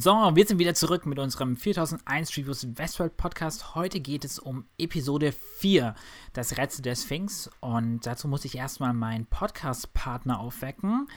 So, 0.00 0.12
wir 0.12 0.46
sind 0.46 0.60
wieder 0.60 0.74
zurück 0.74 1.06
mit 1.06 1.18
unserem 1.18 1.56
4001 1.56 2.36
Reviews 2.36 2.68
Westworld 2.78 3.16
Podcast. 3.16 3.74
Heute 3.74 3.98
geht 3.98 4.24
es 4.24 4.38
um 4.38 4.64
Episode 4.78 5.32
4, 5.32 5.96
das 6.32 6.56
Rätsel 6.56 6.82
der 6.82 6.94
Sphinx. 6.94 7.50
Und 7.58 8.06
dazu 8.06 8.28
muss 8.28 8.44
ich 8.44 8.56
erstmal 8.56 8.92
meinen 8.92 9.26
Podcast-Partner 9.26 10.38
aufwecken. 10.38 11.08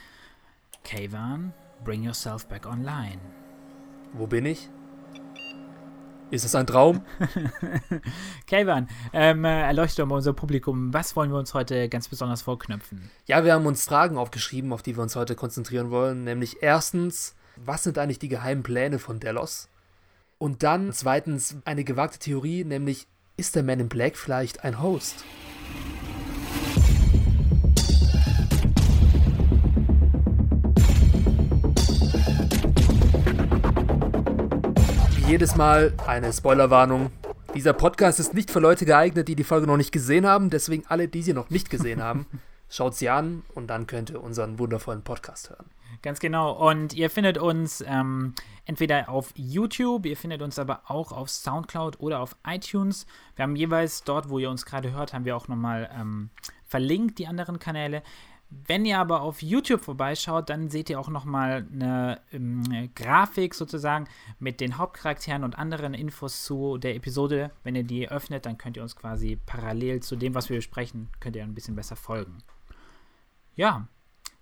Kayvan, 0.82 1.54
bring 1.84 2.02
yourself 2.02 2.48
back 2.48 2.66
online. 2.66 3.20
Wo 4.14 4.26
bin 4.26 4.46
ich? 4.46 4.68
Ist 6.32 6.44
es 6.44 6.56
ein 6.56 6.66
Traum? 6.66 7.02
Kayvan, 8.48 8.88
ähm, 9.12 9.44
äh, 9.44 9.62
erleuchte 9.62 10.04
mal 10.06 10.16
unser 10.16 10.32
Publikum. 10.32 10.92
Was 10.92 11.14
wollen 11.14 11.30
wir 11.30 11.38
uns 11.38 11.54
heute 11.54 11.88
ganz 11.88 12.08
besonders 12.08 12.42
vorknüpfen? 12.42 13.12
Ja, 13.26 13.44
wir 13.44 13.52
haben 13.52 13.66
uns 13.66 13.84
Fragen 13.84 14.18
aufgeschrieben, 14.18 14.72
auf 14.72 14.82
die 14.82 14.96
wir 14.96 15.04
uns 15.04 15.14
heute 15.14 15.36
konzentrieren 15.36 15.92
wollen. 15.92 16.24
Nämlich 16.24 16.64
erstens, 16.64 17.36
was 17.64 17.84
sind 17.84 17.98
eigentlich 17.98 18.18
die 18.18 18.28
geheimen 18.28 18.62
Pläne 18.62 18.98
von 18.98 19.20
Delos? 19.20 19.68
Und 20.38 20.62
dann 20.62 20.92
zweitens 20.92 21.56
eine 21.64 21.84
gewagte 21.84 22.18
Theorie, 22.18 22.64
nämlich 22.64 23.06
ist 23.36 23.54
der 23.54 23.62
Man 23.62 23.78
in 23.78 23.88
Black 23.88 24.16
vielleicht 24.16 24.64
ein 24.64 24.82
Host? 24.82 25.24
Wie 35.16 35.30
jedes 35.30 35.54
Mal 35.54 35.92
eine 36.06 36.32
Spoilerwarnung. 36.32 37.12
Dieser 37.54 37.74
Podcast 37.74 38.18
ist 38.18 38.34
nicht 38.34 38.50
für 38.50 38.60
Leute 38.60 38.86
geeignet, 38.86 39.28
die 39.28 39.36
die 39.36 39.44
Folge 39.44 39.66
noch 39.68 39.76
nicht 39.76 39.92
gesehen 39.92 40.26
haben, 40.26 40.50
deswegen 40.50 40.84
alle, 40.88 41.06
die 41.06 41.22
sie 41.22 41.34
noch 41.34 41.50
nicht 41.50 41.70
gesehen 41.70 42.02
haben, 42.02 42.26
schaut 42.68 42.96
sie 42.96 43.08
an 43.08 43.44
und 43.54 43.68
dann 43.68 43.86
könnt 43.86 44.10
ihr 44.10 44.22
unseren 44.22 44.58
wundervollen 44.58 45.02
Podcast 45.02 45.50
hören. 45.50 45.66
Ganz 46.02 46.18
genau. 46.18 46.52
Und 46.52 46.94
ihr 46.94 47.08
findet 47.10 47.38
uns 47.38 47.82
ähm, 47.86 48.34
entweder 48.64 49.08
auf 49.08 49.32
YouTube, 49.36 50.04
ihr 50.04 50.16
findet 50.16 50.42
uns 50.42 50.58
aber 50.58 50.82
auch 50.90 51.12
auf 51.12 51.30
Soundcloud 51.30 52.00
oder 52.00 52.20
auf 52.20 52.36
iTunes. 52.44 53.06
Wir 53.36 53.44
haben 53.44 53.54
jeweils 53.54 54.02
dort, 54.02 54.28
wo 54.28 54.40
ihr 54.40 54.50
uns 54.50 54.66
gerade 54.66 54.92
hört, 54.92 55.12
haben 55.12 55.24
wir 55.24 55.36
auch 55.36 55.46
nochmal 55.46 55.88
ähm, 55.96 56.30
verlinkt, 56.64 57.18
die 57.18 57.28
anderen 57.28 57.60
Kanäle. 57.60 58.02
Wenn 58.50 58.84
ihr 58.84 58.98
aber 58.98 59.22
auf 59.22 59.42
YouTube 59.42 59.80
vorbeischaut, 59.80 60.50
dann 60.50 60.68
seht 60.68 60.90
ihr 60.90 61.00
auch 61.00 61.08
nochmal 61.08 61.66
eine 61.72 62.20
ähm, 62.32 62.90
Grafik 62.94 63.54
sozusagen 63.54 64.06
mit 64.40 64.60
den 64.60 64.76
Hauptcharakteren 64.76 65.42
und 65.42 65.56
anderen 65.56 65.94
Infos 65.94 66.44
zu 66.44 66.76
der 66.76 66.94
Episode. 66.94 67.52
Wenn 67.62 67.76
ihr 67.76 67.84
die 67.84 68.10
öffnet, 68.10 68.44
dann 68.44 68.58
könnt 68.58 68.76
ihr 68.76 68.82
uns 68.82 68.96
quasi 68.96 69.38
parallel 69.46 70.00
zu 70.00 70.16
dem, 70.16 70.34
was 70.34 70.50
wir 70.50 70.56
besprechen, 70.56 71.08
könnt 71.20 71.36
ihr 71.36 71.44
ein 71.44 71.54
bisschen 71.54 71.76
besser 71.76 71.96
folgen. 71.96 72.38
Ja, 73.54 73.86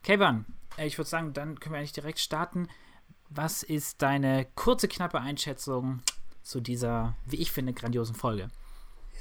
Kevin, 0.03 0.45
ich 0.87 0.99
würde 0.99 1.09
sagen, 1.09 1.33
dann 1.33 1.61
können 1.61 1.75
wir 1.75 1.79
eigentlich 1.79 1.93
direkt 1.93 2.19
starten. 2.19 2.69
Was 3.29 3.63
ist 3.63 4.03
deine 4.03 4.47
kurze, 4.55 4.89
knappe 4.89 5.21
Einschätzung 5.21 6.03
zu 6.43 6.61
dieser, 6.61 7.15
wie 7.27 7.37
ich 7.37 7.53
finde, 7.53 7.73
grandiosen 7.73 8.15
Folge? 8.15 8.49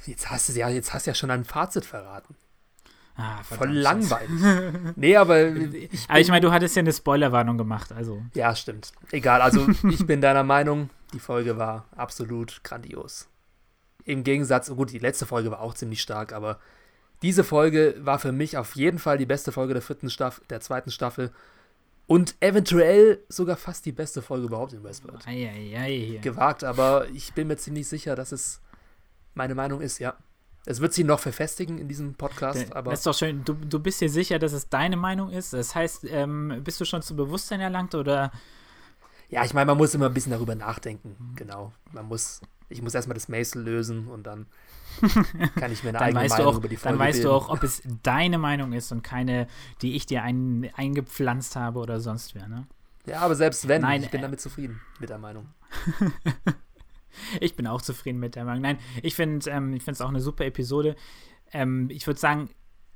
Jetzt 0.06 0.30
hast 0.30 0.48
du 0.48 0.52
ja, 0.54 0.68
jetzt 0.68 0.92
hast 0.92 1.06
du 1.06 1.10
ja 1.10 1.14
schon 1.14 1.30
ein 1.30 1.44
Fazit 1.44 1.84
verraten. 1.84 2.34
Ah, 3.16 3.42
Voll 3.42 3.72
langweilig. 3.72 4.30
nee, 4.96 5.16
aber 5.16 5.48
ich, 5.48 6.08
aber 6.08 6.20
ich 6.20 6.28
meine, 6.28 6.40
du 6.40 6.52
hattest 6.52 6.74
ja 6.76 6.80
eine 6.80 6.92
Spoilerwarnung 6.92 7.58
gemacht, 7.58 7.92
also. 7.92 8.22
Ja, 8.34 8.56
stimmt. 8.56 8.92
Egal, 9.10 9.42
also 9.42 9.68
ich 9.88 10.06
bin 10.06 10.22
deiner 10.22 10.42
Meinung, 10.42 10.88
die 11.12 11.18
Folge 11.18 11.58
war 11.58 11.86
absolut 11.94 12.64
grandios. 12.64 13.28
Im 14.04 14.24
Gegensatz, 14.24 14.70
gut, 14.70 14.90
die 14.92 14.98
letzte 14.98 15.26
Folge 15.26 15.50
war 15.50 15.60
auch 15.60 15.74
ziemlich 15.74 16.00
stark, 16.00 16.32
aber 16.32 16.58
diese 17.22 17.44
Folge 17.44 17.94
war 17.98 18.18
für 18.18 18.32
mich 18.32 18.56
auf 18.56 18.76
jeden 18.76 18.98
Fall 18.98 19.18
die 19.18 19.26
beste 19.26 19.52
Folge 19.52 19.74
der 19.74 19.82
vierten 19.82 20.10
Staffel, 20.10 20.44
der 20.48 20.60
zweiten 20.60 20.90
Staffel. 20.90 21.30
Und 22.06 22.34
eventuell 22.40 23.22
sogar 23.28 23.56
fast 23.56 23.86
die 23.86 23.92
beste 23.92 24.20
Folge 24.20 24.46
überhaupt 24.46 24.72
in 24.72 24.82
Westworld. 24.82 25.26
Ei, 25.28 25.48
ei, 25.48 25.78
ei. 25.78 26.18
Gewagt, 26.20 26.64
aber 26.64 27.06
ich 27.10 27.34
bin 27.34 27.46
mir 27.46 27.56
ziemlich 27.56 27.86
sicher, 27.86 28.16
dass 28.16 28.32
es 28.32 28.60
meine 29.34 29.54
Meinung 29.54 29.80
ist, 29.80 29.98
ja. 30.00 30.16
Es 30.66 30.80
wird 30.80 30.92
sie 30.92 31.04
noch 31.04 31.20
verfestigen 31.20 31.78
in 31.78 31.88
diesem 31.88 32.14
Podcast, 32.14 32.74
aber. 32.74 32.90
Das 32.90 33.00
ist 33.00 33.06
doch 33.06 33.14
schön. 33.14 33.44
Du, 33.44 33.54
du 33.54 33.78
bist 33.78 34.00
dir 34.00 34.10
sicher, 34.10 34.38
dass 34.38 34.52
es 34.52 34.68
deine 34.68 34.96
Meinung 34.96 35.30
ist? 35.30 35.52
Das 35.52 35.74
heißt, 35.74 36.04
ähm, 36.10 36.60
bist 36.62 36.80
du 36.80 36.84
schon 36.84 37.00
zu 37.00 37.16
Bewusstsein 37.16 37.60
erlangt 37.60 37.94
oder? 37.94 38.30
Ja, 39.30 39.44
ich 39.44 39.54
meine, 39.54 39.66
man 39.66 39.78
muss 39.78 39.94
immer 39.94 40.06
ein 40.06 40.14
bisschen 40.14 40.32
darüber 40.32 40.54
nachdenken. 40.54 41.34
Genau. 41.36 41.72
Man 41.92 42.06
muss, 42.06 42.40
ich 42.68 42.82
muss 42.82 42.94
erstmal 42.94 43.14
das 43.14 43.28
Maisel 43.28 43.62
lösen 43.62 44.08
und 44.08 44.24
dann 44.24 44.46
kann 45.54 45.72
ich 45.72 45.82
mir 45.82 45.90
eine 45.90 46.00
eigene 46.00 46.28
Meinung 46.28 46.46
auch, 46.46 46.56
über 46.56 46.68
die 46.68 46.76
Folge 46.76 46.98
Dann 46.98 47.06
weißt 47.06 47.18
bilden. 47.18 47.28
du 47.28 47.34
auch, 47.34 47.48
ob 47.48 47.62
es 47.62 47.82
deine 48.02 48.38
Meinung 48.38 48.72
ist 48.72 48.92
und 48.92 49.02
keine, 49.02 49.46
die 49.82 49.96
ich 49.96 50.06
dir 50.06 50.22
ein, 50.22 50.70
eingepflanzt 50.74 51.56
habe 51.56 51.78
oder 51.78 52.00
sonst 52.00 52.34
wer, 52.34 52.48
ne? 52.48 52.66
Ja, 53.06 53.20
aber 53.20 53.34
selbst 53.34 53.66
wenn, 53.66 53.82
Nein, 53.82 54.02
ich 54.02 54.10
bin 54.10 54.20
äh, 54.20 54.22
damit 54.22 54.40
zufrieden 54.40 54.80
mit 54.98 55.10
der 55.10 55.18
Meinung. 55.18 55.48
ich 57.40 57.56
bin 57.56 57.66
auch 57.66 57.82
zufrieden 57.82 58.18
mit 58.18 58.36
der 58.36 58.44
Meinung. 58.44 58.62
Nein, 58.62 58.78
ich 59.02 59.14
finde 59.14 59.50
ähm, 59.50 59.78
es 59.84 60.00
auch 60.00 60.08
eine 60.08 60.20
super 60.20 60.44
Episode. 60.44 60.96
Ähm, 61.52 61.88
ich 61.90 62.06
würde 62.06 62.20
sagen, 62.20 62.50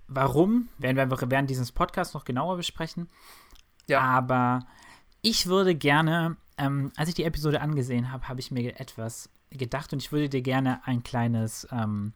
warum, 0.07 0.69
werden 0.79 0.97
wir 0.97 1.31
während 1.31 1.51
dieses 1.51 1.73
Podcasts 1.73 2.15
noch 2.15 2.25
genauer 2.25 2.57
besprechen. 2.57 3.09
Ja. 3.89 4.01
Aber 4.01 4.67
ich 5.23 5.47
würde 5.47 5.75
gerne, 5.75 6.37
ähm, 6.59 6.93
als 6.97 7.09
ich 7.09 7.15
die 7.15 7.25
Episode 7.25 7.61
angesehen 7.61 8.13
habe, 8.13 8.29
habe 8.29 8.41
ich 8.41 8.51
mir 8.51 8.79
etwas 8.79 9.31
gedacht 9.59 9.93
und 9.93 10.03
ich 10.03 10.13
würde 10.13 10.29
dir 10.29 10.43
gerne 10.43 10.87
ein 10.87 11.03
kleines, 11.03 11.67
ähm, 11.71 12.13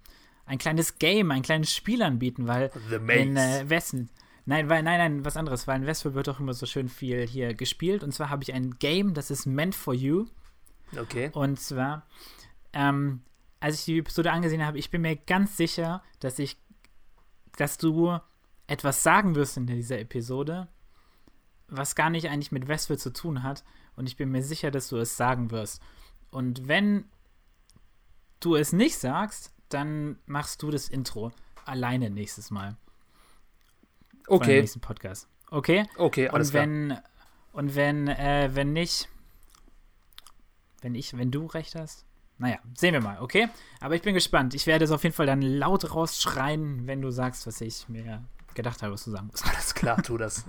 ein 0.46 0.58
kleines 0.58 0.98
Game, 0.98 1.30
ein 1.30 1.42
kleines 1.42 1.74
Spiel 1.74 2.02
anbieten, 2.02 2.46
weil 2.46 2.70
in 2.90 3.36
äh, 3.36 3.68
Westen. 3.68 4.10
Nein, 4.46 4.70
weil, 4.70 4.82
nein, 4.82 4.98
nein, 4.98 5.24
was 5.26 5.36
anderes, 5.36 5.66
weil 5.66 5.80
in 5.80 5.86
Westworld 5.86 6.14
wird 6.14 6.28
auch 6.30 6.40
immer 6.40 6.54
so 6.54 6.64
schön 6.64 6.88
viel 6.88 7.26
hier 7.26 7.52
gespielt. 7.52 8.02
Und 8.02 8.12
zwar 8.12 8.30
habe 8.30 8.42
ich 8.42 8.54
ein 8.54 8.78
Game, 8.78 9.12
das 9.12 9.30
ist 9.30 9.44
meant 9.44 9.74
for 9.74 9.92
you. 9.92 10.26
Okay. 10.96 11.30
Und 11.34 11.60
zwar, 11.60 12.06
ähm, 12.72 13.20
als 13.60 13.80
ich 13.80 13.84
die 13.84 13.98
Episode 13.98 14.32
angesehen 14.32 14.64
habe, 14.64 14.78
ich 14.78 14.90
bin 14.90 15.02
mir 15.02 15.16
ganz 15.16 15.58
sicher, 15.58 16.02
dass 16.20 16.38
ich, 16.38 16.56
dass 17.58 17.76
du 17.76 18.18
etwas 18.66 19.02
sagen 19.02 19.34
wirst 19.34 19.58
in 19.58 19.66
dieser 19.66 19.98
Episode, 19.98 20.68
was 21.66 21.94
gar 21.94 22.08
nicht 22.08 22.30
eigentlich 22.30 22.52
mit 22.52 22.68
Westworld 22.68 23.00
zu 23.00 23.12
tun 23.12 23.42
hat. 23.42 23.64
Und 23.96 24.08
ich 24.08 24.16
bin 24.16 24.30
mir 24.30 24.42
sicher, 24.42 24.70
dass 24.70 24.88
du 24.88 24.96
es 24.96 25.18
sagen 25.18 25.50
wirst. 25.50 25.82
Und 26.30 26.68
wenn 26.68 27.04
du 28.40 28.56
es 28.56 28.72
nicht 28.72 28.98
sagst, 28.98 29.52
dann 29.68 30.18
machst 30.26 30.62
du 30.62 30.70
das 30.70 30.88
Intro 30.88 31.32
alleine 31.64 32.10
nächstes 32.10 32.50
Mal. 32.50 32.76
Beim 34.26 34.36
Okay. 34.38 34.60
nächsten 34.60 34.80
Podcast. 34.80 35.28
Okay? 35.50 35.86
Okay, 35.96 36.28
alles 36.28 36.48
und 36.48 36.52
klar. 36.52 36.62
wenn 36.64 36.98
und 37.52 37.74
wenn 37.74 38.08
äh, 38.08 38.50
wenn 38.52 38.72
nicht 38.74 39.08
wenn 40.82 40.94
ich 40.94 41.16
wenn 41.16 41.30
du 41.30 41.46
recht 41.46 41.74
hast 41.74 42.04
naja 42.36 42.58
sehen 42.76 42.92
wir 42.92 43.00
mal 43.00 43.20
okay 43.20 43.48
aber 43.80 43.94
ich 43.96 44.02
bin 44.02 44.12
gespannt 44.14 44.54
ich 44.54 44.66
werde 44.66 44.84
es 44.84 44.90
auf 44.90 45.02
jeden 45.02 45.14
Fall 45.14 45.24
dann 45.26 45.40
laut 45.42 45.92
rausschreien 45.94 46.86
wenn 46.86 47.00
du 47.00 47.10
sagst 47.10 47.46
was 47.46 47.60
ich 47.62 47.88
mir 47.88 48.22
gedacht 48.54 48.82
habe 48.82 48.92
was 48.92 49.04
du 49.04 49.10
sagen 49.10 49.28
musst 49.28 49.46
Alles 49.50 49.74
klar, 49.74 50.02
tu 50.02 50.18
das. 50.18 50.44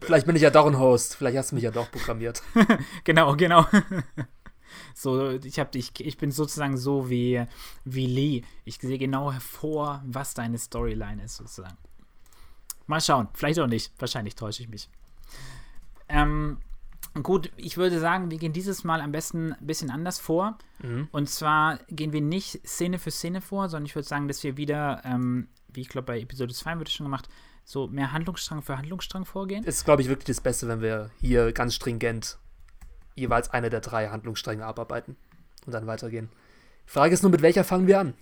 Vielleicht 0.00 0.26
bin 0.26 0.36
ich 0.36 0.42
ja 0.42 0.50
doch 0.50 0.66
ein 0.66 0.78
Host. 0.78 1.16
Vielleicht 1.16 1.36
hast 1.38 1.50
du 1.50 1.54
mich 1.56 1.64
ja 1.64 1.70
doch 1.70 1.90
programmiert. 1.90 2.42
genau 3.04 3.34
genau 3.36 3.66
so 4.94 5.30
ich 5.30 5.58
habe 5.58 5.76
ich, 5.78 5.92
ich 6.00 6.16
bin 6.16 6.30
sozusagen 6.30 6.76
so 6.76 7.10
wie 7.10 7.44
wie 7.84 8.06
Lee. 8.06 8.42
Ich 8.64 8.78
sehe 8.78 8.98
genau 8.98 9.32
hervor 9.32 10.02
was 10.04 10.34
deine 10.34 10.58
Storyline 10.58 11.22
ist 11.22 11.36
sozusagen. 11.36 11.76
Mal 12.86 13.00
schauen. 13.00 13.28
Vielleicht 13.34 13.60
auch 13.60 13.66
nicht. 13.66 13.92
Wahrscheinlich 13.98 14.34
täusche 14.34 14.62
ich 14.62 14.68
mich. 14.68 14.88
Ähm, 16.08 16.58
gut 17.22 17.50
ich 17.56 17.76
würde 17.76 18.00
sagen 18.00 18.30
wir 18.30 18.38
gehen 18.38 18.52
dieses 18.52 18.84
Mal 18.84 19.00
am 19.00 19.12
besten 19.12 19.52
ein 19.52 19.66
bisschen 19.66 19.90
anders 19.90 20.18
vor. 20.18 20.58
Mhm. 20.82 21.08
und 21.12 21.28
zwar 21.28 21.78
gehen 21.88 22.12
wir 22.12 22.20
nicht 22.20 22.66
Szene 22.66 22.98
für 22.98 23.10
Szene 23.10 23.40
vor 23.40 23.68
sondern 23.68 23.86
ich 23.86 23.94
würde 23.94 24.08
sagen 24.08 24.28
dass 24.28 24.42
wir 24.42 24.56
wieder 24.56 25.02
ähm, 25.04 25.48
wie 25.68 25.82
ich 25.82 25.88
glaube 25.88 26.06
bei 26.06 26.20
Episode 26.20 26.52
2 26.52 26.78
wird 26.78 26.88
es 26.88 26.94
schon 26.94 27.06
gemacht 27.06 27.28
so 27.64 27.86
mehr 27.86 28.12
Handlungsstrang 28.12 28.62
für 28.62 28.76
Handlungsstrang 28.76 29.24
vorgehen. 29.24 29.64
Es 29.66 29.76
ist, 29.76 29.84
glaube 29.84 30.02
ich, 30.02 30.08
wirklich 30.08 30.26
das 30.26 30.40
Beste, 30.40 30.68
wenn 30.68 30.80
wir 30.80 31.10
hier 31.20 31.52
ganz 31.52 31.74
stringent 31.74 32.38
jeweils 33.14 33.50
eine 33.50 33.70
der 33.70 33.80
drei 33.80 34.08
Handlungsstränge 34.08 34.64
abarbeiten 34.64 35.16
und 35.66 35.72
dann 35.72 35.86
weitergehen. 35.86 36.30
Die 36.86 36.90
Frage 36.90 37.14
ist 37.14 37.22
nur, 37.22 37.30
mit 37.30 37.42
welcher 37.42 37.64
fangen 37.64 37.86
wir 37.86 38.00
an? 38.00 38.14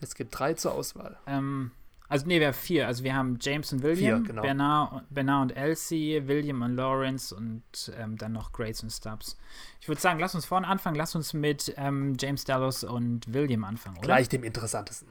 Es 0.00 0.14
gibt 0.14 0.38
drei 0.38 0.54
zur 0.54 0.72
Auswahl. 0.72 1.16
Ähm, 1.26 1.70
also 2.08 2.26
nee, 2.26 2.38
wir 2.38 2.48
haben 2.48 2.54
vier. 2.54 2.86
Also 2.86 3.02
wir 3.04 3.14
haben 3.14 3.38
James 3.40 3.72
und 3.72 3.82
William, 3.82 4.18
Vier, 4.24 4.26
genau. 4.28 4.42
Bernard, 4.42 5.04
Bernard 5.10 5.42
und 5.52 5.56
Elsie, 5.56 6.22
William 6.26 6.62
und 6.62 6.74
Lawrence 6.76 7.34
und 7.34 7.62
ähm, 7.96 8.18
dann 8.18 8.32
noch 8.32 8.52
Grace 8.52 8.82
und 8.82 8.90
Stubbs. 8.90 9.38
Ich 9.80 9.88
würde 9.88 10.00
sagen, 10.00 10.18
lass 10.20 10.34
uns 10.34 10.44
vorne 10.44 10.66
anfangen. 10.66 10.96
Lass 10.96 11.14
uns 11.14 11.32
mit 11.32 11.72
ähm, 11.76 12.16
James 12.18 12.44
Dallas 12.44 12.84
und 12.84 13.32
William 13.32 13.64
anfangen, 13.64 13.96
oder? 13.98 14.06
Gleich 14.06 14.28
dem 14.28 14.44
interessantesten. 14.44 15.08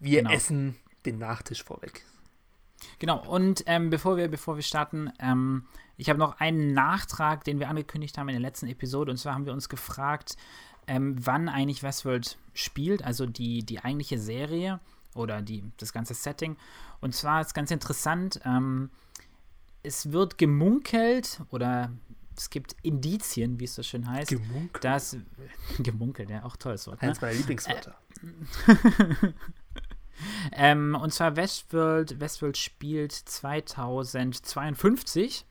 Wir 0.00 0.22
Genau. 0.22 0.32
essen 0.34 0.76
den 1.04 1.18
Nachtisch 1.18 1.62
vorweg. 1.62 2.04
Genau. 2.98 3.24
Und 3.26 3.64
ähm, 3.66 3.90
bevor 3.90 4.16
wir 4.16 4.28
bevor 4.28 4.56
wir 4.56 4.62
starten, 4.62 5.12
ähm, 5.18 5.64
ich 5.96 6.08
habe 6.08 6.18
noch 6.18 6.40
einen 6.40 6.72
Nachtrag, 6.74 7.44
den 7.44 7.58
wir 7.58 7.68
angekündigt 7.68 8.18
haben 8.18 8.28
in 8.28 8.34
der 8.34 8.42
letzten 8.42 8.68
Episode. 8.68 9.10
Und 9.10 9.16
zwar 9.16 9.34
haben 9.34 9.46
wir 9.46 9.52
uns 9.52 9.68
gefragt, 9.68 10.36
ähm, 10.86 11.16
wann 11.18 11.48
eigentlich 11.48 11.82
Westworld 11.82 12.38
spielt, 12.54 13.04
also 13.04 13.26
die 13.26 13.64
die 13.64 13.80
eigentliche 13.80 14.18
Serie 14.18 14.80
oder 15.14 15.42
die 15.42 15.64
das 15.78 15.92
ganze 15.92 16.14
Setting. 16.14 16.56
Und 17.00 17.14
zwar 17.14 17.40
ist 17.40 17.54
ganz 17.54 17.70
interessant. 17.70 18.40
Ähm, 18.44 18.90
es 19.82 20.12
wird 20.12 20.38
gemunkelt 20.38 21.40
oder 21.50 21.90
es 22.36 22.50
gibt 22.50 22.76
Indizien, 22.82 23.58
wie 23.60 23.64
es 23.64 23.74
so 23.74 23.82
schön 23.82 24.08
heißt. 24.08 24.30
Gemunkelt. 24.30 24.84
Dass, 24.84 25.16
gemunkelt, 25.78 26.30
ja, 26.30 26.44
auch 26.44 26.56
tolles 26.56 26.86
Wort. 26.86 27.00
Ne? 27.02 27.08
Eins 27.08 27.20
meiner 27.20 27.34
Lieblingswörter. 27.34 27.96
ähm, 30.52 30.96
und 31.00 31.12
zwar 31.12 31.36
Westworld, 31.36 32.20
Westworld 32.20 32.56
spielt 32.56 33.12
2052. 33.12 35.44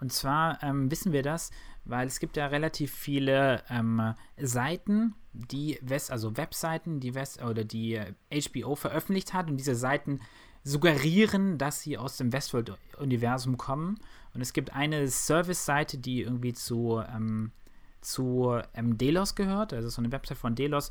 Und 0.00 0.12
zwar 0.12 0.62
ähm, 0.62 0.90
wissen 0.90 1.12
wir 1.12 1.22
das, 1.22 1.50
weil 1.84 2.06
es 2.06 2.20
gibt 2.20 2.36
ja 2.36 2.46
relativ 2.46 2.92
viele 2.92 3.62
ähm, 3.70 4.14
Seiten, 4.36 5.14
die 5.32 5.78
West, 5.82 6.10
also 6.10 6.36
Webseiten, 6.36 7.00
die 7.00 7.14
West 7.14 7.42
oder 7.42 7.64
die 7.64 8.00
HBO 8.30 8.74
veröffentlicht 8.74 9.34
hat 9.34 9.48
und 9.48 9.56
diese 9.56 9.74
Seiten 9.74 10.20
suggerieren, 10.64 11.58
dass 11.58 11.82
sie 11.82 11.98
aus 11.98 12.16
dem 12.16 12.32
Westworld-Universum 12.32 13.58
kommen. 13.58 13.98
Und 14.32 14.40
es 14.40 14.52
gibt 14.52 14.72
eine 14.72 15.08
Service-Seite, 15.08 15.98
die 15.98 16.22
irgendwie 16.22 16.54
zu, 16.54 17.02
ähm, 17.14 17.52
zu 18.00 18.58
ähm, 18.72 18.96
Delos 18.96 19.34
gehört, 19.34 19.74
also 19.74 19.90
so 19.90 20.00
eine 20.00 20.10
Website 20.10 20.38
von 20.38 20.54
Delos. 20.54 20.90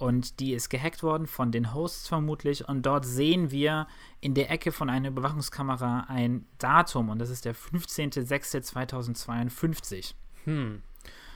Und 0.00 0.40
die 0.40 0.54
ist 0.54 0.70
gehackt 0.70 1.02
worden 1.02 1.26
von 1.26 1.52
den 1.52 1.74
Hosts 1.74 2.08
vermutlich. 2.08 2.66
Und 2.66 2.86
dort 2.86 3.04
sehen 3.04 3.50
wir 3.50 3.86
in 4.20 4.32
der 4.34 4.50
Ecke 4.50 4.72
von 4.72 4.88
einer 4.88 5.08
Überwachungskamera 5.08 6.06
ein 6.08 6.46
Datum. 6.56 7.10
Und 7.10 7.18
das 7.18 7.28
ist 7.28 7.44
der 7.44 7.54
15.06.2052. 7.54 10.14
Hm. 10.44 10.80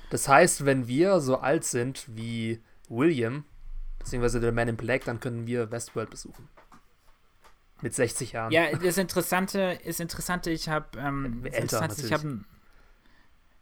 Das 0.09 0.29
heißt, 0.29 0.65
wenn 0.65 0.89
wir 0.89 1.21
so 1.21 1.41
alt 1.41 1.65
sind 1.65 2.07
wie 2.09 2.63
William, 2.89 3.45
beziehungsweise 3.99 4.41
der 4.41 4.53
Man 4.53 4.69
in 4.69 4.77
Black, 4.77 5.05
dann 5.05 5.21
können 5.21 5.47
wir 5.47 5.71
Westworld 5.71 6.09
besuchen. 6.09 6.49
Mit 7.83 7.95
60 7.95 8.33
Jahren. 8.33 8.51
Ja, 8.51 8.75
das 8.75 8.97
Interessante 8.97 9.79
ist 9.85 10.01
Interessante, 10.01 10.51
ich 10.51 10.71
habe 10.71 10.99
ähm, 10.99 11.45
Älter, 11.45 11.87
ich 11.99 12.15
habe 12.15 12.41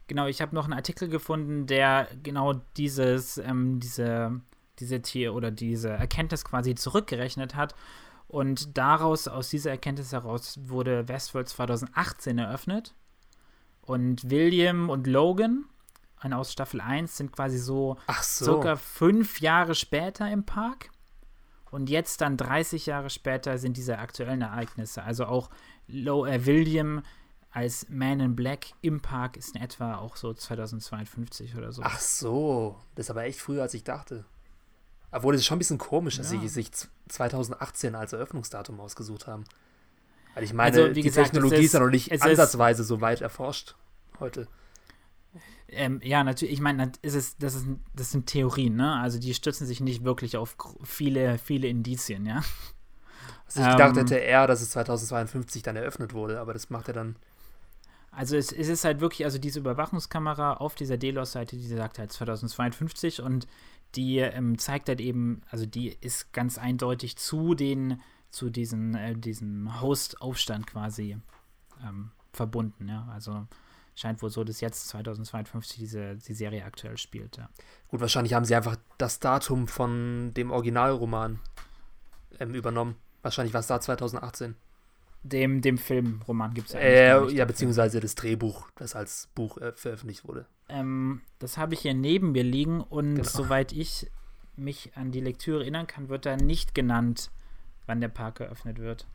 genau, 0.07 0.27
ich 0.27 0.41
habe 0.41 0.55
noch 0.55 0.63
einen 0.63 0.73
Artikel 0.73 1.09
gefunden, 1.09 1.65
der 1.65 2.07
genau 2.21 2.53
dieses 2.77 3.37
ähm, 3.37 3.81
diese 3.81 4.39
diese 4.79 5.01
Tier 5.01 5.33
oder 5.33 5.51
diese 5.51 5.89
Erkenntnis 5.89 6.45
quasi 6.45 6.75
zurückgerechnet 6.75 7.55
hat 7.55 7.75
und 8.27 8.77
daraus 8.77 9.27
aus 9.27 9.49
dieser 9.49 9.71
Erkenntnis 9.71 10.11
heraus 10.11 10.59
wurde 10.63 11.07
Westworld 11.07 11.49
2018 11.49 12.37
eröffnet 12.39 12.95
und 13.81 14.29
William 14.29 14.89
und 14.89 15.07
Logan 15.07 15.65
aus 16.31 16.53
Staffel 16.53 16.79
1 16.79 17.17
sind 17.17 17.33
quasi 17.33 17.57
so, 17.57 17.97
so. 18.21 18.45
circa 18.45 18.77
fünf 18.77 19.41
Jahre 19.41 19.75
später 19.75 20.31
im 20.31 20.45
Park. 20.45 20.89
Und 21.69 21.89
jetzt 21.89 22.21
dann 22.21 22.37
30 22.37 22.85
Jahre 22.85 23.09
später 23.09 23.57
sind 23.57 23.75
diese 23.75 23.97
aktuellen 23.97 24.41
Ereignisse. 24.41 25.03
Also 25.03 25.25
auch 25.25 25.49
Lo 25.87 26.25
äh, 26.25 26.45
William 26.45 27.01
als 27.49 27.87
Man 27.89 28.19
in 28.19 28.35
Black 28.35 28.67
im 28.81 29.01
Park 29.01 29.37
ist 29.37 29.55
in 29.55 29.61
etwa 29.61 29.95
auch 29.95 30.15
so 30.15 30.33
2052 30.33 31.55
oder 31.55 31.71
so. 31.71 31.81
Ach 31.83 31.99
so, 31.99 32.79
das 32.95 33.07
ist 33.07 33.09
aber 33.09 33.23
echt 33.23 33.39
früher, 33.39 33.63
als 33.63 33.73
ich 33.73 33.83
dachte. 33.83 34.25
Obwohl, 35.13 35.35
es 35.35 35.41
ist 35.41 35.47
schon 35.47 35.57
ein 35.57 35.59
bisschen 35.59 35.77
komisch, 35.77 36.17
dass 36.17 36.31
ja. 36.31 36.39
sie 36.39 36.47
sich 36.47 36.71
2018 37.07 37.93
als 37.95 38.13
Eröffnungsdatum 38.13 38.79
ausgesucht 38.79 39.27
haben. 39.27 39.43
Weil 40.33 40.43
ich 40.43 40.53
meine, 40.53 40.75
also, 40.75 40.93
die 40.93 41.03
gesagt, 41.03 41.31
Technologie 41.31 41.57
ist, 41.57 41.65
ist, 41.65 41.73
ja 41.73 41.79
noch 41.79 41.89
nicht 41.89 42.11
ansatzweise 42.11 42.83
so 42.83 42.99
weit 42.99 43.21
erforscht 43.21 43.75
heute. 44.19 44.47
Ähm, 45.67 45.99
ja, 46.03 46.23
natürlich, 46.23 46.53
ich 46.53 46.61
meine, 46.61 46.91
das, 47.01 47.13
ist, 47.13 47.43
das, 47.43 47.55
ist, 47.55 47.65
das 47.95 48.11
sind 48.11 48.25
Theorien, 48.27 48.75
ne? 48.75 48.95
Also 48.95 49.19
die 49.19 49.33
stützen 49.33 49.67
sich 49.67 49.81
nicht 49.81 50.03
wirklich 50.03 50.37
auf 50.37 50.55
viele, 50.83 51.37
viele 51.37 51.67
Indizien, 51.67 52.25
ja. 52.25 52.41
Also 53.45 53.61
ich 53.61 53.67
ähm, 53.67 53.71
gedacht 53.73 53.97
hätte 53.97 54.15
eher, 54.15 54.47
dass 54.47 54.61
es 54.61 54.71
2052 54.71 55.61
dann 55.61 55.75
eröffnet 55.75 56.13
wurde, 56.13 56.39
aber 56.39 56.53
das 56.53 56.69
macht 56.69 56.87
er 56.87 56.95
dann. 56.95 57.15
Also 58.11 58.35
es, 58.35 58.51
es 58.51 58.67
ist 58.67 58.83
halt 58.83 58.99
wirklich, 58.99 59.25
also 59.25 59.39
diese 59.39 59.59
Überwachungskamera 59.59 60.53
auf 60.53 60.75
dieser 60.75 60.97
Delos-Seite, 60.97 61.55
die 61.55 61.67
sagt 61.67 61.99
halt 61.99 62.11
2052 62.11 63.21
und 63.21 63.47
die 63.95 64.19
ähm, 64.19 64.57
zeigt 64.57 64.89
halt 64.89 65.01
eben, 65.01 65.41
also 65.49 65.65
die 65.65 65.89
ist 66.01 66.33
ganz 66.33 66.57
eindeutig 66.57 67.17
zu 67.17 67.53
den, 67.53 68.01
zu 68.29 68.49
diesen, 68.49 68.95
äh, 68.95 69.15
diesem 69.15 69.81
Host-Aufstand 69.81 70.67
quasi 70.67 71.17
ähm, 71.83 72.11
verbunden, 72.31 72.87
ja. 72.87 73.07
Also 73.13 73.47
scheint 73.95 74.21
wohl 74.21 74.29
so, 74.29 74.43
dass 74.43 74.61
jetzt 74.61 74.87
2052 74.89 75.77
diese 75.77 76.15
die 76.15 76.33
Serie 76.33 76.65
aktuell 76.65 76.97
spielt. 76.97 77.37
Ja. 77.37 77.49
Gut, 77.89 78.01
wahrscheinlich 78.01 78.33
haben 78.33 78.45
sie 78.45 78.55
einfach 78.55 78.77
das 78.97 79.19
Datum 79.19 79.67
von 79.67 80.33
dem 80.33 80.51
Originalroman 80.51 81.39
ähm, 82.39 82.55
übernommen. 82.55 82.95
Wahrscheinlich 83.21 83.53
war 83.53 83.61
es 83.61 83.67
da 83.67 83.79
2018. 83.79 84.55
Dem, 85.21 85.61
dem 85.61 85.77
Filmroman 85.77 86.53
gibt 86.53 86.67
es 86.67 86.73
ja 86.73 86.79
äh, 86.79 87.31
Ja, 87.31 87.45
beziehungsweise 87.45 88.01
das 88.01 88.15
Drehbuch, 88.15 88.67
das 88.75 88.95
als 88.95 89.29
Buch 89.35 89.57
äh, 89.57 89.71
veröffentlicht 89.71 90.27
wurde. 90.27 90.45
Ähm, 90.73 91.21
das 91.37 91.57
habe 91.57 91.75
ich 91.75 91.81
hier 91.81 91.93
neben 91.93 92.31
mir 92.31 92.43
liegen 92.43 92.81
und 92.81 93.15
genau. 93.15 93.29
soweit 93.29 93.71
ich 93.71 94.09
mich 94.55 94.91
an 94.95 95.11
die 95.11 95.19
Lektüre 95.19 95.61
erinnern 95.61 95.85
kann, 95.85 96.09
wird 96.09 96.25
da 96.25 96.35
nicht 96.35 96.73
genannt, 96.73 97.29
wann 97.85 98.01
der 98.01 98.07
Park 98.07 98.39
eröffnet 98.39 98.79
wird. 98.79 99.05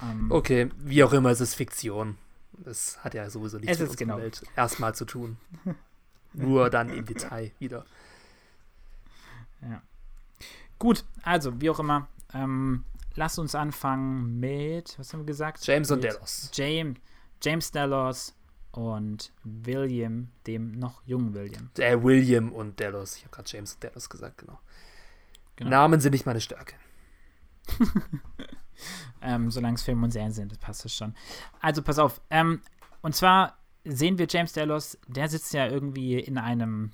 Ähm, 0.00 0.30
okay, 0.30 0.70
wie 0.78 1.02
auch 1.02 1.12
immer, 1.12 1.30
es 1.30 1.40
ist 1.40 1.54
Fiktion. 1.54 2.18
Das 2.52 3.02
hat 3.02 3.14
ja 3.14 3.28
sowieso 3.28 3.58
nichts 3.58 3.78
mit 3.80 3.88
unserer 3.88 3.98
genau. 3.98 4.18
Welt 4.18 4.42
erstmal 4.54 4.94
zu 4.94 5.06
tun. 5.06 5.38
Nur 6.34 6.70
dann 6.70 6.88
im 6.90 7.04
Detail 7.04 7.50
wieder. 7.58 7.84
Ja. 9.62 9.82
Gut, 10.78 11.04
also 11.22 11.60
wie 11.60 11.70
auch 11.70 11.80
immer, 11.80 12.06
ähm, 12.32 12.84
lass 13.16 13.38
uns 13.38 13.54
anfangen 13.56 14.38
mit, 14.38 14.96
was 14.98 15.12
haben 15.12 15.20
wir 15.20 15.26
gesagt? 15.26 15.66
James 15.66 15.90
mit 15.90 15.96
und 15.96 16.04
Delos. 16.04 16.50
James, 16.54 16.98
James 17.42 17.72
Delos 17.72 18.34
und 18.76 19.32
William, 19.42 20.28
dem 20.46 20.72
noch 20.72 21.02
jungen 21.06 21.34
William. 21.34 21.70
Äh, 21.78 22.02
William 22.02 22.52
und 22.52 22.78
Delos. 22.78 23.16
Ich 23.16 23.24
habe 23.24 23.34
gerade 23.34 23.48
James 23.50 23.74
und 23.74 23.82
Delos 23.82 24.08
gesagt, 24.10 24.38
genau. 24.38 24.58
genau. 25.56 25.70
Namen 25.70 26.00
sind 26.00 26.12
nicht 26.12 26.26
meine 26.26 26.40
Stärke. 26.40 26.74
ähm, 29.22 29.50
solange 29.50 29.76
es 29.76 29.82
Film 29.82 30.02
und 30.02 30.10
Serien 30.10 30.32
sind, 30.32 30.52
das 30.52 30.58
passt 30.58 30.84
das 30.84 30.94
schon. 30.94 31.14
Also 31.60 31.82
pass 31.82 31.98
auf. 31.98 32.20
Ähm, 32.30 32.60
und 33.00 33.14
zwar 33.14 33.56
sehen 33.84 34.18
wir 34.18 34.26
James 34.28 34.52
Delos, 34.52 34.98
der 35.06 35.28
sitzt 35.28 35.54
ja 35.54 35.66
irgendwie 35.66 36.18
in 36.18 36.38
einem 36.38 36.92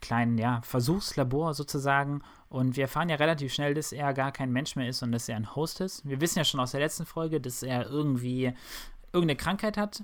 kleinen 0.00 0.38
ja, 0.38 0.60
Versuchslabor 0.62 1.54
sozusagen. 1.54 2.22
Und 2.48 2.76
wir 2.76 2.84
erfahren 2.84 3.08
ja 3.08 3.16
relativ 3.16 3.52
schnell, 3.52 3.74
dass 3.74 3.92
er 3.92 4.12
gar 4.14 4.32
kein 4.32 4.50
Mensch 4.50 4.76
mehr 4.76 4.88
ist 4.88 5.02
und 5.02 5.12
dass 5.12 5.28
er 5.28 5.36
ein 5.36 5.54
Host 5.54 5.80
ist. 5.80 6.06
Wir 6.08 6.20
wissen 6.20 6.38
ja 6.38 6.44
schon 6.44 6.60
aus 6.60 6.72
der 6.72 6.80
letzten 6.80 7.06
Folge, 7.06 7.40
dass 7.40 7.62
er 7.62 7.86
irgendwie 7.86 8.52
irgendeine 9.12 9.36
Krankheit 9.36 9.76
hat. 9.76 10.02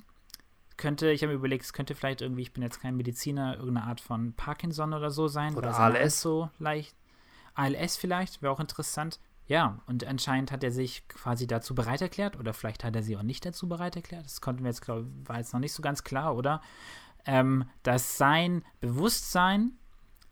Könnte, 0.78 1.10
ich 1.10 1.22
habe 1.22 1.32
mir 1.32 1.38
überlegt, 1.38 1.64
es 1.64 1.74
könnte 1.74 1.94
vielleicht 1.94 2.22
irgendwie, 2.22 2.42
ich 2.42 2.54
bin 2.54 2.62
jetzt 2.62 2.80
kein 2.80 2.96
Mediziner, 2.96 3.58
irgendeine 3.58 3.86
Art 3.86 4.00
von 4.00 4.32
Parkinson 4.32 4.94
oder 4.94 5.10
so 5.10 5.28
sein. 5.28 5.54
Oder 5.56 5.78
ALS. 5.78 6.22
So 6.22 6.48
leicht. 6.58 6.96
ALS 7.54 7.98
vielleicht, 7.98 8.40
wäre 8.40 8.52
auch 8.52 8.60
interessant. 8.60 9.20
Ja, 9.48 9.80
und 9.86 10.04
anscheinend 10.04 10.52
hat 10.52 10.62
er 10.62 10.70
sich 10.70 11.06
quasi 11.08 11.46
dazu 11.46 11.74
bereit 11.74 12.00
erklärt, 12.00 12.38
oder 12.38 12.54
vielleicht 12.54 12.84
hat 12.84 12.94
er 12.94 13.02
sie 13.02 13.16
auch 13.16 13.22
nicht 13.22 13.44
dazu 13.44 13.68
bereit 13.68 13.96
erklärt. 13.96 14.24
Das 14.24 14.40
konnten 14.40 14.62
wir 14.62 14.70
jetzt, 14.70 14.82
glaube 14.82 15.08
ich, 15.08 15.28
war 15.28 15.38
jetzt 15.38 15.52
noch 15.52 15.60
nicht 15.60 15.72
so 15.72 15.82
ganz 15.82 16.04
klar, 16.04 16.36
oder? 16.36 16.62
Ähm, 17.26 17.64
dass 17.82 18.16
sein 18.16 18.64
Bewusstsein 18.80 19.72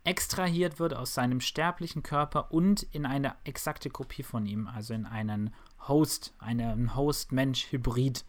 extrahiert 0.04 0.78
wird 0.78 0.94
aus 0.94 1.14
seinem 1.14 1.40
sterblichen 1.40 2.02
Körper 2.02 2.52
und 2.52 2.84
in 2.84 3.04
eine 3.04 3.34
exakte 3.42 3.90
Kopie 3.90 4.22
von 4.22 4.46
ihm, 4.46 4.68
also 4.68 4.94
in 4.94 5.04
einen 5.04 5.52
Host, 5.88 6.34
einen 6.38 6.94
Host-Mensch-Hybrid 6.94 8.24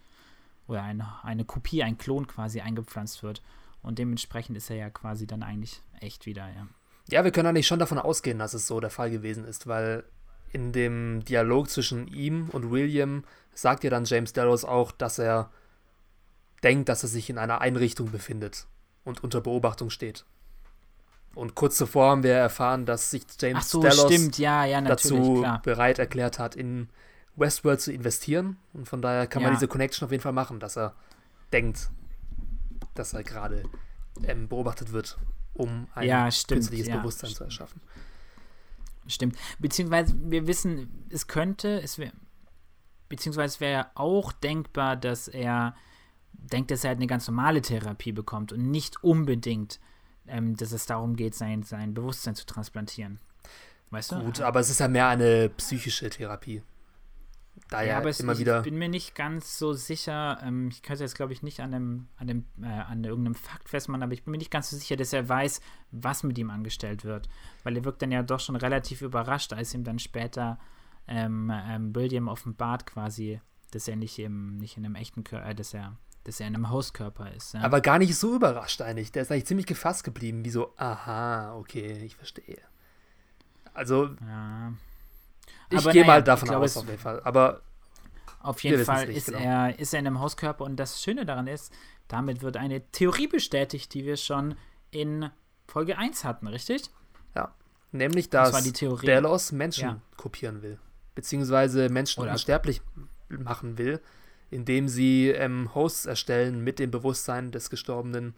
oder 0.67 0.83
eine, 0.83 1.23
eine 1.23 1.45
Kopie, 1.45 1.83
ein 1.83 1.97
Klon 1.97 2.27
quasi 2.27 2.61
eingepflanzt 2.61 3.23
wird. 3.23 3.41
Und 3.81 3.99
dementsprechend 3.99 4.57
ist 4.57 4.69
er 4.69 4.75
ja 4.75 4.89
quasi 4.89 5.27
dann 5.27 5.43
eigentlich 5.43 5.81
echt 5.99 6.25
wieder, 6.25 6.47
ja. 6.49 6.67
Ja, 7.09 7.23
wir 7.23 7.31
können 7.31 7.47
eigentlich 7.47 7.67
schon 7.67 7.79
davon 7.79 7.99
ausgehen, 7.99 8.37
dass 8.37 8.53
es 8.53 8.67
so 8.67 8.81
der 8.81 8.89
Fall 8.89 9.09
gewesen 9.09 9.45
ist, 9.45 9.67
weil 9.67 10.03
in 10.51 10.73
dem 10.73 11.23
Dialog 11.23 11.69
zwischen 11.69 12.07
ihm 12.07 12.49
und 12.49 12.69
William 12.69 13.23
sagt 13.53 13.83
ja 13.83 13.89
dann 13.89 14.05
James 14.05 14.33
Delos 14.33 14.65
auch, 14.65 14.91
dass 14.91 15.17
er 15.17 15.49
denkt, 16.63 16.89
dass 16.89 17.03
er 17.03 17.09
sich 17.09 17.29
in 17.29 17.37
einer 17.37 17.61
Einrichtung 17.61 18.11
befindet 18.11 18.67
und 19.05 19.23
unter 19.23 19.41
Beobachtung 19.41 19.89
steht. 19.89 20.25
Und 21.33 21.55
kurz 21.55 21.77
zuvor 21.77 22.11
haben 22.11 22.23
wir 22.23 22.33
erfahren, 22.33 22.85
dass 22.85 23.11
sich 23.11 23.23
James 23.39 23.69
so, 23.69 23.81
Delos 23.81 24.37
ja, 24.37 24.65
ja, 24.65 24.81
dazu 24.81 25.41
klar. 25.41 25.61
bereit 25.61 25.99
erklärt 25.99 26.39
hat, 26.39 26.55
in 26.55 26.89
Westworld 27.37 27.79
zu 27.79 27.93
investieren. 27.93 28.57
Und 28.73 28.87
von 28.87 29.01
daher 29.01 29.27
kann 29.27 29.41
ja. 29.41 29.47
man 29.47 29.55
diese 29.55 29.67
Connection 29.67 30.05
auf 30.05 30.11
jeden 30.11 30.23
Fall 30.23 30.33
machen, 30.33 30.59
dass 30.59 30.77
er 30.77 30.93
denkt, 31.53 31.89
dass 32.93 33.13
er 33.13 33.23
gerade 33.23 33.63
ähm, 34.23 34.47
beobachtet 34.47 34.91
wird, 34.91 35.17
um 35.53 35.87
ein 35.95 36.07
ja, 36.07 36.29
stimmt, 36.31 36.59
künstliches 36.59 36.89
Bewusstsein 36.89 37.29
zu 37.29 37.43
erschaffen. 37.43 37.81
Stimmt. 39.07 39.37
Beziehungsweise 39.59 40.15
wir 40.17 40.47
wissen, 40.47 41.07
es 41.09 41.27
könnte, 41.27 41.81
es 41.81 41.97
wäre, 41.97 42.11
beziehungsweise 43.07 43.55
es 43.55 43.59
wäre 43.61 43.87
auch 43.95 44.33
denkbar, 44.33 44.97
dass 44.97 45.27
er 45.27 45.75
denkt, 46.33 46.71
dass 46.71 46.83
er 46.83 46.89
halt 46.89 46.97
eine 46.97 47.07
ganz 47.07 47.27
normale 47.27 47.61
Therapie 47.61 48.11
bekommt 48.11 48.51
und 48.51 48.69
nicht 48.69 49.03
unbedingt, 49.03 49.79
ähm, 50.27 50.57
dass 50.57 50.71
es 50.71 50.85
darum 50.85 51.15
geht, 51.15 51.35
sein, 51.35 51.63
sein 51.63 51.93
Bewusstsein 51.93 52.35
zu 52.35 52.45
transplantieren. 52.45 53.19
Weißt 53.91 54.11
du? 54.11 54.19
Gut, 54.19 54.41
aber 54.41 54.59
es 54.59 54.69
ist 54.69 54.79
ja 54.79 54.89
mehr 54.89 55.07
eine 55.07 55.49
psychische 55.49 56.09
Therapie. 56.09 56.61
Da 57.69 57.81
ja, 57.81 57.89
ja, 57.89 57.97
aber 57.97 58.09
es, 58.09 58.19
immer 58.19 58.33
ich 58.33 58.39
wieder. 58.39 58.61
bin 58.61 58.77
mir 58.77 58.87
nicht 58.87 59.13
ganz 59.15 59.57
so 59.57 59.73
sicher. 59.73 60.39
Ähm, 60.43 60.69
ich 60.69 60.81
könnte 60.81 61.03
jetzt, 61.03 61.15
glaube 61.15 61.33
ich, 61.33 61.43
nicht 61.43 61.59
an, 61.59 61.71
dem, 61.71 62.07
an, 62.15 62.27
dem, 62.27 62.45
äh, 62.61 62.67
an 62.67 63.03
irgendeinem 63.03 63.35
Fakt 63.35 63.69
festmachen, 63.69 64.03
aber 64.03 64.13
ich 64.13 64.23
bin 64.23 64.31
mir 64.31 64.37
nicht 64.37 64.51
ganz 64.51 64.69
so 64.69 64.77
sicher, 64.77 64.95
dass 64.95 65.13
er 65.13 65.27
weiß, 65.27 65.61
was 65.91 66.23
mit 66.23 66.37
ihm 66.37 66.49
angestellt 66.49 67.03
wird. 67.03 67.27
Weil 67.63 67.75
er 67.75 67.83
wirkt 67.83 68.01
dann 68.01 68.11
ja 68.11 68.23
doch 68.23 68.39
schon 68.39 68.55
relativ 68.55 69.01
überrascht, 69.01 69.53
als 69.53 69.73
ihm 69.73 69.83
dann 69.83 69.99
später 69.99 70.59
ähm, 71.07 71.51
ähm, 71.53 71.95
William 71.95 72.27
offenbart 72.27 72.85
quasi, 72.85 73.41
dass 73.71 73.87
er 73.87 73.95
nicht, 73.95 74.17
im, 74.19 74.57
nicht 74.57 74.77
in 74.77 74.85
einem 74.85 74.95
echten 74.95 75.23
Körper, 75.23 75.49
äh, 75.49 75.55
dass 75.55 75.73
er 75.73 75.97
dass 76.23 76.41
er 76.41 76.47
in 76.47 76.55
einem 76.55 76.69
Hauskörper 76.69 77.31
ist. 77.31 77.53
Ja? 77.53 77.61
Aber 77.61 77.79
gar 77.79 77.99
nicht 77.99 78.13
so 78.13 78.35
überrascht 78.35 78.81
eigentlich. 78.81 79.13
Der 79.13 79.21
ist 79.21 79.31
eigentlich 79.31 79.45
ziemlich 79.45 79.65
gefasst 79.65 80.03
geblieben, 80.03 80.43
wie 80.43 80.49
so, 80.49 80.73
aha, 80.75 81.55
okay, 81.55 82.03
ich 82.03 82.17
verstehe. 82.17 82.59
Also, 83.73 84.09
ja. 84.19 84.73
Ich 85.69 85.83
gehe 85.83 86.01
naja, 86.01 86.05
mal 86.05 86.23
davon 86.23 86.45
ich 86.47 86.51
glaube, 86.51 86.65
aus, 86.65 86.77
auf 86.77 86.85
jeden 86.87 86.99
Fall. 86.99 87.21
Aber 87.23 87.61
Auf 88.39 88.63
jeden 88.63 88.83
Fall 88.85 89.09
ist, 89.09 89.27
genau. 89.27 89.39
er, 89.39 89.79
ist 89.79 89.93
er 89.93 89.99
in 89.99 90.07
einem 90.07 90.19
Hauskörper 90.19 90.63
und 90.63 90.77
das 90.77 91.01
Schöne 91.03 91.25
daran 91.25 91.47
ist, 91.47 91.73
damit 92.07 92.41
wird 92.41 92.57
eine 92.57 92.89
Theorie 92.91 93.27
bestätigt, 93.27 93.93
die 93.93 94.05
wir 94.05 94.15
schon 94.17 94.55
in 94.91 95.29
Folge 95.67 95.97
1 95.97 96.23
hatten, 96.23 96.47
richtig? 96.47 96.89
nämlich, 97.93 98.29
Das 98.29 98.51
dass 98.51 98.71
Theorie. 98.73 99.05
Delos 99.05 99.53
Menschen 99.53 99.87
Ja. 99.87 100.01
kopieren 100.17 100.61
will. 100.61 100.77
Beziehungsweise 101.15 101.89
Menschen 101.89 102.21
Oder- 102.21 102.33
unsterblich 102.33 102.81
machen 103.29 103.77
will, 103.77 104.01
indem 104.51 104.87
sie 104.89 105.29
ähm, 105.29 105.73
Hosts 105.73 106.05
erstellen 106.05 106.63
mit 106.63 106.79
dem 106.79 106.91
Bewusstsein 106.91 107.51
des 107.51 107.69
Gestorbenen 107.69 108.35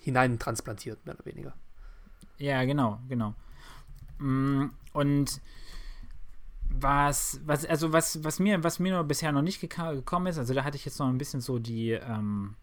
hineintransplantiert, 0.00 1.04
mehr 1.06 1.14
oder 1.14 1.24
weniger. 1.26 1.54
Ja, 2.38 2.64
genau, 2.64 2.98
genau. 3.08 3.34
Mm, 4.22 4.70
Und 4.92 5.40
was, 6.70 7.40
was, 7.44 7.66
also 7.66 7.92
was, 7.92 8.24
was 8.24 8.38
mir, 8.38 8.62
was 8.64 8.78
mir 8.78 9.02
bisher 9.04 9.32
noch 9.32 9.42
nicht 9.42 9.60
gekommen 9.60 10.26
ist, 10.26 10.38
also 10.38 10.54
da 10.54 10.64
hatte 10.64 10.76
ich 10.76 10.84
jetzt 10.84 10.98
noch 10.98 11.08
ein 11.08 11.18
bisschen 11.18 11.40
so 11.40 11.58
die, 11.58 11.90
ähm, 11.90 12.54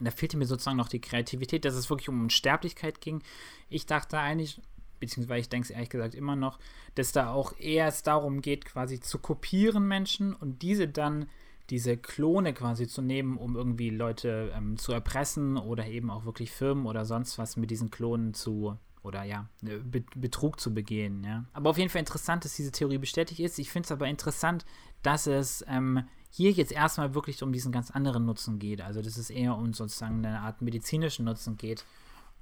da 0.00 0.10
fehlte 0.10 0.36
mir 0.36 0.46
sozusagen 0.46 0.76
noch 0.76 0.88
die 0.88 1.00
Kreativität, 1.00 1.64
dass 1.64 1.74
es 1.74 1.90
wirklich 1.90 2.08
um 2.08 2.22
Unsterblichkeit 2.22 3.00
ging. 3.00 3.22
Ich 3.68 3.86
dachte 3.86 4.18
eigentlich, 4.18 4.60
beziehungsweise 5.00 5.40
ich 5.40 5.48
denke 5.48 5.66
es 5.66 5.70
ehrlich 5.70 5.90
gesagt 5.90 6.14
immer 6.14 6.36
noch, 6.36 6.58
dass 6.94 7.12
da 7.12 7.30
auch 7.30 7.58
eher 7.58 7.88
es 7.88 8.02
darum 8.02 8.40
geht, 8.40 8.64
quasi 8.64 9.00
zu 9.00 9.18
kopieren 9.18 9.86
Menschen 9.86 10.34
und 10.34 10.62
diese 10.62 10.88
dann 10.88 11.26
diese 11.70 11.98
Klone 11.98 12.54
quasi 12.54 12.88
zu 12.88 13.02
nehmen, 13.02 13.36
um 13.36 13.54
irgendwie 13.54 13.90
Leute 13.90 14.52
ähm, 14.56 14.78
zu 14.78 14.92
erpressen 14.92 15.58
oder 15.58 15.86
eben 15.86 16.10
auch 16.10 16.24
wirklich 16.24 16.50
Firmen 16.50 16.86
oder 16.86 17.04
sonst 17.04 17.36
was 17.36 17.58
mit 17.58 17.70
diesen 17.70 17.90
Klonen 17.90 18.32
zu 18.32 18.78
oder 19.08 19.24
ja, 19.24 19.48
Be 19.60 20.04
Betrug 20.14 20.60
zu 20.60 20.72
begehen, 20.72 21.24
ja. 21.24 21.44
Aber 21.52 21.70
auf 21.70 21.78
jeden 21.78 21.90
Fall 21.90 22.00
interessant, 22.00 22.44
dass 22.44 22.54
diese 22.54 22.70
Theorie 22.70 22.98
bestätigt 22.98 23.40
ist. 23.40 23.58
Ich 23.58 23.70
finde 23.70 23.86
es 23.86 23.92
aber 23.92 24.06
interessant, 24.06 24.64
dass 25.02 25.26
es 25.26 25.64
ähm, 25.66 26.04
hier 26.30 26.52
jetzt 26.52 26.72
erstmal 26.72 27.14
wirklich 27.14 27.42
um 27.42 27.52
diesen 27.52 27.72
ganz 27.72 27.90
anderen 27.90 28.24
Nutzen 28.24 28.58
geht. 28.58 28.80
Also, 28.80 29.02
dass 29.02 29.16
es 29.16 29.30
eher 29.30 29.56
um 29.56 29.72
sozusagen 29.72 30.24
eine 30.24 30.40
Art 30.40 30.62
medizinischen 30.62 31.24
Nutzen 31.24 31.56
geht. 31.56 31.84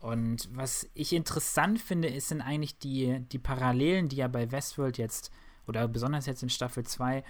Und 0.01 0.49
was 0.53 0.89
ich 0.95 1.13
interessant 1.13 1.81
finde, 1.81 2.09
ist, 2.09 2.29
sind 2.29 2.43
eigentlich 2.43 2.79
die, 2.79 3.21
die 3.33 3.39
Parallelen, 3.39 4.09
die 4.09 4.17
ja 4.17 4.29
bei 4.29 4.51
Westworld 4.53 4.99
jetzt, 4.99 5.31
oder 5.67 5.89
besonders 5.89 6.27
jetzt 6.27 6.43
in 6.43 6.51
Staffel 6.51 6.85
2, 6.85 7.25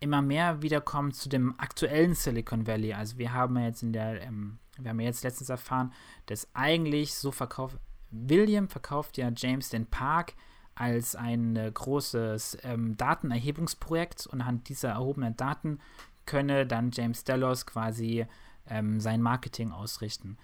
immer 0.00 0.22
mehr 0.22 0.62
wiederkommen 0.62 1.12
zu 1.12 1.28
dem 1.28 1.58
aktuellen 1.58 2.14
Silicon 2.14 2.66
Valley. 2.66 2.94
Also 2.94 3.18
wir 3.18 3.32
haben 3.32 3.56
ja 3.56 3.66
jetzt 3.66 3.82
in 3.82 3.92
der, 3.92 4.22
ähm, 4.22 4.58
wir 4.78 4.90
haben 4.90 5.00
ja 5.00 5.06
jetzt 5.06 5.22
letztens 5.22 5.50
erfahren, 5.50 5.92
dass 6.26 6.48
eigentlich 6.54 7.14
so 7.14 7.30
verkauft, 7.30 7.76
William 8.10 8.68
verkauft 8.68 9.18
ja 9.18 9.30
James 9.34 9.70
den 9.70 9.86
Park 9.86 10.34
als 10.74 11.14
ein 11.14 11.56
äh, 11.56 11.70
großes 11.72 12.58
ähm, 12.62 12.96
Datenerhebungsprojekt 12.96 14.26
und 14.26 14.40
anhand 14.40 14.68
dieser 14.68 14.90
erhobenen 14.90 15.36
Daten 15.36 15.78
könne 16.26 16.66
dann 16.66 16.90
James 16.92 17.24
Delos 17.24 17.66
quasi 17.66 18.26
ähm, 18.66 19.00
sein 19.00 19.20
Marketing 19.20 19.72
ausrichten. 19.72 20.38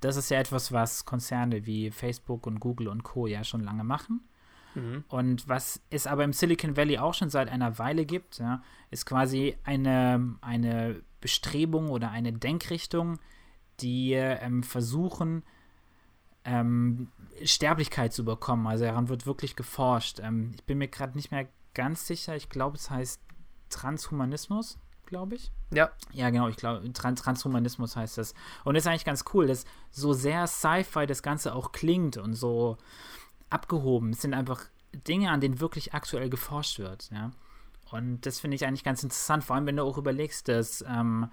Das 0.00 0.16
ist 0.16 0.30
ja 0.30 0.38
etwas, 0.38 0.70
was 0.70 1.06
Konzerne 1.06 1.66
wie 1.66 1.90
Facebook 1.90 2.46
und 2.46 2.60
Google 2.60 2.88
und 2.88 3.04
Co. 3.04 3.26
ja 3.26 3.42
schon 3.42 3.62
lange 3.62 3.84
machen. 3.84 4.20
Mhm. 4.74 5.04
Und 5.08 5.48
was 5.48 5.80
es 5.90 6.06
aber 6.06 6.24
im 6.24 6.32
Silicon 6.32 6.76
Valley 6.76 6.98
auch 6.98 7.14
schon 7.14 7.30
seit 7.30 7.48
einer 7.48 7.78
Weile 7.78 8.04
gibt, 8.04 8.38
ja, 8.38 8.62
ist 8.90 9.06
quasi 9.06 9.56
eine, 9.64 10.36
eine 10.40 11.00
Bestrebung 11.20 11.88
oder 11.88 12.10
eine 12.10 12.32
Denkrichtung, 12.32 13.18
die 13.80 14.12
ähm, 14.12 14.62
versuchen, 14.62 15.42
ähm, 16.44 17.08
Sterblichkeit 17.42 18.12
zu 18.12 18.24
bekommen. 18.24 18.66
Also 18.66 18.84
daran 18.84 19.08
wird 19.08 19.26
wirklich 19.26 19.56
geforscht. 19.56 20.20
Ähm, 20.20 20.52
ich 20.54 20.64
bin 20.64 20.78
mir 20.78 20.88
gerade 20.88 21.16
nicht 21.16 21.30
mehr 21.30 21.48
ganz 21.74 22.06
sicher. 22.06 22.36
Ich 22.36 22.48
glaube, 22.48 22.76
es 22.76 22.90
heißt 22.90 23.20
Transhumanismus, 23.70 24.78
glaube 25.06 25.36
ich. 25.36 25.50
Ja, 25.72 25.90
Ja, 26.12 26.30
genau, 26.30 26.48
ich 26.48 26.56
glaube, 26.56 26.90
Trans 26.92 27.22
Transhumanismus 27.22 27.96
heißt 27.96 28.18
das. 28.18 28.34
Und 28.64 28.74
das 28.74 28.84
ist 28.84 28.86
eigentlich 28.86 29.04
ganz 29.04 29.24
cool, 29.34 29.46
dass 29.46 29.64
so 29.90 30.12
sehr 30.12 30.46
Sci-Fi 30.46 31.06
das 31.06 31.22
Ganze 31.22 31.54
auch 31.54 31.72
klingt 31.72 32.16
und 32.16 32.34
so 32.34 32.76
abgehoben. 33.50 34.10
Es 34.10 34.22
sind 34.22 34.34
einfach 34.34 34.66
Dinge, 34.92 35.30
an 35.30 35.40
denen 35.40 35.60
wirklich 35.60 35.94
aktuell 35.94 36.30
geforscht 36.30 36.78
wird, 36.78 37.10
ja. 37.10 37.32
Und 37.90 38.26
das 38.26 38.40
finde 38.40 38.56
ich 38.56 38.66
eigentlich 38.66 38.84
ganz 38.84 39.02
interessant, 39.02 39.44
vor 39.44 39.56
allem 39.56 39.66
wenn 39.66 39.76
du 39.76 39.84
auch 39.84 39.98
überlegst, 39.98 40.48
dass 40.48 40.84
ähm, 40.88 41.30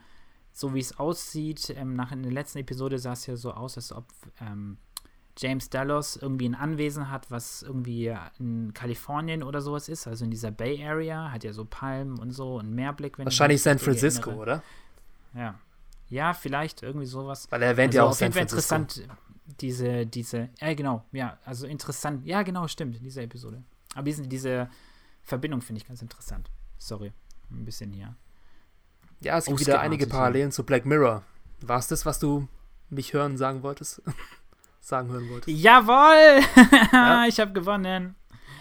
so 0.52 0.74
wie 0.74 0.80
es 0.80 1.00
aussieht, 1.00 1.74
ähm, 1.76 1.96
nach 1.96 2.12
in 2.12 2.24
der 2.24 2.32
letzten 2.32 2.60
Episode 2.60 3.00
sah 3.00 3.14
es 3.14 3.26
ja 3.26 3.36
so 3.36 3.54
aus, 3.54 3.78
als 3.78 3.92
ob 3.92 4.06
ähm, 4.40 4.78
James 5.38 5.70
Dallas 5.70 6.16
irgendwie 6.18 6.48
ein 6.50 6.56
Anwesen 6.56 7.10
hat, 7.10 7.32
was 7.32 7.64
irgendwie 7.64 8.16
in 8.40 8.74
Kalifornien 8.74 9.44
oder 9.44 9.62
sowas 9.62 9.90
ist, 9.90 10.08
also 10.08 10.26
in 10.26 10.32
dieser 10.32 10.52
Bay 10.52 10.84
Area, 10.86 11.32
hat 11.32 11.44
ja 11.44 11.54
so 11.54 11.66
Palmen 11.66 12.20
und 12.20 12.32
so 12.32 12.56
und 12.60 12.72
Meerblick. 12.74 13.18
Wahrscheinlich 13.18 13.62
San 13.62 13.80
Francisco, 13.80 14.32
erinnere. 14.32 14.42
oder? 14.44 14.64
Ja. 15.34 15.60
Ja, 16.10 16.34
vielleicht 16.34 16.84
irgendwie 16.84 17.06
sowas. 17.06 17.48
Weil 17.50 17.62
er 17.62 17.70
erwähnt 17.70 17.92
Also 17.94 17.98
ja 17.98 18.04
auch 18.04 18.10
auf 18.12 18.20
jeden 18.20 18.34
San 18.34 18.48
Fall 18.48 18.50
Francisco. 18.50 18.76
interessant, 18.76 19.18
diese, 19.62 20.06
diese, 20.06 20.50
ja 20.60 20.74
genau, 20.74 21.06
ja, 21.14 21.38
also 21.46 21.66
interessant, 21.68 22.26
ja 22.26 22.42
genau, 22.44 22.68
stimmt, 22.68 22.98
in 22.98 23.04
dieser 23.04 23.22
Episode. 23.24 23.64
Aber 23.96 24.04
diesen, 24.04 24.28
diese 24.30 24.70
Verbindung 25.24 25.62
finde 25.62 25.82
ich 25.82 25.88
ganz 25.88 26.02
interessant. 26.02 26.50
Sorry, 26.78 27.14
ein 27.50 27.64
bisschen 27.66 27.92
hier. 27.94 28.16
Ja, 29.22 29.38
es 29.38 29.46
gibt 29.46 29.60
wieder 29.60 29.80
einige. 29.80 30.08
Parallelen 30.08 30.52
zu 30.52 30.66
Black 30.66 30.86
Mirror. 30.86 31.24
War 31.62 31.78
es 31.80 31.88
das, 31.88 32.06
was 32.06 32.20
du 32.20 32.48
mich 32.90 33.14
hören 33.14 33.38
sagen 33.38 33.64
wolltest? 33.64 34.02
sagen 34.82 35.10
hören 35.10 35.30
wolltest? 35.30 35.58
Jawohl! 35.58 36.44
Ja. 36.92 37.26
ich 37.26 37.40
habe 37.40 37.54
gewonnen. 37.54 38.16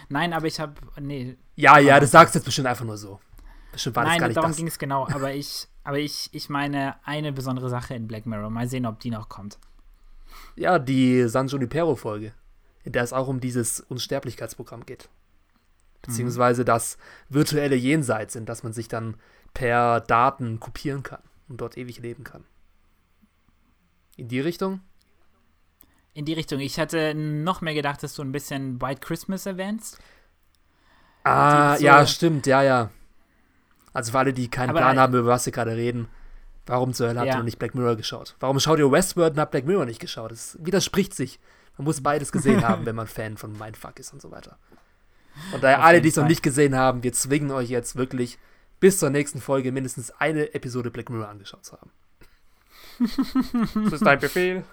Nein, 0.09 0.33
aber 0.33 0.47
ich 0.47 0.59
habe, 0.59 0.73
nee, 0.99 1.37
Ja, 1.55 1.77
ja, 1.79 1.99
das 1.99 2.11
sagst 2.11 2.35
du 2.35 2.39
jetzt 2.39 2.45
bestimmt 2.45 2.67
einfach 2.67 2.85
nur 2.85 2.97
so. 2.97 3.19
Bestimmt 3.71 3.95
war 3.95 4.03
das 4.03 4.13
gar 4.13 4.19
nein, 4.19 4.29
nicht 4.29 4.37
darum 4.37 4.55
ging 4.55 4.67
es 4.67 4.77
genau, 4.77 5.07
aber 5.07 5.33
ich, 5.33 5.67
aber 5.83 5.99
ich, 5.99 6.29
ich 6.33 6.49
meine 6.49 6.95
eine 7.05 7.31
besondere 7.31 7.69
Sache 7.69 7.95
in 7.95 8.07
Black 8.07 8.25
Mirror. 8.25 8.49
Mal 8.49 8.67
sehen, 8.67 8.85
ob 8.85 8.99
die 8.99 9.09
noch 9.09 9.29
kommt. 9.29 9.57
Ja, 10.55 10.79
die 10.79 11.27
San 11.27 11.47
Junipero-Folge, 11.47 12.33
in 12.83 12.91
der 12.91 13.03
es 13.03 13.13
auch 13.13 13.27
um 13.27 13.39
dieses 13.39 13.79
Unsterblichkeitsprogramm 13.79 14.85
geht. 14.85 15.09
Beziehungsweise 16.01 16.65
das 16.65 16.97
virtuelle 17.29 17.75
Jenseits, 17.75 18.35
in 18.35 18.45
das 18.45 18.63
man 18.63 18.73
sich 18.73 18.87
dann 18.87 19.15
per 19.53 20.01
Daten 20.01 20.59
kopieren 20.59 21.03
kann 21.03 21.21
und 21.47 21.61
dort 21.61 21.77
ewig 21.77 21.99
leben 21.99 22.23
kann. 22.23 22.43
In 24.17 24.27
die 24.27 24.39
Richtung? 24.39 24.81
In 26.13 26.25
die 26.25 26.33
Richtung. 26.33 26.59
Ich 26.59 26.77
hatte 26.79 27.13
noch 27.15 27.61
mehr 27.61 27.73
gedacht, 27.73 28.03
dass 28.03 28.13
du 28.15 28.21
ein 28.21 28.31
bisschen 28.31 28.81
White 28.81 28.99
Christmas 29.01 29.45
erwähnst. 29.45 29.97
Ah, 31.23 31.77
so- 31.77 31.83
ja, 31.83 32.05
stimmt, 32.05 32.47
ja, 32.47 32.61
ja. 32.63 32.89
Also 33.93 34.11
für 34.11 34.19
alle, 34.19 34.33
die 34.33 34.49
keinen 34.49 34.73
Plan 34.73 34.99
haben, 34.99 35.13
über 35.13 35.27
was 35.27 35.43
sie 35.43 35.51
gerade 35.51 35.75
reden, 35.75 36.07
warum 36.65 36.93
zur 36.93 37.09
Hölle 37.09 37.19
habt 37.19 37.27
Ja. 37.27 37.33
ihr 37.35 37.37
noch 37.39 37.45
nicht 37.45 37.59
Black 37.59 37.75
Mirror 37.75 37.95
geschaut? 37.95 38.35
Warum 38.39 38.59
schaut 38.59 38.79
ihr 38.79 38.91
Westworld 38.91 39.33
und 39.33 39.39
habt 39.39 39.51
Black 39.51 39.65
Mirror 39.65 39.85
nicht 39.85 39.99
geschaut? 39.99 40.31
Das 40.31 40.57
widerspricht 40.61 41.13
sich. 41.13 41.39
Man 41.77 41.85
muss 41.85 42.01
beides 42.01 42.31
gesehen 42.31 42.61
haben, 42.67 42.85
wenn 42.85 42.95
man 42.95 43.07
Fan 43.07 43.37
von 43.37 43.57
Mindfuck 43.57 43.99
ist 43.99 44.13
und 44.13 44.21
so 44.21 44.31
weiter. 44.31 44.57
Und 45.53 45.63
daher 45.63 45.79
Auf 45.79 45.85
alle, 45.85 46.01
die 46.01 46.09
es 46.09 46.15
noch 46.17 46.27
nicht 46.27 46.43
gesehen 46.43 46.75
haben, 46.75 47.03
wir 47.03 47.13
zwingen 47.13 47.51
euch 47.51 47.69
jetzt 47.69 47.95
wirklich 47.95 48.37
bis 48.81 48.97
zur 48.97 49.09
nächsten 49.09 49.39
Folge 49.39 49.71
mindestens 49.71 50.11
eine 50.11 50.53
Episode 50.53 50.91
Black 50.91 51.09
Mirror 51.09 51.29
angeschaut 51.29 51.63
zu 51.65 51.77
haben. 51.77 51.91
das 53.85 53.93
ist 53.93 54.05
dein 54.05 54.19
Befehl. 54.19 54.63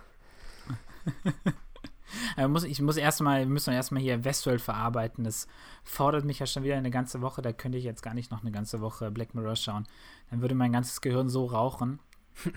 Äh, 2.39 2.49
muss, 2.49 2.65
ich 2.65 2.81
muss 2.81 2.97
erstmal, 2.97 3.41
wir 3.41 3.47
müssen 3.47 3.75
erstmal 3.75 4.01
hier 4.01 4.25
Westworld 4.25 4.63
verarbeiten. 4.63 5.25
Das 5.25 5.47
fordert 5.85 6.25
mich 6.25 6.39
ja 6.39 6.47
schon 6.47 6.63
wieder 6.63 6.77
eine 6.77 6.91
ganze 6.91 7.21
Woche. 7.21 7.43
Da 7.43 7.53
könnte 7.53 7.77
ich 7.77 7.85
jetzt 7.85 8.03
gar 8.03 8.15
nicht 8.15 8.31
noch 8.31 8.41
eine 8.41 8.51
ganze 8.51 8.81
Woche 8.81 9.11
Black 9.11 9.35
Mirror 9.35 9.57
schauen. 9.57 9.87
Dann 10.31 10.41
würde 10.41 10.55
mein 10.55 10.73
ganzes 10.73 11.03
Gehirn 11.03 11.29
so 11.29 11.45
rauchen. 11.45 11.99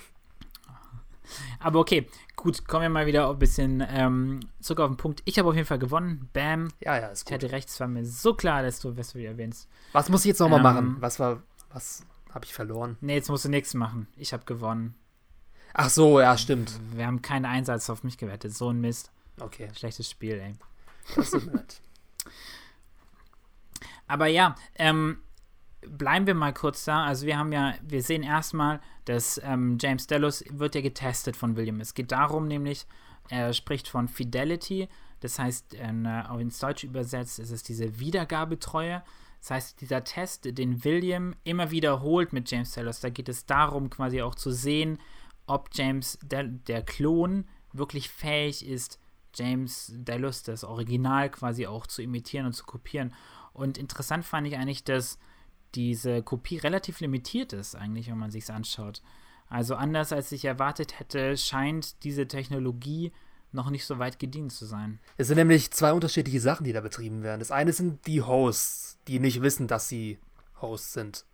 Aber 1.60 1.79
okay, 1.79 2.08
gut, 2.36 2.65
kommen 2.67 2.84
wir 2.84 2.89
mal 2.89 3.05
wieder 3.05 3.29
ein 3.29 3.39
bisschen 3.39 3.86
ähm, 3.88 4.39
zurück 4.60 4.79
auf 4.79 4.89
den 4.89 4.98
Punkt. 4.98 5.22
Ich 5.25 5.38
habe 5.39 5.50
auf 5.50 5.55
jeden 5.55 5.67
Fall 5.67 5.79
gewonnen. 5.79 6.29
Bam. 6.34 6.70
Ja, 6.79 6.98
ja, 6.98 7.08
ist 7.08 7.20
Ich 7.22 7.25
gut. 7.25 7.34
hatte 7.43 7.51
recht, 7.51 7.70
es 7.70 7.79
war 7.79 7.88
mir 7.88 8.05
so 8.05 8.34
klar, 8.34 8.63
dass 8.63 8.79
du 8.79 8.96
Westworld 8.98 9.27
erwähnst. 9.27 9.70
Was 9.91 10.10
muss 10.10 10.22
ich 10.22 10.27
jetzt 10.29 10.39
nochmal 10.39 10.60
Ähm, 10.60 10.63
machen? 10.63 10.96
Was 11.00 11.20
war, 11.20 11.43
was 11.72 12.05
habe 12.34 12.46
ich 12.46 12.53
verloren? 12.53 12.98
Nee, 13.01 13.15
jetzt 13.15 13.29
musst 13.29 13.46
du 13.46 13.50
nichts 13.50 13.74
machen. 13.74 14.08
Ich 14.17 14.34
habe 14.34 14.43
gewonnen. 14.46 14.96
Ach 15.74 15.90
so, 15.90 16.20
ja, 16.20 16.38
stimmt. 16.38 16.80
Wir 16.94 17.08
haben 17.08 17.22
keinen 17.22 17.46
Einsatz 17.46 17.90
auf 17.90 18.04
mich 18.04 18.18
gewettet. 18.18 18.54
So 18.54 18.70
ein 18.70 18.82
Mist. 18.82 19.12
Okay, 19.40 19.70
Schlechtes 19.75 20.10
Spiel, 20.10 20.40
ey. 20.40 20.54
das 21.16 21.32
tut 21.32 21.46
mir 21.46 21.54
leid. 21.54 21.82
Aber 24.08 24.28
ja, 24.28 24.56
ähm, 24.75 25.20
bleiben 25.88 26.28
wir 26.28 26.36
mal 26.36 26.54
kurz 26.54 26.86
da. 26.86 27.06
Also 27.06 27.25
wir 27.25 27.38
haben 27.38 27.51
ja, 27.51 27.75
wir 27.82 28.04
sehen 28.04 28.24
erstmal, 28.24 28.82
dass 29.06 29.40
ähm, 29.44 29.78
James 29.80 30.08
Delos 30.08 30.44
wird 30.50 30.75
ja 30.75 30.82
getestet 30.82 31.36
von 31.36 31.56
William. 31.56 31.80
Es 31.80 31.94
geht 31.94 32.12
darum 32.12 32.48
nämlich, 32.48 32.86
er 33.30 33.54
spricht 33.54 33.88
von 33.88 34.08
Fidelity, 34.08 34.90
das 35.22 35.40
heißt, 35.40 35.75
in, 35.75 36.06
äh, 36.06 36.24
ins 36.40 36.60
Deutsche 36.60 36.88
übersetzt 36.88 37.40
ist 37.40 37.51
es 37.51 37.63
diese 37.63 38.00
Wiedergabetreue. 38.00 39.04
Das 39.40 39.51
heißt, 39.51 39.82
dieser 39.82 40.04
Test, 40.04 40.58
den 40.58 40.84
William 40.84 41.36
immer 41.44 41.72
wiederholt 41.72 42.34
mit 42.34 42.50
James 42.51 42.74
Delos, 42.74 43.00
da 43.00 43.10
geht 43.10 43.30
es 43.30 43.46
darum, 43.46 43.90
quasi 43.90 44.22
auch 44.22 44.36
zu 44.36 44.51
sehen, 44.51 45.00
ob 45.51 45.70
James, 45.74 46.17
der, 46.24 46.43
der 46.43 46.81
Klon, 46.81 47.46
wirklich 47.74 48.10
fähig 48.10 48.65
ist, 48.65 49.00
James 49.36 49.91
Delos, 49.96 50.43
das 50.43 50.63
Original 50.63 51.29
quasi 51.29 51.67
auch 51.67 51.88
zu 51.88 52.01
imitieren 52.01 52.46
und 52.46 52.53
zu 52.53 52.65
kopieren. 52.65 53.13
Und 53.53 53.77
interessant 53.77 54.25
fand 54.25 54.48
ich 54.48 54.58
eigentlich, 54.58 54.84
dass 54.84 55.20
diese 55.75 56.22
Kopie 56.24 56.58
relativ 56.58 57.00
limitiert 57.00 57.53
ist, 57.53 57.75
eigentlich, 57.75 58.10
wenn 58.10 58.17
man 58.17 58.31
sich 58.31 58.43
es 58.43 58.50
anschaut. 58.50 59.01
Also 59.48 59.75
anders 59.75 60.13
als 60.13 60.31
ich 60.31 60.46
erwartet 60.46 61.00
hätte, 61.00 61.38
scheint 61.38 62.03
diese 62.03 62.27
Technologie 62.27 63.12
noch 63.51 63.70
nicht 63.70 63.86
so 63.86 64.00
weit 64.00 64.20
gedient 64.20 64.53
zu 64.53 64.65
sein. 64.65 65.00
Es 65.17 65.27
sind 65.27 65.38
nämlich 65.38 65.72
zwei 65.72 65.91
unterschiedliche 65.91 66.39
Sachen, 66.39 66.63
die 66.63 66.72
da 66.72 66.79
betrieben 66.79 67.24
werden. 67.24 67.39
Das 67.39 67.51
eine 67.51 67.74
sind 67.74 68.08
die 68.08 68.22
Hosts, 68.22 68.98
die 69.08 69.20
nicht 69.20 69.41
wissen, 69.41 69.67
dass 69.67 69.89
sie 69.89 70.20
Hosts 70.62 70.93
sind. 70.93 71.25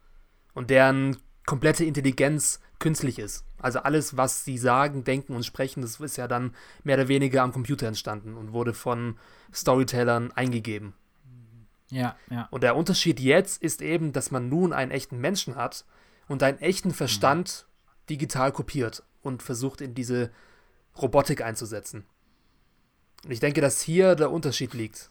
Und 0.55 0.71
deren 0.71 1.17
komplette 1.47 1.85
Intelligenz 1.85 2.59
künstlich 2.77 3.17
ist. 3.17 3.43
Also 3.57 3.79
alles, 3.79 4.17
was 4.17 4.45
sie 4.45 4.59
sagen, 4.59 5.03
denken 5.03 5.33
und 5.35 5.43
sprechen, 5.43 5.81
das 5.81 5.99
ist 5.99 6.17
ja 6.17 6.27
dann 6.27 6.53
mehr 6.83 6.97
oder 6.97 7.07
weniger 7.07 7.41
am 7.41 7.51
Computer 7.51 7.87
entstanden 7.87 8.35
und 8.35 8.53
wurde 8.53 8.75
von 8.75 9.17
Storytellern 9.51 10.31
eingegeben. 10.33 10.93
Ja, 11.89 12.15
ja. 12.29 12.47
Und 12.51 12.61
der 12.61 12.75
Unterschied 12.75 13.19
jetzt 13.19 13.63
ist 13.63 13.81
eben, 13.81 14.11
dass 14.11 14.29
man 14.29 14.49
nun 14.49 14.73
einen 14.73 14.91
echten 14.91 15.19
Menschen 15.19 15.55
hat 15.55 15.85
und 16.27 16.43
einen 16.43 16.59
echten 16.59 16.93
Verstand 16.93 17.65
mhm. 17.65 18.07
digital 18.09 18.51
kopiert 18.51 19.03
und 19.21 19.41
versucht 19.41 19.81
in 19.81 19.95
diese 19.95 20.29
Robotik 21.01 21.41
einzusetzen. 21.41 22.05
Und 23.23 23.31
ich 23.31 23.39
denke, 23.39 23.61
dass 23.61 23.81
hier 23.81 24.15
der 24.15 24.31
Unterschied 24.31 24.73
liegt. 24.73 25.09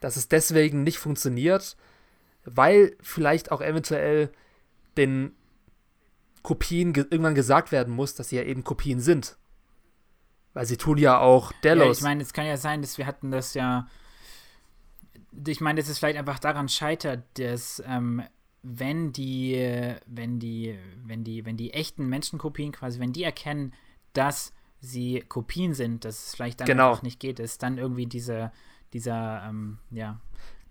Dass 0.00 0.16
es 0.16 0.28
deswegen 0.28 0.84
nicht 0.84 0.98
funktioniert, 0.98 1.76
weil 2.44 2.96
vielleicht 3.02 3.50
auch 3.50 3.60
eventuell 3.60 4.30
den 4.96 5.32
Kopien 6.42 6.92
ge 6.92 7.04
irgendwann 7.10 7.34
gesagt 7.34 7.72
werden 7.72 7.94
muss, 7.94 8.14
dass 8.14 8.28
sie 8.28 8.36
ja 8.36 8.42
eben 8.42 8.64
Kopien 8.64 9.00
sind. 9.00 9.36
Weil 10.54 10.66
sie 10.66 10.76
tun 10.76 10.96
ja 10.96 11.18
auch 11.18 11.52
Delos. 11.64 11.86
Ja, 11.86 11.92
ich 11.92 12.00
meine, 12.02 12.22
es 12.22 12.32
kann 12.32 12.46
ja 12.46 12.56
sein, 12.56 12.80
dass 12.80 12.98
wir 12.98 13.06
hatten 13.06 13.30
das 13.30 13.54
ja. 13.54 13.88
Ich 15.46 15.60
meine, 15.60 15.80
dass 15.80 15.90
es 15.90 15.98
vielleicht 15.98 16.18
einfach 16.18 16.38
daran 16.38 16.68
scheitert, 16.68 17.24
dass 17.34 17.82
ähm, 17.86 18.22
wenn 18.62 19.12
die, 19.12 19.94
wenn 20.06 20.38
die, 20.38 20.78
wenn 21.04 21.24
die, 21.24 21.44
wenn 21.44 21.56
die 21.56 21.72
echten 21.72 22.08
Menschenkopien 22.08 22.72
quasi, 22.72 22.98
wenn 22.98 23.12
die 23.12 23.22
erkennen, 23.22 23.74
dass 24.12 24.52
sie 24.80 25.22
Kopien 25.28 25.74
sind, 25.74 26.04
dass 26.04 26.28
es 26.28 26.34
vielleicht 26.34 26.60
dann 26.60 26.66
genau. 26.66 26.90
einfach 26.90 27.02
nicht 27.02 27.20
geht, 27.20 27.38
ist 27.38 27.62
dann 27.62 27.78
irgendwie 27.78 28.06
diese, 28.06 28.50
dieser, 28.92 29.44
ähm, 29.48 29.78
ja, 29.90 30.20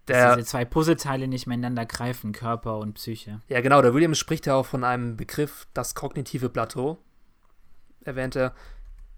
der, 0.07 0.35
diese 0.35 0.47
zwei 0.47 0.65
Puzzleteile 0.65 1.27
nicht 1.27 1.47
miteinander 1.47 1.85
greifen, 1.85 2.31
Körper 2.31 2.77
und 2.77 2.93
Psyche. 2.93 3.41
Ja, 3.47 3.61
genau, 3.61 3.81
der 3.81 3.93
William 3.93 4.15
spricht 4.15 4.45
ja 4.45 4.55
auch 4.55 4.65
von 4.65 4.83
einem 4.83 5.17
Begriff, 5.17 5.67
das 5.73 5.95
kognitive 5.95 6.49
Plateau, 6.49 6.97
erwähnt 8.01 8.35
er. 8.35 8.53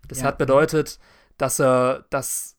Das 0.08 0.22
ja. 0.22 0.26
hat 0.26 0.38
bedeutet, 0.38 1.00
dass 1.38 1.60
er, 1.60 2.06
dass 2.10 2.56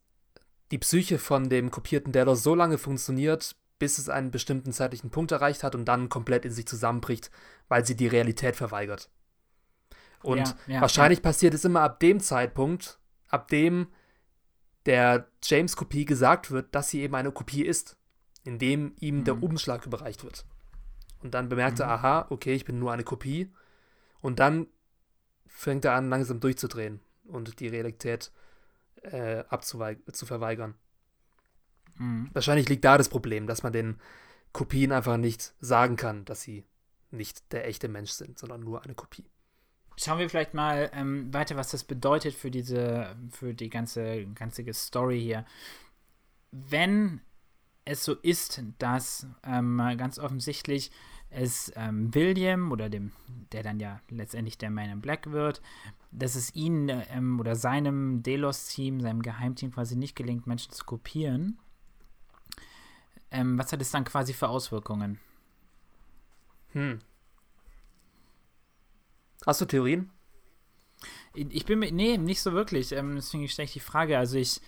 die 0.71 0.79
Psyche 0.79 1.19
von 1.19 1.49
dem 1.49 1.71
kopierten 1.71 2.13
Delos 2.13 2.43
so 2.43 2.55
lange 2.55 2.79
funktioniert, 2.79 3.57
bis 3.79 3.99
es 3.99 4.09
einen 4.09 4.31
bestimmten 4.31 4.73
zeitlichen 4.73 5.11
Punkt 5.11 5.33
erreicht 5.33 5.63
hat 5.63 5.75
und 5.75 5.87
dann 5.87 6.09
komplett 6.09 6.45
in 6.45 6.51
sich 6.51 6.67
zusammenbricht, 6.67 7.31
weil 7.69 7.87
sie 7.87 7.97
die 7.97 8.09
Realität 8.09 8.57
verweigert. 8.57 9.09
Und 10.23 10.39
ja, 10.39 10.57
ja, 10.67 10.81
wahrscheinlich 10.81 11.23
passiert 11.23 11.55
es 11.55 11.65
immer 11.65 11.83
ab 11.83 12.01
dem 12.01 12.21
Zeitpunkt, 12.21 12.99
ab 13.29 13.49
dem 13.49 13.87
der 14.85 15.29
James-Kopie 15.43 16.05
gesagt 16.05 16.51
wird, 16.51 16.75
dass 16.75 16.91
sie 16.91 17.03
eben 17.03 17.15
eine 17.15 17.31
Kopie 17.31 17.65
ist, 17.65 17.97
indem 18.45 18.95
ihm 19.01 19.19
mhm. 19.19 19.25
der 19.25 19.43
Umschlag 19.43 19.87
überreicht 19.87 20.25
wird. 20.25 20.45
Und 21.23 21.35
dann 21.35 21.49
bemerkt 21.49 21.79
mhm. 21.79 21.85
er, 21.85 21.91
aha, 21.91 22.27
okay, 22.31 22.55
ich 22.55 22.65
bin 22.65 22.79
nur 22.79 22.93
eine 22.93 23.05
Kopie. 23.05 23.51
Und 24.21 24.39
dann 24.39 24.67
fängt 25.47 25.85
er 25.85 25.95
an, 25.95 26.09
langsam 26.11 26.41
durchzudrehen 26.41 27.01
und 27.25 27.61
die 27.61 27.69
Realität 27.69 28.31
äh, 29.03 29.45
zu 29.61 30.27
verweigern. 30.27 30.75
Mhm. 31.97 32.31
Wahrscheinlich 32.33 32.69
liegt 32.69 32.85
da 32.85 32.99
das 32.99 33.09
Problem, 33.09 33.47
dass 33.47 33.63
man 33.63 33.73
den 33.73 34.01
Kopien 34.53 34.93
einfach 34.93 35.17
nicht 35.17 35.55
sagen 35.61 35.97
kann, 35.97 36.25
dass 36.25 36.43
sie 36.43 36.65
nicht 37.11 37.53
der 37.53 37.67
echte 37.67 37.89
Mensch 37.89 38.11
sind, 38.11 38.39
sondern 38.39 38.61
nur 38.61 38.85
eine 38.85 38.95
Kopie. 38.95 39.25
Schauen 39.97 40.19
wir 40.19 40.31
vielleicht 40.31 40.55
mal 40.55 40.91
ähm, 40.95 41.33
weiter, 41.35 41.57
was 41.57 41.71
das 41.71 41.83
bedeutet 41.83 42.35
für 42.35 42.51
diese, 42.51 43.17
für 43.31 43.53
die 43.53 43.69
ganze, 43.69 44.27
ganze 44.27 44.73
Story 44.73 45.21
hier. 45.21 45.45
Wenn 46.53 47.21
es 47.89 48.05
so 48.05 48.15
ist, 48.15 48.63
dass 48.79 49.27
ähm, 49.43 49.79
ganz 49.97 50.19
offensichtlich 50.19 50.91
es 51.31 51.73
ähm, 51.75 52.15
William 52.15 52.71
oder 52.71 52.91
dem, 52.91 53.13
der 53.53 53.63
dann 53.63 53.81
ja 53.81 54.01
letztendlich 54.11 54.59
der 54.59 54.71
Man 54.71 54.91
in 54.91 55.01
Black 55.01 55.31
wird, 55.31 55.63
dass 56.11 56.37
es 56.37 56.55
ihnen 56.55 56.91
ähm, 57.11 57.41
oder 57.41 57.57
seinem 57.57 58.23
Delos-Team, 58.23 59.01
seinem 59.01 59.23
Geheimteam 59.23 59.73
quasi 59.73 59.97
nicht 59.97 60.17
gelingt, 60.17 60.47
Menschen 60.47 60.73
zu 60.73 60.85
kopieren. 60.85 61.59
Ähm, 63.31 63.59
was 63.59 63.73
hat 63.73 63.81
es 63.81 63.91
dann 63.91 64.05
quasi 64.05 64.35
für 64.35 64.49
Auswirkungen? 64.49 65.19
Hm. 66.73 67.01
Hast 69.47 69.61
du 69.63 69.65
Theorien? 69.65 70.11
Ich 71.35 71.65
bin 71.65 71.79
mir, 71.79 71.93
nee, 71.93 72.19
nicht 72.19 72.43
so 72.43 72.53
wirklich. 72.53 72.93
Ähm, 72.93 73.17
deswegen 73.17 73.49
stelle 73.49 73.65
ich 73.67 73.73
die 73.73 73.81
Frage. 73.81 74.19
Also 74.19 74.37
ich, 74.37 74.61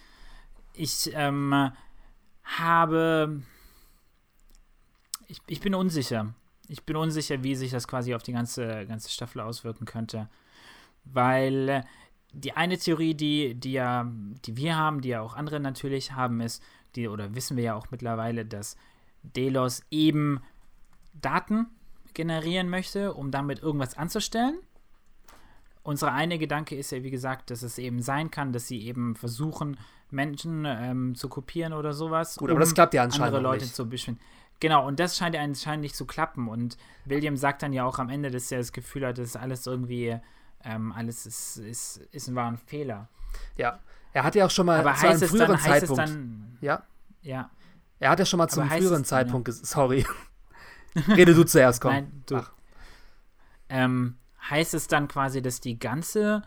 ich 0.72 1.10
ähm, 1.12 1.72
habe, 2.58 3.42
ich, 5.28 5.40
ich 5.46 5.60
bin 5.60 5.74
unsicher. 5.74 6.34
Ich 6.68 6.84
bin 6.84 6.96
unsicher, 6.96 7.42
wie 7.42 7.54
sich 7.54 7.72
das 7.72 7.88
quasi 7.88 8.14
auf 8.14 8.22
die 8.22 8.32
ganze, 8.32 8.86
ganze 8.86 9.10
Staffel 9.10 9.40
auswirken 9.40 9.86
könnte. 9.86 10.28
Weil 11.04 11.84
die 12.32 12.52
eine 12.52 12.78
Theorie, 12.78 13.14
die, 13.14 13.54
die 13.54 13.72
ja, 13.72 14.10
die 14.44 14.56
wir 14.56 14.76
haben, 14.76 15.00
die 15.00 15.08
ja 15.10 15.20
auch 15.20 15.34
andere 15.34 15.60
natürlich 15.60 16.12
haben, 16.12 16.40
ist, 16.40 16.62
die, 16.94 17.08
oder 17.08 17.34
wissen 17.34 17.56
wir 17.56 17.64
ja 17.64 17.74
auch 17.74 17.90
mittlerweile, 17.90 18.44
dass 18.44 18.76
Delos 19.22 19.82
eben 19.90 20.40
Daten 21.14 21.66
generieren 22.14 22.68
möchte, 22.68 23.14
um 23.14 23.30
damit 23.30 23.60
irgendwas 23.60 23.96
anzustellen. 23.96 24.58
Unsere 25.90 26.12
eine 26.12 26.38
Gedanke 26.38 26.76
ist 26.76 26.92
ja, 26.92 27.02
wie 27.02 27.10
gesagt, 27.10 27.50
dass 27.50 27.62
es 27.62 27.76
eben 27.76 28.00
sein 28.00 28.30
kann, 28.30 28.52
dass 28.52 28.68
sie 28.68 28.80
eben 28.86 29.16
versuchen, 29.16 29.76
Menschen 30.08 30.64
ähm, 30.64 31.16
zu 31.16 31.28
kopieren 31.28 31.72
oder 31.72 31.92
sowas. 31.92 32.36
Gut, 32.36 32.48
aber 32.48 32.58
um 32.58 32.60
das 32.60 32.74
klappt 32.74 32.94
ja 32.94 33.02
anscheinend 33.02 33.26
andere 33.26 33.42
Leute 33.42 33.64
nicht. 33.64 33.74
zu 33.74 33.88
beschwingen. 33.88 34.20
Genau, 34.60 34.86
und 34.86 35.00
das 35.00 35.16
scheint 35.16 35.34
ja 35.34 35.42
anscheinend 35.42 35.82
nicht 35.82 35.96
zu 35.96 36.06
klappen. 36.06 36.46
Und 36.46 36.76
William 37.06 37.36
sagt 37.36 37.64
dann 37.64 37.72
ja 37.72 37.84
auch 37.84 37.98
am 37.98 38.08
Ende, 38.08 38.30
dass 38.30 38.52
er 38.52 38.58
das 38.58 38.70
Gefühl 38.70 39.04
hat, 39.04 39.18
dass 39.18 39.34
alles 39.34 39.66
irgendwie, 39.66 40.16
ähm, 40.62 40.92
alles 40.92 41.26
ist, 41.26 41.56
ist, 41.56 41.96
ist 42.12 42.28
ein 42.28 42.56
Fehler. 42.56 43.08
Ja, 43.56 43.80
er 44.12 44.22
hat 44.22 44.36
ja 44.36 44.46
auch 44.46 44.50
schon 44.50 44.66
mal 44.66 44.78
aber 44.78 44.94
zu 44.94 45.08
einem 45.08 45.18
früheren 45.18 45.48
dann, 45.48 45.58
Zeitpunkt. 45.58 45.98
Dann, 45.98 46.58
ja? 46.60 46.84
Ja. 47.22 47.50
Er 47.98 48.10
hat 48.10 48.20
ja 48.20 48.26
schon 48.26 48.38
mal 48.38 48.46
zu 48.46 48.60
einem 48.60 48.70
früheren 48.70 49.04
Zeitpunkt. 49.04 49.48
Ja. 49.48 49.54
Sorry. 49.60 50.06
Rede 51.08 51.34
du 51.34 51.42
zuerst, 51.42 51.80
komm. 51.80 51.94
Nein, 51.94 52.22
du. 52.26 52.40
Ähm, 53.68 54.19
heißt 54.48 54.74
es 54.74 54.86
dann 54.86 55.08
quasi, 55.08 55.42
dass 55.42 55.60
die 55.60 55.78
ganze, 55.78 56.42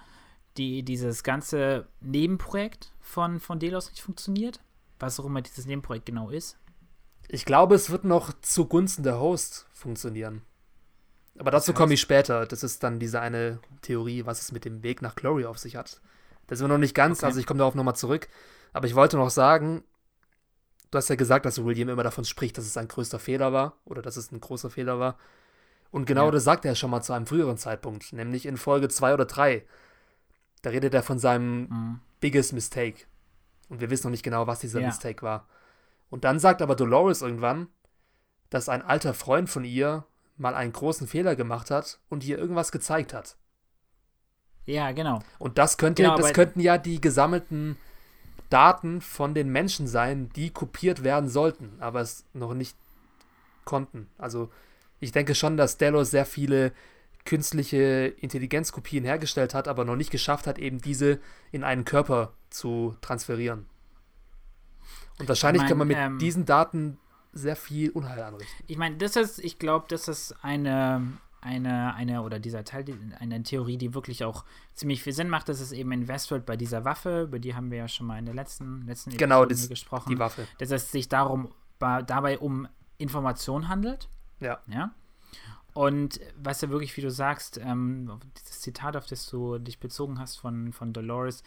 die, 0.58 0.84
dieses 0.84 1.24
ganze 1.24 1.88
Nebenprojekt 2.02 2.92
von, 3.00 3.40
von 3.40 3.60
Delos 3.60 3.90
nicht 3.90 4.02
funktioniert? 4.02 4.60
Was 5.00 5.20
auch 5.20 5.26
immer 5.26 5.42
dieses 5.42 5.66
Nebenprojekt 5.66 6.06
genau 6.06 6.30
ist? 6.30 6.58
Ich 7.28 7.46
glaube, 7.46 7.76
es 7.76 7.90
wird 7.90 8.04
noch 8.04 8.34
zugunsten 8.42 9.04
der 9.04 9.20
Host 9.20 9.68
funktionieren. 9.72 10.42
Aber 11.38 11.52
dazu 11.52 11.66
das 11.66 11.68
heißt, 11.70 11.78
komme 11.78 11.94
ich 11.94 12.02
später. 12.02 12.46
Das 12.46 12.64
ist 12.64 12.84
dann 12.84 13.00
diese 13.00 13.20
eine 13.22 13.60
Theorie, 13.82 14.26
was 14.26 14.42
es 14.42 14.52
mit 14.52 14.66
dem 14.66 14.84
Weg 14.84 15.02
nach 15.02 15.16
Glory 15.16 15.46
auf 15.46 15.58
sich 15.58 15.76
hat. 15.76 16.02
Das 16.48 16.60
sind 16.60 16.68
wir 16.68 16.74
noch 16.74 16.78
nicht 16.78 16.96
ganz, 16.96 17.20
okay. 17.20 17.28
also 17.28 17.40
ich 17.40 17.46
komme 17.46 17.60
darauf 17.60 17.76
nochmal 17.76 17.96
zurück. 17.96 18.28
Aber 18.74 18.88
ich 18.88 18.96
wollte 18.96 19.18
noch 19.18 19.30
sagen, 19.30 19.84
du 20.92 20.98
hast 20.98 21.10
ja 21.10 21.16
gesagt, 21.16 21.46
dass 21.46 21.64
William 21.64 21.90
immer 21.90 22.04
davon 22.04 22.26
spricht, 22.26 22.58
dass 22.58 22.66
es 22.66 22.78
ein 22.78 22.88
größter 22.88 23.20
Fehler 23.20 23.54
war 23.54 23.78
oder 23.86 24.02
dass 24.02 24.18
es 24.18 24.32
ein 24.32 24.40
großer 24.40 24.70
Fehler 24.70 25.00
war. 25.00 25.18
Und 25.94 26.06
genau 26.06 26.26
ja. 26.26 26.32
das 26.32 26.44
sagt 26.44 26.66
er 26.66 26.74
schon 26.74 26.90
mal 26.90 27.04
zu 27.04 27.14
einem 27.14 27.28
früheren 27.28 27.60
Zeitpunkt, 27.60 28.14
nämlich 28.14 28.48
in 28.48 28.58
Folge 28.58 28.90
2 28.90 29.14
oder 29.14 29.26
3. 29.26 29.64
Da 30.64 30.72
redet 30.72 30.92
er 30.96 31.04
von 31.04 31.20
seinem 31.20 31.68
mhm. 31.70 32.00
biggest 32.20 32.52
mistake. 32.52 33.06
Und 33.70 33.80
wir 33.80 33.92
wissen 33.92 34.08
noch 34.08 34.12
nicht 34.12 34.24
genau, 34.24 34.48
was 34.48 34.60
dieser 34.60 34.80
ja. 34.80 34.88
Mistake 34.88 35.22
war. 35.22 35.48
Und 36.10 36.24
dann 36.24 36.40
sagt 36.40 36.64
aber 36.64 36.76
Dolores 36.76 37.22
irgendwann, 37.22 37.68
dass 38.50 38.70
ein 38.70 38.82
alter 38.82 39.14
Freund 39.14 39.52
von 39.52 39.64
ihr 39.64 40.04
mal 40.36 40.56
einen 40.56 40.74
großen 40.74 41.06
Fehler 41.06 41.36
gemacht 41.36 41.70
hat 41.70 42.00
und 42.10 42.26
ihr 42.26 42.40
irgendwas 42.40 42.72
gezeigt 42.72 43.14
hat. 43.14 43.38
Ja, 44.66 44.94
genau. 44.94 45.20
Und 45.38 45.60
das 45.60 45.78
könnte, 45.78 46.02
genau, 46.02 46.18
das 46.18 46.34
könnten 46.34 46.60
ja 46.60 46.80
die 46.80 47.02
gesammelten 47.02 47.78
Daten 48.50 49.00
von 49.00 49.36
den 49.36 49.52
Menschen 49.52 49.86
sein, 49.86 50.30
die 50.30 50.50
kopiert 50.50 51.04
werden 51.04 51.30
sollten, 51.30 51.78
aber 51.80 52.02
es 52.02 52.26
noch 52.34 52.56
nicht 52.56 52.76
konnten. 53.64 54.10
Also 54.18 54.50
ich 55.04 55.12
denke 55.12 55.36
schon, 55.36 55.58
dass 55.58 55.78
Delos 55.78 56.12
sehr 56.12 56.26
viele 56.26 56.72
künstliche 57.26 58.14
Intelligenzkopien 58.20 59.06
hergestellt 59.06 59.54
hat, 59.54 59.68
aber 59.68 59.86
noch 59.86 59.96
nicht 59.96 60.12
geschafft 60.12 60.48
hat, 60.48 60.60
eben 60.60 60.82
diese 60.82 61.20
in 61.52 61.64
einen 61.64 61.86
Körper 61.86 62.34
zu 62.50 62.96
transferieren. 63.02 63.66
Und 65.20 65.30
wahrscheinlich 65.30 65.62
ich 65.62 65.64
mein, 65.64 65.70
kann 65.70 65.78
man 65.78 65.88
mit 65.88 65.98
ähm, 65.98 66.20
diesen 66.20 66.46
Daten 66.46 66.98
sehr 67.32 67.56
viel 67.56 67.92
Unheil 67.92 68.22
anrichten. 68.22 68.64
Ich 68.68 68.78
meine, 68.78 68.98
das 68.98 69.16
ist, 69.16 69.40
ich 69.40 69.58
glaube, 69.58 69.86
das 69.88 70.08
ist 70.08 70.36
eine, 70.44 71.14
eine, 71.42 71.94
eine, 71.96 72.24
oder 72.24 72.40
dieser 72.40 72.64
Teil, 72.64 72.86
eine 73.20 73.44
Theorie, 73.44 73.78
die 73.78 73.94
wirklich 73.94 74.24
auch 74.24 74.44
ziemlich 74.74 75.02
viel 75.02 75.14
Sinn 75.14 75.30
macht. 75.30 75.50
Das 75.50 75.62
ist 75.62 75.72
eben 75.72 75.92
in 75.92 76.08
Westworld 76.08 76.46
bei 76.46 76.58
dieser 76.58 76.86
Waffe, 76.86 77.24
über 77.24 77.40
die 77.40 77.56
haben 77.56 77.72
wir 77.72 77.80
ja 77.80 77.88
schon 77.88 78.08
mal 78.08 78.20
in 78.20 78.26
der 78.26 78.36
letzten, 78.36 78.86
letzten 78.86 79.18
genau, 79.18 79.46
das, 79.46 79.70
gesprochen. 79.70 80.10
Die 80.10 80.20
Waffe. 80.20 80.48
Dass 80.60 80.72
es 80.72 80.92
sich 80.92 81.10
darum, 81.10 81.50
dabei 81.80 82.38
um 82.40 82.68
Information 82.98 83.68
handelt. 83.68 84.10
Ja. 84.44 84.60
Ja. 84.68 84.94
Und 85.74 86.20
was 86.38 86.62
ja 86.62 86.70
wirklich, 86.70 86.96
wie 86.98 87.02
du 87.02 87.10
sagst, 87.10 87.58
ähm, 87.58 88.20
dieses 88.38 88.62
Zitat, 88.62 88.96
auf 88.96 89.08
das 89.08 89.28
du 89.28 89.58
dich 89.58 89.80
bezogen 89.80 90.20
hast 90.20 90.36
von, 90.38 90.72
von 90.72 90.94
Dolores, 90.94 91.44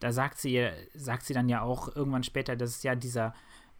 da 0.00 0.12
sagt 0.12 0.38
sie, 0.38 0.68
sagt 0.94 1.24
sie 1.24 1.34
dann 1.34 1.48
ja 1.48 1.62
auch 1.62 1.94
irgendwann 1.94 2.24
später, 2.24 2.56
dass 2.56 2.70
es 2.70 2.82
ja 2.82 2.96
dieser, 2.96 3.34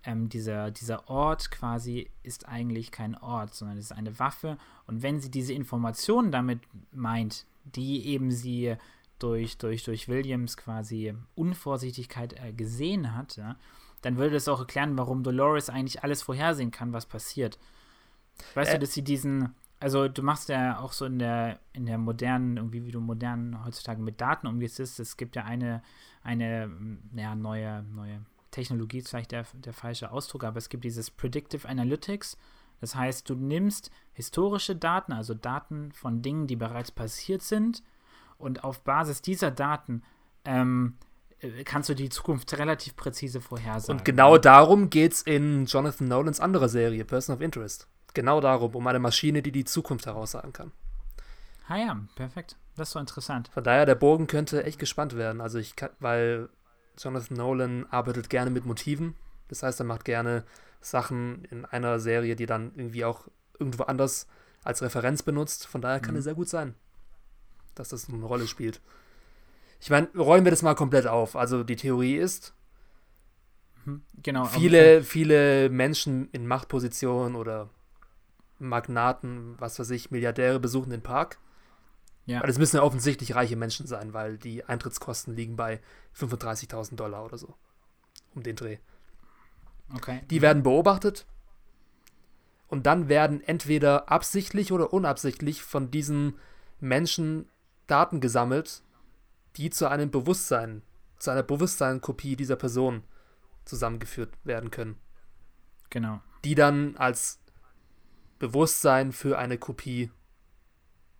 ähm, 0.04 0.28
dieser, 0.28 0.70
dieser 0.70 1.08
Ort 1.08 1.50
quasi 1.50 2.10
ist 2.22 2.48
eigentlich 2.48 2.92
kein 2.92 3.16
Ort, 3.16 3.54
sondern 3.54 3.78
es 3.78 3.86
ist 3.86 3.92
eine 3.92 4.18
Waffe. 4.18 4.56
Und 4.86 5.02
wenn 5.02 5.20
sie 5.20 5.30
diese 5.30 5.52
Informationen 5.52 6.30
damit 6.30 6.60
meint, 6.92 7.46
die 7.64 8.06
eben 8.06 8.30
sie 8.30 8.76
durch, 9.18 9.58
durch, 9.58 9.82
durch 9.82 10.08
Williams 10.08 10.56
quasi 10.56 11.14
Unvorsichtigkeit 11.34 12.34
äh, 12.34 12.52
gesehen 12.52 13.16
hat, 13.16 13.36
ja, 13.36 13.56
dann 14.02 14.16
würde 14.16 14.34
das 14.34 14.46
auch 14.46 14.60
erklären, 14.60 14.96
warum 14.96 15.24
Dolores 15.24 15.70
eigentlich 15.70 16.04
alles 16.04 16.22
vorhersehen 16.22 16.70
kann, 16.70 16.92
was 16.92 17.06
passiert. 17.06 17.58
Weißt 18.54 18.70
äh, 18.70 18.74
du, 18.74 18.80
dass 18.80 18.92
sie 18.92 19.02
diesen, 19.02 19.54
also 19.80 20.08
du 20.08 20.22
machst 20.22 20.48
ja 20.48 20.78
auch 20.78 20.92
so 20.92 21.04
in 21.04 21.18
der, 21.18 21.60
in 21.72 21.86
der 21.86 21.98
modernen, 21.98 22.56
irgendwie 22.56 22.84
wie 22.84 22.90
du 22.90 23.00
modern 23.00 23.64
heutzutage 23.64 24.00
mit 24.00 24.20
Daten 24.20 24.46
umgehst, 24.46 24.80
ist, 24.80 24.98
es 24.98 25.16
gibt 25.16 25.36
ja 25.36 25.44
eine, 25.44 25.82
eine, 26.22 26.70
ja, 27.14 27.34
neue, 27.34 27.82
neue 27.82 28.24
Technologie, 28.50 28.98
ist 28.98 29.10
vielleicht 29.10 29.32
der, 29.32 29.44
der 29.54 29.72
falsche 29.72 30.10
Ausdruck, 30.10 30.44
aber 30.44 30.58
es 30.58 30.68
gibt 30.68 30.84
dieses 30.84 31.10
Predictive 31.10 31.68
Analytics. 31.68 32.36
Das 32.80 32.94
heißt, 32.94 33.28
du 33.28 33.34
nimmst 33.34 33.90
historische 34.12 34.76
Daten, 34.76 35.12
also 35.12 35.34
Daten 35.34 35.92
von 35.92 36.22
Dingen, 36.22 36.46
die 36.46 36.56
bereits 36.56 36.90
passiert 36.90 37.42
sind, 37.42 37.82
und 38.38 38.62
auf 38.62 38.84
Basis 38.84 39.20
dieser 39.20 39.50
Daten 39.50 40.02
ähm, 40.44 40.96
äh, 41.40 41.64
kannst 41.64 41.88
du 41.88 41.94
die 41.94 42.08
Zukunft 42.08 42.56
relativ 42.56 42.96
präzise 42.96 43.40
vorhersagen. 43.40 43.98
Und 43.98 44.04
genau 44.04 44.38
darum 44.38 44.90
geht 44.90 45.12
es 45.12 45.22
in 45.22 45.66
Jonathan 45.66 46.08
Nolans 46.08 46.40
anderer 46.40 46.68
Serie, 46.68 47.04
Person 47.04 47.34
of 47.34 47.40
Interest. 47.40 47.88
Genau 48.18 48.40
darum, 48.40 48.74
um 48.74 48.84
eine 48.84 48.98
Maschine, 48.98 49.42
die 49.42 49.52
die 49.52 49.64
Zukunft 49.64 50.06
heraussagen 50.06 50.52
kann. 50.52 50.72
Ah 51.68 51.76
ja, 51.76 52.00
perfekt. 52.16 52.56
Das 52.74 52.88
ist 52.88 52.94
so 52.94 52.98
interessant. 52.98 53.46
Von 53.54 53.62
daher, 53.62 53.86
der 53.86 53.94
Bogen 53.94 54.26
könnte 54.26 54.64
echt 54.64 54.80
gespannt 54.80 55.16
werden. 55.16 55.40
Also 55.40 55.60
ich 55.60 55.76
kann, 55.76 55.90
weil 56.00 56.48
Jonathan 56.98 57.36
Nolan 57.36 57.86
arbeitet 57.90 58.28
gerne 58.28 58.50
mit 58.50 58.66
Motiven. 58.66 59.14
Das 59.46 59.62
heißt, 59.62 59.78
er 59.78 59.86
macht 59.86 60.04
gerne 60.04 60.42
Sachen 60.80 61.44
in 61.44 61.64
einer 61.64 62.00
Serie, 62.00 62.34
die 62.34 62.46
dann 62.46 62.72
irgendwie 62.74 63.04
auch 63.04 63.28
irgendwo 63.56 63.84
anders 63.84 64.26
als 64.64 64.82
Referenz 64.82 65.22
benutzt. 65.22 65.68
Von 65.68 65.80
daher 65.80 66.00
kann 66.00 66.14
mhm. 66.14 66.18
es 66.18 66.24
sehr 66.24 66.34
gut 66.34 66.48
sein, 66.48 66.74
dass 67.76 67.90
das 67.90 68.08
eine 68.08 68.24
Rolle 68.24 68.48
spielt. 68.48 68.80
Ich 69.78 69.90
meine, 69.90 70.08
räumen 70.16 70.44
wir 70.44 70.50
das 70.50 70.62
mal 70.62 70.74
komplett 70.74 71.06
auf. 71.06 71.36
Also 71.36 71.62
die 71.62 71.76
Theorie 71.76 72.16
ist, 72.16 72.52
mhm. 73.84 74.02
genau, 74.20 74.46
viele, 74.46 75.04
viele 75.04 75.70
Menschen 75.70 76.28
in 76.32 76.48
Machtpositionen 76.48 77.36
oder 77.36 77.70
Magnaten, 78.58 79.54
was 79.58 79.78
weiß 79.78 79.90
ich, 79.90 80.10
Milliardäre 80.10 80.60
besuchen 80.60 80.90
den 80.90 81.02
Park. 81.02 81.38
Ja. 82.26 82.38
Aber 82.38 82.46
das 82.46 82.58
müssen 82.58 82.76
ja 82.76 82.82
offensichtlich 82.82 83.34
reiche 83.34 83.56
Menschen 83.56 83.86
sein, 83.86 84.12
weil 84.12 84.36
die 84.36 84.64
Eintrittskosten 84.64 85.34
liegen 85.34 85.56
bei 85.56 85.80
35.000 86.16 86.96
Dollar 86.96 87.24
oder 87.24 87.38
so. 87.38 87.54
Um 88.34 88.42
den 88.42 88.56
Dreh. 88.56 88.78
Okay. 89.94 90.22
Die 90.28 90.42
werden 90.42 90.62
beobachtet 90.62 91.26
und 92.68 92.84
dann 92.84 93.08
werden 93.08 93.40
entweder 93.40 94.10
absichtlich 94.10 94.72
oder 94.72 94.92
unabsichtlich 94.92 95.62
von 95.62 95.90
diesen 95.90 96.34
Menschen 96.80 97.48
Daten 97.86 98.20
gesammelt, 98.20 98.82
die 99.56 99.70
zu 99.70 99.88
einem 99.88 100.10
Bewusstsein, 100.10 100.82
zu 101.18 101.30
einer 101.30 101.42
Bewusstseinskopie 101.42 102.36
dieser 102.36 102.56
Person 102.56 103.02
zusammengeführt 103.64 104.34
werden 104.44 104.70
können. 104.70 104.96
Genau. 105.90 106.20
Die 106.44 106.54
dann 106.54 106.96
als 106.98 107.40
Bewusstsein 108.38 109.12
für 109.12 109.38
eine 109.38 109.58
Kopie, 109.58 110.10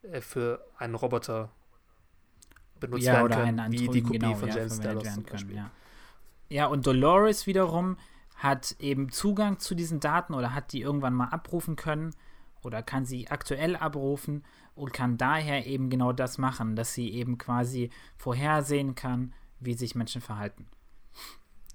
äh, 0.02 0.20
für 0.20 0.64
einen 0.76 0.94
Roboter 0.94 1.50
benutzt 2.81 3.04
ja, 3.04 3.14
werden 3.14 3.57
können, 3.57 3.72
wie 3.72 3.88
die 3.88 4.02
Kopie 4.02 4.18
genau, 4.18 4.35
von 4.35 4.48
ja, 4.48 4.57
James 4.57 4.81
Dallas 4.81 5.14
zum 5.14 5.24
Beispiel. 5.24 5.57
Ja. 5.57 5.70
ja, 6.48 6.66
und 6.66 6.87
Dolores 6.87 7.46
wiederum 7.46 7.96
hat 8.37 8.76
eben 8.78 9.11
Zugang 9.11 9.59
zu 9.59 9.74
diesen 9.74 10.00
Daten 10.00 10.35
oder 10.35 10.54
hat 10.54 10.72
die 10.72 10.81
irgendwann 10.81 11.14
mal 11.14 11.28
abrufen 11.28 11.74
können 11.74 12.14
oder 12.62 12.83
kann 12.83 13.04
sie 13.04 13.28
aktuell 13.28 13.74
abrufen 13.76 14.44
und 14.74 14.92
kann 14.92 15.18
daher 15.18 15.66
eben 15.66 15.90
genau 15.90 16.12
das 16.12 16.38
machen, 16.38 16.76
dass 16.76 16.94
sie 16.94 17.11
eben 17.11 17.37
quasi 17.37 17.90
vorhersehen 18.16 18.94
kann, 18.94 19.35
wie 19.59 19.74
sich 19.74 19.96
Menschen 19.96 20.20
verhalten. 20.20 20.66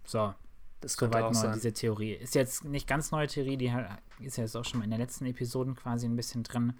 So, 0.06 0.34
das 0.84 0.98
könnte 0.98 1.18
Soweit 1.18 1.30
auch 1.30 1.34
sein. 1.34 1.54
diese 1.54 1.72
Theorie. 1.72 2.12
Ist 2.12 2.36
jetzt 2.36 2.66
nicht 2.66 2.88
ganz 2.88 3.12
neue 3.12 3.28
Theorie, 3.28 3.56
die 3.56 3.72
ist 4.20 4.36
ja 4.36 4.44
jetzt 4.44 4.58
auch 4.58 4.66
schon 4.66 4.84
in 4.84 4.90
den 4.90 5.00
letzten 5.00 5.26
Episoden 5.26 5.76
quasi 5.76 6.06
ein 6.06 6.18
bisschen 6.18 6.44
drin. 6.44 6.74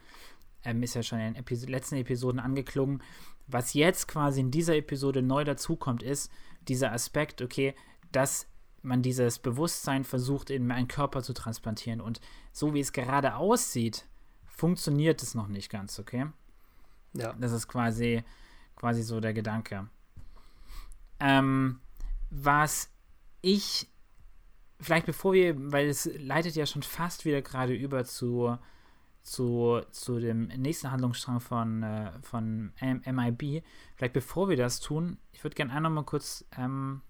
Ähm, 0.66 0.84
ist 0.84 0.94
ja 0.94 1.04
schon 1.04 1.20
in 1.20 1.34
den 1.34 1.36
Epi 1.36 1.56
letzten 1.56 1.96
Episoden 1.96 2.42
angeklungen. 2.42 3.02
Was 3.48 3.74
jetzt 3.74 4.10
quasi 4.10 4.42
in 4.42 4.52
dieser 4.52 4.76
Episode 4.76 5.22
neu 5.22 5.46
dazukommt, 5.46 6.04
ist 6.04 6.30
dieser 6.68 6.92
Aspekt, 6.92 7.42
okay, 7.42 7.76
dass 8.12 8.48
man 8.82 9.02
dieses 9.02 9.40
Bewusstsein 9.40 10.04
versucht, 10.04 10.50
in 10.50 10.70
einen 10.70 10.90
Körper 10.90 11.24
zu 11.24 11.32
transplantieren. 11.32 12.02
Und 12.02 12.20
so 12.52 12.74
wie 12.74 12.82
es 12.82 12.92
gerade 12.92 13.36
aussieht, 13.36 14.06
funktioniert 14.46 15.24
es 15.24 15.34
noch 15.34 15.48
nicht 15.48 15.70
ganz, 15.70 15.98
okay? 15.98 16.26
Ja. 17.14 17.34
Das 17.40 17.54
ist 17.54 17.70
quasi, 17.70 18.22
quasi 18.76 19.02
so 19.02 19.22
der 19.22 19.34
Gedanke. 19.34 19.88
Ähm, 21.22 21.80
was 22.30 22.90
ich 23.42 23.88
vielleicht 24.84 25.06
bevor 25.06 25.34
wir, 25.34 25.56
weil 25.72 25.88
es 25.88 26.10
leitet 26.18 26.56
ja 26.56 26.66
schon 26.66 26.84
fast 26.84 27.26
wieder 27.26 27.42
gerade 27.42 27.74
über 27.74 28.06
zu, 28.06 28.58
zu, 29.22 29.82
zu 29.92 30.20
dem 30.20 30.48
nächsten 30.48 30.92
Handlungsstrang 30.92 31.40
von, 31.40 31.84
äh, 31.84 32.12
von 32.22 32.74
MIB, 32.82 33.64
vielleicht 33.96 34.14
bevor 34.14 34.50
wir 34.50 34.58
das 34.58 34.80
tun, 34.80 35.18
ich 35.32 35.44
würde 35.44 35.56
gerne 35.56 35.74
einmal 35.74 35.92
mal 35.92 36.04
kurz 36.04 36.46
ähm, 36.58 37.02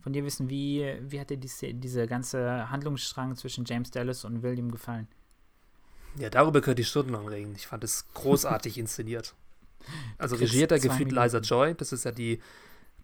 von 0.00 0.12
dir 0.12 0.24
wissen, 0.24 0.48
wie, 0.48 0.96
wie 1.00 1.20
hat 1.20 1.30
dir 1.30 1.36
diese, 1.36 1.74
diese 1.74 2.06
ganze 2.06 2.70
Handlungsstrang 2.70 3.36
zwischen 3.36 3.64
James 3.64 3.90
Dallas 3.90 4.24
und 4.24 4.42
William 4.42 4.70
gefallen? 4.70 5.08
Ja, 6.16 6.30
darüber 6.30 6.60
könnte 6.60 6.82
ich 6.82 6.88
Stunden 6.88 7.14
reden. 7.14 7.54
Ich 7.56 7.66
fand 7.66 7.84
es 7.84 8.06
großartig 8.14 8.78
inszeniert. 8.78 9.34
Also 10.18 10.36
regiert 10.36 10.72
er 10.72 10.80
gefühlt 10.80 11.12
Liza 11.12 11.38
Joy, 11.38 11.74
das 11.74 11.92
ist 11.92 12.04
ja 12.04 12.12
die 12.12 12.40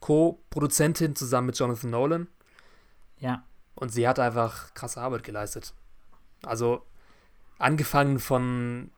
Co-Produzentin 0.01 1.17
zusammen 1.17 1.47
mit 1.47 1.59
Jonathan 1.59 1.91
Nolan. 1.91 2.29
Ja. 3.19 3.45
Und 3.75 3.93
sie 3.93 4.07
hat 4.07 4.19
einfach 4.19 4.73
krasse 4.75 5.01
Arbeit 5.01 5.25
geleistet. 5.25 5.75
Also 6.43 6.83
angefangen 7.59 8.19
von 8.19 8.91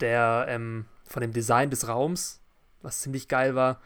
der, 0.00 0.46
ähm, 0.48 0.86
von 1.04 1.20
dem 1.20 1.32
Design 1.32 1.70
des 1.70 1.88
Raums, 1.88 2.40
was 2.80 3.00
ziemlich 3.00 3.28
geil 3.28 3.54
war. 3.54 3.80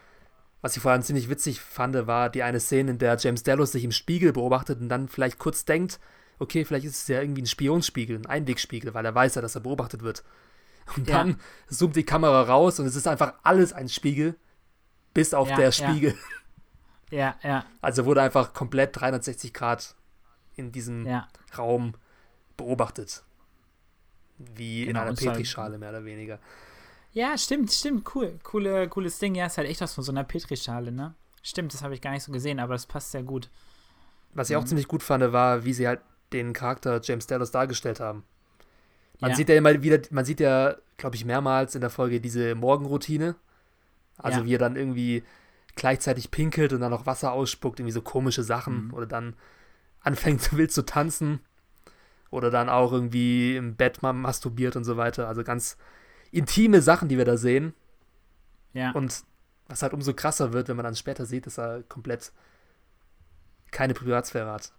Was 0.62 0.76
ich 0.76 0.82
vor 0.82 0.92
allem 0.92 1.02
ziemlich 1.02 1.28
witzig 1.28 1.60
fand, 1.60 2.06
war 2.06 2.30
die 2.30 2.42
eine 2.42 2.60
Szene, 2.60 2.92
in 2.92 2.98
der 2.98 3.16
James 3.16 3.42
Delos 3.42 3.72
sich 3.72 3.84
im 3.84 3.92
Spiegel 3.92 4.32
beobachtet 4.32 4.80
und 4.80 4.88
dann 4.88 5.08
vielleicht 5.08 5.38
kurz 5.38 5.64
denkt, 5.64 6.00
okay, 6.38 6.64
vielleicht 6.64 6.86
ist 6.86 7.02
es 7.02 7.08
ja 7.08 7.20
irgendwie 7.20 7.42
ein 7.42 7.46
Spionsspiegel, 7.46 8.18
ein 8.18 8.26
Einwegspiegel, 8.26 8.94
weil 8.94 9.04
er 9.04 9.14
weiß 9.14 9.36
ja, 9.36 9.42
dass 9.42 9.54
er 9.54 9.60
beobachtet 9.60 10.02
wird. 10.02 10.24
Und 10.96 11.08
dann 11.08 11.30
ja. 11.30 11.36
zoomt 11.68 11.96
die 11.96 12.04
Kamera 12.04 12.42
raus 12.42 12.78
und 12.78 12.86
es 12.86 12.96
ist 12.96 13.08
einfach 13.08 13.34
alles 13.42 13.72
ein 13.72 13.88
Spiegel, 13.88 14.36
bis 15.14 15.34
auf 15.34 15.48
ja, 15.50 15.56
der 15.56 15.72
Spiegel. 15.72 16.14
Ja. 17.10 17.36
ja, 17.42 17.48
ja. 17.48 17.66
Also 17.80 18.04
wurde 18.04 18.22
einfach 18.22 18.52
komplett 18.52 18.98
360 19.00 19.52
Grad 19.52 19.94
in 20.56 20.72
diesem 20.72 21.06
ja. 21.06 21.28
Raum 21.56 21.94
beobachtet. 22.56 23.22
Wie 24.38 24.86
genau, 24.86 25.02
in 25.02 25.06
einer 25.08 25.16
Petrischale, 25.16 25.78
mehr 25.78 25.90
oder 25.90 26.04
weniger. 26.04 26.38
Ja, 27.12 27.38
stimmt, 27.38 27.72
stimmt, 27.72 28.14
cool. 28.14 28.38
Coole, 28.42 28.88
cooles 28.88 29.18
Ding. 29.18 29.34
Ja, 29.34 29.46
ist 29.46 29.56
halt 29.56 29.68
echt 29.68 29.82
aus 29.82 29.94
von 29.94 30.04
so 30.04 30.12
einer 30.12 30.24
Petrischale, 30.24 30.92
ne? 30.92 31.14
Stimmt, 31.42 31.72
das 31.72 31.82
habe 31.82 31.94
ich 31.94 32.02
gar 32.02 32.10
nicht 32.10 32.24
so 32.24 32.32
gesehen, 32.32 32.60
aber 32.60 32.74
das 32.74 32.86
passt 32.86 33.12
sehr 33.12 33.22
gut. 33.22 33.48
Was 34.34 34.50
ich 34.50 34.56
mhm. 34.56 34.62
auch 34.62 34.66
ziemlich 34.66 34.88
gut 34.88 35.02
fand, 35.02 35.32
war, 35.32 35.64
wie 35.64 35.72
sie 35.72 35.86
halt 35.86 36.00
den 36.32 36.52
Charakter 36.52 37.00
James 37.02 37.26
Dallas 37.26 37.52
dargestellt 37.52 38.00
haben. 38.00 38.24
Man 39.20 39.30
ja. 39.30 39.36
sieht 39.36 39.48
ja 39.48 39.54
immer 39.54 39.82
wieder, 39.82 39.98
man 40.10 40.24
sieht 40.24 40.40
ja, 40.40 40.76
glaube 40.98 41.16
ich, 41.16 41.24
mehrmals 41.24 41.74
in 41.74 41.80
der 41.80 41.90
Folge 41.90 42.20
diese 42.20 42.54
Morgenroutine. 42.54 43.36
Also 44.18 44.40
ja. 44.40 44.44
wie 44.44 44.54
er 44.54 44.58
dann 44.58 44.76
irgendwie 44.76 45.22
gleichzeitig 45.74 46.30
pinkelt 46.30 46.72
und 46.72 46.80
dann 46.80 46.90
noch 46.90 47.06
Wasser 47.06 47.32
ausspuckt, 47.32 47.78
irgendwie 47.80 47.92
so 47.92 48.02
komische 48.02 48.42
Sachen. 48.42 48.88
Mhm. 48.88 48.94
Oder 48.94 49.06
dann 49.06 49.36
anfängt 50.06 50.52
wild 50.56 50.72
zu 50.72 50.84
tanzen 50.84 51.40
Oder 52.30 52.50
dann 52.50 52.68
auch 52.68 52.92
irgendwie 52.92 53.56
im 53.56 53.76
Bett 53.76 54.02
mal 54.02 54.12
masturbiert 54.12 54.76
und 54.76 54.84
so 54.84 54.96
weiter. 54.96 55.28
Also 55.28 55.44
ganz 55.44 55.76
intime 56.30 56.80
Sachen, 56.82 57.08
die 57.08 57.18
wir 57.18 57.24
da 57.24 57.36
sehen. 57.36 57.74
Ja. 58.72 58.92
Und 58.92 59.24
was 59.68 59.82
halt 59.82 59.92
umso 59.92 60.12
krasser 60.14 60.52
wird, 60.52 60.68
wenn 60.68 60.76
man 60.76 60.84
dann 60.84 60.96
später 60.96 61.26
sieht, 61.26 61.46
dass 61.46 61.58
er 61.58 61.82
komplett 61.84 62.32
keine 63.70 63.94
Privatsphäre 63.94 64.50
hat. 64.50 64.72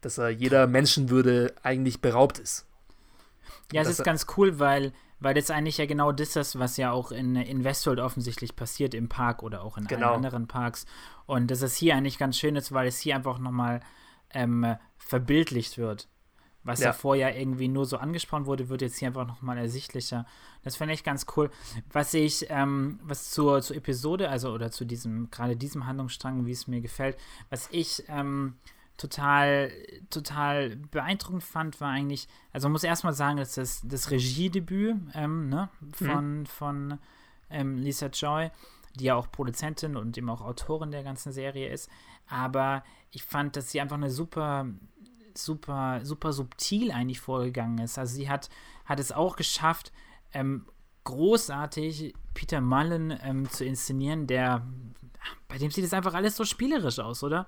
Dass 0.00 0.18
er 0.18 0.30
jeder 0.30 0.66
Menschenwürde 0.66 1.54
eigentlich 1.62 2.00
beraubt 2.00 2.38
ist. 2.38 2.66
Ja, 3.72 3.82
es 3.82 3.88
ist 3.88 4.04
ganz 4.04 4.26
cool, 4.36 4.58
weil, 4.58 4.92
weil 5.20 5.34
das 5.34 5.50
eigentlich 5.50 5.78
ja 5.78 5.86
genau 5.86 6.12
das 6.12 6.36
ist, 6.36 6.58
was 6.58 6.76
ja 6.76 6.90
auch 6.92 7.12
in, 7.12 7.36
in 7.36 7.64
Westworld 7.64 8.00
offensichtlich 8.00 8.56
passiert 8.56 8.94
im 8.94 9.08
Park 9.08 9.42
oder 9.42 9.62
auch 9.62 9.76
in 9.76 9.86
Genau. 9.86 10.14
anderen 10.14 10.46
Parks. 10.48 10.86
Und 11.26 11.50
dass 11.50 11.62
es 11.62 11.76
hier 11.76 11.96
eigentlich 11.96 12.18
ganz 12.18 12.38
schön 12.38 12.56
ist, 12.56 12.72
weil 12.72 12.86
es 12.86 12.98
hier 12.98 13.16
einfach 13.16 13.38
nochmal 13.38 13.80
ähm, 14.34 14.76
verbildlicht 14.98 15.78
wird. 15.78 16.08
Was 16.64 16.80
ja. 16.80 16.86
Ja. 16.86 16.92
vorher 16.94 17.38
irgendwie 17.38 17.68
nur 17.68 17.84
so 17.84 17.98
angesprochen 17.98 18.46
wurde, 18.46 18.70
wird 18.70 18.80
jetzt 18.80 18.98
hier 18.98 19.08
einfach 19.08 19.26
nochmal 19.26 19.58
ersichtlicher. 19.58 20.24
Das 20.62 20.76
finde 20.76 20.94
ich 20.94 21.04
ganz 21.04 21.26
cool. 21.36 21.50
Was 21.92 22.14
ich, 22.14 22.46
ähm, 22.48 22.98
was 23.02 23.30
zur, 23.30 23.60
zur 23.60 23.76
Episode, 23.76 24.30
also 24.30 24.50
oder 24.50 24.70
zu 24.70 24.86
diesem, 24.86 25.30
gerade 25.30 25.56
diesem 25.56 25.86
Handlungsstrang, 25.86 26.46
wie 26.46 26.52
es 26.52 26.66
mir 26.66 26.80
gefällt, 26.80 27.18
was 27.50 27.68
ich 27.70 28.02
ähm, 28.08 28.54
total, 28.96 29.70
total 30.08 30.76
beeindruckend 30.76 31.44
fand, 31.44 31.80
war 31.82 31.90
eigentlich, 31.90 32.28
also 32.52 32.68
man 32.68 32.72
muss 32.72 32.84
erstmal 32.84 33.12
sagen, 33.12 33.36
dass 33.36 33.56
das, 33.56 33.82
das 33.84 34.10
Regiedebüt 34.10 34.96
ähm, 35.14 35.50
ne, 35.50 35.68
von, 35.92 36.46
von 36.46 36.98
ähm, 37.50 37.76
Lisa 37.76 38.06
Joy, 38.06 38.50
die 38.94 39.04
ja 39.04 39.16
auch 39.16 39.30
Produzentin 39.30 39.96
und 39.96 40.16
eben 40.16 40.30
auch 40.30 40.40
Autorin 40.40 40.92
der 40.92 41.02
ganzen 41.02 41.32
Serie 41.32 41.68
ist. 41.68 41.90
Aber 42.26 42.84
ich 43.10 43.22
fand, 43.22 43.56
dass 43.56 43.70
sie 43.70 43.80
einfach 43.80 43.96
eine 43.96 44.10
super, 44.10 44.66
super, 45.34 46.00
super 46.02 46.32
subtil 46.32 46.90
eigentlich 46.90 47.20
vorgegangen 47.20 47.78
ist. 47.78 47.98
Also 47.98 48.14
sie 48.14 48.28
hat, 48.28 48.48
hat 48.84 49.00
es 49.00 49.12
auch 49.12 49.36
geschafft, 49.36 49.92
ähm, 50.32 50.66
großartig 51.04 52.14
Peter 52.32 52.60
Mullen 52.60 53.16
ähm, 53.22 53.48
zu 53.48 53.64
inszenieren, 53.64 54.26
der 54.26 54.66
bei 55.48 55.58
dem 55.58 55.70
sieht 55.70 55.84
es 55.84 55.92
einfach 55.92 56.14
alles 56.14 56.36
so 56.36 56.44
spielerisch 56.44 56.98
aus, 56.98 57.22
oder? 57.22 57.46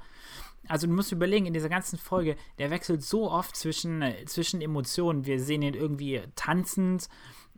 Also 0.68 0.86
du 0.86 0.92
musst 0.92 1.12
überlegen, 1.12 1.46
in 1.46 1.52
dieser 1.52 1.68
ganzen 1.68 1.98
Folge, 1.98 2.36
der 2.58 2.70
wechselt 2.70 3.02
so 3.02 3.30
oft 3.30 3.54
zwischen, 3.56 4.02
äh, 4.02 4.24
zwischen 4.26 4.60
Emotionen. 4.60 5.26
Wir 5.26 5.40
sehen 5.40 5.62
ihn 5.62 5.74
irgendwie 5.74 6.22
tanzend, 6.34 7.08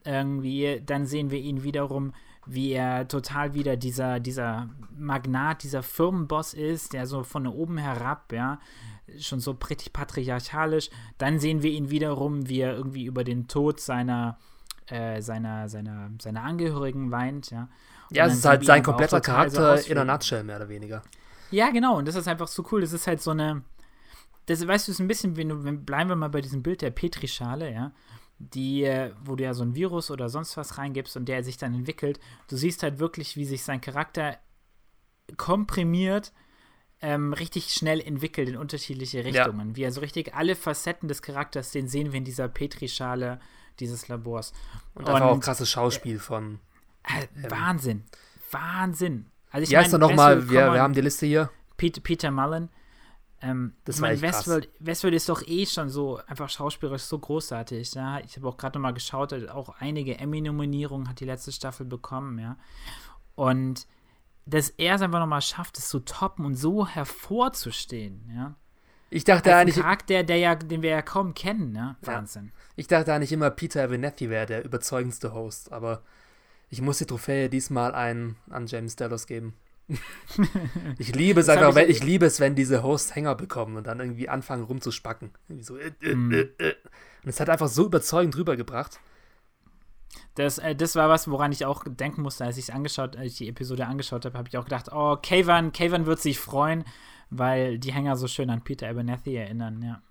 irgendwie, 0.05 0.83
dann 0.85 1.07
sehen 1.07 1.31
wir 1.31 1.39
ihn 1.39 1.63
wiederum, 1.63 2.13
wie 2.49 2.73
er 2.73 3.07
total 3.07 3.55
wieder 3.55 3.77
dieser, 3.77 4.21
dieser 4.21 4.69
Magnat, 4.97 5.63
dieser 5.63 5.83
Firmenboss 5.83 6.55
ist, 6.55 6.95
der 6.95 7.07
so 7.07 7.23
von 7.23 7.47
oben 7.47 7.77
herab, 7.77 8.33
ja, 8.33 8.59
schon 9.19 9.41
so 9.41 9.55
pretty 9.55 9.91
patriarchalisch. 9.91 10.91
Dann 11.19 11.39
sehen 11.39 11.63
wir 11.63 11.71
ihn 11.71 11.91
wiederum, 11.91 12.49
wie 12.49 12.61
er 12.61 12.75
irgendwie 12.75 13.05
über 13.05 13.23
den 13.23 13.49
Tod 13.49 13.81
seiner, 13.81 14.39
äh, 14.87 15.21
seiner, 15.21 15.69
seiner, 15.69 16.11
seiner 16.21 16.43
Angehörigen 16.43 17.11
weint, 17.11 17.51
ja. 17.51 17.69
Und 18.11 18.17
Ja, 18.17 18.27
es 18.27 18.37
ist 18.37 18.45
halt 18.47 18.65
sein 18.65 18.83
kompletter 18.83 19.21
total 19.21 19.51
so 19.51 19.57
Charakter 19.59 19.91
in 19.91 19.99
einer 19.99 20.13
Nutshell, 20.13 20.43
mehr 20.43 20.57
oder 20.57 20.69
weniger. 20.71 21.03
Ja, 21.51 21.71
genau. 21.71 21.99
Und 21.99 22.09
das 22.09 22.15
ist 22.15 22.29
einfach 22.29 22.49
so 22.49 22.65
cool. 22.73 22.81
Das 22.81 22.93
ist 22.93 23.07
halt 23.07 23.21
so 23.21 23.31
eine. 23.33 23.63
Das 24.47 24.67
weißt 24.67 24.89
du, 24.89 24.93
ist 24.93 24.99
ein 24.99 25.09
bisschen, 25.09 25.37
wenn 25.37 25.51
du, 25.51 25.65
wenn, 25.65 25.85
bleiben 25.85 26.09
wir 26.09 26.17
mal 26.17 26.31
bei 26.31 26.41
diesem 26.41 26.63
Bild 26.63 26.81
der 26.81 26.91
Petrischale, 26.91 27.71
ja. 27.71 27.93
Die, 28.41 28.85
äh, 28.85 29.13
wo 29.25 29.35
du 29.35 29.43
ja 29.45 29.53
so 29.53 29.65
ein 29.65 29.75
Virus 29.75 30.11
oder 30.13 30.29
sonst 30.29 30.57
was 30.57 30.79
reingibst 30.79 31.17
und 31.17 31.27
der 31.27 31.43
sich 31.43 31.57
dann 31.57 31.75
entwickelt. 31.75 32.21
Du 32.49 32.57
siehst 32.57 32.83
halt 32.85 33.01
wirklich, 33.01 33.37
wie 33.37 33.45
sich 33.45 33.65
sein 33.65 33.81
Charakter 33.81 34.39
komprimiert, 35.37 36.33
ähm, 37.01 37.33
richtig 37.33 37.73
schnell 37.73 38.01
entwickelt 38.01 38.49
in 38.49 38.57
unterschiedliche 38.57 39.25
Richtungen. 39.25 39.77
Wie 39.77 39.83
er 39.83 39.93
so 39.93 40.01
richtig 40.01 40.35
alle 40.35 40.57
Facetten 40.57 41.09
des 41.09 41.23
Charakters, 41.23 41.71
den 41.71 41.89
sehen 41.89 42.13
wir 42.13 42.19
in 42.19 42.25
dieser 42.25 42.49
Petrischale 42.49 43.41
dieses 43.79 44.09
Labors. 44.09 44.53
Und 44.95 45.09
einfach 45.09 45.27
auch 45.27 45.35
Und- 45.35 45.41
krasses 45.45 45.71
Schauspiel 45.71 46.19
von. 46.19 46.59
Äh, 47.05 47.27
Wahnsinn. 47.51 48.05
Wahnsinn. 48.51 49.27
Also 49.51 49.65
ich 49.65 49.71
Wie 49.71 49.77
heißt 49.77 49.93
er 49.93 49.99
mein, 49.99 50.09
nochmal? 50.11 50.51
Wir, 50.51 50.73
wir 50.73 50.83
haben 50.83 50.95
die 50.95 51.01
Liste 51.01 51.27
hier. 51.27 51.51
Peter, 51.77 52.01
Peter 52.01 52.31
Mullen. 52.31 52.69
Ähm, 53.41 53.75
Das 53.85 54.01
war 54.01 54.11
krass. 54.11 54.23
Westworld, 54.23 54.69
Westworld 54.81 55.15
ist 55.15 55.29
doch 55.29 55.43
eh 55.47 55.65
schon 55.67 55.89
so 55.91 56.21
einfach 56.27 56.51
schauspielerisch 56.51 57.03
so 57.03 57.19
großartig. 57.19 57.95
Ja? 57.95 58.19
Ich 58.21 58.37
habe 58.37 58.49
auch 58.49 58.57
gerade 58.57 58.79
nochmal 58.79 58.95
geschaut, 58.95 59.33
hat 59.33 59.49
auch 59.49 59.69
einige 59.79 60.19
Emmy-Nominierungen 60.19 61.09
hat 61.09 61.21
die 61.21 61.25
letzte 61.25 61.53
Staffel 61.53 61.87
bekommen, 61.87 62.39
ja. 62.39 62.57
Und 63.35 63.87
dass 64.47 64.71
er 64.71 64.97
es 64.97 65.03
einfach 65.03 65.21
nochmal 65.21 65.43
schafft, 65.43 65.79
es 65.79 65.89
zu 65.89 66.01
toppen 66.01 66.45
und 66.45 66.55
so 66.57 66.87
hervorzustehen, 66.87 68.31
ja. 68.35 68.57
Ich 69.11 69.25
dachte 69.25 69.51
Als 69.51 69.55
ein 69.55 69.61
eigentlich, 69.61 69.77
Charakter, 69.77 70.23
der 70.23 70.37
ja, 70.37 70.55
den 70.55 70.83
wir 70.83 70.91
ja 70.91 71.03
kaum 71.03 71.33
kennen, 71.35 71.75
ja. 71.75 71.97
Ja. 72.03 72.09
Wahnsinn. 72.09 72.53
ich 72.77 72.89
dachte 72.89 73.15
eigentlich 73.15 73.33
immer, 73.33 73.51
Peter 73.51 73.85
Abernathy 73.85 74.29
wäre 74.29 74.47
der 74.47 74.65
überzeugendste 74.65 75.33
Host, 75.33 75.73
aber 75.73 76.03
ich 76.71 76.83
muss 76.83 76.99
die 76.99 77.07
Trophäe 77.07 77.49
diesmal 77.49 77.95
ein, 77.95 78.37
an 78.51 78.67
James 78.67 78.97
Delos 78.97 79.27
geben. 79.27 79.55
ich 80.99 81.15
liebe 81.15 81.41
es 81.41 81.49
einfach, 81.49 81.71
ich- 81.71 81.75
wenn, 81.75 81.91
ich 81.91 82.03
liebe 82.03 82.27
es, 82.27 82.41
wenn 82.41 82.55
diese 82.55 82.83
Hosts 82.83 83.15
Hänger 83.15 83.35
bekommen 83.35 83.77
und 83.77 83.87
dann 83.87 84.01
irgendwie 84.01 84.29
anfangen 84.29 84.65
rumzuspacken. 84.65 85.31
Irgendwie 85.49 85.65
so, 85.65 85.77
äh, 85.77 85.93
äh, 86.03 86.11
äh, 86.13 86.49
äh. 86.59 86.75
Und 87.25 87.31
es 87.31 87.41
hat 87.41 87.49
einfach 87.49 87.69
so 87.69 87.87
überzeugend 87.87 88.37
rübergebracht. 88.37 89.01
Das, 90.35 90.59
äh, 90.59 90.75
das 90.75 90.95
war 90.95 91.09
was, 91.09 91.29
woran 91.31 91.53
ich 91.53 91.65
auch 91.65 91.85
denken 91.87 92.23
musste, 92.23 92.45
als 92.45 92.57
ich 92.59 92.73
angeschaut, 92.73 93.17
als 93.17 93.33
ich 93.33 93.39
die 93.39 93.49
Episode 93.49 93.87
angeschaut 93.87 94.25
habe, 94.25 94.39
habe 94.39 94.49
ich 94.49 94.57
auch 94.57 94.65
gedacht, 94.65 94.91
oh, 94.93 95.17
Kavan, 95.17 95.73
Kavan 95.73 96.07
wird 96.07 96.21
sich 96.21 96.39
freuen, 96.39 96.85
weil 97.31 97.79
die 97.79 97.93
Hänger 97.93 98.17
so 98.17 98.29
schön 98.29 98.51
an 98.51 98.63
Peter 98.63 98.89
Abernathy 98.89 99.35
erinnern, 99.37 99.83
ja. 99.83 100.03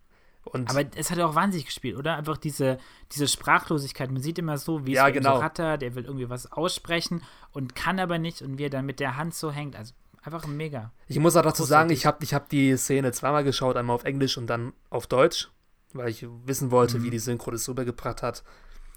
Und 0.47 0.69
Aber 0.69 0.83
es 0.95 1.11
hat 1.11 1.19
auch 1.19 1.35
wahnsinnig 1.35 1.65
gespielt, 1.65 1.97
oder? 1.97 2.15
Einfach 2.17 2.37
diese, 2.37 2.77
diese 3.11 3.27
Sprachlosigkeit. 3.27 4.11
Man 4.11 4.21
sieht 4.21 4.39
immer 4.39 4.57
so, 4.57 4.85
wie 4.85 4.93
Ja, 4.93 5.03
es 5.07 5.09
ihm 5.15 5.21
genau. 5.21 5.35
so 5.35 5.41
rattert, 5.41 5.81
der 5.81 5.95
will 5.95 6.05
irgendwie 6.05 6.29
was 6.29 6.51
aussprechen 6.51 7.21
und 7.51 7.75
kann 7.75 7.99
aber 7.99 8.17
nicht 8.17 8.41
und 8.41 8.57
wie 8.57 8.65
er 8.65 8.69
dann 8.69 8.85
mit 8.85 8.99
der 8.99 9.17
Hand 9.17 9.33
so 9.35 9.51
hängt. 9.51 9.75
Also 9.75 9.93
einfach 10.23 10.45
mega. 10.47 10.91
ich 11.07 11.19
muss 11.19 11.35
auch 11.35 11.41
dazu 11.43 11.63
sagen, 11.63 11.89
großartig. 11.89 11.97
ich 11.99 12.05
habe 12.05 12.17
ich 12.23 12.33
hab 12.33 12.49
die 12.49 12.75
Szene 12.77 13.11
zweimal 13.13 13.43
geschaut, 13.43 13.77
einmal 13.77 13.95
auf 13.95 14.03
Englisch 14.03 14.37
und 14.37 14.47
dann 14.47 14.73
auf 14.89 15.07
Deutsch, 15.07 15.49
weil 15.93 16.09
ich 16.09 16.25
wissen 16.45 16.69
wollte, 16.71 16.99
Mhm. 16.99 17.03
wie 17.03 17.09
die 17.11 17.19
Synchro 17.19 17.51
das 17.51 17.67
rübergebracht 17.69 18.21
hat. 18.23 18.43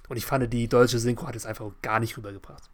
Und 0.08 0.16
ich 0.16 0.26
fand, 0.26 0.52
die 0.52 0.66
deutsche 0.68 0.98
Synchro 0.98 1.28
hat 1.28 1.36
es 1.36 1.46
einfach 1.46 1.70
gar 1.82 2.00
nicht 2.00 2.16
rübergebracht. 2.16 2.68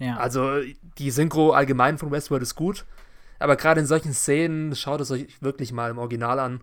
Ja. 0.00 0.16
Also 0.16 0.60
die 0.98 1.10
Synchro 1.12 1.52
allgemein 1.52 1.98
von 1.98 2.10
Westworld 2.10 2.42
ist 2.42 2.56
gut, 2.56 2.84
aber 3.38 3.54
gerade 3.54 3.80
in 3.80 3.86
solchen 3.86 4.12
Szenen 4.12 4.74
schaut 4.74 5.00
es 5.00 5.12
euch 5.12 5.40
wirklich 5.40 5.70
mal 5.72 5.90
im 5.90 5.98
Original 5.98 6.40
an, 6.40 6.60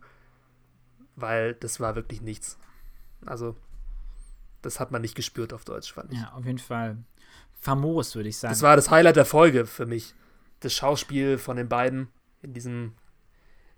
weil 1.16 1.54
das 1.56 1.80
war 1.80 1.96
wirklich 1.96 2.22
nichts. 2.22 2.58
Also 3.26 3.56
das 4.62 4.80
hat 4.80 4.92
man 4.92 5.02
nicht 5.02 5.16
gespürt 5.16 5.54
auf 5.54 5.66
Deutsch, 5.66 5.94
fand 5.94 6.14
ich. 6.14 6.20
ja, 6.20 6.32
auf 6.34 6.46
jeden 6.46 6.60
Fall 6.60 6.98
famos, 7.54 8.16
würde 8.16 8.30
ich 8.30 8.38
sagen. 8.38 8.52
Das 8.52 8.62
war 8.62 8.76
das 8.76 8.90
Highlight 8.90 9.16
der 9.16 9.26
Folge 9.26 9.66
für 9.66 9.86
mich. 9.86 10.14
Das 10.60 10.74
Schauspiel 10.74 11.38
von 11.38 11.58
den 11.58 11.70
beiden 11.70 12.10
in 12.42 12.54
diesem 12.54 12.94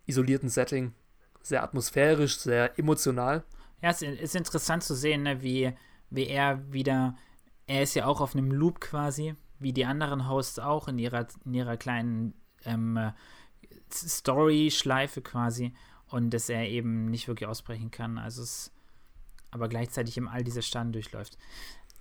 isolierten 0.05 0.49
Setting. 0.49 0.93
Sehr 1.41 1.63
atmosphärisch, 1.63 2.37
sehr 2.37 2.77
emotional. 2.79 3.43
Ja, 3.81 3.89
es 3.89 4.01
ist 4.01 4.35
interessant 4.35 4.83
zu 4.83 4.95
sehen, 4.95 5.23
ne, 5.23 5.41
wie, 5.41 5.73
wie 6.09 6.27
er 6.27 6.71
wieder, 6.71 7.17
er 7.67 7.83
ist 7.83 7.95
ja 7.95 8.05
auch 8.05 8.21
auf 8.21 8.33
einem 8.33 8.51
Loop 8.51 8.79
quasi, 8.79 9.35
wie 9.59 9.73
die 9.73 9.85
anderen 9.85 10.29
Hosts 10.29 10.59
auch 10.59 10.87
in 10.87 10.97
ihrer, 10.99 11.27
in 11.45 11.53
ihrer 11.53 11.75
kleinen 11.75 12.33
ähm, 12.63 12.95
äh, 12.95 13.11
Story-Schleife 13.91 15.21
quasi 15.21 15.73
und 16.13 16.29
dass 16.29 16.47
er 16.47 16.69
eben 16.69 17.09
nicht 17.09 17.27
wirklich 17.27 17.49
ausbrechen 17.49 17.89
kann. 17.89 18.19
Also 18.19 18.43
es, 18.43 18.71
aber 19.49 19.67
gleichzeitig 19.67 20.15
eben 20.15 20.27
all 20.27 20.43
diese 20.43 20.61
Staaten 20.61 20.91
durchläuft. 20.91 21.39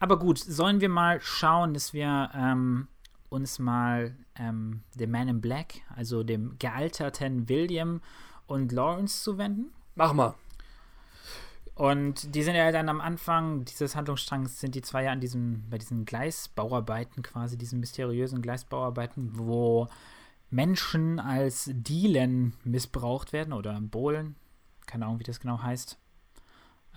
Aber 0.00 0.18
gut, 0.18 0.38
sollen 0.38 0.82
wir 0.82 0.90
mal 0.90 1.18
schauen, 1.22 1.72
dass 1.72 1.94
wir 1.94 2.30
ähm, 2.34 2.88
uns 3.30 3.58
mal 3.58 4.14
ähm, 4.34 4.82
dem 4.96 5.12
Man 5.12 5.28
in 5.28 5.40
Black, 5.40 5.80
also 5.96 6.24
dem 6.24 6.58
gealterten 6.58 7.48
William 7.48 8.02
und 8.46 8.70
Lawrence 8.70 9.22
zuwenden? 9.22 9.72
Mach 9.94 10.12
mal. 10.12 10.34
Und 11.74 12.34
die 12.34 12.42
sind 12.42 12.54
ja 12.54 12.70
dann 12.70 12.90
am 12.90 13.00
Anfang 13.00 13.64
dieses 13.64 13.96
Handlungsstrangs, 13.96 14.60
sind 14.60 14.74
die 14.74 14.82
zwei 14.82 15.04
ja 15.04 15.12
an 15.12 15.20
diesem, 15.20 15.64
bei 15.70 15.78
diesen 15.78 16.04
Gleisbauarbeiten 16.04 17.22
quasi, 17.22 17.56
diesen 17.56 17.80
mysteriösen 17.80 18.42
Gleisbauarbeiten, 18.42 19.38
wo 19.38 19.88
Menschen 20.52 21.18
als 21.18 21.70
Dielen 21.72 22.52
missbraucht 22.62 23.32
werden 23.32 23.54
oder 23.54 23.80
Bohlen. 23.80 24.36
Keine 24.86 25.06
Ahnung, 25.06 25.18
wie 25.18 25.24
das 25.24 25.40
genau 25.40 25.62
heißt. 25.62 25.98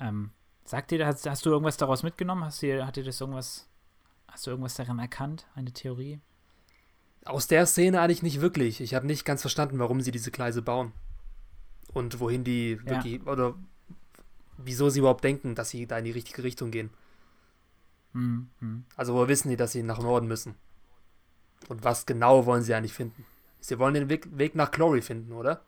Ähm, 0.02 0.32
sagt 0.66 0.92
dir, 0.92 1.08
hast, 1.08 1.26
hast 1.28 1.46
du 1.46 1.52
irgendwas 1.52 1.78
daraus 1.78 2.04
mitgenommen? 2.04 2.44
Hast 2.44 2.62
du, 2.62 2.86
hat 2.86 2.98
dir 2.98 3.06
das 3.06 3.22
irgendwas, 3.22 3.70
hast 4.28 4.46
du 4.46 4.52
irgendwas 4.52 4.76
daran 4.76 5.00
erkannt? 5.00 5.48
Eine 5.56 5.72
Theorie? 5.72 6.20
Aus 7.24 7.48
der 7.48 7.66
Szene 7.66 8.02
eigentlich 8.02 8.24
nicht 8.24 8.42
wirklich. 8.42 8.82
Ich 8.82 8.94
habe 8.94 9.08
nicht 9.08 9.24
ganz 9.24 9.40
verstanden, 9.40 9.80
warum 9.80 10.02
sie 10.02 10.12
diese 10.12 10.32
Gleise 10.32 10.62
bauen. 10.62 10.92
Und 11.94 12.20
wohin 12.20 12.44
die 12.44 12.72
Ja. 12.72 12.92
wirklich, 12.92 13.26
oder 13.26 13.56
wieso 14.58 14.90
sie 14.90 15.00
überhaupt 15.00 15.24
denken, 15.24 15.56
dass 15.56 15.70
sie 15.70 15.88
da 15.88 15.98
in 15.98 16.06
die 16.06 16.12
richtige 16.12 16.44
Richtung 16.44 16.72
gehen. 16.72 16.90
Hm, 18.12 18.50
hm. 18.60 18.84
Also 18.98 19.14
woher 19.14 19.30
wissen 19.30 19.48
die, 19.50 19.56
dass 19.56 19.72
sie 19.72 19.82
nach 19.82 20.00
Norden 20.00 20.28
müssen? 20.28 20.56
Und 21.70 21.86
was 21.86 22.06
genau 22.06 22.46
wollen 22.46 22.62
sie 22.62 22.76
eigentlich 22.76 22.94
finden? 22.94 23.26
Sie 23.68 23.80
wollen 23.80 23.94
den 23.94 24.10
Weg, 24.10 24.28
Weg 24.38 24.56
nach 24.56 24.72
Glory 24.72 25.02
finden, 25.02 25.32
oder? 25.34 25.62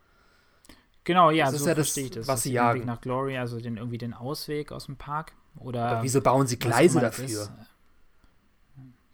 Genau, 1.03 1.31
ja, 1.31 1.45
das 1.45 1.55
so 1.55 1.57
ist 1.61 1.67
ja 1.67 1.75
das, 1.75 1.87
verstehe 1.87 2.05
ich 2.05 2.11
das. 2.11 2.27
was 2.27 2.35
Das 2.35 2.43
sie 2.43 2.49
ist 2.49 2.55
der 2.55 2.73
Weg 2.73 2.81
jagen. 2.81 2.85
nach 2.85 3.01
Glory, 3.01 3.37
also 3.37 3.59
den, 3.59 3.77
irgendwie 3.77 3.97
den 3.97 4.13
Ausweg 4.13 4.71
aus 4.71 4.87
dem 4.87 4.97
Park. 4.97 5.33
Oder, 5.59 5.87
Aber 5.87 6.03
wieso 6.03 6.21
bauen 6.21 6.47
sie 6.47 6.59
Gleise 6.59 6.99
das 6.99 7.15
dafür? 7.17 7.41
ist. 7.43 7.51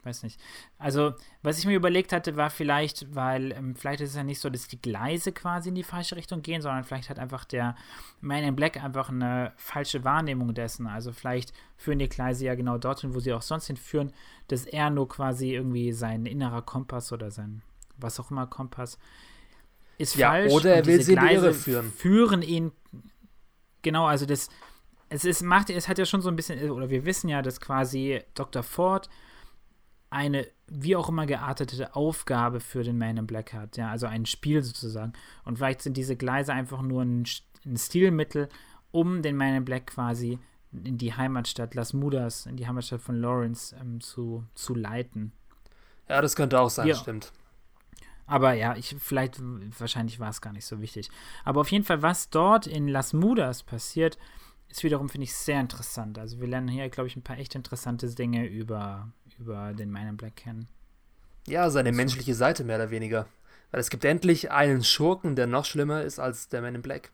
Weiß 0.06 0.24
nicht. 0.24 0.38
Also, 0.78 1.14
was 1.44 1.60
ich 1.60 1.66
mir 1.66 1.76
überlegt 1.78 2.12
hatte, 2.12 2.36
war 2.36 2.50
vielleicht, 2.50 3.16
weil 3.16 3.54
ähm, 3.54 3.74
vielleicht 3.74 4.02
ist 4.02 4.10
es 4.10 4.16
ja 4.18 4.24
nicht 4.26 4.42
so, 4.42 4.50
dass 4.50 4.68
die 4.68 4.82
Gleise 4.82 5.32
quasi 5.32 5.70
in 5.70 5.76
die 5.76 5.84
falsche 5.84 6.18
Richtung 6.18 6.42
gehen, 6.42 6.62
sondern 6.62 6.84
vielleicht 6.84 7.10
hat 7.10 7.20
einfach 7.20 7.46
der 7.46 7.76
Man 8.20 8.44
in 8.44 8.54
Black 8.54 8.84
einfach 8.84 9.08
eine 9.10 9.54
falsche 9.56 10.04
Wahrnehmung 10.04 10.54
dessen. 10.54 10.88
Also 10.88 11.14
vielleicht 11.14 11.54
führen 11.78 12.00
die 12.00 12.10
Gleise 12.10 12.44
ja 12.44 12.56
genau 12.56 12.78
dorthin, 12.78 13.16
wo 13.16 13.20
sie 13.22 13.32
auch 13.32 13.42
sonst 13.42 13.68
hinführen, 13.68 14.12
dass 14.50 14.66
er 14.66 14.90
nur 14.90 15.08
quasi 15.08 15.54
irgendwie 15.54 15.94
sein 15.94 16.26
innerer 16.26 16.64
Kompass 16.64 17.14
oder 17.14 17.32
sein 17.32 17.62
was 18.04 18.20
auch 18.20 18.30
immer 18.32 18.46
Kompass 18.48 18.98
ist 19.98 20.16
Ja, 20.16 20.30
falsch. 20.30 20.52
oder 20.54 20.76
er 20.76 20.86
will 20.86 20.98
diese 20.98 21.08
sie 21.08 21.14
in 21.14 21.20
die 21.20 21.26
Gleise 21.28 21.46
Irre 21.48 21.54
führen. 21.56 21.92
Führen 21.92 22.42
ihn 22.42 22.72
genau, 23.82 24.06
also 24.06 24.26
das 24.26 24.50
es 25.10 25.26
ist, 25.26 25.44
macht, 25.44 25.70
es 25.70 25.88
hat 25.88 26.00
ja 26.00 26.06
schon 26.06 26.22
so 26.22 26.30
ein 26.30 26.36
bisschen, 26.36 26.72
oder 26.72 26.90
wir 26.90 27.06
wissen 27.06 27.30
ja, 27.30 27.44
dass 27.44 27.60
quasi 27.62 28.22
Dr. 28.34 28.64
Ford 28.64 29.10
eine 30.10 30.48
wie 30.68 30.96
auch 30.96 31.10
immer 31.10 31.26
geartete 31.28 31.96
Aufgabe 31.96 32.60
für 32.60 32.84
den 32.84 32.98
Man 32.98 33.18
in 33.18 33.28
Black 33.28 33.54
hat, 33.54 33.78
ja, 33.78 33.90
also 33.90 34.08
ein 34.08 34.26
Spiel 34.26 34.64
sozusagen. 34.64 35.14
Und 35.44 35.58
vielleicht 35.58 35.82
sind 35.84 35.98
diese 35.98 36.16
Gleise 36.16 36.54
einfach 36.54 36.82
nur 36.82 37.04
ein, 37.04 37.26
ein 37.66 37.78
Stilmittel, 37.78 38.50
um 38.92 39.22
den 39.22 39.36
Man 39.38 39.56
in 39.56 39.66
Black 39.66 39.88
quasi 39.88 40.40
in 40.72 40.98
die 40.98 41.14
Heimatstadt 41.14 41.76
Las 41.76 41.94
Mudas, 41.94 42.48
in 42.48 42.58
die 42.58 42.66
Heimatstadt 42.68 43.02
von 43.02 43.16
Lawrence 43.22 43.76
ähm, 43.80 44.02
zu, 44.02 44.44
zu 44.56 44.74
leiten. 44.74 45.32
Ja, 46.10 46.22
das 46.22 46.36
könnte 46.36 46.60
auch 46.60 46.72
sein, 46.72 46.88
Ja. 46.88 46.96
stimmt. 46.96 47.32
Aber 48.26 48.54
ja, 48.54 48.76
ich, 48.76 48.96
vielleicht, 49.00 49.40
wahrscheinlich 49.42 50.20
war 50.20 50.30
es 50.30 50.42
gar 50.42 50.54
nicht 50.54 50.66
so 50.66 50.80
wichtig. 50.82 51.10
Aber 51.44 51.62
auf 51.62 51.72
jeden 51.72 51.84
Fall, 51.84 52.02
was 52.02 52.30
dort 52.30 52.68
in 52.68 52.88
Las 52.88 53.14
Mudas 53.14 53.64
passiert, 53.64 54.18
ist 54.70 54.84
wiederum, 54.84 55.10
finde 55.10 55.26
ich, 55.26 55.34
sehr 55.36 55.60
interessant. 55.60 56.18
Also 56.18 56.40
wir 56.40 56.48
lernen 56.48 56.68
hier, 56.68 56.90
glaube 56.90 57.08
ich, 57.08 57.16
ein 57.16 57.22
paar 57.22 57.38
echt 57.38 57.54
interessante 57.56 58.08
Dinge 58.08 58.48
über, 58.48 59.10
über 59.38 59.74
den 59.74 59.92
Man 59.92 60.08
in 60.08 60.18
Black 60.18 60.38
kennen. 60.38 60.68
Ja, 61.48 61.70
seine 61.70 61.92
So. 61.92 61.98
menschliche 61.98 62.34
Seite 62.34 62.64
mehr 62.64 62.78
oder 62.78 62.90
weniger. 62.90 63.28
Weil 63.72 63.82
es 63.82 63.90
gibt 63.90 64.06
endlich 64.06 64.52
einen 64.52 64.84
Schurken, 64.84 65.36
der 65.36 65.48
noch 65.48 65.66
schlimmer 65.66 66.04
ist 66.04 66.20
als 66.20 66.48
der 66.48 66.62
Man 66.62 66.76
in 66.76 66.82
Black. 66.82 67.12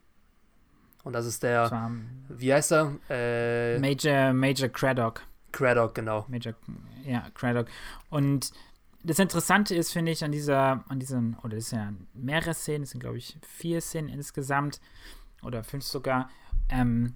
Und 1.04 1.14
das 1.14 1.26
ist 1.26 1.44
der, 1.44 1.68
Zwar 1.68 1.92
wie 2.28 2.54
heißt 2.54 2.72
er? 2.74 2.98
Äh, 3.10 3.80
Major, 3.80 4.34
Major 4.34 4.70
Craddock. 4.70 5.24
Craddock, 5.52 5.96
genau. 5.96 6.26
Major, 6.28 6.54
ja, 7.06 7.26
Craddock. 7.34 7.68
Und 8.10 8.52
das 9.04 9.20
Interessante 9.20 9.76
ist, 9.76 9.92
finde 9.92 10.12
ich, 10.12 10.24
an 10.24 10.32
dieser, 10.32 10.84
an 10.90 11.00
diesen, 11.00 11.38
oder 11.44 11.58
es 11.58 11.70
sind 11.70 11.80
ja 11.80 11.94
mehrere 12.14 12.54
Szenen, 12.54 12.84
es 12.84 12.92
sind, 12.92 13.00
glaube 13.00 13.18
ich, 13.18 13.38
vier 13.42 13.82
Szenen 13.82 14.10
insgesamt, 14.10 14.82
oder 15.42 15.64
fünf 15.64 15.86
sogar. 15.86 16.30
Ähm, 16.70 17.16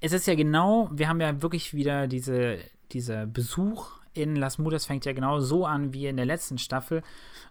es 0.00 0.12
ist 0.12 0.26
ja 0.26 0.34
genau, 0.34 0.90
wir 0.92 1.08
haben 1.08 1.20
ja 1.20 1.40
wirklich 1.40 1.72
wieder 1.72 2.06
diese, 2.06 2.58
dieser 2.92 3.26
Besuch 3.26 3.92
in 4.14 4.36
Las 4.36 4.58
Mudas 4.58 4.86
fängt 4.86 5.04
ja 5.04 5.12
genau 5.12 5.40
so 5.40 5.66
an 5.66 5.92
wie 5.92 6.06
in 6.06 6.16
der 6.16 6.26
letzten 6.26 6.58
Staffel. 6.58 7.02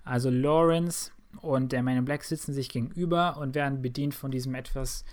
Also 0.04 0.30
Lawrence 0.30 1.12
und 1.42 1.72
der 1.72 1.84
Man 1.84 1.98
in 1.98 2.06
Black 2.06 2.24
sitzen 2.24 2.54
sich 2.54 2.70
gegenüber 2.70 3.38
und 3.38 3.54
werden 3.54 3.82
bedient 3.82 4.14
von 4.14 4.32
diesem 4.32 4.56
etwas 4.56 5.04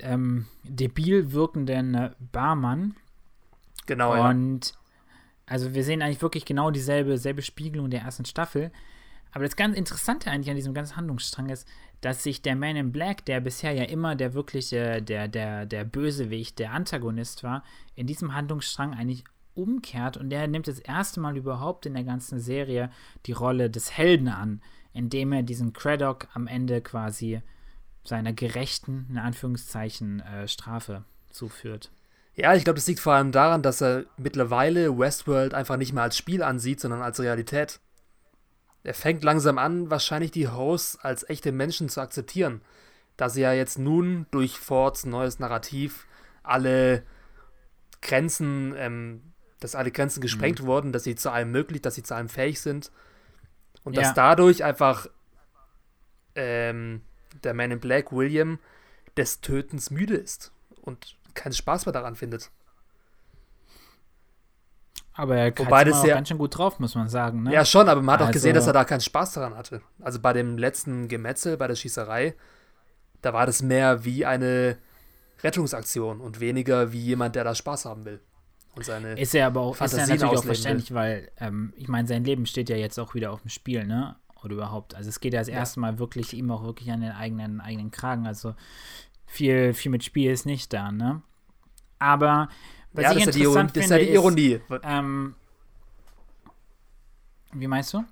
ähm, 0.00 0.46
debil 0.64 1.32
wirkenden 1.32 1.94
äh, 1.94 2.10
Barmann. 2.32 2.94
Genau, 3.86 4.14
ja. 4.14 4.34
Also 5.50 5.74
wir 5.74 5.82
sehen 5.82 6.00
eigentlich 6.00 6.22
wirklich 6.22 6.44
genau 6.44 6.70
dieselbe 6.70 7.18
selbe 7.18 7.42
Spiegelung 7.42 7.90
der 7.90 8.02
ersten 8.02 8.24
Staffel. 8.24 8.70
Aber 9.32 9.44
das 9.44 9.56
ganz 9.56 9.76
Interessante 9.76 10.30
eigentlich 10.30 10.48
an 10.48 10.54
diesem 10.54 10.74
ganzen 10.74 10.96
Handlungsstrang 10.96 11.48
ist, 11.48 11.66
dass 12.00 12.22
sich 12.22 12.40
der 12.40 12.54
Man 12.54 12.76
in 12.76 12.92
Black, 12.92 13.24
der 13.26 13.40
bisher 13.40 13.72
ja 13.72 13.82
immer 13.82 14.14
der 14.14 14.32
wirkliche, 14.34 15.02
der, 15.02 15.26
der, 15.26 15.66
der 15.66 15.84
Bösewicht, 15.84 16.60
der 16.60 16.72
Antagonist 16.72 17.42
war, 17.42 17.64
in 17.96 18.06
diesem 18.06 18.32
Handlungsstrang 18.32 18.94
eigentlich 18.94 19.24
umkehrt 19.54 20.16
und 20.16 20.30
der 20.30 20.46
nimmt 20.46 20.68
das 20.68 20.78
erste 20.78 21.18
Mal 21.18 21.36
überhaupt 21.36 21.84
in 21.84 21.94
der 21.94 22.04
ganzen 22.04 22.38
Serie 22.38 22.88
die 23.26 23.32
Rolle 23.32 23.70
des 23.70 23.90
Helden 23.90 24.28
an, 24.28 24.62
indem 24.92 25.32
er 25.32 25.42
diesen 25.42 25.72
Craddock 25.72 26.28
am 26.32 26.46
Ende 26.46 26.80
quasi 26.80 27.42
seiner 28.04 28.32
gerechten, 28.32 29.06
in 29.10 29.18
Anführungszeichen, 29.18 30.20
äh, 30.20 30.46
Strafe 30.46 31.04
zuführt. 31.30 31.90
Ja, 32.34 32.54
ich 32.54 32.64
glaube, 32.64 32.78
das 32.78 32.86
liegt 32.86 33.00
vor 33.00 33.14
allem 33.14 33.32
daran, 33.32 33.62
dass 33.62 33.82
er 33.82 34.04
mittlerweile 34.16 34.98
Westworld 34.98 35.52
einfach 35.52 35.76
nicht 35.76 35.92
mehr 35.92 36.04
als 36.04 36.16
Spiel 36.16 36.42
ansieht, 36.42 36.80
sondern 36.80 37.02
als 37.02 37.20
Realität. 37.20 37.80
Er 38.82 38.94
fängt 38.94 39.24
langsam 39.24 39.58
an, 39.58 39.90
wahrscheinlich 39.90 40.30
die 40.30 40.48
Hosts 40.48 40.98
als 41.00 41.28
echte 41.28 41.52
Menschen 41.52 41.88
zu 41.88 42.00
akzeptieren, 42.00 42.62
da 43.16 43.28
sie 43.28 43.42
ja 43.42 43.52
jetzt 43.52 43.78
nun 43.78 44.26
durch 44.30 44.58
Fords 44.58 45.04
neues 45.04 45.38
Narrativ 45.38 46.06
alle 46.42 47.02
Grenzen, 48.00 48.74
ähm, 48.76 49.22
dass 49.58 49.74
alle 49.74 49.90
Grenzen 49.90 50.22
gesprengt 50.22 50.62
wurden, 50.62 50.92
dass 50.92 51.04
sie 51.04 51.16
zu 51.16 51.30
allem 51.30 51.50
möglich, 51.50 51.82
dass 51.82 51.94
sie 51.94 52.02
zu 52.02 52.14
allem 52.14 52.30
fähig 52.30 52.60
sind 52.62 52.90
und 53.84 53.94
Ja. 53.94 54.02
dass 54.02 54.14
dadurch 54.14 54.64
einfach 54.64 55.08
ähm, 56.34 57.02
der 57.44 57.52
Man 57.52 57.72
in 57.72 57.80
Black, 57.80 58.12
William, 58.12 58.58
des 59.16 59.42
Tötens 59.42 59.90
müde 59.90 60.16
ist 60.16 60.52
und 60.80 61.16
keinen 61.34 61.52
Spaß 61.52 61.86
mehr 61.86 61.92
daran 61.92 62.14
findet. 62.16 62.50
Aber 65.14 65.36
er 65.36 65.58
Wobei 65.58 65.84
das 65.84 65.98
auch 66.00 66.04
ja- 66.04 66.14
ganz 66.14 66.28
schön 66.28 66.38
gut 66.38 66.56
drauf, 66.56 66.78
muss 66.78 66.94
man 66.94 67.08
sagen. 67.08 67.42
Ne? 67.42 67.52
Ja, 67.52 67.64
schon, 67.64 67.88
aber 67.88 68.00
man 68.00 68.14
hat 68.14 68.22
auch 68.22 68.26
Also- 68.28 68.36
gesehen, 68.36 68.54
dass 68.54 68.66
er 68.66 68.72
da 68.72 68.84
keinen 68.84 69.00
Spaß 69.00 69.32
daran 69.32 69.54
hatte. 69.56 69.82
Also 70.00 70.20
bei 70.20 70.32
dem 70.32 70.56
letzten 70.56 71.08
Gemetzel, 71.08 71.56
bei 71.56 71.66
der 71.66 71.74
Schießerei, 71.74 72.34
da 73.22 73.32
war 73.34 73.44
das 73.44 73.60
mehr 73.60 74.04
wie 74.04 74.24
eine 74.24 74.78
Rettungsaktion 75.42 76.20
und 76.20 76.40
weniger 76.40 76.92
wie 76.92 77.00
jemand, 77.00 77.34
der 77.34 77.44
da 77.44 77.54
Spaß 77.54 77.84
haben 77.86 78.04
will. 78.04 78.20
Und 78.76 78.84
seine. 78.84 79.18
Ist 79.18 79.34
ja 79.34 79.48
aber 79.48 79.60
auch, 79.62 79.74
ist 79.74 79.80
ja 79.80 79.88
Fantasien 79.88 80.08
natürlich 80.08 80.22
auch 80.24 80.28
ausleben 80.28 80.48
will. 80.48 80.54
verständlich, 80.54 80.94
weil 80.94 81.30
ähm, 81.38 81.72
ich 81.76 81.88
meine, 81.88 82.06
sein 82.06 82.24
Leben 82.24 82.46
steht 82.46 82.68
ja 82.70 82.76
jetzt 82.76 82.98
auch 83.00 83.14
wieder 83.14 83.32
auf 83.32 83.40
dem 83.42 83.50
Spiel, 83.50 83.84
ne? 83.86 84.16
Oder 84.44 84.54
überhaupt. 84.54 84.94
Also 84.94 85.08
es 85.08 85.20
geht 85.20 85.34
ja 85.34 85.40
das 85.40 85.48
Ja. 85.48 85.54
erste 85.56 85.80
Mal 85.80 85.98
wirklich 85.98 86.32
ihm 86.34 86.50
auch 86.50 86.62
wirklich 86.62 86.90
an 86.92 87.00
den 87.00 87.10
eigenen, 87.10 87.60
eigenen 87.60 87.90
Kragen. 87.90 88.26
Also 88.26 88.54
viel, 89.30 89.74
viel 89.74 89.92
mit 89.92 90.02
Spiel 90.02 90.30
ist 90.32 90.44
nicht 90.44 90.72
da, 90.72 90.90
ne? 90.90 91.22
Aber 92.00 92.48
was 92.92 93.04
ja, 93.04 93.12
ich 93.12 93.24
das 93.24 93.26
ist 93.26 93.26
ja 93.26 93.32
die, 93.32 93.42
Iron 93.44 93.60
interessant 93.60 93.76
ist 93.76 93.90
ja 93.90 93.98
die 93.98 94.14
Ironie. 94.14 94.52
Ist, 94.54 94.80
ähm, 94.82 95.34
wie 97.52 97.66
meinst 97.68 97.94
du? 97.94 98.04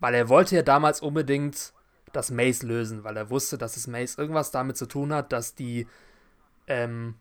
Weil 0.00 0.14
er 0.14 0.28
wollte 0.28 0.56
ja 0.56 0.62
damals 0.62 1.00
unbedingt 1.00 1.72
das 2.12 2.30
Maze 2.30 2.66
lösen, 2.66 3.04
weil 3.04 3.16
er 3.16 3.30
wusste, 3.30 3.58
dass 3.58 3.74
das 3.74 3.86
Maze 3.86 4.20
irgendwas 4.20 4.50
damit 4.50 4.76
zu 4.76 4.86
tun 4.86 5.12
hat, 5.12 5.32
dass 5.32 5.54
die, 5.54 5.86
ähm, 6.66 7.14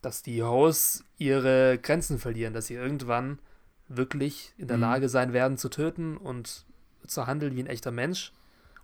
dass 0.00 0.22
die 0.22 0.42
Hosts 0.42 1.04
ihre 1.18 1.78
Grenzen 1.78 2.18
verlieren, 2.18 2.54
dass 2.54 2.66
sie 2.66 2.74
irgendwann 2.74 3.38
wirklich 3.88 4.54
in 4.56 4.68
der 4.68 4.76
Mhm. 4.76 4.82
Lage 4.82 5.08
sein 5.08 5.32
werden 5.32 5.58
zu 5.58 5.68
töten 5.68 6.16
und 6.16 6.64
zu 7.06 7.26
handeln 7.26 7.56
wie 7.56 7.62
ein 7.62 7.66
echter 7.66 7.90
Mensch. 7.90 8.32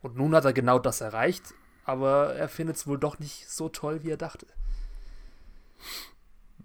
Und 0.03 0.17
nun 0.17 0.35
hat 0.35 0.45
er 0.45 0.53
genau 0.53 0.79
das 0.79 1.01
erreicht, 1.01 1.55
aber 1.89 2.35
er 2.35 2.49
findet 2.49 2.77
es 2.77 2.87
wohl 2.87 2.99
doch 2.99 3.19
nicht 3.19 3.49
so 3.49 3.69
toll, 3.69 4.03
wie 4.03 4.11
er 4.11 4.17
dachte. 4.19 4.47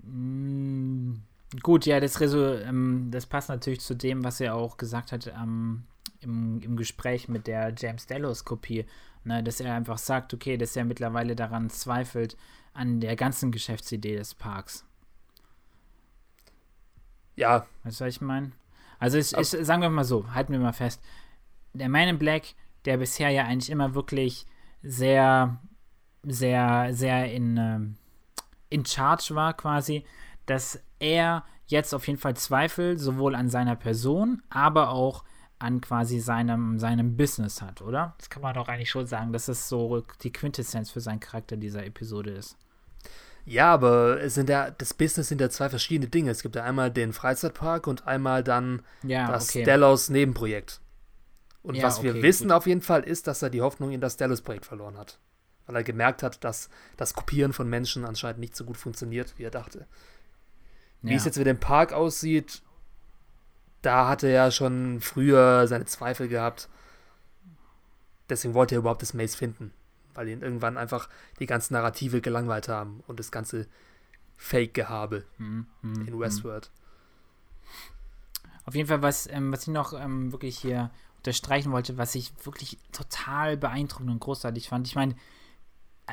Mm, 0.04 1.14
Gut, 1.62 1.86
ja, 1.86 2.00
das, 2.00 2.20
Reso 2.20 2.56
ähm, 2.56 3.10
das 3.12 3.26
passt 3.26 3.50
natürlich 3.50 3.82
zu 3.82 3.96
dem, 3.96 4.24
was 4.24 4.42
er 4.42 4.56
auch 4.56 4.78
gesagt 4.78 5.12
hat 5.12 5.28
ähm, 5.28 5.84
im, 6.20 6.62
im 6.62 6.76
Gespräch 6.78 7.28
mit 7.28 7.48
der 7.48 7.74
James 7.78 8.08
Delos-Kopie, 8.08 8.86
ne, 9.24 9.44
dass 9.44 9.60
er 9.60 9.76
einfach 9.76 9.98
sagt, 9.98 10.34
okay, 10.34 10.58
dass 10.58 10.76
er 10.76 10.84
mittlerweile 10.84 11.36
daran 11.36 11.70
zweifelt, 11.70 12.36
an 12.74 13.00
der 13.00 13.16
ganzen 13.16 13.52
Geschäftsidee 13.52 14.16
des 14.16 14.34
Parks. 14.34 14.84
Ja, 17.36 17.68
Weißt 17.84 18.02
du, 18.02 18.06
was 18.06 18.16
ich 18.16 18.22
meine? 18.22 18.52
Also, 19.00 19.18
es, 19.18 19.32
es, 19.34 19.52
sagen 19.52 19.82
wir 19.82 19.90
mal 19.90 20.04
so, 20.04 20.34
halten 20.34 20.54
wir 20.54 20.60
mal 20.60 20.74
fest. 20.74 21.02
Der 21.74 21.90
Man 21.90 22.08
in 22.08 22.20
Black, 22.20 22.56
der 22.86 22.98
bisher 22.98 23.30
ja 23.30 23.46
eigentlich 23.46 23.70
immer 23.70 23.94
wirklich 23.96 24.46
sehr, 24.84 25.58
sehr, 26.24 26.90
sehr 26.92 27.32
in, 27.32 27.58
ähm, 27.58 27.96
in 28.70 28.86
Charge 28.86 29.36
war, 29.36 29.54
quasi, 29.54 30.06
dass 30.46 30.82
er 31.00 31.44
jetzt 31.68 31.94
auf 31.94 32.08
jeden 32.08 32.20
Fall 32.20 32.36
Zweifel 32.36 32.98
sowohl 32.98 33.36
an 33.36 33.50
seiner 33.50 33.76
Person, 33.76 34.42
aber 34.50 34.90
auch 34.90 35.24
an 35.60 35.80
quasi 35.80 36.20
seinem, 36.20 36.78
seinem 36.78 37.16
Business 37.16 37.62
hat, 37.62 37.82
oder? 37.82 38.16
Das 38.18 38.30
kann 38.30 38.42
man 38.42 38.54
doch 38.54 38.68
eigentlich 38.68 38.90
schon 38.90 39.08
sagen, 39.08 39.32
dass 39.32 39.48
es 39.48 39.70
so 39.70 40.04
die 40.22 40.34
Quintessenz 40.34 40.92
für 40.92 41.00
seinen 41.00 41.22
Charakter 41.22 41.56
dieser 41.56 41.86
Episode 41.86 42.32
ist. 42.32 42.58
Ja, 43.46 43.74
aber 43.74 44.22
es 44.22 44.36
sind 44.36 44.50
ja, 44.50 44.72
das 44.72 44.94
Business 44.94 45.28
sind 45.28 45.42
ja 45.42 45.50
zwei 45.50 45.70
verschiedene 45.70 46.10
Dinge. 46.10 46.32
Es 46.32 46.44
gibt 46.44 46.56
ja 46.56 46.64
einmal 46.64 46.92
den 46.92 47.14
Freizeitpark 47.14 47.88
und 47.88 48.08
einmal 48.08 48.44
dann 48.44 48.82
Ja, 49.04 49.32
das 49.32 49.50
okay. 49.50 49.64
Delos 49.64 50.10
Nebenprojekt. 50.10 50.80
Und 51.64 51.76
Ja, 51.76 51.84
was 51.84 52.04
wir 52.04 52.12
okay, 52.12 52.22
wissen 52.22 52.48
gut. 52.50 52.52
auf 52.54 52.68
jeden 52.68 52.82
Fall 52.82 53.04
ist, 53.04 53.26
dass 53.28 53.42
er 53.42 53.50
die 53.50 53.62
Hoffnung 53.62 53.92
in 53.92 54.02
das 54.02 54.18
Delos-Projekt 54.18 54.66
verloren 54.66 54.98
hat. 54.98 55.18
Weil 55.66 55.78
er 55.78 55.84
gemerkt 55.84 56.22
hat, 56.24 56.44
dass 56.44 56.70
das 56.98 57.14
Kopieren 57.14 57.54
von 57.54 57.70
Menschen 57.70 58.04
anscheinend 58.06 58.40
nicht 58.40 58.56
so 58.56 58.66
gut 58.66 58.78
funktioniert, 58.78 59.34
wie 59.38 59.44
er 59.44 59.52
dachte. 59.52 59.88
Wie 61.02 61.12
ja. 61.12 61.18
es 61.18 61.26
jetzt 61.26 61.38
mit 61.38 61.48
dem 61.48 61.60
Park 61.60 61.94
aussieht, 61.94 62.62
da 63.82 64.08
hatte 64.10 64.28
er 64.28 64.46
ja 64.46 64.52
schon 64.52 65.00
früher 65.02 65.68
seine 65.68 65.86
Zweifel 65.86 66.28
gehabt. 66.28 66.70
deswegen 68.30 68.54
wollte 68.54 68.76
er 68.76 68.80
überhaupt 68.80 69.02
das 69.02 69.14
Maze 69.14 69.38
finden, 69.38 69.74
weil 70.14 70.28
ihn 70.30 70.42
irgendwann 70.42 70.78
einfach 70.78 71.10
die 71.40 71.46
ganzen 71.46 71.74
Narrative 71.74 72.22
gelangweilt 72.22 72.68
haben 72.70 73.04
und 73.08 73.20
das 73.20 73.32
ganze 73.32 73.68
Fake-Gehabe 74.38 75.26
Hm, 75.38 75.68
hm, 75.82 76.08
in 76.08 76.14
hm. 76.14 76.20
Westworld. 76.20 76.72
Auf 78.66 78.76
jeden 78.76 78.88
Fall, 78.88 79.02
was, 79.02 79.28
ähm, 79.28 79.52
was 79.52 79.64
ich 79.64 79.68
noch 79.74 79.94
ähm, 79.94 80.32
wirklich 80.32 80.58
hier 80.58 80.90
unterstreichen 81.24 81.72
wollte, 81.72 81.98
was 81.98 82.16
ich 82.16 82.34
wirklich 82.44 82.78
total 82.92 83.56
beeindruckend 83.56 84.12
und 84.12 84.20
großartig 84.20 84.68
fand. 84.68 84.88
Ich 84.88 84.96
meine, 84.96 85.16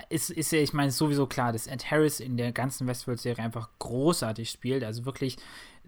ist, 0.09 0.31
ist 0.31 0.53
ja, 0.53 0.61
ich 0.61 0.73
meine, 0.73 0.89
ist 0.89 0.99
sowieso 0.99 1.27
klar, 1.27 1.53
dass 1.53 1.67
Ed 1.67 1.91
Harris 1.91 2.21
in 2.21 2.37
der 2.37 2.53
ganzen 2.53 2.87
Westworld-Serie 2.87 3.43
einfach 3.43 3.69
großartig 3.81 4.49
spielt. 4.49 4.85
Also 4.85 5.05
wirklich 5.05 5.37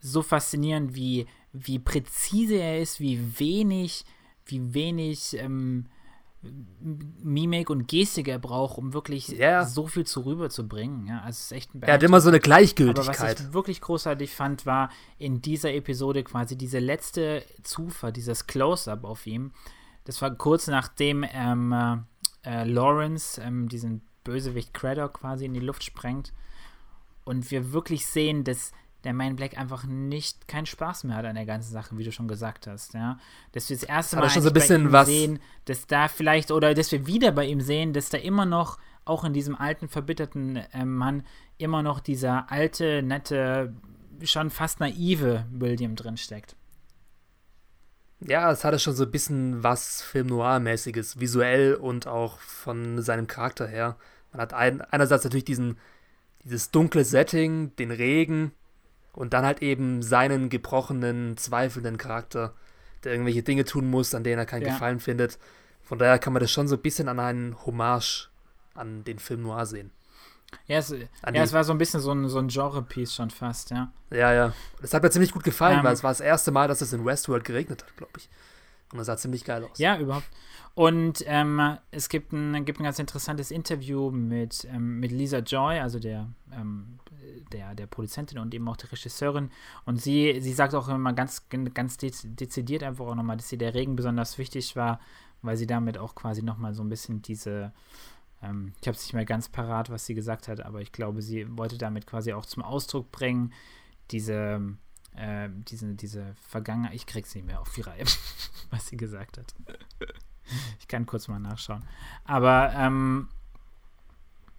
so 0.00 0.22
faszinierend, 0.22 0.96
wie, 0.96 1.26
wie 1.52 1.78
präzise 1.78 2.56
er 2.56 2.80
ist, 2.80 2.98
wie 2.98 3.38
wenig, 3.38 4.04
wie 4.44 4.74
wenig 4.74 5.36
ähm, 5.38 5.86
Mimik 7.22 7.70
und 7.70 7.86
Gestik 7.86 8.28
er 8.28 8.38
braucht, 8.38 8.76
um 8.78 8.92
wirklich 8.92 9.28
Ja. 9.28 9.64
so 9.64 9.86
viel 9.86 10.04
zu 10.04 10.20
rüberzubringen. 10.24 11.06
Ja, 11.06 11.18
also 11.20 11.30
es 11.36 11.44
ist 11.44 11.52
echt 11.52 11.74
ein 11.74 11.82
Er 11.82 11.94
hat 11.94 12.02
immer 12.02 12.20
so 12.20 12.28
eine 12.28 12.38
aber 12.38 12.42
was 12.42 12.44
Gleichgültigkeit. 12.46 13.40
ich 13.40 13.52
wirklich 13.52 13.80
großartig 13.80 14.34
fand, 14.34 14.66
war 14.66 14.90
in 15.18 15.40
dieser 15.40 15.72
Episode 15.72 16.24
quasi 16.24 16.56
diese 16.56 16.80
letzte 16.80 17.44
Zufall, 17.62 18.12
dieses 18.12 18.46
Close-up 18.46 19.04
auf 19.04 19.26
ihm. 19.26 19.52
Das 20.04 20.20
war 20.20 20.34
kurz 20.34 20.66
nachdem 20.66 21.24
ähm, 21.32 21.72
äh, 21.72 21.96
äh, 22.44 22.64
Lawrence 22.64 23.40
ähm, 23.40 23.68
diesen 23.68 24.02
Bösewicht 24.24 24.74
Craddock 24.74 25.14
quasi 25.14 25.44
in 25.44 25.54
die 25.54 25.60
Luft 25.60 25.84
sprengt. 25.84 26.32
Und 27.24 27.52
wir 27.52 27.72
wirklich 27.72 28.04
sehen, 28.06 28.42
dass 28.42 28.72
der 29.04 29.12
Man 29.12 29.36
Black 29.36 29.58
einfach 29.58 29.84
nicht 29.84 30.46
keinen 30.48 30.66
Spaß 30.66 31.04
mehr 31.04 31.16
hat 31.16 31.24
an 31.24 31.34
der 31.34 31.46
ganzen 31.46 31.72
Sache, 31.72 31.98
wie 31.98 32.04
du 32.04 32.12
schon 32.12 32.28
gesagt 32.28 32.66
hast, 32.66 32.94
ja. 32.94 33.18
Dass 33.52 33.68
wir 33.68 33.76
das 33.76 33.84
erste 33.84 34.16
Mal 34.16 34.30
schon 34.30 34.42
so 34.42 34.48
ein 34.50 34.54
bisschen 34.54 34.82
ihm 34.82 34.92
was- 34.92 35.08
sehen, 35.08 35.40
dass 35.64 35.86
da 35.86 36.08
vielleicht, 36.08 36.50
oder 36.50 36.74
dass 36.74 36.92
wir 36.92 37.06
wieder 37.06 37.32
bei 37.32 37.46
ihm 37.46 37.60
sehen, 37.60 37.92
dass 37.92 38.08
da 38.10 38.18
immer 38.18 38.44
noch, 38.46 38.78
auch 39.04 39.24
in 39.24 39.32
diesem 39.32 39.56
alten, 39.56 39.88
verbitterten 39.88 40.56
äh, 40.56 40.84
Mann, 40.84 41.24
immer 41.58 41.82
noch 41.82 41.98
dieser 42.00 42.50
alte, 42.52 43.02
nette, 43.02 43.74
schon 44.22 44.50
fast 44.50 44.78
naive 44.78 45.44
William 45.50 45.96
drinsteckt. 45.96 46.54
Ja, 48.20 48.52
es 48.52 48.62
hatte 48.62 48.78
schon 48.78 48.94
so 48.94 49.02
ein 49.04 49.10
bisschen 49.10 49.64
was 49.64 50.00
Film 50.02 50.28
Noir-mäßiges, 50.28 51.18
visuell 51.18 51.74
und 51.74 52.06
auch 52.06 52.38
von 52.38 53.02
seinem 53.02 53.26
Charakter 53.26 53.66
her. 53.66 53.96
Man 54.30 54.40
hat 54.40 54.54
ein, 54.54 54.80
einerseits 54.80 55.24
natürlich 55.24 55.44
diesen, 55.44 55.76
dieses 56.44 56.70
dunkle 56.70 57.04
Setting, 57.04 57.74
den 57.76 57.90
Regen 57.90 58.52
und 59.12 59.32
dann 59.32 59.44
halt 59.44 59.62
eben 59.62 60.02
seinen 60.02 60.48
gebrochenen, 60.48 61.36
zweifelnden 61.36 61.98
Charakter, 61.98 62.54
der 63.04 63.12
irgendwelche 63.12 63.42
Dinge 63.42 63.64
tun 63.64 63.88
muss, 63.90 64.14
an 64.14 64.24
denen 64.24 64.38
er 64.38 64.46
keinen 64.46 64.62
Ja. 64.62 64.72
Gefallen 64.72 65.00
findet. 65.00 65.38
Von 65.82 65.98
daher 65.98 66.18
kann 66.18 66.32
man 66.32 66.40
das 66.40 66.50
schon 66.50 66.68
so 66.68 66.76
ein 66.76 66.82
bisschen 66.82 67.08
an 67.08 67.18
einen 67.18 67.56
Hommage 67.66 68.30
an 68.74 69.04
den 69.04 69.18
Film 69.18 69.42
Noir 69.42 69.66
sehen. 69.66 69.90
Ja, 70.66 70.78
es, 70.78 70.90
ja, 70.90 71.06
es 71.42 71.52
war 71.52 71.64
so 71.64 71.72
ein 71.72 71.78
bisschen 71.78 72.00
so 72.00 72.12
ein, 72.12 72.28
so 72.28 72.38
ein 72.38 72.48
Genre-Piece 72.48 73.14
schon 73.14 73.30
fast, 73.30 73.70
ja. 73.70 73.90
Ja, 74.10 74.32
ja. 74.32 74.52
Das 74.80 74.92
hat 74.92 75.02
mir 75.02 75.10
ziemlich 75.10 75.32
gut 75.32 75.44
gefallen, 75.44 75.78
Ähm, 75.78 75.84
weil 75.84 75.94
es 75.94 76.02
war 76.02 76.10
das 76.10 76.20
erste 76.20 76.50
Mal, 76.50 76.68
dass 76.68 76.80
es 76.82 76.92
in 76.92 77.04
Westworld 77.04 77.44
geregnet 77.44 77.82
hat, 77.82 77.96
glaube 77.96 78.12
ich. 78.18 78.28
Und 78.92 78.98
das 78.98 79.06
sah 79.06 79.16
ziemlich 79.16 79.44
geil 79.44 79.64
aus. 79.64 79.78
Ja, 79.78 79.98
überhaupt. 79.98 80.28
Und 80.74 81.24
ähm, 81.26 81.78
es 81.90 82.08
gibt 82.10 82.32
ein, 82.32 82.64
gibt 82.66 82.80
ein 82.80 82.84
ganz 82.84 82.98
interessantes 82.98 83.50
Interview 83.50 84.10
mit, 84.10 84.66
ähm, 84.70 85.00
mit 85.00 85.10
Lisa 85.10 85.38
Joy, 85.38 85.80
also 85.80 85.98
der, 85.98 86.28
ähm, 86.52 86.98
der, 87.52 87.74
der 87.74 87.86
Produzentin 87.86 88.38
und 88.38 88.54
eben 88.54 88.68
auch 88.68 88.76
der 88.76 88.90
Regisseurin. 88.90 89.50
Und 89.84 90.00
sie, 90.00 90.40
sie 90.40 90.52
sagt 90.52 90.74
auch 90.74 90.88
immer 90.88 91.12
ganz, 91.12 91.46
ganz 91.74 91.96
dez 91.96 92.22
dezidiert 92.24 92.82
einfach 92.82 93.06
auch 93.06 93.14
nochmal, 93.14 93.36
dass 93.36 93.48
sie 93.48 93.58
der 93.58 93.74
Regen 93.74 93.96
besonders 93.96 94.38
wichtig 94.38 94.76
war, 94.76 95.00
weil 95.42 95.56
sie 95.56 95.66
damit 95.66 95.98
auch 95.98 96.14
quasi 96.14 96.42
nochmal 96.42 96.74
so 96.74 96.82
ein 96.82 96.88
bisschen 96.88 97.22
diese, 97.22 97.72
ähm, 98.42 98.72
ich 98.80 98.88
habe 98.88 98.96
es 98.96 99.02
nicht 99.02 99.14
mehr 99.14 99.24
ganz 99.24 99.48
parat, 99.48 99.90
was 99.90 100.06
sie 100.06 100.14
gesagt 100.14 100.48
hat, 100.48 100.60
aber 100.60 100.80
ich 100.80 100.92
glaube, 100.92 101.22
sie 101.22 101.46
wollte 101.56 101.78
damit 101.78 102.06
quasi 102.06 102.32
auch 102.32 102.46
zum 102.46 102.62
Ausdruck 102.62 103.10
bringen, 103.12 103.52
diese, 104.10 104.60
äh, 105.16 105.48
diese, 105.68 105.94
diese 105.94 106.34
Vergangenheit, 106.48 106.94
ich 106.94 107.06
krieg's 107.06 107.34
nicht 107.34 107.46
mehr 107.46 107.60
auf 107.60 107.72
die 107.74 107.82
Reihe, 107.82 108.04
was 108.70 108.88
sie 108.88 108.96
gesagt 108.96 109.38
hat. 109.38 109.54
Ich 110.80 110.88
kann 110.88 111.06
kurz 111.06 111.28
mal 111.28 111.38
nachschauen. 111.38 111.84
Aber, 112.24 112.72
ähm, 112.74 113.28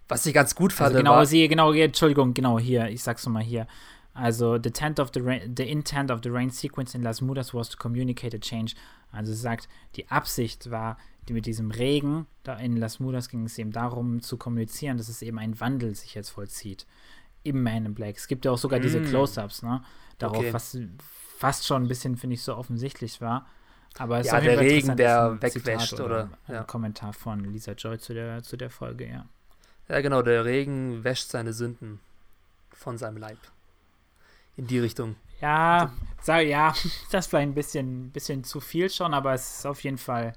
Was 0.08 0.26
ich 0.26 0.34
ganz 0.34 0.54
gut 0.54 0.72
fand, 0.72 0.88
also 0.88 0.98
genau, 0.98 1.12
war, 1.12 1.26
sie, 1.26 1.48
genau, 1.48 1.72
Entschuldigung, 1.72 2.34
genau, 2.34 2.58
hier, 2.58 2.88
ich 2.88 3.02
sag's 3.02 3.24
nochmal 3.24 3.42
hier. 3.42 3.66
Also, 4.12 4.58
the, 4.62 4.68
intent 4.68 5.00
of 5.00 5.10
the, 5.12 5.20
rain, 5.20 5.54
the 5.56 5.68
intent 5.68 6.10
of 6.10 6.20
the 6.22 6.28
rain 6.28 6.50
sequence 6.50 6.94
in 6.94 7.02
Las 7.02 7.20
Mudas 7.20 7.52
was 7.52 7.68
to 7.68 7.76
communicate 7.76 8.36
a 8.36 8.38
change. 8.38 8.74
Also, 9.10 9.32
sie 9.32 9.40
sagt, 9.40 9.68
die 9.96 10.08
Absicht 10.08 10.70
war, 10.70 10.98
die 11.28 11.32
mit 11.32 11.46
diesem 11.46 11.70
Regen, 11.70 12.26
da 12.44 12.54
in 12.56 12.76
Las 12.76 13.00
Mudas 13.00 13.28
ging 13.28 13.44
es 13.46 13.58
eben 13.58 13.72
darum, 13.72 14.20
zu 14.20 14.36
kommunizieren, 14.36 14.98
dass 14.98 15.08
es 15.08 15.22
eben 15.22 15.38
ein 15.38 15.58
Wandel 15.58 15.94
sich 15.96 16.14
jetzt 16.14 16.30
vollzieht. 16.30 16.86
Im 17.42 17.62
Man 17.62 17.86
in 17.86 17.94
Black. 17.94 18.16
Es 18.16 18.28
gibt 18.28 18.44
ja 18.44 18.52
auch 18.52 18.58
sogar 18.58 18.78
diese 18.78 19.00
Mm. 19.00 19.06
Close-Ups, 19.06 19.62
ne? 19.62 19.82
Darauf, 20.18 20.38
Okay. 20.38 20.52
was 20.52 20.78
fast 21.38 21.66
schon 21.66 21.82
ein 21.82 21.88
bisschen, 21.88 22.16
finde 22.16 22.34
ich, 22.34 22.42
so 22.42 22.54
offensichtlich 22.56 23.20
war. 23.20 23.46
Aber 23.98 24.18
es 24.20 24.26
ist 24.26 24.32
Ja, 24.32 24.38
jeden 24.40 24.50
der 24.54 24.60
Regen, 24.60 24.96
der 24.96 25.38
ist 25.42 25.54
wegwäscht, 25.56 26.00
oder- 26.00 26.30
ein 26.46 26.54
ja. 26.54 26.62
Kommentar 26.64 27.12
von 27.12 27.44
Lisa 27.44 27.72
Joy 27.72 27.98
zu 27.98 28.14
der, 28.14 28.42
zu 28.42 28.56
der 28.56 28.70
Folge, 28.70 29.08
ja. 29.08 29.26
Ja 29.88 30.00
genau, 30.00 30.22
der 30.22 30.44
Regen 30.44 31.04
wäscht 31.04 31.30
seine 31.30 31.52
Sünden 31.52 32.00
von 32.72 32.98
seinem 32.98 33.16
Leib. 33.16 33.38
In 34.56 34.66
die 34.66 34.78
Richtung. 34.78 35.16
Ja, 35.40 35.92
sag, 36.22 36.46
ja, 36.46 36.68
das 37.10 37.24
ist 37.24 37.30
vielleicht 37.30 37.48
ein 37.48 37.54
bisschen, 37.54 38.10
bisschen 38.10 38.44
zu 38.44 38.60
viel 38.60 38.88
schon, 38.90 39.12
aber 39.14 39.34
es 39.34 39.58
ist 39.58 39.66
auf 39.66 39.82
jeden 39.82 39.98
Fall. 39.98 40.34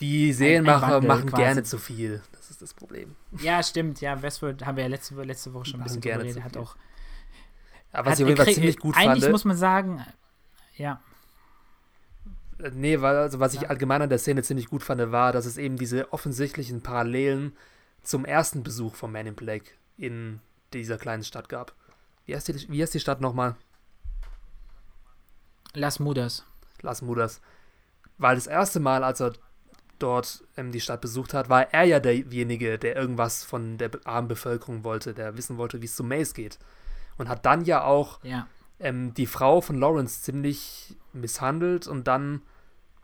Die 0.00 0.32
Serienmacher 0.32 0.94
Wandel 0.94 1.08
machen 1.08 1.28
quasi. 1.28 1.42
gerne 1.42 1.62
zu 1.64 1.76
viel. 1.78 2.22
Das 2.32 2.50
ist 2.50 2.62
das 2.62 2.72
Problem. 2.72 3.16
Ja, 3.40 3.62
stimmt, 3.62 4.00
ja, 4.00 4.20
Westworld 4.22 4.64
haben 4.64 4.76
wir 4.76 4.84
ja 4.84 4.88
letzte, 4.88 5.14
letzte 5.22 5.52
Woche 5.54 5.66
schon 5.66 5.80
ein 5.80 5.84
bisschen 5.84 6.00
gerne 6.00 6.22
geredet. 6.24 6.44
Hat 6.44 6.56
auch. 6.56 6.76
Aber 7.92 8.10
was 8.10 8.18
ich 8.18 8.24
auf 8.24 8.28
jeden 8.28 8.44
Fall 8.44 8.54
ziemlich 8.54 8.78
gut 8.78 8.96
Eigentlich 8.96 9.24
fand. 9.24 9.32
muss 9.32 9.44
man 9.44 9.56
sagen, 9.56 10.04
ja, 10.76 11.00
Äh, 12.58 12.70
Nee, 12.74 13.00
weil, 13.00 13.16
also 13.16 13.40
was 13.40 13.54
ich 13.54 13.68
allgemein 13.70 14.02
an 14.02 14.08
der 14.08 14.18
Szene 14.18 14.42
ziemlich 14.42 14.68
gut 14.68 14.82
fand, 14.82 15.10
war, 15.12 15.32
dass 15.32 15.46
es 15.46 15.58
eben 15.58 15.76
diese 15.76 16.12
offensichtlichen 16.12 16.80
Parallelen 16.82 17.56
zum 18.08 18.24
ersten 18.24 18.62
Besuch 18.62 18.94
von 18.94 19.12
Man 19.12 19.26
in 19.26 19.34
Black 19.34 19.76
in 19.98 20.40
dieser 20.72 20.96
kleinen 20.96 21.24
Stadt 21.24 21.48
gab. 21.48 21.74
Wie 22.24 22.34
heißt 22.34 22.48
die, 22.48 22.68
wie 22.70 22.82
heißt 22.82 22.94
die 22.94 23.00
Stadt 23.00 23.20
nochmal? 23.20 23.54
Las 25.74 25.98
Mudas. 25.98 26.44
Las 26.80 27.02
Mudas. 27.02 27.40
Weil 28.16 28.36
das 28.36 28.46
erste 28.46 28.80
Mal, 28.80 29.04
als 29.04 29.20
er 29.20 29.34
dort 29.98 30.42
ähm, 30.56 30.72
die 30.72 30.80
Stadt 30.80 31.02
besucht 31.02 31.34
hat, 31.34 31.50
war 31.50 31.72
er 31.74 31.84
ja 31.84 32.00
derjenige, 32.00 32.78
der 32.78 32.96
irgendwas 32.96 33.44
von 33.44 33.76
der 33.76 33.90
armen 34.04 34.28
Bevölkerung 34.28 34.84
wollte, 34.84 35.12
der 35.12 35.36
wissen 35.36 35.58
wollte, 35.58 35.82
wie 35.82 35.86
es 35.86 35.96
zu 35.96 36.02
Mace 36.02 36.32
geht. 36.32 36.58
Und 37.18 37.28
hat 37.28 37.44
dann 37.44 37.64
ja 37.64 37.84
auch 37.84 38.22
Ja, 38.22 38.46
ähm, 38.80 39.12
die 39.12 39.26
Frau 39.26 39.60
von 39.60 39.76
Lawrence 39.76 40.22
ziemlich 40.22 40.96
misshandelt 41.12 41.86
und 41.86 42.06
dann 42.08 42.42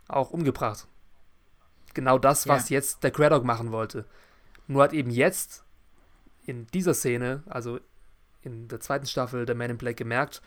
auch 0.07 0.31
umgebracht. 0.31 0.87
Genau 1.93 2.17
das, 2.17 2.47
was 2.47 2.69
jetzt 2.69 3.03
der 3.03 3.11
Craddock 3.11 3.43
machen 3.43 3.71
wollte. 3.71 4.05
Nur 4.67 4.83
hat 4.83 4.93
eben 4.93 5.11
jetzt 5.11 5.63
in 6.45 6.67
dieser 6.67 6.93
Szene, 6.93 7.43
also 7.47 7.79
in 8.41 8.67
der 8.67 8.79
zweiten 8.79 9.05
Staffel 9.07 9.45
der 9.45 9.55
Man 9.55 9.71
in 9.71 9.77
Black 9.77 9.97
gemerkt, 9.97 10.41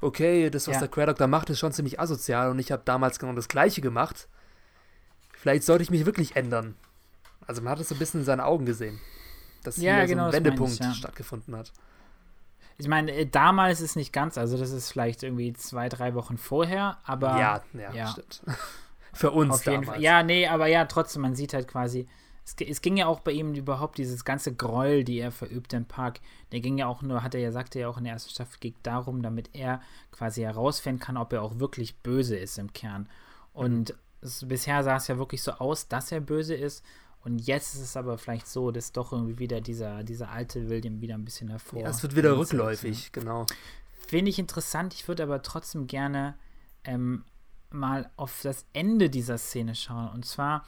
okay, 0.00 0.50
das, 0.50 0.66
was 0.66 0.74
Ja. 0.74 0.80
der 0.80 0.88
Craddock 0.88 1.16
da 1.18 1.26
macht, 1.26 1.50
ist 1.50 1.58
schon 1.60 1.72
ziemlich 1.72 2.00
asozial 2.00 2.50
und 2.50 2.58
ich 2.58 2.72
habe 2.72 2.82
damals 2.84 3.18
genau 3.18 3.32
das 3.34 3.48
gleiche 3.48 3.80
gemacht. 3.80 4.28
Vielleicht 5.32 5.62
sollte 5.64 5.82
ich 5.82 5.90
mich 5.90 6.06
wirklich 6.06 6.36
ändern. 6.36 6.76
Also 7.46 7.62
man 7.62 7.72
hat 7.72 7.80
es 7.80 7.88
so 7.88 7.94
ein 7.94 7.98
bisschen 7.98 8.20
in 8.20 8.26
seinen 8.26 8.40
Augen 8.40 8.66
gesehen, 8.66 9.00
dass 9.64 9.76
Ja, 9.76 9.98
hier 9.98 10.06
genau, 10.06 10.24
so 10.30 10.36
ein 10.36 10.42
ich, 10.42 10.44
Wendepunkt 10.44 10.78
ja. 10.80 10.92
stattgefunden 10.92 11.56
hat. 11.56 11.72
ich 12.78 12.88
meine, 12.88 13.12
äh, 13.12 13.26
damals 13.26 13.80
ist 13.80 13.96
nicht 13.96 14.12
ganz, 14.12 14.38
also 14.38 14.56
das 14.56 14.70
ist 14.70 14.90
vielleicht 14.90 15.22
irgendwie 15.22 15.52
zwei, 15.52 15.88
drei 15.88 16.14
Wochen 16.14 16.36
vorher, 16.38 16.98
aber. 17.04 17.38
ja, 17.38 17.62
ja, 17.74 17.92
ja. 17.92 18.06
stimmt. 18.08 18.42
Für 19.12 19.30
uns 19.30 19.52
Auf 19.54 19.66
jeden 19.66 19.82
damals. 19.82 19.88
Fall. 19.96 20.02
Ja, 20.02 20.22
nee, 20.22 20.46
aber 20.48 20.66
ja, 20.68 20.84
trotzdem, 20.86 21.22
man 21.22 21.34
sieht 21.34 21.52
halt 21.54 21.68
quasi, 21.68 22.06
es, 22.44 22.56
es 22.58 22.82
ging 22.82 22.96
ja 22.96 23.06
auch 23.06 23.20
bei 23.20 23.32
ihm 23.32 23.54
überhaupt 23.54 23.98
dieses 23.98 24.24
ganze 24.24 24.54
Gräuel, 24.54 25.04
die 25.04 25.18
er 25.18 25.30
verübt 25.30 25.72
im 25.72 25.84
Park, 25.84 26.20
der 26.50 26.60
ging 26.60 26.78
ja 26.78 26.86
auch 26.86 27.02
nur, 27.02 27.22
hat 27.22 27.34
er 27.34 27.40
ja, 27.40 27.52
sagte 27.52 27.80
ja 27.80 27.88
auch 27.88 27.98
in 27.98 28.04
der 28.04 28.14
ersten 28.14 28.30
Staffel, 28.30 28.58
ging 28.60 28.74
darum, 28.82 29.22
damit 29.22 29.50
er 29.52 29.80
quasi 30.10 30.42
herausfinden 30.42 31.00
kann, 31.00 31.16
ob 31.16 31.32
er 31.32 31.42
auch 31.42 31.58
wirklich 31.58 31.96
böse 31.96 32.36
ist 32.36 32.58
im 32.58 32.72
Kern. 32.72 33.08
Und 33.52 33.94
es, 34.20 34.46
bisher 34.46 34.82
sah 34.82 34.96
es 34.96 35.08
ja 35.08 35.18
wirklich 35.18 35.42
so 35.42 35.52
aus, 35.52 35.88
dass 35.88 36.12
er 36.12 36.20
böse 36.20 36.54
ist. 36.54 36.84
Und 37.24 37.38
jetzt 37.38 37.74
ist 37.74 37.82
es 37.82 37.96
aber 37.96 38.18
vielleicht 38.18 38.48
so, 38.48 38.72
dass 38.72 38.90
doch 38.90 39.12
irgendwie 39.12 39.38
wieder 39.38 39.60
dieser, 39.60 40.02
dieser 40.02 40.30
alte 40.30 40.68
William 40.68 41.00
wieder 41.00 41.14
ein 41.14 41.24
bisschen 41.24 41.50
hervor. 41.50 41.82
Ja, 41.82 41.88
es 41.88 42.02
wird 42.02 42.16
wieder 42.16 42.30
kommt, 42.30 42.52
rückläufig, 42.52 43.12
genau. 43.12 43.46
Finde 44.08 44.30
ich 44.30 44.40
interessant. 44.40 44.94
Ich 44.94 45.06
würde 45.06 45.22
aber 45.22 45.42
trotzdem 45.42 45.86
gerne 45.86 46.34
ähm, 46.82 47.24
mal 47.70 48.10
auf 48.16 48.40
das 48.42 48.66
Ende 48.72 49.08
dieser 49.08 49.38
Szene 49.38 49.76
schauen. 49.76 50.08
Und 50.08 50.24
zwar 50.24 50.64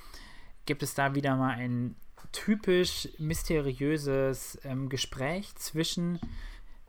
gibt 0.67 0.83
es 0.83 0.95
da 0.95 1.15
wieder 1.15 1.37
mal 1.37 1.55
ein 1.55 1.97
typisch 2.33 3.09
mysteriöses 3.19 4.59
ähm, 4.65 4.89
Gespräch 4.89 5.55
zwischen 5.57 6.19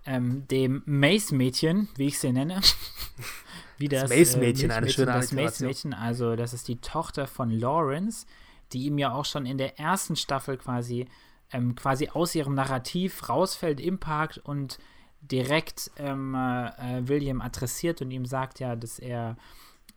ähm, 0.05 0.47
dem 0.47 0.83
Mace-Mädchen, 0.85 1.89
wie 1.95 2.07
ich 2.07 2.19
sie 2.19 2.31
nenne. 2.31 2.61
wie 3.77 3.87
das, 3.87 4.03
das 4.03 4.09
Mace-Mädchen, 4.11 4.69
äh, 4.69 4.73
eine 4.73 4.89
schöne 4.89 5.07
Das 5.07 5.31
Mace-Mädchen, 5.31 5.93
also 5.93 6.35
das 6.35 6.53
ist 6.53 6.67
die 6.67 6.77
Tochter 6.77 7.27
von 7.27 7.49
Lawrence, 7.49 8.25
die 8.73 8.85
ihm 8.85 8.97
ja 8.97 9.13
auch 9.13 9.25
schon 9.25 9.45
in 9.45 9.57
der 9.57 9.79
ersten 9.79 10.15
Staffel 10.15 10.57
quasi, 10.57 11.07
ähm, 11.51 11.75
quasi 11.75 12.09
aus 12.09 12.35
ihrem 12.35 12.55
Narrativ 12.55 13.29
rausfällt 13.29 13.79
im 13.79 13.99
Park 13.99 14.39
und 14.43 14.79
direkt 15.21 15.91
ähm, 15.97 16.35
äh, 16.35 17.07
William 17.07 17.41
adressiert 17.41 18.01
und 18.01 18.11
ihm 18.11 18.25
sagt 18.25 18.59
ja, 18.59 18.75
dass 18.75 18.99
er 18.99 19.37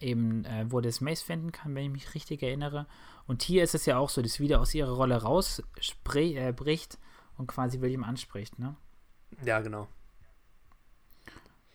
eben, 0.00 0.44
äh, 0.44 0.66
wo 0.68 0.80
das 0.80 1.00
Mace 1.00 1.22
finden 1.22 1.52
kann, 1.52 1.74
wenn 1.74 1.84
ich 1.84 1.90
mich 1.90 2.14
richtig 2.14 2.42
erinnere. 2.42 2.86
Und 3.28 3.42
hier 3.42 3.62
ist 3.62 3.74
es 3.74 3.84
ja 3.86 3.98
auch 3.98 4.08
so, 4.08 4.22
dass 4.22 4.40
wieder 4.40 4.58
aus 4.58 4.74
ihrer 4.74 4.90
Rolle 4.90 5.22
rausbricht 5.22 6.94
äh, 6.94 6.98
und 7.36 7.46
quasi 7.46 7.80
William 7.80 8.02
anspricht, 8.02 8.58
ne? 8.58 8.74
Ja, 9.44 9.60
genau. 9.60 9.86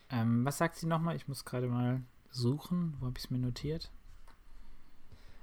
Ähm, 0.10 0.43
was 0.43 0.58
sagt 0.58 0.76
sie 0.76 0.88
nochmal? 0.88 1.16
Ich 1.16 1.28
muss 1.28 1.45
gerade 1.45 1.68
mal 1.68 2.01
suchen. 2.32 2.95
Wo 2.99 3.06
habe 3.06 3.18
ich 3.18 3.26
es 3.26 3.30
mir 3.30 3.38
notiert? 3.38 3.91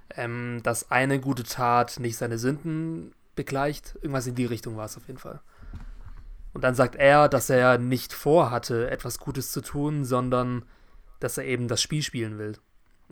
Ähm, 0.09 0.59
dass 0.63 0.91
eine 0.91 1.21
gute 1.21 1.43
Tat 1.43 1.97
nicht 2.01 2.17
seine 2.17 2.37
Sünden 2.37 3.15
begleicht. 3.35 3.95
Irgendwas 3.95 4.27
in 4.27 4.35
die 4.35 4.45
Richtung 4.45 4.75
war 4.75 4.85
es 4.85 4.97
auf 4.97 5.07
jeden 5.07 5.19
Fall. 5.19 5.39
Und 6.53 6.65
dann 6.65 6.75
sagt 6.75 6.95
er, 6.95 7.29
dass 7.29 7.49
er 7.49 7.77
nicht 7.77 8.11
vorhatte, 8.11 8.91
etwas 8.91 9.17
Gutes 9.17 9.53
zu 9.53 9.61
tun, 9.61 10.03
sondern 10.03 10.65
dass 11.21 11.37
er 11.37 11.45
eben 11.45 11.69
das 11.69 11.81
Spiel 11.81 12.01
spielen 12.01 12.37
will. 12.37 12.57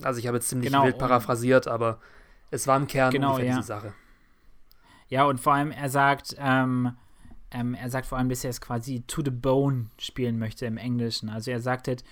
Also 0.02 0.20
ich 0.20 0.28
habe 0.28 0.36
jetzt 0.36 0.50
ziemlich 0.50 0.70
genau, 0.70 0.84
wild 0.84 0.98
paraphrasiert, 0.98 1.68
aber 1.68 2.02
es 2.52 2.68
war 2.68 2.78
im 2.78 2.88
Kern 2.88 3.12
genau, 3.12 3.32
ungefähr 3.32 3.50
ja. 3.50 3.56
diese 3.58 3.68
Sache. 3.68 3.94
Ja, 5.08 5.26
und 5.26 5.40
vor 5.40 5.54
allem, 5.54 5.72
er 5.72 5.90
sagt, 5.90 6.36
ähm, 6.38 6.96
ähm, 7.52 7.74
er 7.74 7.90
sagt 7.90 8.08
vor 8.08 8.18
allem, 8.18 8.30
dass 8.30 8.44
er 8.44 8.52
es 8.52 8.62
quasi 8.62 9.02
to 9.08 9.24
the 9.24 9.32
bone 9.32 9.88
spielen 9.98 10.38
möchte 10.38 10.66
im 10.66 10.78
Englischen. 10.78 11.30
Also 11.30 11.52
er 11.52 11.62
sagt 11.62 11.88
halt, 11.88 12.04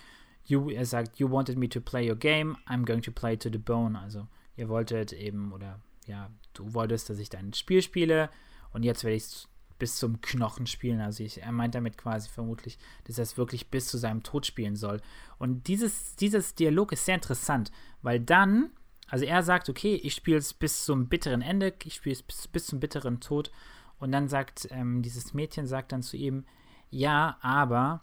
you, 0.45 0.69
er 0.69 0.85
sagt, 0.85 1.19
you 1.19 1.29
wanted 1.29 1.57
me 1.57 1.69
to 1.69 1.79
play 1.79 2.09
your 2.09 2.17
game, 2.17 2.57
I'm 2.67 2.85
going 2.85 3.01
to 3.03 3.11
play 3.11 3.37
to 3.37 3.49
the 3.51 3.59
bone. 3.59 3.97
Also 3.97 4.27
ihr 4.55 4.67
wolltet 4.69 5.13
eben, 5.13 5.53
oder 5.53 5.79
ja, 6.07 6.31
du 6.53 6.73
wolltest, 6.73 7.09
dass 7.09 7.19
ich 7.19 7.29
dein 7.29 7.53
Spiel 7.53 7.81
spiele 7.81 8.29
und 8.71 8.83
jetzt 8.83 9.03
werde 9.03 9.15
ich 9.15 9.23
es 9.23 9.47
bis 9.77 9.97
zum 9.97 10.21
Knochen 10.21 10.65
spielen. 10.65 11.01
Also 11.01 11.23
ich, 11.23 11.41
er 11.41 11.51
meint 11.51 11.75
damit 11.75 11.97
quasi 11.97 12.29
vermutlich, 12.29 12.79
dass 13.03 13.19
er 13.19 13.23
es 13.23 13.37
wirklich 13.37 13.69
bis 13.69 13.87
zu 13.87 13.97
seinem 13.97 14.23
Tod 14.23 14.45
spielen 14.45 14.75
soll. 14.75 15.01
Und 15.37 15.67
dieses, 15.67 16.15
dieses 16.15 16.55
Dialog 16.55 16.91
ist 16.91 17.05
sehr 17.05 17.15
interessant, 17.15 17.71
weil 18.01 18.19
dann, 18.19 18.71
also 19.07 19.25
er 19.25 19.43
sagt, 19.43 19.69
okay, 19.69 19.95
ich 19.95 20.13
spiele 20.13 20.37
es 20.37 20.53
bis 20.53 20.85
zum 20.85 21.07
bitteren 21.07 21.41
Ende, 21.41 21.73
ich 21.83 21.95
spiele 21.95 22.13
es 22.13 22.23
bis, 22.23 22.47
bis 22.47 22.67
zum 22.67 22.79
bitteren 22.79 23.19
Tod 23.19 23.51
und 23.99 24.11
dann 24.11 24.27
sagt 24.27 24.67
ähm, 24.71 25.01
dieses 25.01 25.33
Mädchen 25.33 25.65
sagt 25.67 25.91
dann 25.91 26.03
zu 26.03 26.17
ihm, 26.17 26.45
ja, 26.89 27.37
aber 27.41 28.01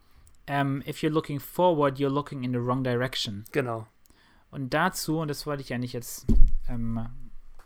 um, 0.49 0.55
ähm, 0.55 0.83
if 0.87 0.99
you're 0.99 1.11
looking 1.11 1.41
forward, 1.41 1.99
you're 1.99 2.11
looking 2.11 2.43
in 2.45 2.53
the 2.53 2.59
wrong 2.59 2.85
direction. 2.85 3.45
Genau. 3.53 3.87
Und 4.51 4.75
dazu, 4.75 5.19
und 5.19 5.29
das 5.29 5.47
wollte 5.47 5.63
ich 5.63 5.71
ja 5.71 5.79
nicht 5.79 5.95
jetzt, 5.95 6.27
ähm, 6.69 7.09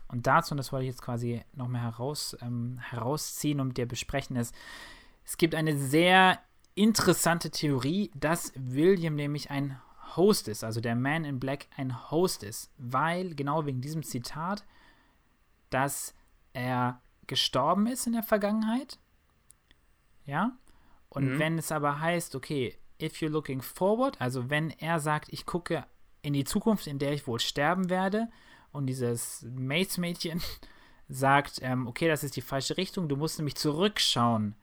und 0.07 0.25
dazu, 0.25 0.53
und 0.53 0.57
das 0.57 0.71
wollte 0.71 0.85
ich 0.85 0.91
jetzt 0.91 1.01
quasi 1.01 1.41
noch 1.53 1.67
mehr 1.67 1.83
heraus, 1.83 2.37
ähm, 2.41 2.79
herausziehen 2.79 3.59
und 3.59 3.77
dir 3.77 3.85
besprechen, 3.85 4.35
ist, 4.35 4.55
es 5.25 5.37
gibt 5.37 5.53
eine 5.55 5.77
sehr 5.77 6.39
interessante 6.73 7.51
Theorie, 7.51 8.09
dass 8.15 8.53
William 8.55 9.15
nämlich 9.15 9.51
ein 9.51 9.79
Host 10.15 10.47
ist, 10.47 10.63
also 10.63 10.81
der 10.81 10.95
Man 10.95 11.25
in 11.25 11.39
Black 11.39 11.67
ein 11.75 12.11
Host 12.11 12.43
ist, 12.43 12.71
weil, 12.77 13.35
genau 13.35 13.65
wegen 13.65 13.81
diesem 13.81 14.03
Zitat, 14.03 14.63
dass 15.69 16.13
er 16.53 17.01
gestorben 17.27 17.87
ist 17.87 18.07
in 18.07 18.13
der 18.13 18.23
Vergangenheit. 18.23 18.99
Ja. 20.25 20.57
Und 21.09 21.35
mhm. 21.35 21.39
wenn 21.39 21.57
es 21.57 21.71
aber 21.71 21.99
heißt, 21.99 22.35
okay, 22.35 22.77
if 23.01 23.17
you're 23.17 23.29
looking 23.29 23.61
forward, 23.61 24.19
also 24.19 24.49
wenn 24.49 24.71
er 24.71 24.99
sagt, 24.99 25.31
ich 25.31 25.45
gucke 25.45 25.85
in 26.21 26.33
die 26.33 26.43
Zukunft, 26.43 26.87
in 26.87 26.99
der 26.99 27.13
ich 27.13 27.27
wohl 27.27 27.39
sterben 27.39 27.89
werde, 27.89 28.27
und 28.71 28.85
dieses 28.87 29.45
Mace-Mädchen 29.49 30.41
sagt, 31.09 31.59
ähm, 31.61 31.87
okay, 31.87 32.07
das 32.07 32.23
ist 32.23 32.35
die 32.35 32.41
falsche 32.41 32.77
Richtung, 32.77 33.09
du 33.09 33.15
musst 33.15 33.39
nämlich 33.39 33.55
zurückschauen. 33.55 34.55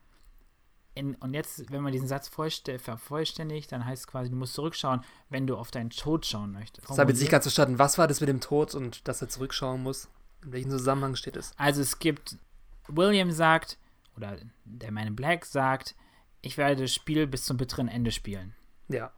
In, 0.96 1.14
und 1.16 1.34
jetzt, 1.34 1.70
wenn 1.70 1.82
man 1.82 1.92
diesen 1.92 2.08
Satz 2.08 2.28
vervollständigt, 2.28 3.70
dann 3.70 3.84
heißt 3.84 4.00
es 4.00 4.06
quasi, 4.06 4.30
du 4.30 4.36
musst 4.36 4.54
zurückschauen, 4.54 5.02
wenn 5.28 5.46
du 5.46 5.56
auf 5.56 5.70
deinen 5.70 5.90
Tod 5.90 6.24
schauen 6.24 6.52
möchtest. 6.52 6.88
Das 6.88 6.98
habe 6.98 7.12
ich 7.12 7.20
nicht 7.20 7.30
ganz 7.30 7.44
verstanden. 7.44 7.78
Was 7.78 7.98
war 7.98 8.08
das 8.08 8.20
mit 8.20 8.30
dem 8.30 8.40
Tod 8.40 8.74
und 8.74 9.06
dass 9.06 9.20
er 9.20 9.28
zurückschauen 9.28 9.82
muss? 9.82 10.08
In 10.42 10.52
welchem 10.52 10.70
Zusammenhang 10.70 11.14
steht 11.14 11.36
es? 11.36 11.52
Also 11.58 11.82
es 11.82 11.98
gibt 11.98 12.38
William 12.88 13.30
sagt, 13.30 13.78
oder 14.16 14.38
der 14.64 14.90
Man 14.90 15.08
in 15.08 15.16
Black 15.16 15.44
sagt, 15.44 15.94
ich 16.40 16.56
werde 16.56 16.82
das 16.82 16.94
Spiel 16.94 17.26
bis 17.26 17.44
zum 17.44 17.56
bitteren 17.56 17.88
Ende 17.88 18.10
spielen. 18.10 18.54
Ja. 18.88 19.12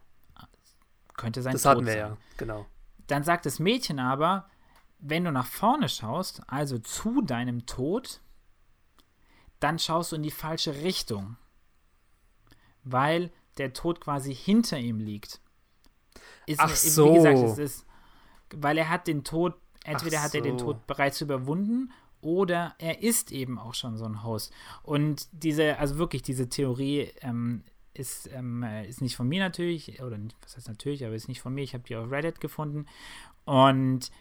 Könnte 1.15 1.41
sein 1.41 1.53
Das 1.53 1.63
Tod 1.63 1.71
hatten 1.71 1.85
wir 1.85 1.93
sein. 1.93 1.99
ja, 1.99 2.17
genau. 2.37 2.65
Dann 3.07 3.23
sagt 3.23 3.45
das 3.45 3.59
Mädchen 3.59 3.99
aber, 3.99 4.49
wenn 4.99 5.23
du 5.23 5.31
nach 5.31 5.45
vorne 5.45 5.87
schaust, 5.87 6.41
also 6.47 6.77
zu 6.77 7.21
deinem 7.21 7.65
Tod, 7.65 8.21
dann 9.59 9.79
schaust 9.79 10.11
du 10.11 10.17
in 10.17 10.23
die 10.23 10.31
falsche 10.31 10.75
Richtung. 10.83 11.37
Weil 12.83 13.31
der 13.57 13.73
Tod 13.73 14.01
quasi 14.01 14.33
hinter 14.33 14.77
ihm 14.77 14.99
liegt. 14.99 15.41
Ist, 16.45 16.59
Ach 16.59 16.75
so. 16.75 17.11
Wie 17.11 17.15
gesagt, 17.15 17.37
es 17.39 17.57
ist, 17.57 17.85
weil 18.55 18.77
er 18.77 18.89
hat 18.89 19.07
den 19.07 19.23
Tod, 19.23 19.55
entweder 19.83 20.17
so. 20.17 20.23
hat 20.23 20.35
er 20.35 20.41
den 20.41 20.57
Tod 20.57 20.87
bereits 20.87 21.21
überwunden 21.21 21.91
oder 22.21 22.75
er 22.79 23.01
ist 23.01 23.31
eben 23.31 23.59
auch 23.59 23.73
schon 23.73 23.97
so 23.97 24.05
ein 24.05 24.23
Host. 24.23 24.51
Und 24.83 25.27
diese, 25.31 25.77
also 25.77 25.97
wirklich, 25.97 26.21
diese 26.21 26.49
Theorie 26.49 27.11
ähm, 27.21 27.63
ist, 27.93 28.29
ähm, 28.33 28.63
ist 28.87 29.01
nicht 29.01 29.15
von 29.15 29.27
mir 29.27 29.41
natürlich, 29.41 30.01
oder 30.01 30.17
nicht, 30.17 30.35
was 30.43 30.55
heißt 30.55 30.67
natürlich, 30.67 31.05
aber 31.05 31.15
ist 31.15 31.27
nicht 31.27 31.41
von 31.41 31.53
mir. 31.53 31.63
Ich 31.63 31.73
habe 31.73 31.83
die 31.83 31.95
auf 31.95 32.11
Reddit 32.11 32.41
gefunden. 32.41 32.87
Und 33.45 34.11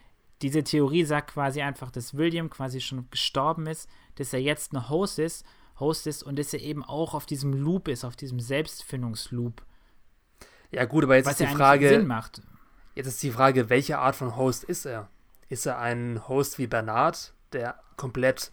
diese 0.43 0.63
Theorie 0.63 1.05
sagt 1.05 1.33
quasi 1.33 1.63
einfach, 1.63 1.91
dass 1.91 2.17
William 2.17 2.51
quasi 2.51 2.81
schon 2.81 3.09
gestorben 3.11 3.67
ist, 3.67 3.89
dass 4.17 4.33
er 4.33 4.41
jetzt 4.41 4.73
ein 4.73 4.89
Host 4.89 5.19
ist, 5.19 5.45
Host 5.81 6.07
ist 6.07 6.23
und 6.23 6.39
dass 6.39 6.53
er 6.53 6.61
eben 6.61 6.85
auch 6.85 7.15
auf 7.15 7.27
diesem 7.27 7.53
Loop 7.53 7.89
ist, 7.89 8.05
auf 8.05 8.17
diesem 8.17 8.41
Selbstfindungsloop. 8.41 9.63
Ja, 10.71 10.85
gut, 10.85 11.05
aber 11.05 11.17
jetzt 11.17 11.29
ist 11.29 11.41
die 11.41 11.47
Frage. 11.47 11.89
Sinn 11.89 12.07
macht. 12.07 12.43
Jetzt 12.95 13.07
ist 13.07 13.23
die 13.23 13.31
Frage, 13.31 13.71
welche 13.71 13.99
Art 13.99 14.17
von 14.17 14.37
Host 14.37 14.65
ist 14.65 14.85
er? 14.85 15.09
Ist 15.49 15.67
er 15.67 15.79
ein 15.79 16.29
Host 16.29 16.59
wie 16.59 16.67
Bernard, 16.67 17.33
der 17.53 17.81
komplett 17.97 18.51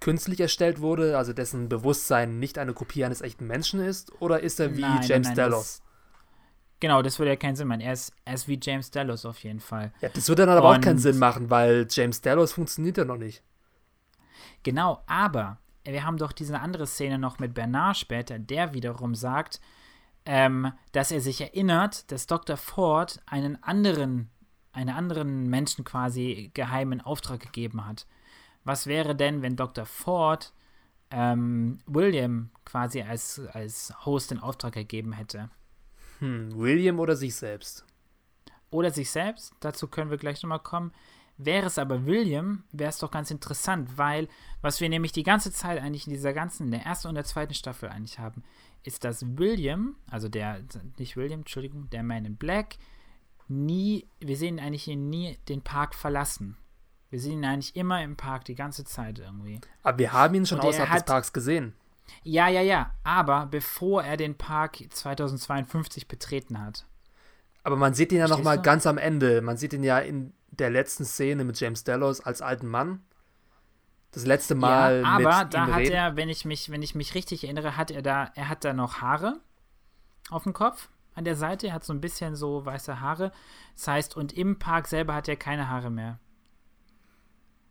künstlich 0.00 0.40
erstellt 0.40 0.80
wurde, 0.80 1.16
also 1.16 1.32
dessen 1.32 1.68
Bewusstsein 1.68 2.38
nicht 2.38 2.58
eine 2.58 2.74
Kopie 2.74 3.04
eines 3.04 3.22
echten 3.22 3.46
Menschen 3.46 3.80
ist? 3.80 4.12
Oder 4.20 4.40
ist 4.40 4.60
er 4.60 4.76
wie 4.76 4.82
nein, 4.82 5.02
James 5.02 5.28
nein, 5.28 5.36
Delos? 5.36 5.82
genau, 6.80 7.00
das 7.00 7.18
würde 7.18 7.30
ja 7.30 7.36
keinen 7.36 7.56
Sinn 7.56 7.68
machen. 7.68 7.80
Er 7.80 7.94
ist, 7.94 8.12
er 8.26 8.34
ist 8.34 8.46
wie 8.46 8.58
James 8.60 8.90
Delos 8.90 9.24
auf 9.24 9.42
jeden 9.42 9.60
Fall. 9.60 9.92
Ja, 10.02 10.10
das 10.10 10.28
würde 10.28 10.44
dann 10.44 10.56
aber 10.56 10.68
Und, 10.68 10.76
auch 10.76 10.80
keinen 10.82 10.98
Sinn 10.98 11.18
machen, 11.18 11.48
weil 11.48 11.86
James 11.88 12.20
Delos 12.20 12.52
funktioniert 12.52 12.98
ja 12.98 13.06
noch 13.06 13.16
nicht. 13.16 13.42
Genau, 14.62 15.02
aber 15.06 15.58
wir 15.84 16.04
haben 16.04 16.16
doch 16.16 16.32
diese 16.32 16.60
andere 16.60 16.86
Szene 16.86 17.18
noch 17.18 17.38
mit 17.38 17.54
Bernard 17.54 17.96
später, 17.96 18.38
der 18.38 18.74
wiederum 18.74 19.14
sagt, 19.14 19.60
ähm, 20.26 20.72
dass 20.92 21.10
er 21.10 21.20
sich 21.20 21.40
erinnert, 21.40 22.10
dass 22.10 22.26
Dr. 22.26 22.56
Ford 22.56 23.20
einen 23.26 23.62
anderen, 23.62 24.30
einen 24.72 24.94
anderen 24.94 25.48
Menschen 25.48 25.84
quasi 25.84 26.50
geheimen 26.54 27.00
Auftrag 27.00 27.40
gegeben 27.40 27.86
hat 27.86 28.06
was 28.64 28.86
wäre 28.86 29.14
denn, 29.14 29.42
wenn 29.42 29.56
Dr. 29.56 29.86
Ford 29.86 30.52
ähm, 31.10 31.78
William 31.86 32.50
quasi 32.64 33.02
als, 33.02 33.40
als 33.52 33.94
Host 34.04 34.32
in 34.32 34.40
Auftrag 34.40 34.72
gegeben 34.72 35.12
hätte? 35.12 35.50
Hm, 36.18 36.56
William 36.58 36.98
oder 36.98 37.14
sich 37.14 37.36
selbst? 37.36 37.84
Oder 38.70 38.90
sich 38.90 39.10
selbst, 39.10 39.52
dazu 39.60 39.86
können 39.86 40.10
wir 40.10 40.18
gleich 40.18 40.42
nochmal 40.42 40.60
kommen. 40.60 40.92
Wäre 41.36 41.66
es 41.66 41.78
aber 41.78 42.06
William, 42.06 42.62
wäre 42.70 42.90
es 42.90 42.98
doch 42.98 43.10
ganz 43.10 43.30
interessant, 43.30 43.98
weil 43.98 44.28
was 44.62 44.80
wir 44.80 44.88
nämlich 44.88 45.12
die 45.12 45.24
ganze 45.24 45.52
Zeit 45.52 45.80
eigentlich 45.80 46.06
in 46.06 46.12
dieser 46.12 46.32
ganzen, 46.32 46.66
in 46.66 46.70
der 46.70 46.86
ersten 46.86 47.08
und 47.08 47.16
der 47.16 47.24
zweiten 47.24 47.54
Staffel 47.54 47.88
eigentlich 47.88 48.20
haben, 48.20 48.44
ist, 48.84 49.02
dass 49.02 49.24
William, 49.36 49.96
also 50.10 50.28
der, 50.28 50.62
nicht 50.98 51.16
William, 51.16 51.40
Entschuldigung, 51.40 51.90
der 51.90 52.02
Man 52.02 52.24
in 52.24 52.36
Black, 52.36 52.76
nie, 53.48 54.06
wir 54.20 54.36
sehen 54.36 54.60
eigentlich 54.60 54.84
hier 54.84 54.96
nie 54.96 55.38
den 55.48 55.62
Park 55.62 55.94
verlassen. 55.94 56.56
Wir 57.10 57.20
sehen 57.20 57.38
ihn 57.38 57.44
eigentlich 57.44 57.76
immer 57.76 58.02
im 58.02 58.16
Park 58.16 58.44
die 58.44 58.54
ganze 58.54 58.84
Zeit 58.84 59.18
irgendwie. 59.18 59.60
Aber 59.82 59.98
wir 59.98 60.12
haben 60.12 60.34
ihn 60.34 60.46
schon 60.46 60.60
außerhalb 60.60 60.90
hat, 60.90 61.00
des 61.00 61.06
Parks 61.06 61.32
gesehen. 61.32 61.74
Ja, 62.22 62.48
ja, 62.48 62.60
ja. 62.60 62.92
Aber 63.02 63.46
bevor 63.46 64.02
er 64.02 64.16
den 64.16 64.36
Park 64.36 64.78
2052 64.88 66.08
betreten 66.08 66.60
hat. 66.60 66.86
Aber 67.64 67.76
man 67.76 67.94
sieht 67.94 68.12
ihn 68.12 68.18
ja 68.18 68.28
nochmal 68.28 68.60
ganz 68.60 68.86
am 68.86 68.98
Ende. 68.98 69.40
Man 69.40 69.56
sieht 69.56 69.72
ihn 69.72 69.82
ja 69.82 69.98
in 69.98 70.32
der 70.50 70.70
letzten 70.70 71.04
Szene 71.04 71.44
mit 71.44 71.58
James 71.58 71.82
Delos 71.82 72.20
als 72.20 72.42
alten 72.42 72.68
Mann. 72.68 73.02
Das 74.12 74.26
letzte 74.26 74.54
Mal. 74.54 75.00
Ja, 75.00 75.08
aber 75.08 75.44
da 75.46 75.66
hat 75.66 75.80
reden. 75.80 75.92
er, 75.92 76.16
wenn 76.16 76.28
ich 76.28 76.44
mich, 76.44 76.70
wenn 76.70 76.82
ich 76.82 76.94
mich 76.94 77.14
richtig 77.14 77.42
erinnere, 77.42 77.76
hat 77.76 77.90
er 77.90 78.02
da, 78.02 78.30
er 78.34 78.48
hat 78.48 78.64
da 78.64 78.72
noch 78.72 79.00
Haare 79.00 79.40
auf 80.30 80.44
dem 80.44 80.52
Kopf 80.52 80.88
an 81.14 81.24
der 81.24 81.34
Seite. 81.34 81.68
Er 81.68 81.72
hat 81.72 81.84
so 81.84 81.92
ein 81.92 82.00
bisschen 82.00 82.36
so 82.36 82.64
weiße 82.64 83.00
Haare. 83.00 83.32
Das 83.74 83.88
heißt, 83.88 84.16
und 84.16 84.32
im 84.32 84.58
Park 84.58 84.86
selber 84.86 85.14
hat 85.14 85.26
er 85.26 85.36
keine 85.36 85.68
Haare 85.68 85.90
mehr. 85.90 86.20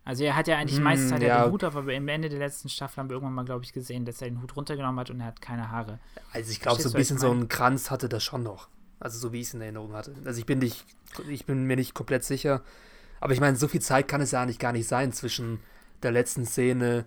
Also 0.05 0.23
er 0.25 0.35
hat 0.35 0.47
ja 0.47 0.57
eigentlich 0.57 0.79
mm, 0.79 0.83
meistens 0.83 1.11
hat 1.13 1.21
ja. 1.21 1.37
er 1.37 1.43
den 1.45 1.51
Hut 1.53 1.63
auf, 1.63 1.77
aber 1.77 1.95
am 1.95 2.07
Ende 2.09 2.27
der 2.27 2.39
letzten 2.39 2.67
Staffel 2.67 2.97
haben 2.97 3.09
wir 3.09 3.13
irgendwann 3.13 3.35
mal, 3.35 3.45
glaube 3.45 3.63
ich, 3.63 3.71
gesehen, 3.71 4.03
dass 4.03 4.21
er 4.21 4.29
den 4.29 4.41
Hut 4.41 4.55
runtergenommen 4.55 4.99
hat 4.99 5.09
und 5.09 5.21
er 5.21 5.27
hat 5.27 5.39
keine 5.39 5.71
Haare. 5.71 5.99
Also 6.33 6.51
ich 6.51 6.59
glaube, 6.59 6.81
so 6.81 6.89
ein 6.89 6.93
bisschen 6.93 7.19
so 7.19 7.31
ein 7.31 7.47
Kranz 7.47 7.89
hatte 7.89 8.09
das 8.09 8.23
schon 8.23 8.43
noch. 8.43 8.67
Also 9.03 9.19
so 9.19 9.33
wie 9.33 9.41
ich 9.41 9.47
es 9.47 9.53
in 9.53 9.59
Erinnerung 9.59 9.91
hatte. 9.91 10.15
Also 10.23 10.39
ich 10.39 10.45
bin 10.45 10.59
nicht, 10.59 10.85
ich 11.27 11.45
bin 11.45 11.65
mir 11.65 11.75
nicht 11.75 11.93
komplett 11.93 12.23
sicher. 12.23 12.63
Aber 13.19 13.33
ich 13.33 13.41
meine, 13.41 13.57
so 13.57 13.67
viel 13.67 13.81
Zeit 13.81 14.07
kann 14.07 14.21
es 14.21 14.31
ja 14.31 14.41
eigentlich 14.41 14.59
gar 14.59 14.71
nicht 14.71 14.87
sein 14.87 15.11
zwischen 15.11 15.59
der 16.03 16.11
letzten 16.11 16.45
Szene 16.45 17.03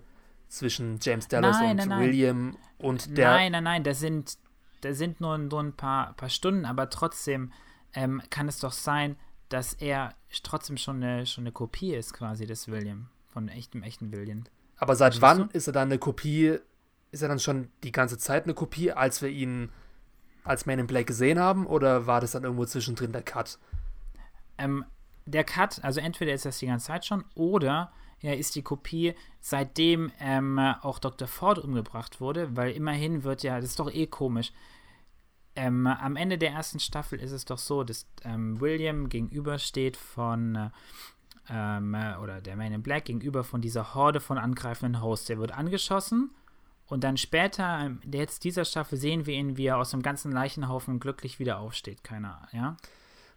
zwischen 0.47 0.99
James 1.01 1.27
Dallas 1.27 1.57
nein, 1.59 1.71
und 1.71 1.77
nein, 1.77 1.89
nein. 1.89 1.99
William 1.99 2.57
und 2.77 3.17
der. 3.17 3.31
Nein, 3.31 3.51
nein, 3.51 3.63
nein, 3.63 3.83
das 3.83 3.99
sind, 3.99 4.37
das 4.81 4.99
sind 4.99 5.21
nur, 5.21 5.39
nur 5.39 5.59
ein 5.59 5.73
paar, 5.73 6.13
paar 6.13 6.29
Stunden, 6.29 6.65
aber 6.65 6.91
trotzdem 6.91 7.51
ähm, 7.93 8.21
kann 8.29 8.47
es 8.47 8.59
doch 8.59 8.73
sein, 8.73 9.15
dass 9.49 9.73
er 9.73 10.13
trotzdem 10.43 10.77
schon 10.77 11.03
eine, 11.03 11.25
schon 11.25 11.45
eine 11.45 11.51
Kopie 11.51 11.95
ist, 11.95 12.13
quasi 12.13 12.45
des 12.45 12.67
William, 12.67 13.09
von 13.33 13.49
echtem, 13.49 13.81
echten 13.81 14.11
William. 14.11 14.43
Aber 14.77 14.95
seit 14.95 15.15
Verstehst 15.15 15.39
wann 15.39 15.49
du? 15.49 15.57
ist 15.57 15.65
er 15.65 15.73
dann 15.73 15.87
eine 15.87 15.97
Kopie? 15.97 16.59
Ist 17.09 17.23
er 17.23 17.27
dann 17.27 17.39
schon 17.39 17.69
die 17.83 17.91
ganze 17.91 18.19
Zeit 18.19 18.43
eine 18.43 18.53
Kopie, 18.53 18.91
als 18.91 19.23
wir 19.23 19.29
ihn 19.29 19.71
als 20.47 20.65
Man 20.65 20.79
in 20.79 20.87
Black 20.87 21.07
gesehen 21.07 21.39
haben? 21.39 21.65
Oder 21.65 22.07
war 22.07 22.21
das 22.21 22.31
dann 22.31 22.43
irgendwo 22.43 22.65
zwischendrin 22.65 23.11
der 23.11 23.23
Cut? 23.23 23.59
Ähm, 24.57 24.85
der 25.25 25.43
Cut, 25.43 25.83
also 25.83 25.99
entweder 25.99 26.33
ist 26.33 26.45
das 26.45 26.59
die 26.59 26.67
ganze 26.67 26.87
Zeit 26.87 27.05
schon 27.05 27.23
oder 27.35 27.91
er 28.21 28.37
ist 28.37 28.55
die 28.55 28.63
Kopie, 28.63 29.13
seitdem 29.39 30.11
ähm, 30.19 30.57
auch 30.57 30.99
Dr. 30.99 31.27
Ford 31.27 31.59
umgebracht 31.59 32.19
wurde, 32.19 32.55
weil 32.55 32.71
immerhin 32.71 33.23
wird 33.23 33.43
ja, 33.43 33.57
das 33.57 33.71
ist 33.71 33.79
doch 33.79 33.91
eh 33.91 34.07
komisch. 34.07 34.51
Ähm, 35.55 35.85
am 35.85 36.15
Ende 36.15 36.37
der 36.37 36.51
ersten 36.51 36.79
Staffel 36.79 37.19
ist 37.19 37.31
es 37.31 37.45
doch 37.45 37.57
so, 37.57 37.83
dass 37.83 38.07
ähm, 38.23 38.59
William 38.59 39.09
gegenübersteht 39.09 39.97
von, 39.97 40.55
äh, 40.55 40.69
ähm, 41.49 41.95
oder 42.21 42.41
der 42.41 42.55
Man 42.55 42.73
in 42.73 42.83
Black 42.83 43.05
gegenüber 43.05 43.43
von 43.43 43.61
dieser 43.61 43.93
Horde 43.93 44.19
von 44.19 44.37
angreifenden 44.37 45.01
Hosts. 45.01 45.27
Der 45.27 45.39
wird 45.39 45.51
angeschossen 45.51 46.31
und 46.87 47.03
dann 47.03 47.17
später, 47.17 47.79
ähm, 47.81 47.99
jetzt 48.11 48.43
dieser 48.43 48.65
Staffel, 48.65 48.97
sehen 48.97 49.25
wir 49.25 49.35
ihn, 49.35 49.57
wie 49.57 49.67
er 49.67 49.77
aus 49.77 49.91
dem 49.91 50.01
ganzen 50.01 50.31
Leichenhaufen 50.31 50.99
glücklich 50.99 51.39
wieder 51.39 51.59
aufsteht. 51.59 52.03
Keiner, 52.03 52.47
ja? 52.51 52.77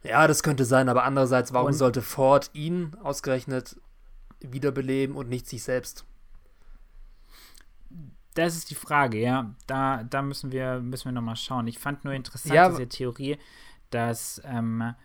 Ja, 0.03 0.27
das 0.27 0.41
könnte 0.41 0.65
sein, 0.65 0.89
aber 0.89 1.03
andererseits, 1.03 1.53
warum 1.53 1.67
und, 1.67 1.73
sollte 1.73 2.01
Ford 2.01 2.49
ihn 2.53 2.95
ausgerechnet 3.03 3.79
wiederbeleben 4.39 5.15
und 5.15 5.29
nicht 5.29 5.47
sich 5.47 5.63
selbst? 5.63 6.05
Das 8.33 8.55
ist 8.55 8.69
die 8.69 8.75
Frage, 8.75 9.19
ja. 9.19 9.53
Da, 9.67 10.03
da 10.03 10.21
müssen 10.21 10.51
wir, 10.51 10.79
müssen 10.79 11.05
wir 11.05 11.11
nochmal 11.11 11.35
schauen. 11.35 11.67
Ich 11.67 11.77
fand 11.77 12.05
nur 12.05 12.13
interessant 12.13 12.55
Ja, 12.55 12.69
diese 12.69 12.87
Theorie, 12.87 13.37
dass 13.89 14.41
ähm, 14.45 14.95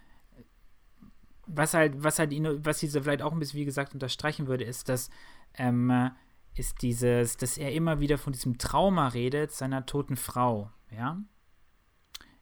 was 1.47 1.75
halt, 1.75 2.03
was 2.03 2.19
halt 2.19 2.33
ihn, 2.33 2.65
was 2.65 2.79
diese 2.79 3.03
vielleicht 3.03 3.23
auch 3.23 3.33
ein 3.33 3.39
bisschen, 3.41 3.59
wie 3.59 3.65
gesagt, 3.65 3.95
unterstreichen 3.95 4.47
würde, 4.47 4.65
ist, 4.65 4.89
dass 4.89 5.11
ähm, 5.55 6.11
ist 6.59 6.83
dieses, 6.83 7.37
dass 7.37 7.59
er 7.59 7.73
immer 7.73 8.01
wieder 8.01 8.19
von 8.19 8.33
diesem 8.33 8.59
Trauma 8.59 9.09
redet, 9.09 9.53
seiner 9.53 9.87
toten 9.87 10.17
Frau, 10.17 10.71
ja. 10.91 11.19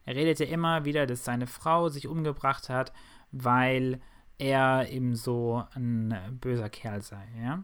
Er 0.03 0.15
redet 0.15 0.39
ja 0.39 0.45
immer 0.45 0.85
wieder, 0.85 1.07
dass 1.07 1.25
seine 1.25 1.47
Frau 1.47 1.89
sich 1.89 2.07
umgebracht 2.07 2.69
hat, 2.69 2.93
weil 3.31 3.99
er 4.37 4.89
eben 4.89 5.15
so 5.15 5.63
ein 5.73 6.37
böser 6.41 6.69
Kerl 6.69 7.01
sei, 7.01 7.27
ja. 7.41 7.63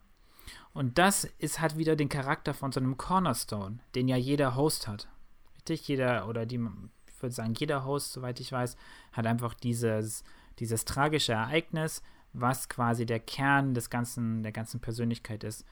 Und 0.74 0.98
das 0.98 1.26
ist, 1.26 1.60
hat 1.60 1.78
wieder 1.78 1.96
den 1.96 2.10
Charakter 2.10 2.54
von 2.54 2.72
so 2.72 2.80
einem 2.80 2.98
Cornerstone, 2.98 3.80
den 3.96 4.08
ja 4.08 4.16
jeder 4.16 4.56
Host 4.56 4.88
hat. 4.88 5.10
Richtig? 5.56 5.88
Jeder, 5.88 6.28
oder 6.28 6.46
die, 6.46 6.60
ich 7.08 7.22
würde 7.22 7.36
sagen, 7.36 7.54
jeder 7.54 7.86
Host, 7.86 8.14
soweit 8.14 8.40
ich 8.40 8.52
weiß, 8.52 8.78
hat 9.12 9.26
einfach 9.28 9.54
dieses, 9.54 10.24
dieses 10.60 10.86
tragische 10.86 11.34
Ereignis, 11.34 12.02
was 12.34 12.70
quasi 12.70 13.06
der 13.06 13.20
Kern 13.20 13.74
des 13.74 13.90
ganzen, 13.90 14.44
der 14.44 14.54
ganzen 14.54 14.80
Persönlichkeit 14.80 15.44
ist. 15.44 15.66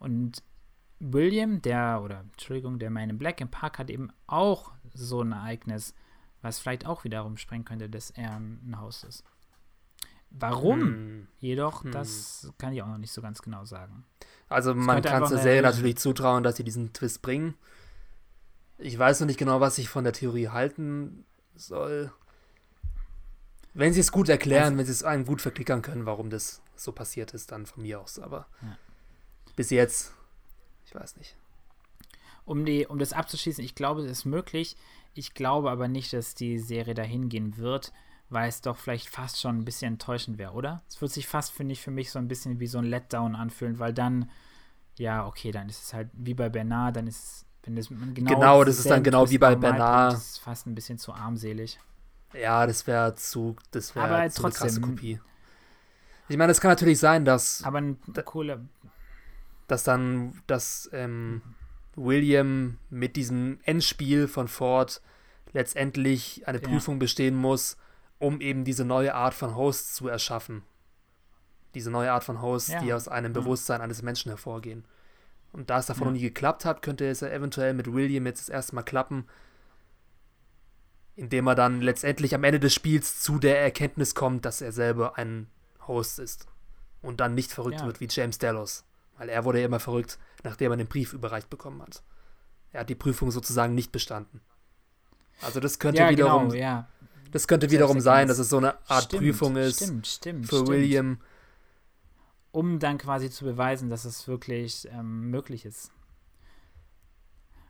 Und 0.00 0.42
William, 0.98 1.62
der, 1.62 2.00
oder 2.02 2.20
Entschuldigung, 2.20 2.78
der 2.78 2.90
Man 2.90 3.10
in 3.10 3.18
Black 3.18 3.40
im 3.40 3.48
Park 3.48 3.78
hat 3.78 3.90
eben 3.90 4.10
auch 4.26 4.72
so 4.92 5.22
ein 5.22 5.32
Ereignis, 5.32 5.94
was 6.42 6.58
vielleicht 6.58 6.86
auch 6.86 7.04
wiederum 7.04 7.36
sprengen 7.36 7.64
könnte, 7.64 7.88
dass 7.88 8.10
er 8.10 8.36
ein 8.36 8.76
Haus 8.78 9.04
ist. 9.04 9.22
Warum? 10.30 10.80
Hm. 10.80 11.26
Jedoch, 11.40 11.84
hm. 11.84 11.92
das 11.92 12.52
kann 12.58 12.72
ich 12.72 12.82
auch 12.82 12.86
noch 12.86 12.98
nicht 12.98 13.12
so 13.12 13.20
ganz 13.22 13.42
genau 13.42 13.64
sagen. 13.64 14.04
Also 14.48 14.74
das 14.74 14.84
man 14.84 15.02
kann 15.02 15.22
es 15.22 15.30
der 15.30 15.38
Serie 15.38 15.62
natürlich 15.62 15.96
zutrauen, 15.96 16.42
dass 16.42 16.56
sie 16.56 16.64
diesen 16.64 16.92
Twist 16.92 17.22
bringen. 17.22 17.54
Ich 18.78 18.98
weiß 18.98 19.20
noch 19.20 19.26
nicht 19.26 19.38
genau, 19.38 19.60
was 19.60 19.78
ich 19.78 19.88
von 19.88 20.04
der 20.04 20.12
Theorie 20.12 20.48
halten 20.48 21.24
soll. 21.56 22.10
Wenn 23.74 23.92
sie 23.92 24.00
es 24.00 24.12
gut 24.12 24.28
erklären, 24.28 24.64
also, 24.64 24.78
wenn 24.78 24.86
sie 24.86 24.92
es 24.92 25.04
einem 25.04 25.26
gut 25.26 25.42
verklickern 25.42 25.82
können, 25.82 26.06
warum 26.06 26.30
das 26.30 26.62
so 26.74 26.92
passiert 26.92 27.34
ist, 27.34 27.52
dann 27.52 27.66
von 27.66 27.82
mir 27.82 28.00
aus. 28.00 28.18
Aber 28.18 28.46
ja. 28.62 28.76
Bis 29.60 29.70
jetzt, 29.70 30.14
ich 30.86 30.94
weiß 30.94 31.16
nicht. 31.16 31.36
Um, 32.44 32.64
die, 32.64 32.86
um 32.86 32.98
das 32.98 33.12
abzuschließen, 33.12 33.62
ich 33.62 33.74
glaube, 33.74 34.02
es 34.02 34.10
ist 34.10 34.24
möglich. 34.24 34.76
Ich 35.14 35.34
glaube 35.34 35.70
aber 35.70 35.86
nicht, 35.86 36.12
dass 36.12 36.34
die 36.34 36.58
Serie 36.58 36.94
dahin 36.94 37.28
gehen 37.28 37.56
wird 37.58 37.92
weil 38.30 38.48
es 38.48 38.62
doch 38.62 38.76
vielleicht 38.76 39.08
fast 39.08 39.40
schon 39.40 39.58
ein 39.58 39.64
bisschen 39.64 39.94
enttäuschend 39.94 40.38
wäre, 40.38 40.52
oder? 40.52 40.82
Es 40.88 41.00
wird 41.00 41.12
sich 41.12 41.26
fast, 41.26 41.52
finde 41.52 41.72
ich, 41.72 41.82
für 41.82 41.90
mich 41.90 42.10
so 42.10 42.18
ein 42.18 42.28
bisschen 42.28 42.60
wie 42.60 42.68
so 42.68 42.78
ein 42.78 42.84
Letdown 42.84 43.34
anfühlen, 43.34 43.78
weil 43.78 43.92
dann, 43.92 44.30
ja, 44.96 45.26
okay, 45.26 45.50
dann 45.50 45.68
ist 45.68 45.82
es 45.82 45.92
halt 45.92 46.08
wie 46.12 46.34
bei 46.34 46.48
Bernard, 46.48 46.96
dann 46.96 47.08
ist 47.08 47.24
es, 47.24 47.46
wenn 47.64 47.76
das 47.76 47.88
genau, 47.88 48.34
genau 48.34 48.64
das 48.64 48.78
ist 48.78 48.88
dann 48.88 49.02
genau 49.02 49.28
wie 49.28 49.36
bei 49.36 49.54
Bernard. 49.56 50.14
Das 50.14 50.30
ist 50.30 50.38
fast 50.38 50.66
ein 50.66 50.74
bisschen 50.74 50.96
zu 50.96 51.12
armselig. 51.12 51.78
Ja, 52.32 52.64
das 52.66 52.86
wäre 52.86 53.14
zu, 53.16 53.56
das 53.72 53.94
wäre 53.96 54.30
zu 54.30 54.42
trotzdem, 54.42 54.62
eine 54.62 54.70
krasse 54.70 54.80
Kopie. 54.80 55.20
Ich 56.28 56.36
meine, 56.36 56.52
es 56.52 56.60
kann 56.60 56.70
natürlich 56.70 57.00
sein, 57.00 57.24
dass. 57.24 57.62
Aber 57.64 57.78
ein 57.78 57.98
cooler. 58.24 58.60
Dass 59.70 59.84
dann, 59.84 60.42
dass 60.46 60.88
ähm, 60.92 61.42
William 61.96 62.78
mit 62.88 63.16
diesem 63.16 63.58
Endspiel 63.64 64.28
von 64.28 64.48
Ford 64.48 65.02
letztendlich 65.52 66.46
eine 66.46 66.60
Prüfung 66.60 66.94
ja. 66.94 67.00
bestehen 67.00 67.36
muss 67.36 67.76
um 68.20 68.40
eben 68.40 68.64
diese 68.64 68.84
neue 68.84 69.14
Art 69.14 69.34
von 69.34 69.56
Host 69.56 69.96
zu 69.96 70.06
erschaffen. 70.06 70.62
Diese 71.74 71.90
neue 71.90 72.12
Art 72.12 72.22
von 72.22 72.42
Host, 72.42 72.68
ja. 72.68 72.80
die 72.80 72.92
aus 72.92 73.08
einem 73.08 73.32
Bewusstsein 73.32 73.80
eines 73.80 74.02
Menschen 74.02 74.28
hervorgehen. 74.28 74.84
Und 75.52 75.70
da 75.70 75.78
es 75.78 75.86
davon 75.86 76.02
ja. 76.02 76.06
noch 76.06 76.12
nie 76.12 76.20
geklappt 76.20 76.64
hat, 76.64 76.82
könnte 76.82 77.08
es 77.08 77.20
ja 77.20 77.28
eventuell 77.28 77.74
mit 77.74 77.92
William 77.92 78.26
jetzt 78.26 78.42
das 78.42 78.48
erste 78.50 78.74
Mal 78.74 78.82
klappen, 78.82 79.26
indem 81.16 81.46
er 81.46 81.54
dann 81.54 81.80
letztendlich 81.80 82.34
am 82.34 82.44
Ende 82.44 82.60
des 82.60 82.74
Spiels 82.74 83.20
zu 83.20 83.38
der 83.38 83.60
Erkenntnis 83.60 84.14
kommt, 84.14 84.44
dass 84.44 84.60
er 84.60 84.72
selber 84.72 85.16
ein 85.16 85.48
Host 85.88 86.18
ist. 86.18 86.46
Und 87.00 87.20
dann 87.20 87.34
nicht 87.34 87.52
verrückt 87.52 87.80
ja. 87.80 87.86
wird 87.86 88.00
wie 88.00 88.08
James 88.10 88.36
Delos. 88.38 88.84
Weil 89.20 89.28
er 89.28 89.44
wurde 89.44 89.58
ja 89.60 89.66
immer 89.66 89.80
verrückt, 89.80 90.18
nachdem 90.44 90.70
er 90.70 90.78
den 90.78 90.86
Brief 90.86 91.12
überreicht 91.12 91.50
bekommen 91.50 91.82
hat. 91.82 92.02
Er 92.72 92.80
hat 92.80 92.88
die 92.88 92.94
Prüfung 92.94 93.30
sozusagen 93.30 93.74
nicht 93.74 93.92
bestanden. 93.92 94.40
Also 95.42 95.60
das 95.60 95.78
könnte 95.78 96.00
ja, 96.00 96.08
wiederum 96.08 96.48
genau, 96.48 96.54
ja. 96.54 96.88
Das 97.30 97.46
könnte 97.46 97.70
wiederum 97.70 98.00
sein, 98.00 98.28
dass 98.28 98.38
es 98.38 98.48
so 98.48 98.56
eine 98.56 98.76
Art 98.88 99.04
stimmt, 99.04 99.22
Prüfung 99.22 99.56
ist 99.56 99.76
stimmt, 99.76 100.06
stimmt, 100.06 100.46
für 100.46 100.66
William. 100.66 101.20
Um 102.50 102.78
dann 102.78 102.96
quasi 102.96 103.28
zu 103.28 103.44
beweisen, 103.44 103.90
dass 103.90 104.06
es 104.06 104.26
wirklich 104.26 104.88
ähm, 104.90 105.28
möglich 105.28 105.66
ist. 105.66 105.92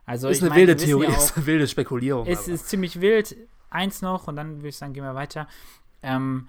Also 0.05 0.29
ist 0.29 0.41
eine 0.41 0.51
meine, 0.51 0.67
wilde 0.67 0.77
Theorie, 0.77 1.07
ja 1.07 1.11
auch, 1.11 1.17
ist 1.17 1.35
eine 1.35 1.45
wilde 1.47 1.67
Spekulierung. 1.67 2.27
Es 2.27 2.45
aber. 2.45 2.53
ist 2.53 2.69
ziemlich 2.69 3.01
wild. 3.01 3.35
Eins 3.69 4.01
noch 4.01 4.29
und 4.29 4.37
dann 4.37 4.59
würde 4.59 4.69
ich 4.69 4.77
sagen, 4.77 4.93
gehen 4.93 5.03
wir 5.03 5.15
weiter. 5.15 5.49
Ähm, 6.01 6.47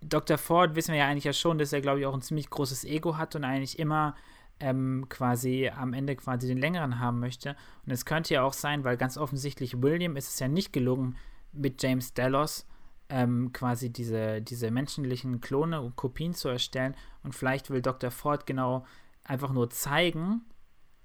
Dr. 0.00 0.38
Ford 0.38 0.74
wissen 0.74 0.92
wir 0.92 1.00
ja 1.00 1.08
eigentlich 1.08 1.24
ja 1.24 1.32
schon, 1.32 1.58
dass 1.58 1.72
er, 1.72 1.80
glaube 1.80 2.00
ich, 2.00 2.06
auch 2.06 2.14
ein 2.14 2.22
ziemlich 2.22 2.50
großes 2.50 2.84
Ego 2.84 3.16
hat 3.16 3.34
und 3.34 3.44
eigentlich 3.44 3.78
immer 3.78 4.14
ähm, 4.60 5.06
quasi 5.08 5.68
am 5.68 5.92
Ende 5.92 6.16
quasi 6.16 6.46
den 6.46 6.58
längeren 6.58 6.98
haben 6.98 7.20
möchte. 7.20 7.56
Und 7.84 7.92
es 7.92 8.04
könnte 8.04 8.34
ja 8.34 8.42
auch 8.42 8.52
sein, 8.52 8.84
weil 8.84 8.96
ganz 8.96 9.16
offensichtlich 9.18 9.82
William 9.82 10.16
ist 10.16 10.28
es 10.28 10.38
ja 10.38 10.48
nicht 10.48 10.72
gelungen, 10.72 11.16
mit 11.52 11.82
James 11.82 12.14
Delos 12.14 12.66
ähm, 13.08 13.52
quasi 13.52 13.90
diese, 13.90 14.42
diese 14.42 14.70
menschlichen 14.70 15.40
Klone 15.40 15.80
und 15.80 15.96
Kopien 15.96 16.34
zu 16.34 16.48
erstellen. 16.48 16.94
Und 17.22 17.34
vielleicht 17.34 17.70
will 17.70 17.82
Dr. 17.82 18.10
Ford 18.10 18.46
genau 18.46 18.84
einfach 19.24 19.52
nur 19.52 19.70
zeigen, 19.70 20.42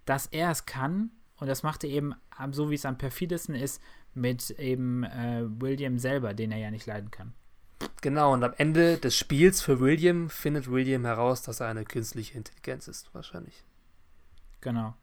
dass 0.06 0.28
er 0.28 0.52
es 0.52 0.66
kann. 0.66 1.12
Und 1.38 1.48
das 1.48 1.64
macht 1.64 1.84
er 1.84 1.90
eben, 1.90 2.14
so 2.52 2.70
wie 2.70 2.76
es 2.76 2.86
am 2.86 2.98
perfidesten 2.98 3.56
ist, 3.56 3.82
mit 4.14 4.52
eben 4.52 5.04
äh, 5.04 5.44
William 5.46 5.98
selber, 5.98 6.34
den 6.34 6.52
er 6.52 6.60
ja 6.60 6.72
nicht 6.72 6.86
leiden 6.86 7.10
kann. 7.10 7.34
Genau, 8.02 8.34
und 8.34 8.44
am 8.44 8.54
Ende 8.58 8.98
des 8.98 9.16
Spiels 9.16 9.62
für 9.62 9.80
William 9.80 10.30
findet 10.30 10.70
William 10.70 11.06
heraus, 11.06 11.42
dass 11.42 11.60
er 11.60 11.68
eine 11.68 11.86
künstliche 11.86 12.38
Intelligenz 12.38 12.88
ist, 12.88 13.14
wahrscheinlich. 13.14 13.64
Genau. 14.62 14.94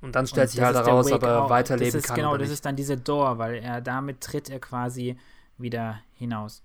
Und 0.00 0.16
dann 0.16 0.26
stellt 0.26 0.48
und 0.48 0.52
sich 0.52 0.60
halt 0.60 0.76
heraus, 0.76 1.12
ob 1.12 1.22
er 1.22 1.50
weiterleben 1.50 1.92
das 1.92 2.02
ist, 2.02 2.06
kann. 2.06 2.16
Genau, 2.16 2.32
das 2.36 2.48
nicht. 2.48 2.54
ist 2.54 2.64
dann 2.64 2.76
diese 2.76 2.96
Door, 2.96 3.38
weil 3.38 3.56
er 3.56 3.80
damit 3.80 4.20
tritt 4.20 4.48
er 4.48 4.60
quasi 4.60 5.18
wieder 5.58 6.00
hinaus. 6.14 6.62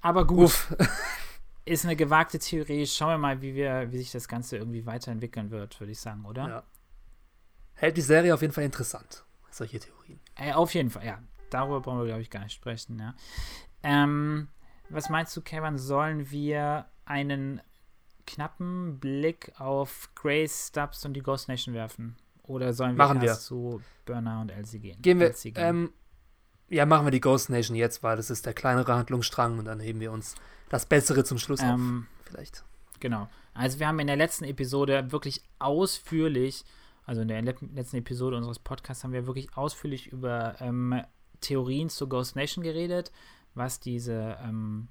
Aber 0.00 0.26
gut. 0.26 0.38
Uff. 0.38 0.76
ist 1.68 1.84
eine 1.84 1.96
gewagte 1.96 2.38
Theorie. 2.38 2.86
Schauen 2.86 3.10
wir 3.10 3.18
mal, 3.18 3.42
wie, 3.42 3.54
wir, 3.54 3.92
wie 3.92 3.98
sich 3.98 4.10
das 4.10 4.26
Ganze 4.28 4.56
irgendwie 4.56 4.86
weiterentwickeln 4.86 5.50
wird, 5.50 5.78
würde 5.80 5.92
ich 5.92 6.00
sagen, 6.00 6.24
oder? 6.24 6.48
Ja. 6.48 6.62
Hält 7.74 7.96
die 7.96 8.02
Serie 8.02 8.34
auf 8.34 8.40
jeden 8.40 8.52
Fall 8.52 8.64
interessant, 8.64 9.24
solche 9.50 9.78
Theorien. 9.78 10.18
Äh, 10.34 10.52
auf 10.52 10.74
jeden 10.74 10.90
Fall, 10.90 11.04
ja. 11.06 11.18
Darüber 11.50 11.80
brauchen 11.80 11.98
wir, 11.98 12.06
glaube 12.06 12.22
ich, 12.22 12.30
gar 12.30 12.42
nicht 12.42 12.54
sprechen, 12.54 12.98
ja. 12.98 13.14
Ähm, 13.82 14.48
was 14.88 15.08
meinst 15.08 15.36
du, 15.36 15.40
Kevin, 15.40 15.78
sollen 15.78 16.30
wir 16.30 16.86
einen 17.04 17.60
knappen 18.26 18.98
Blick 18.98 19.52
auf 19.58 20.10
Grace, 20.14 20.68
Stubbs 20.68 21.04
und 21.04 21.14
die 21.14 21.22
Ghost 21.22 21.48
Nation 21.48 21.74
werfen? 21.74 22.16
Oder 22.42 22.72
sollen 22.72 22.96
wir 22.96 23.04
Machen 23.06 23.20
erst 23.22 23.42
wir. 23.42 23.46
zu 23.46 23.82
Burner 24.06 24.40
und 24.40 24.50
Elsie 24.50 24.78
gehen? 24.78 25.00
Gehen 25.02 25.20
wir, 25.20 25.30
gehen. 25.30 25.54
ähm, 25.56 25.92
ja, 26.70 26.86
machen 26.86 27.06
wir 27.06 27.10
die 27.10 27.20
Ghost 27.20 27.50
Nation 27.50 27.76
jetzt, 27.76 28.02
weil 28.02 28.16
das 28.16 28.30
ist 28.30 28.46
der 28.46 28.54
kleinere 28.54 28.94
Handlungsstrang 28.94 29.58
und 29.58 29.66
dann 29.66 29.80
heben 29.80 30.00
wir 30.00 30.12
uns 30.12 30.34
das 30.68 30.86
Bessere 30.86 31.24
zum 31.24 31.38
Schluss 31.38 31.60
Ähm, 31.62 32.06
auf. 32.10 32.26
Vielleicht. 32.30 32.64
Genau. 33.00 33.28
Also 33.54 33.78
wir 33.78 33.88
haben 33.88 33.98
in 33.98 34.06
der 34.06 34.16
letzten 34.16 34.44
Episode 34.44 35.10
wirklich 35.12 35.42
ausführlich, 35.58 36.64
also 37.04 37.22
in 37.22 37.28
der 37.28 37.42
le 37.42 37.54
letzten 37.74 37.96
Episode 37.96 38.36
unseres 38.36 38.58
Podcasts 38.58 39.04
haben 39.04 39.12
wir 39.12 39.26
wirklich 39.26 39.56
ausführlich 39.56 40.08
über 40.08 40.56
ähm, 40.60 41.02
Theorien 41.40 41.88
zu 41.88 42.08
Ghost 42.08 42.36
Nation 42.36 42.62
geredet, 42.62 43.12
was 43.58 43.80
diese 43.80 44.38
ähm, 44.42 44.88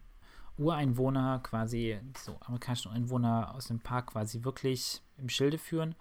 Ureinwohner 0.57 1.39
quasi, 1.43 1.99
so 2.17 2.37
amerikanischen 2.41 2.91
Einwohner 2.91 3.53
aus 3.55 3.67
dem 3.67 3.79
Park 3.79 4.07
quasi 4.07 4.43
wirklich 4.43 5.01
im 5.17 5.29
Schilde 5.29 5.57
führen. 5.57 5.95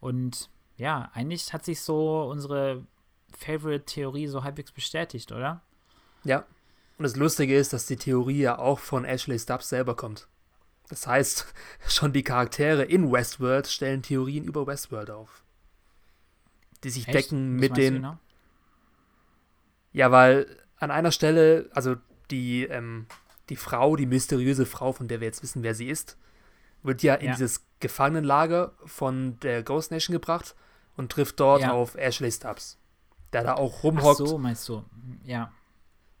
Und 0.00 0.50
ja, 0.76 1.10
eigentlich 1.14 1.52
hat 1.52 1.64
sich 1.64 1.80
so 1.80 2.22
unsere 2.30 2.84
Favorite-Theorie 3.36 4.26
so 4.26 4.42
halbwegs 4.44 4.72
bestätigt, 4.72 5.32
oder? 5.32 5.62
Ja. 6.24 6.44
Und 6.98 7.04
das 7.04 7.16
Lustige 7.16 7.56
ist, 7.56 7.72
dass 7.72 7.86
die 7.86 7.96
Theorie 7.96 8.40
ja 8.40 8.58
auch 8.58 8.78
von 8.78 9.04
Ashley 9.04 9.38
Stubbs 9.38 9.68
selber 9.70 9.96
kommt. 9.96 10.28
Das 10.88 11.06
heißt, 11.06 11.46
schon 11.88 12.12
die 12.12 12.22
Charaktere 12.22 12.84
in 12.84 13.10
Westworld 13.10 13.66
stellen 13.66 14.02
Theorien 14.02 14.44
über 14.44 14.66
Westworld 14.66 15.10
auf. 15.10 15.42
Die 16.84 16.90
sich 16.90 17.06
Echt? 17.08 17.14
decken 17.14 17.56
mit 17.56 17.76
den. 17.76 17.94
genau? 17.94 18.18
Ja, 19.92 20.10
weil 20.10 20.46
an 20.80 20.90
einer 20.90 21.12
Stelle, 21.12 21.70
also 21.72 21.94
die, 22.30 22.64
ähm, 22.64 23.06
die 23.48 23.56
Frau, 23.56 23.96
die 23.96 24.06
mysteriöse 24.06 24.66
Frau, 24.66 24.92
von 24.92 25.06
der 25.08 25.20
wir 25.20 25.26
jetzt 25.26 25.42
wissen, 25.42 25.62
wer 25.62 25.74
sie 25.74 25.88
ist, 25.88 26.16
wird 26.82 27.02
ja 27.02 27.14
in 27.14 27.26
Ja. 27.26 27.32
dieses 27.32 27.64
Gefangenenlager 27.80 28.72
von 28.86 29.38
der 29.40 29.62
Ghost 29.62 29.90
Nation 29.90 30.12
gebracht 30.12 30.54
und 30.96 31.12
trifft 31.12 31.38
dort 31.40 31.62
Ja. 31.62 31.72
auf 31.72 31.94
Ashley 31.96 32.30
Stubbs, 32.32 32.78
der 33.32 33.44
da 33.44 33.54
auch 33.54 33.76
Ach 33.78 33.84
rumhockt. 33.84 34.18
so, 34.18 34.38
meinst 34.38 34.68
du? 34.68 34.84
Ja. 35.24 35.52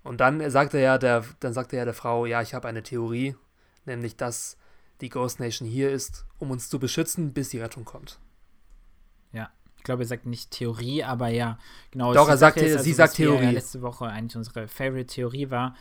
Und 0.02 0.20
dann 0.20 0.48
sagt 0.50 0.74
er 0.74 0.80
ja 0.80 0.98
der, 0.98 1.24
dann 1.40 1.52
sagt 1.52 1.72
er 1.72 1.80
ja 1.80 1.84
der 1.84 1.94
Frau, 1.94 2.26
ja, 2.26 2.40
ich 2.42 2.54
habe 2.54 2.68
eine 2.68 2.82
Theorie, 2.82 3.36
nämlich 3.84 4.16
dass 4.16 4.56
die 5.00 5.08
Ghost 5.08 5.40
Nation 5.40 5.68
hier 5.68 5.90
ist, 5.90 6.26
um 6.38 6.50
uns 6.50 6.68
zu 6.68 6.78
beschützen, 6.78 7.32
bis 7.32 7.48
die 7.50 7.60
Rettung 7.60 7.84
kommt. 7.84 8.18
Ich 9.80 9.84
glaube, 9.84 10.02
er 10.02 10.06
sagt 10.06 10.26
nicht 10.26 10.50
Theorie, 10.50 11.02
aber 11.04 11.28
ja, 11.28 11.58
genau. 11.90 12.12
Doch, 12.12 12.28
er 12.28 12.36
sagte- 12.36 12.60
ist, 12.66 12.82
sie 12.84 12.90
was 12.90 12.96
sagt 12.98 13.14
Theorie. 13.14 13.46
letzte 13.46 13.80
Woche 13.80 14.04
eigentlich 14.06 14.36
unsere 14.36 14.68
Favorite-Theorie 14.68 15.48
war, 15.48 15.74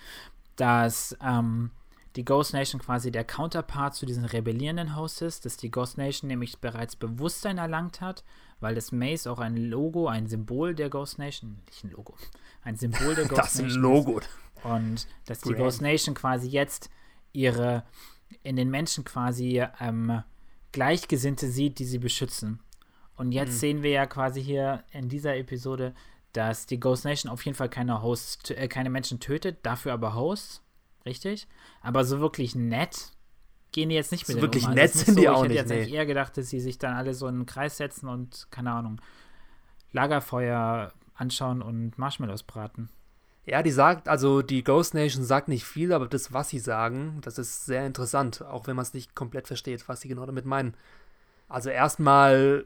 dass 0.56 1.18
ähm, 1.22 1.72
die 2.16 2.24
Ghost 2.24 2.54
Nation 2.54 2.80
quasi 2.80 3.12
der 3.12 3.26
Counterpart 3.26 3.94
zu 3.96 4.06
diesen 4.06 4.24
rebellierenden 4.24 4.96
Hosts 4.96 5.22
ist, 5.22 5.46
dass 5.46 5.58
die 5.58 5.70
Ghost 5.70 5.98
Nation 5.98 6.30
nämlich 6.30 6.60
bereits 6.60 6.96
Bewusstsein 6.96 7.58
erlangt 7.58 8.00
hat, 8.00 8.24
weil 8.62 8.74
das 8.74 8.94
Maze 8.94 9.30
auch 9.30 9.40
ein 9.40 9.58
Logo, 9.58 10.08
ein 10.08 10.28
Symbol 10.28 10.74
der 10.76 10.90
Ghost 10.90 11.20
Nation, 11.20 11.60
nicht 11.68 11.84
ein 11.84 11.92
Logo, 11.92 12.16
ein 12.64 12.78
Symbol 12.78 13.16
der 13.16 13.26
Ghost 13.28 13.38
Das 13.38 13.54
ist 13.56 13.60
ein 13.60 13.66
Nation 13.66 13.82
Logo. 13.84 14.20
ist. 14.20 14.30
Und 14.64 15.08
dass 15.26 15.40
die 15.42 15.50
Brand. 15.50 15.58
Ghost 15.60 15.82
Nation 15.82 16.16
quasi 16.16 16.48
jetzt 16.48 16.90
ihre 17.34 17.84
in 18.44 18.56
den 18.56 18.70
Menschen 18.70 19.04
quasi 19.04 19.62
ähm, 19.82 20.24
Gleichgesinnte 20.72 21.50
sieht, 21.50 21.80
die 21.80 21.86
sie 21.86 21.98
beschützen. 22.00 22.60
Und 23.20 23.34
jetzt 23.34 23.52
Mhm. 23.56 23.58
sehen 23.60 23.84
wir 23.84 23.92
ja 23.92 24.06
quasi 24.06 24.42
hier 24.42 24.84
in 24.92 25.10
dieser 25.10 25.36
Episode, 25.36 25.94
dass 26.32 26.66
die 26.66 26.80
Ghost 26.80 27.04
Nation 27.04 27.30
auf 27.32 27.44
jeden 27.44 27.56
Fall 27.58 27.70
keine 27.70 28.02
Hosts, 28.02 28.40
tö- 28.46 28.54
äh, 28.56 28.68
keine 28.70 28.90
Menschen 28.90 29.20
tötet, 29.20 29.58
dafür 29.64 29.92
aber 29.94 30.16
Hosts, 30.16 30.62
richtig? 31.06 31.48
Aber 31.82 32.06
so 32.06 32.22
wirklich 32.22 32.56
nett 32.56 33.12
gehen 33.74 33.90
die 33.90 33.96
jetzt 33.96 34.12
nicht 34.14 34.26
So 34.26 34.34
mit 34.34 34.38
denen 34.42 34.48
wirklich 34.48 34.64
um. 34.64 34.70
Also 34.70 34.82
nett 34.82 34.94
sind 34.94 35.18
die 35.20 35.24
so, 35.24 35.30
auch 35.30 35.44
Ich 35.44 35.50
hätte 35.52 35.66
nicht, 35.66 35.70
jetzt 35.70 35.90
nee. 35.90 35.94
eher 35.96 36.06
gedacht, 36.06 36.38
dass 36.38 36.50
sie 36.50 36.60
sich 36.62 36.78
dann 36.78 36.96
alle 36.96 37.14
so 37.14 37.28
in 37.28 37.36
einen 37.36 37.46
Kreis 37.46 37.76
setzen 37.78 38.08
und, 38.08 38.48
keine 38.52 38.72
Ahnung, 38.72 39.02
Lagerfeuer 39.92 40.94
anschauen 41.16 41.62
und 41.62 41.98
Marshmallows 41.98 42.44
braten. 42.44 42.90
Ja, 43.46 43.64
die 43.64 43.72
sagt, 43.72 44.08
also 44.08 44.42
die 44.42 44.64
Ghost 44.64 44.94
Nation 44.94 45.24
sagt 45.24 45.48
nicht 45.48 45.66
viel, 45.66 45.92
aber 45.92 46.08
das, 46.08 46.32
was 46.32 46.50
sie 46.50 46.60
sagen, 46.60 47.20
das 47.22 47.38
ist 47.38 47.66
sehr 47.66 47.86
interessant, 47.86 48.44
auch 48.44 48.68
wenn 48.68 48.76
man 48.76 48.84
es 48.84 48.94
nicht 48.94 49.16
komplett 49.16 49.48
versteht, 49.48 49.90
was 49.90 50.02
sie 50.02 50.08
genau 50.08 50.26
damit 50.26 50.46
meinen. 50.46 50.76
Also 51.48 51.70
erstmal 51.70 52.66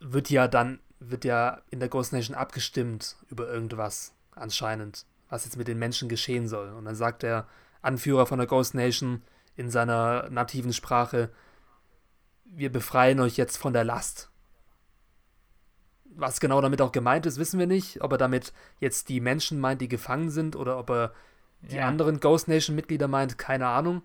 wird 0.00 0.30
ja 0.30 0.48
dann, 0.48 0.80
wird 0.98 1.24
ja 1.24 1.62
in 1.70 1.80
der 1.80 1.88
Ghost 1.88 2.12
Nation 2.12 2.36
abgestimmt 2.36 3.16
über 3.28 3.48
irgendwas, 3.48 4.14
anscheinend, 4.34 5.06
was 5.28 5.44
jetzt 5.44 5.56
mit 5.56 5.68
den 5.68 5.78
Menschen 5.78 6.08
geschehen 6.08 6.48
soll. 6.48 6.70
Und 6.70 6.84
dann 6.84 6.94
sagt 6.94 7.22
der 7.22 7.46
Anführer 7.82 8.26
von 8.26 8.38
der 8.38 8.46
Ghost 8.48 8.74
Nation 8.74 9.22
in 9.56 9.70
seiner 9.70 10.28
nativen 10.30 10.72
Sprache, 10.72 11.30
wir 12.44 12.70
befreien 12.70 13.20
euch 13.20 13.36
jetzt 13.36 13.56
von 13.56 13.72
der 13.72 13.84
Last. 13.84 14.30
Was 16.04 16.40
genau 16.40 16.60
damit 16.60 16.80
auch 16.80 16.92
gemeint 16.92 17.26
ist, 17.26 17.38
wissen 17.38 17.58
wir 17.58 17.66
nicht. 17.66 18.00
Ob 18.02 18.12
er 18.12 18.18
damit 18.18 18.52
jetzt 18.80 19.08
die 19.08 19.20
Menschen 19.20 19.60
meint, 19.60 19.80
die 19.80 19.88
gefangen 19.88 20.30
sind, 20.30 20.56
oder 20.56 20.78
ob 20.78 20.90
er 20.90 21.12
die 21.60 21.76
Ja. 21.76 21.86
anderen 21.86 22.20
Ghost 22.20 22.48
Nation-Mitglieder 22.48 23.08
meint, 23.08 23.36
keine 23.38 23.66
Ahnung. 23.66 24.02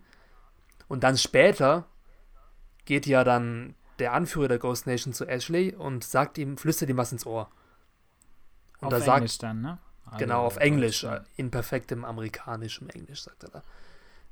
Und 0.88 1.04
dann 1.04 1.16
später 1.16 1.86
geht 2.84 3.06
ja 3.06 3.24
dann 3.24 3.74
der 3.98 4.12
Anführer 4.12 4.48
der 4.48 4.58
Ghost 4.58 4.86
Nation 4.86 5.12
zu 5.12 5.26
Ashley 5.26 5.74
und 5.74 6.04
sagt 6.04 6.38
ihm, 6.38 6.56
flüstert 6.56 6.88
ihm 6.88 6.96
was 6.96 7.12
ins 7.12 7.26
Ohr. 7.26 7.48
Und 8.80 8.86
auf 8.86 8.90
da 8.90 9.00
sagt, 9.00 9.18
Englisch 9.18 9.38
dann, 9.38 9.60
ne? 9.60 9.78
Also 10.06 10.18
genau, 10.18 10.44
auf 10.44 10.54
Deutsch, 10.54 10.64
Englisch, 10.64 11.02
ja. 11.04 11.16
äh, 11.16 11.20
in 11.36 11.50
perfektem 11.50 12.04
amerikanischem 12.04 12.88
Englisch, 12.90 13.22
sagt 13.22 13.44
er 13.44 13.50
da. 13.50 13.62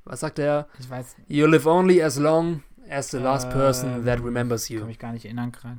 Was 0.04 0.20
sagt 0.20 0.38
er? 0.38 0.66
Ich 0.78 0.88
weiß, 0.90 1.16
You 1.28 1.46
live 1.46 1.66
only 1.66 2.02
as 2.02 2.18
long 2.18 2.62
as 2.88 3.10
the 3.10 3.18
last 3.18 3.50
person 3.50 4.04
that 4.04 4.22
remembers 4.24 4.66
kann 4.66 4.76
you. 4.78 4.84
mich 4.86 4.98
gar 4.98 5.12
nicht 5.12 5.24
erinnern 5.24 5.52
gerade. 5.52 5.78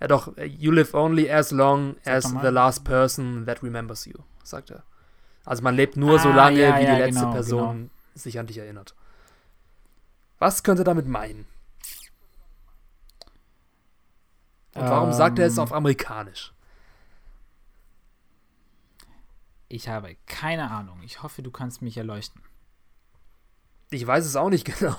Ja 0.00 0.08
doch, 0.08 0.36
äh, 0.36 0.46
you 0.46 0.72
live 0.72 0.94
only 0.94 1.30
as 1.30 1.52
long 1.52 1.94
Sag 2.02 2.14
as 2.14 2.24
the 2.42 2.48
last 2.48 2.84
person 2.84 3.46
that 3.46 3.62
remembers 3.62 4.04
you, 4.06 4.18
sagt 4.42 4.70
er. 4.70 4.82
Also 5.44 5.62
man 5.62 5.74
lebt 5.76 5.96
nur 5.96 6.18
so 6.18 6.30
Ah, 6.30 6.34
lange, 6.34 6.60
ja, 6.60 6.78
wie 6.78 6.84
ja, 6.84 6.94
die 6.96 7.02
letzte 7.02 7.20
genau, 7.20 7.32
Person 7.32 7.90
sich 8.14 8.38
an 8.38 8.46
dich 8.46 8.58
erinnert. 8.58 8.94
Was 10.38 10.62
könnte 10.64 10.82
er 10.82 10.86
damit 10.86 11.06
meinen? 11.06 11.46
Und 14.74 14.82
warum 14.88 15.12
sagt 15.12 15.38
er 15.38 15.46
es 15.46 15.56
Ähm, 15.58 15.62
auf 15.64 15.72
Amerikanisch? 15.72 16.52
Ich 19.68 19.88
habe 19.88 20.16
keine 20.26 20.70
Ahnung. 20.70 21.00
Ich 21.02 21.22
hoffe, 21.22 21.42
du 21.42 21.50
kannst 21.50 21.82
mich 21.82 21.96
erleuchten. 21.96 22.42
Ich 23.90 24.06
weiß 24.06 24.24
es 24.24 24.36
auch 24.36 24.50
nicht 24.50 24.64
genau. 24.78 24.96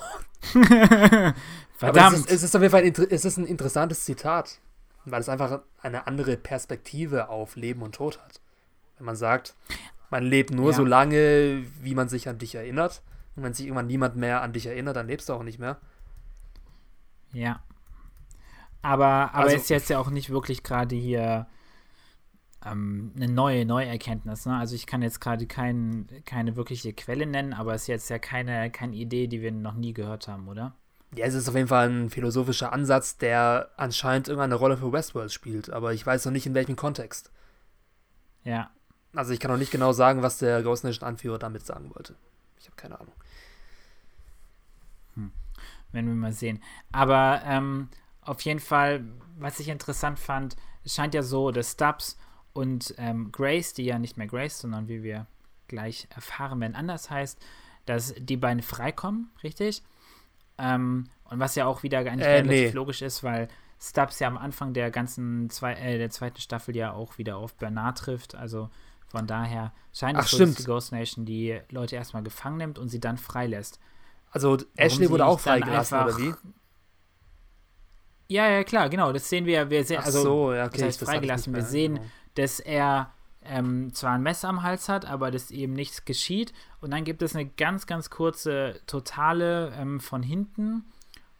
Verdammt. 1.76 2.14
es 2.16 2.20
ist, 2.20 2.30
es 2.30 2.42
ist 2.44 2.56
auf 2.56 2.62
jeden 2.62 2.72
Fall 2.72 2.84
ein, 2.84 2.92
es 3.10 3.24
ist 3.24 3.36
ein 3.36 3.46
interessantes 3.46 4.04
Zitat, 4.04 4.58
weil 5.04 5.20
es 5.20 5.28
einfach 5.28 5.62
eine 5.80 6.06
andere 6.06 6.36
Perspektive 6.36 7.28
auf 7.28 7.56
Leben 7.56 7.82
und 7.82 7.94
Tod 7.94 8.20
hat. 8.20 8.40
Wenn 8.98 9.06
man 9.06 9.16
sagt, 9.16 9.54
man 10.10 10.22
lebt 10.24 10.50
nur 10.52 10.70
Ja. 10.70 10.76
so 10.76 10.84
lange, 10.84 11.64
wie 11.80 11.94
man 11.94 12.08
sich 12.08 12.28
an 12.28 12.38
dich 12.38 12.54
erinnert. 12.54 13.02
Und 13.36 13.42
wenn 13.42 13.52
sich 13.54 13.66
irgendwann 13.66 13.88
niemand 13.88 14.14
mehr 14.16 14.42
an 14.42 14.52
dich 14.52 14.66
erinnert, 14.66 14.94
dann 14.96 15.08
lebst 15.08 15.28
du 15.28 15.32
auch 15.34 15.42
nicht 15.42 15.58
mehr. 15.58 15.78
ja. 17.32 17.60
Aber, 18.84 19.30
aber 19.32 19.44
Also- 19.44 19.56
ist 19.56 19.70
jetzt 19.70 19.88
ja 19.88 19.98
auch 19.98 20.10
nicht 20.10 20.28
wirklich 20.28 20.62
gerade 20.62 20.94
hier 20.94 21.46
ähm, 22.66 23.12
eine 23.16 23.28
neue 23.28 23.64
Neuerkenntnis. 23.64 24.44
Ne? 24.44 24.56
Also 24.56 24.74
ich 24.74 24.86
kann 24.86 25.00
jetzt 25.00 25.20
gerade 25.20 25.46
kein, 25.46 26.06
keine 26.26 26.54
wirkliche 26.56 26.92
Quelle 26.92 27.24
nennen, 27.24 27.54
aber 27.54 27.74
es 27.74 27.82
ist 27.82 27.88
jetzt 27.88 28.10
ja 28.10 28.18
keine, 28.18 28.70
keine 28.70 28.94
Idee, 28.94 29.26
die 29.26 29.40
wir 29.40 29.52
noch 29.52 29.74
nie 29.74 29.94
gehört 29.94 30.28
haben, 30.28 30.48
oder? 30.48 30.74
Ja, 31.16 31.24
es 31.24 31.32
ist 31.32 31.48
auf 31.48 31.54
jeden 31.54 31.68
Fall 31.68 31.88
ein 31.88 32.10
philosophischer 32.10 32.72
Ansatz, 32.74 33.16
der 33.16 33.70
anscheinend 33.78 34.28
irgendeine 34.28 34.56
Rolle 34.56 34.76
für 34.76 34.92
Westworld 34.92 35.32
spielt, 35.32 35.70
aber 35.70 35.94
ich 35.94 36.04
weiß 36.04 36.24
noch 36.26 36.32
nicht 36.32 36.44
in 36.46 36.54
welchem 36.54 36.76
Kontext. 36.76 37.30
Ja. 38.42 38.70
Also 39.14 39.32
ich 39.32 39.40
kann 39.40 39.50
noch 39.50 39.58
nicht 39.58 39.70
genau 39.70 39.92
sagen, 39.92 40.20
was 40.22 40.38
der 40.38 40.62
Ghost 40.62 40.84
Nation 40.84 41.08
Anführer 41.08 41.38
damit 41.38 41.64
sagen 41.64 41.94
wollte. 41.94 42.16
Ich 42.58 42.66
habe 42.66 42.76
keine 42.76 43.00
Ahnung. 43.00 43.14
Werden 45.92 46.08
wir 46.08 46.14
mal 46.16 46.32
sehen. 46.32 46.60
Aber 46.90 47.40
ähm, 47.46 47.88
auf 48.24 48.40
jeden 48.42 48.60
Fall, 48.60 49.04
was 49.38 49.60
ich 49.60 49.68
interessant 49.68 50.18
fand, 50.18 50.56
es 50.84 50.94
scheint 50.94 51.14
ja 51.14 51.22
so, 51.22 51.50
dass 51.50 51.72
Stubbs 51.72 52.18
und 52.52 52.94
ähm, 52.98 53.32
Grace, 53.32 53.74
die 53.74 53.84
ja 53.84 53.98
nicht 53.98 54.16
mehr 54.16 54.26
Grace, 54.26 54.60
sondern 54.60 54.88
wie 54.88 55.02
wir 55.02 55.26
gleich 55.68 56.06
erfahren, 56.14 56.60
wenn 56.60 56.74
anders 56.74 57.10
heißt, 57.10 57.38
dass 57.86 58.14
die 58.18 58.36
beiden 58.36 58.62
freikommen, 58.62 59.30
richtig? 59.42 59.82
Ähm, 60.58 61.08
und 61.24 61.40
was 61.40 61.54
ja 61.54 61.66
auch 61.66 61.82
wieder 61.82 61.98
eigentlich 61.98 62.26
Äh, 62.26 62.36
relativ 62.36 62.50
nee. 62.50 62.70
logisch 62.70 63.02
ist, 63.02 63.22
weil 63.24 63.48
Stubbs 63.80 64.20
ja 64.20 64.28
am 64.28 64.38
Anfang 64.38 64.72
der 64.72 64.90
ganzen 64.90 65.50
zwei, 65.50 65.74
äh, 65.74 65.98
der 65.98 66.10
zweiten 66.10 66.40
Staffel 66.40 66.76
ja 66.76 66.92
auch 66.92 67.18
wieder 67.18 67.36
auf 67.36 67.54
Bernard 67.56 67.98
trifft. 67.98 68.34
Also 68.34 68.70
von 69.08 69.26
daher 69.26 69.72
scheint 69.92 70.18
Ach, 70.18 70.24
es 70.24 70.30
so, 70.30 70.38
dass 70.38 70.54
die 70.54 70.64
Ghost 70.64 70.92
Nation 70.92 71.24
die 71.24 71.60
Leute 71.70 71.96
erstmal 71.96 72.22
gefangen 72.22 72.58
nimmt 72.58 72.78
und 72.78 72.88
sie 72.88 73.00
dann 73.00 73.18
freilässt. 73.18 73.80
Also 74.30 74.58
Ashley 74.76 75.10
wurde 75.10 75.26
auch 75.26 75.40
freigelassen, 75.40 75.98
oder 75.98 76.18
wie? 76.18 76.34
Ja, 78.28 78.48
ja, 78.48 78.64
klar, 78.64 78.88
genau. 78.88 79.12
Das 79.12 79.28
sehen 79.28 79.46
wir. 79.46 79.70
Wir 79.70 79.84
sehen, 79.84 79.98
Ach 80.00 80.06
also, 80.06 80.22
so, 80.22 80.52
ja, 80.52 80.64
das 80.64 80.74
okay. 80.74 80.84
heißt 80.84 81.02
das 81.02 81.08
ich 81.08 81.14
freigelassen. 81.14 81.52
nicht 81.52 81.62
Wir 81.62 81.66
sehen, 81.66 81.94
genau. 81.94 82.06
dass 82.34 82.60
er 82.60 83.12
ähm, 83.44 83.92
zwar 83.92 84.12
ein 84.12 84.22
Messer 84.22 84.48
am 84.48 84.62
Hals 84.62 84.88
hat, 84.88 85.04
aber 85.04 85.30
das 85.30 85.50
eben 85.50 85.74
nichts 85.74 86.04
geschieht. 86.04 86.52
Und 86.80 86.92
dann 86.92 87.04
gibt 87.04 87.22
es 87.22 87.34
eine 87.34 87.46
ganz, 87.46 87.86
ganz 87.86 88.10
kurze 88.10 88.80
Totale 88.86 89.72
ähm, 89.78 90.00
von 90.00 90.22
hinten. 90.22 90.84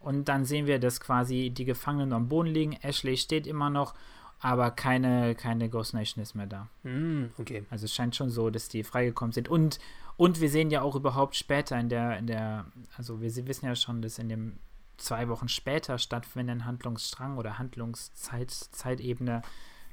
Und 0.01 0.28
dann 0.28 0.45
sehen 0.45 0.66
wir, 0.66 0.78
dass 0.78 1.01
quasi 1.01 1.51
die 1.51 1.64
Gefangenen 1.64 2.12
am 2.12 2.28
Boden 2.28 2.49
liegen. 2.51 2.72
Ashley 2.82 3.16
steht 3.16 3.47
immer 3.47 3.70
noch, 3.70 3.95
aber 4.39 4.70
keine, 4.70 5.35
keine 5.35 5.70
Ghost 5.70 5.95
Nation 5.95 6.22
ist 6.22 6.35
mehr 6.35 6.47
da. 6.47 6.68
Mm, 6.82 7.30
okay. 7.39 7.64
Also 7.70 7.87
es 7.87 7.95
scheint 7.95 8.14
schon 8.14 8.28
so, 8.28 8.51
dass 8.51 8.68
die 8.68 8.85
freigekommen 8.85 9.32
sind. 9.32 9.49
Und, 9.49 9.78
und 10.18 10.43
wir 10.43 10.51
sehen 10.51 10.70
ja 10.70 10.82
auch 10.82 10.95
überhaupt 10.95 11.37
später 11.37 11.80
in 11.80 11.89
der, 11.89 12.18
in 12.18 12.26
der, 12.26 12.66
also 12.99 13.22
wir 13.22 13.35
wissen 13.47 13.64
ja 13.64 13.74
schon, 13.74 14.03
dass 14.03 14.18
in 14.18 14.28
dem 14.28 14.59
zwei 14.97 15.29
Wochen 15.29 15.49
später 15.49 15.99
stattfindenden 15.99 16.67
Handlungsstrang 16.67 17.39
oder 17.39 17.59
Handlungszeitebene, 17.59 19.43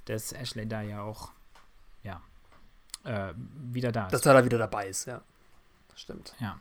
dass 0.06 0.34
Ashley 0.34 0.68
da 0.68 0.82
ja 0.82 1.02
auch 1.02 1.32
ja, 2.04 2.22
äh, 3.04 3.34
wieder 3.36 3.92
da 3.92 4.06
ist. 4.06 4.14
Dass 4.14 4.26
er 4.26 4.34
da 4.34 4.46
wieder 4.46 4.58
dabei 4.58 4.88
ist, 4.88 5.06
ja. 5.06 5.22
Das 5.90 6.02
stimmt. 6.02 6.34
Ja. 6.40 6.60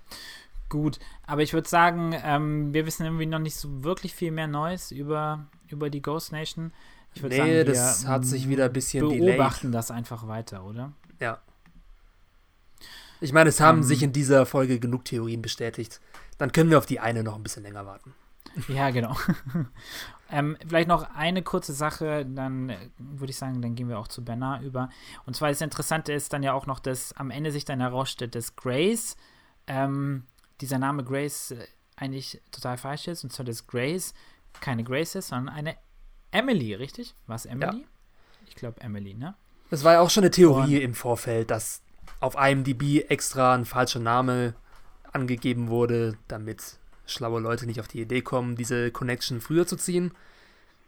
Gut, 0.68 1.00
aber 1.26 1.42
ich 1.42 1.52
würde 1.52 1.68
sagen, 1.68 2.14
ähm, 2.22 2.72
wir 2.72 2.86
wissen 2.86 3.04
irgendwie 3.04 3.26
noch 3.26 3.40
nicht 3.40 3.56
so 3.56 3.82
wirklich 3.82 4.14
viel 4.14 4.30
mehr 4.30 4.46
Neues 4.46 4.92
über, 4.92 5.46
über 5.68 5.90
die 5.90 6.00
Ghost 6.00 6.30
Nation. 6.30 6.72
Ich 7.12 7.22
würde 7.22 7.34
nee, 7.34 7.40
sagen, 7.40 7.52
wir 7.52 7.64
das 7.64 8.06
hat 8.06 8.24
sich 8.24 8.48
wieder 8.48 8.66
ein 8.66 8.72
bisschen 8.72 9.08
beobachten 9.08 9.72
delayed. 9.72 9.74
das 9.74 9.90
einfach 9.90 10.28
weiter, 10.28 10.64
oder? 10.64 10.92
Ja. 11.18 11.40
Ich 13.20 13.32
meine, 13.32 13.50
es 13.50 13.60
haben 13.60 13.78
ähm. 13.78 13.82
sich 13.82 14.02
in 14.02 14.12
dieser 14.12 14.46
Folge 14.46 14.78
genug 14.78 15.04
Theorien 15.04 15.42
bestätigt. 15.42 16.00
Dann 16.38 16.52
können 16.52 16.70
wir 16.70 16.78
auf 16.78 16.86
die 16.86 17.00
eine 17.00 17.24
noch 17.24 17.34
ein 17.34 17.42
bisschen 17.42 17.64
länger 17.64 17.84
warten. 17.84 18.14
Ja, 18.68 18.90
genau. 18.90 19.16
ähm, 20.30 20.56
vielleicht 20.66 20.88
noch 20.88 21.14
eine 21.14 21.42
kurze 21.42 21.72
Sache, 21.72 22.26
dann 22.26 22.74
würde 22.98 23.30
ich 23.30 23.38
sagen, 23.38 23.62
dann 23.62 23.74
gehen 23.74 23.88
wir 23.88 23.98
auch 23.98 24.08
zu 24.08 24.24
Bernard 24.24 24.62
über. 24.62 24.90
Und 25.26 25.34
zwar 25.36 25.48
das 25.48 25.60
Interessante 25.60 26.12
ist 26.12 26.32
dann 26.32 26.42
ja 26.42 26.52
auch 26.52 26.66
noch, 26.66 26.80
dass 26.80 27.12
am 27.14 27.30
Ende 27.30 27.52
sich 27.52 27.64
dann 27.64 27.80
herausstellt, 27.80 28.34
dass 28.34 28.56
Grace, 28.56 29.16
ähm, 29.66 30.24
dieser 30.60 30.78
Name 30.78 31.04
Grace 31.04 31.52
äh, 31.52 31.66
eigentlich 31.96 32.40
total 32.50 32.76
falsch 32.76 33.08
ist. 33.08 33.24
Und 33.24 33.32
zwar, 33.32 33.44
dass 33.44 33.66
Grace 33.66 34.14
keine 34.60 34.84
Grace 34.84 35.14
ist, 35.14 35.28
sondern 35.28 35.54
eine 35.54 35.76
Emily, 36.30 36.74
richtig? 36.74 37.14
War 37.26 37.36
es 37.36 37.46
Emily? 37.46 37.80
Ja. 37.80 37.86
Ich 38.48 38.56
glaube 38.56 38.80
Emily, 38.80 39.14
ne? 39.14 39.34
Das 39.70 39.84
war 39.84 39.94
ja 39.94 40.00
auch 40.00 40.10
schon 40.10 40.24
eine 40.24 40.32
Theorie 40.32 40.76
Und, 40.76 40.82
im 40.82 40.94
Vorfeld, 40.94 41.50
dass 41.50 41.82
auf 42.18 42.34
IMDb 42.34 43.08
extra 43.08 43.54
ein 43.54 43.64
falscher 43.64 44.00
Name 44.00 44.54
angegeben 45.12 45.68
wurde, 45.68 46.16
damit 46.28 46.78
schlaue 47.10 47.40
Leute 47.40 47.66
nicht 47.66 47.80
auf 47.80 47.88
die 47.88 48.00
Idee 48.00 48.22
kommen, 48.22 48.56
diese 48.56 48.90
Connection 48.90 49.40
früher 49.40 49.66
zu 49.66 49.76
ziehen. 49.76 50.12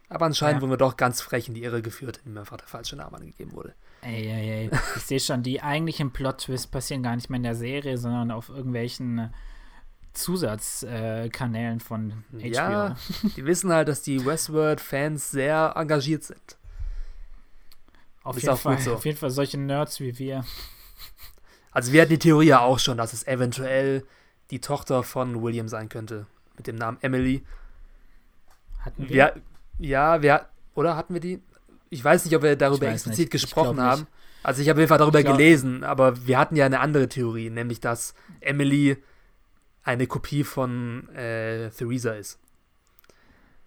Aber 0.09 0.25
anscheinend 0.25 0.57
ja. 0.57 0.61
wurden 0.61 0.71
wir 0.71 0.77
doch 0.77 0.97
ganz 0.97 1.21
frech 1.21 1.47
in 1.47 1.53
die 1.53 1.63
Irre 1.63 1.81
geführt, 1.81 2.19
indem 2.23 2.39
einfach 2.39 2.57
der 2.57 2.67
falsche 2.67 2.95
Name 2.95 3.17
angegeben 3.17 3.53
wurde. 3.53 3.73
Ey, 4.01 4.27
ey, 4.27 4.49
ey. 4.49 4.69
Ich 4.97 5.03
sehe 5.03 5.19
schon, 5.19 5.43
die 5.43 5.61
eigentlichen 5.61 6.11
Plot-Twists 6.11 6.67
passieren 6.67 7.03
gar 7.03 7.15
nicht 7.15 7.29
mehr 7.29 7.37
in 7.37 7.43
der 7.43 7.55
Serie, 7.55 7.97
sondern 7.97 8.29
auf 8.31 8.49
irgendwelchen 8.49 9.17
äh, 9.19 9.29
Zusatzkanälen 10.13 11.77
äh, 11.77 11.83
von 11.83 12.23
HBO. 12.31 12.47
Ja, 12.47 12.95
die 13.35 13.45
wissen 13.45 13.71
halt, 13.71 13.87
dass 13.87 14.01
die 14.01 14.23
Westworld-Fans 14.23 15.31
sehr 15.31 15.73
engagiert 15.75 16.23
sind. 16.23 16.57
Auf 18.23 18.41
jeden, 18.41 18.55
Fall, 18.55 18.79
so. 18.79 18.93
auf 18.93 19.05
jeden 19.05 19.17
Fall 19.17 19.31
solche 19.31 19.57
Nerds 19.57 19.99
wie 19.99 20.17
wir. 20.17 20.45
Also 21.71 21.91
wir 21.91 22.01
hatten 22.01 22.11
die 22.11 22.19
Theorie 22.19 22.47
ja 22.47 22.59
auch 22.59 22.79
schon, 22.79 22.97
dass 22.97 23.13
es 23.13 23.25
eventuell 23.27 24.05
die 24.53 24.61
Tochter 24.61 25.01
von 25.01 25.41
William 25.41 25.67
sein 25.67 25.89
könnte. 25.89 26.27
Mit 26.55 26.67
dem 26.67 26.75
Namen 26.75 26.99
Emily. 27.01 27.43
Hatten 28.81 29.09
wir? 29.09 29.09
wir 29.09 29.41
ja, 29.79 30.21
wir, 30.21 30.45
oder 30.75 30.95
hatten 30.95 31.15
wir 31.15 31.21
die? 31.21 31.41
Ich 31.89 32.03
weiß 32.03 32.23
nicht, 32.25 32.35
ob 32.35 32.43
wir 32.43 32.55
darüber 32.55 32.87
explizit 32.87 33.19
nicht. 33.19 33.31
gesprochen 33.31 33.81
haben. 33.81 34.05
Also 34.43 34.61
ich 34.61 34.69
habe 34.69 34.79
jeden 34.79 34.89
Fall 34.89 34.99
darüber 34.99 35.23
gelesen, 35.23 35.83
aber 35.83 36.27
wir 36.27 36.37
hatten 36.37 36.55
ja 36.55 36.67
eine 36.67 36.81
andere 36.81 37.09
Theorie, 37.09 37.49
nämlich 37.49 37.79
dass 37.79 38.13
Emily 38.41 38.97
eine 39.83 40.05
Kopie 40.05 40.43
von 40.43 41.09
äh, 41.15 41.71
Theresa 41.71 42.11
ist. 42.11 42.39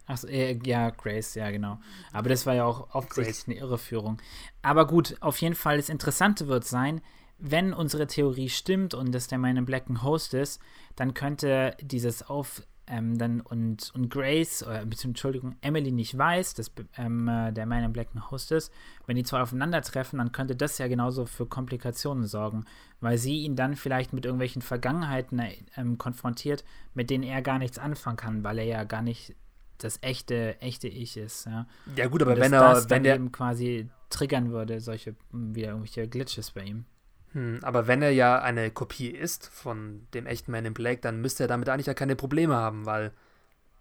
Ach 0.06 0.22
äh, 0.24 0.56
ja, 0.64 0.90
Grace, 0.90 1.34
ja, 1.34 1.50
genau. 1.50 1.80
Aber 2.12 2.28
das 2.28 2.46
war 2.46 2.54
ja 2.54 2.64
auch 2.64 2.94
offensichtlich 2.94 3.48
eine 3.48 3.56
Irreführung. 3.56 4.18
Aber 4.62 4.86
gut, 4.86 5.16
auf 5.20 5.38
jeden 5.38 5.56
Fall, 5.56 5.78
das 5.78 5.88
Interessante 5.88 6.46
wird 6.46 6.64
sein, 6.64 7.00
wenn 7.38 7.72
unsere 7.72 8.06
Theorie 8.06 8.48
stimmt 8.48 8.94
und 8.94 9.12
dass 9.12 9.28
der 9.28 9.42
in 9.42 9.64
Black 9.64 9.88
ein 9.88 10.02
Host 10.02 10.34
ist, 10.34 10.60
dann 10.94 11.14
könnte 11.14 11.76
dieses 11.80 12.28
Auf 12.28 12.62
ähm, 12.88 13.18
dann 13.18 13.40
und, 13.40 13.90
und 13.94 14.10
Grace, 14.10 14.62
äh, 14.62 14.86
Entschuldigung, 15.02 15.56
Emily 15.60 15.90
nicht 15.90 16.16
weiß, 16.16 16.54
dass 16.54 16.70
ähm, 16.96 17.26
äh, 17.26 17.52
der 17.52 17.66
Man 17.66 17.82
in 17.82 17.92
Black 17.92 18.14
ein 18.14 18.30
Host 18.30 18.52
ist, 18.52 18.72
wenn 19.06 19.16
die 19.16 19.24
zwei 19.24 19.40
aufeinandertreffen, 19.40 20.18
dann 20.18 20.32
könnte 20.32 20.54
das 20.54 20.78
ja 20.78 20.86
genauso 20.86 21.26
für 21.26 21.46
Komplikationen 21.46 22.26
sorgen, 22.26 22.64
weil 23.00 23.18
sie 23.18 23.40
ihn 23.40 23.56
dann 23.56 23.74
vielleicht 23.74 24.12
mit 24.12 24.24
irgendwelchen 24.24 24.62
Vergangenheiten 24.62 25.38
äh, 25.40 25.56
ähm, 25.76 25.98
konfrontiert, 25.98 26.64
mit 26.94 27.10
denen 27.10 27.24
er 27.24 27.42
gar 27.42 27.58
nichts 27.58 27.78
anfangen 27.78 28.16
kann, 28.16 28.44
weil 28.44 28.58
er 28.58 28.66
ja 28.66 28.84
gar 28.84 29.02
nicht 29.02 29.34
das 29.78 29.98
echte, 30.02 30.60
echte 30.60 30.88
Ich 30.88 31.16
ist. 31.16 31.46
Ja, 31.46 31.66
ja 31.96 32.06
gut, 32.06 32.22
aber 32.22 32.36
wenn 32.36 32.52
er, 32.52 32.60
das 32.60 32.88
wenn 32.88 33.02
der 33.02 33.16
eben 33.16 33.32
quasi 33.32 33.90
triggern 34.10 34.52
würde, 34.52 34.80
solche 34.80 35.16
wieder 35.32 35.68
irgendwelche 35.68 36.08
Glitches 36.08 36.52
bei 36.52 36.62
ihm. 36.62 36.86
Hm, 37.32 37.60
aber 37.62 37.86
wenn 37.86 38.02
er 38.02 38.10
ja 38.10 38.40
eine 38.40 38.70
Kopie 38.70 39.08
ist 39.08 39.46
von 39.48 40.06
dem 40.14 40.26
echten 40.26 40.52
Man 40.52 40.64
in 40.64 40.74
Black, 40.74 41.02
dann 41.02 41.20
müsste 41.20 41.44
er 41.44 41.48
damit 41.48 41.68
eigentlich 41.68 41.86
ja 41.86 41.94
keine 41.94 42.16
Probleme 42.16 42.54
haben, 42.54 42.86
weil, 42.86 43.12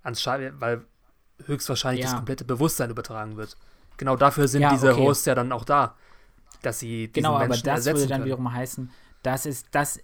weil 0.03 0.85
höchstwahrscheinlich 1.45 2.03
ja. 2.03 2.09
das 2.09 2.15
komplette 2.17 2.45
Bewusstsein 2.45 2.89
übertragen 2.89 3.37
wird. 3.37 3.57
Genau 3.97 4.15
dafür 4.15 4.47
sind 4.47 4.61
ja, 4.61 4.71
diese 4.71 4.93
okay. 4.93 5.01
Hosts 5.01 5.25
ja 5.25 5.35
dann 5.35 5.51
auch 5.51 5.63
da, 5.63 5.95
dass 6.61 6.79
sie 6.79 7.07
diesen 7.07 7.13
Genau, 7.13 7.35
aber 7.35 7.47
Menschen 7.47 7.65
das 7.65 7.85
würde 7.85 8.01
dann 8.01 8.09
können. 8.09 8.25
wiederum 8.25 8.51
heißen, 8.51 8.91
dass 9.23 9.45
ist 9.45 9.67
das. 9.71 9.99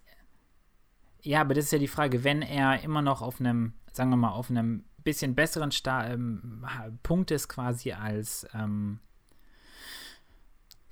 Ja, 1.22 1.42
aber 1.42 1.54
das 1.54 1.66
ist 1.66 1.72
ja 1.72 1.80
die 1.80 1.88
Frage, 1.88 2.24
wenn 2.24 2.42
er 2.42 2.82
immer 2.84 3.02
noch 3.02 3.22
auf 3.22 3.40
einem, 3.40 3.74
sagen 3.92 4.10
wir 4.10 4.18
mal, 4.18 4.32
auf 4.32 4.50
einem 4.50 4.86
bisschen 5.04 5.36
besseren 5.36 5.72
Sta 5.72 6.08
ähm, 6.08 6.66
Punkt 7.04 7.32
ist 7.32 7.48
quasi 7.48 7.92
als 7.92 8.48
ähm, 8.54 9.00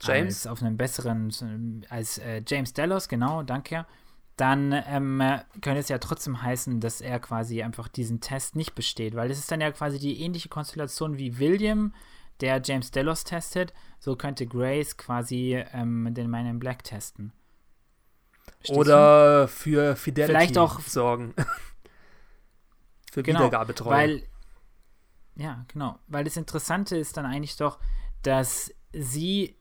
James. 0.02 0.46
Als 0.46 0.48
auf 0.48 0.62
einem 0.62 0.78
besseren, 0.78 1.86
als 1.90 2.18
äh, 2.18 2.42
James 2.46 2.74
Delos, 2.74 3.08
genau, 3.08 3.44
danke. 3.44 3.86
Dann 4.38 4.72
ähm, 4.88 5.22
könnte 5.62 5.80
es 5.80 5.90
ja 5.90 5.98
trotzdem 5.98 6.42
heißen, 6.42 6.80
dass 6.80 7.02
er 7.02 7.20
quasi 7.20 7.62
einfach 7.62 7.90
diesen 7.90 8.22
Test 8.22 8.56
nicht 8.56 8.74
besteht, 8.74 9.16
weil 9.16 9.28
das 9.28 9.38
ist 9.38 9.52
dann 9.52 9.60
ja 9.60 9.70
quasi 9.72 10.00
die 10.00 10.22
ähnliche 10.22 10.48
Konstellation 10.48 11.18
wie 11.18 11.40
William, 11.40 11.94
der 12.40 12.62
James 12.64 12.92
Delos 12.92 13.26
testet. 13.26 13.74
So 14.00 14.16
könnte 14.16 14.48
Grace 14.48 14.96
quasi 14.96 15.62
ähm, 15.74 16.14
den 16.14 16.30
Man 16.30 16.46
in 16.46 16.60
Black 16.60 16.86
testen. 16.86 17.34
Verstehst 18.60 18.80
Oder 18.80 19.42
du? 19.42 19.48
für 19.50 19.96
Fidelity 19.96 20.32
Vielleicht 20.32 20.58
auch 20.58 20.80
sorgen. 20.80 21.34
für 23.12 23.24
genau, 23.24 23.40
Wiedergabetreu. 23.40 23.90
Weil, 23.90 24.24
ja, 25.36 25.66
genau. 25.68 26.00
Weil 26.08 26.24
das 26.24 26.38
Interessante 26.38 26.98
ist 26.98 27.18
dann 27.18 27.26
eigentlich 27.26 27.58
doch, 27.58 27.80
dass 28.24 28.74
sie 28.94 29.56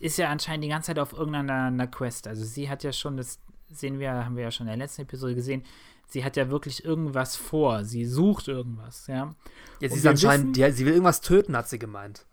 ist 0.00 0.18
ja 0.18 0.30
anscheinend 0.30 0.64
die 0.64 0.68
ganze 0.68 0.88
Zeit 0.88 0.98
auf 0.98 1.12
irgendeiner 1.12 1.86
Quest. 1.86 2.26
Also 2.26 2.44
sie 2.44 2.68
hat 2.68 2.82
ja 2.84 2.92
schon, 2.92 3.16
das 3.16 3.40
sehen 3.70 3.98
wir, 3.98 4.12
haben 4.12 4.36
wir 4.36 4.44
ja 4.44 4.50
schon 4.50 4.66
in 4.66 4.72
der 4.72 4.84
letzten 4.84 5.02
Episode 5.02 5.34
gesehen, 5.34 5.64
sie 6.06 6.24
hat 6.24 6.36
ja 6.36 6.50
wirklich 6.50 6.84
irgendwas 6.84 7.36
vor. 7.36 7.84
Sie 7.84 8.04
sucht 8.04 8.48
irgendwas, 8.48 9.06
ja. 9.06 9.34
Ja, 9.80 9.88
sie 9.88 9.96
ist 9.96 10.06
anscheinend, 10.06 10.56
ja, 10.56 10.70
sie 10.70 10.84
will 10.84 10.92
irgendwas 10.92 11.20
töten, 11.20 11.56
hat 11.56 11.68
sie 11.68 11.78
gemeint. 11.78 12.26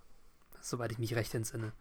Soweit 0.61 0.91
ich 0.91 0.99
mich 0.99 1.15
recht 1.15 1.33
entsinne. 1.33 1.71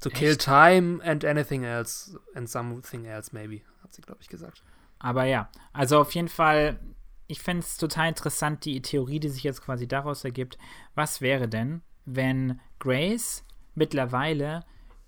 To 0.00 0.10
Echt? 0.10 0.18
kill 0.18 0.36
time 0.36 1.02
and 1.02 1.24
anything 1.24 1.64
else 1.64 2.18
and 2.34 2.48
something 2.48 3.04
else 3.04 3.30
maybe, 3.32 3.62
hat 3.82 3.94
sie, 3.94 4.02
glaube 4.02 4.20
ich, 4.20 4.28
gesagt. 4.28 4.62
Aber 4.98 5.24
ja, 5.24 5.50
also 5.72 6.00
auf 6.00 6.12
jeden 6.12 6.28
Fall, 6.28 6.78
ich 7.26 7.40
fände 7.40 7.64
es 7.64 7.76
total 7.78 8.08
interessant, 8.08 8.64
die 8.64 8.80
Theorie, 8.82 9.20
die 9.20 9.28
sich 9.28 9.42
jetzt 9.42 9.62
quasi 9.62 9.88
daraus 9.88 10.24
ergibt. 10.24 10.58
Was 10.94 11.20
wäre 11.20 11.48
denn, 11.48 11.82
wenn 12.04 12.60
Grace 12.78 13.44
mittlerweile 13.74 14.64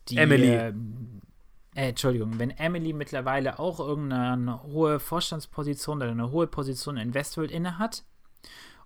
die, 0.09 0.16
Emily. 0.16 0.48
Äh, 0.48 0.72
äh, 1.74 1.90
Entschuldigung, 1.90 2.38
wenn 2.38 2.51
Emily 2.51 2.92
mittlerweile 2.92 3.59
auch 3.59 3.78
irgendeine 3.78 4.62
hohe 4.64 4.98
Vorstandsposition 4.98 5.98
oder 5.98 6.11
eine 6.11 6.30
hohe 6.30 6.46
Position 6.46 6.96
in 6.96 7.14
Westworld 7.14 7.51
inne 7.51 7.78
hat 7.78 8.05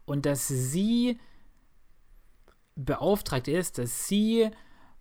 und 0.05 0.27
dass 0.27 0.49
sie 0.49 1.19
beauftragt 2.77 3.49
ist, 3.49 3.79
dass 3.79 4.07
sie 4.07 4.51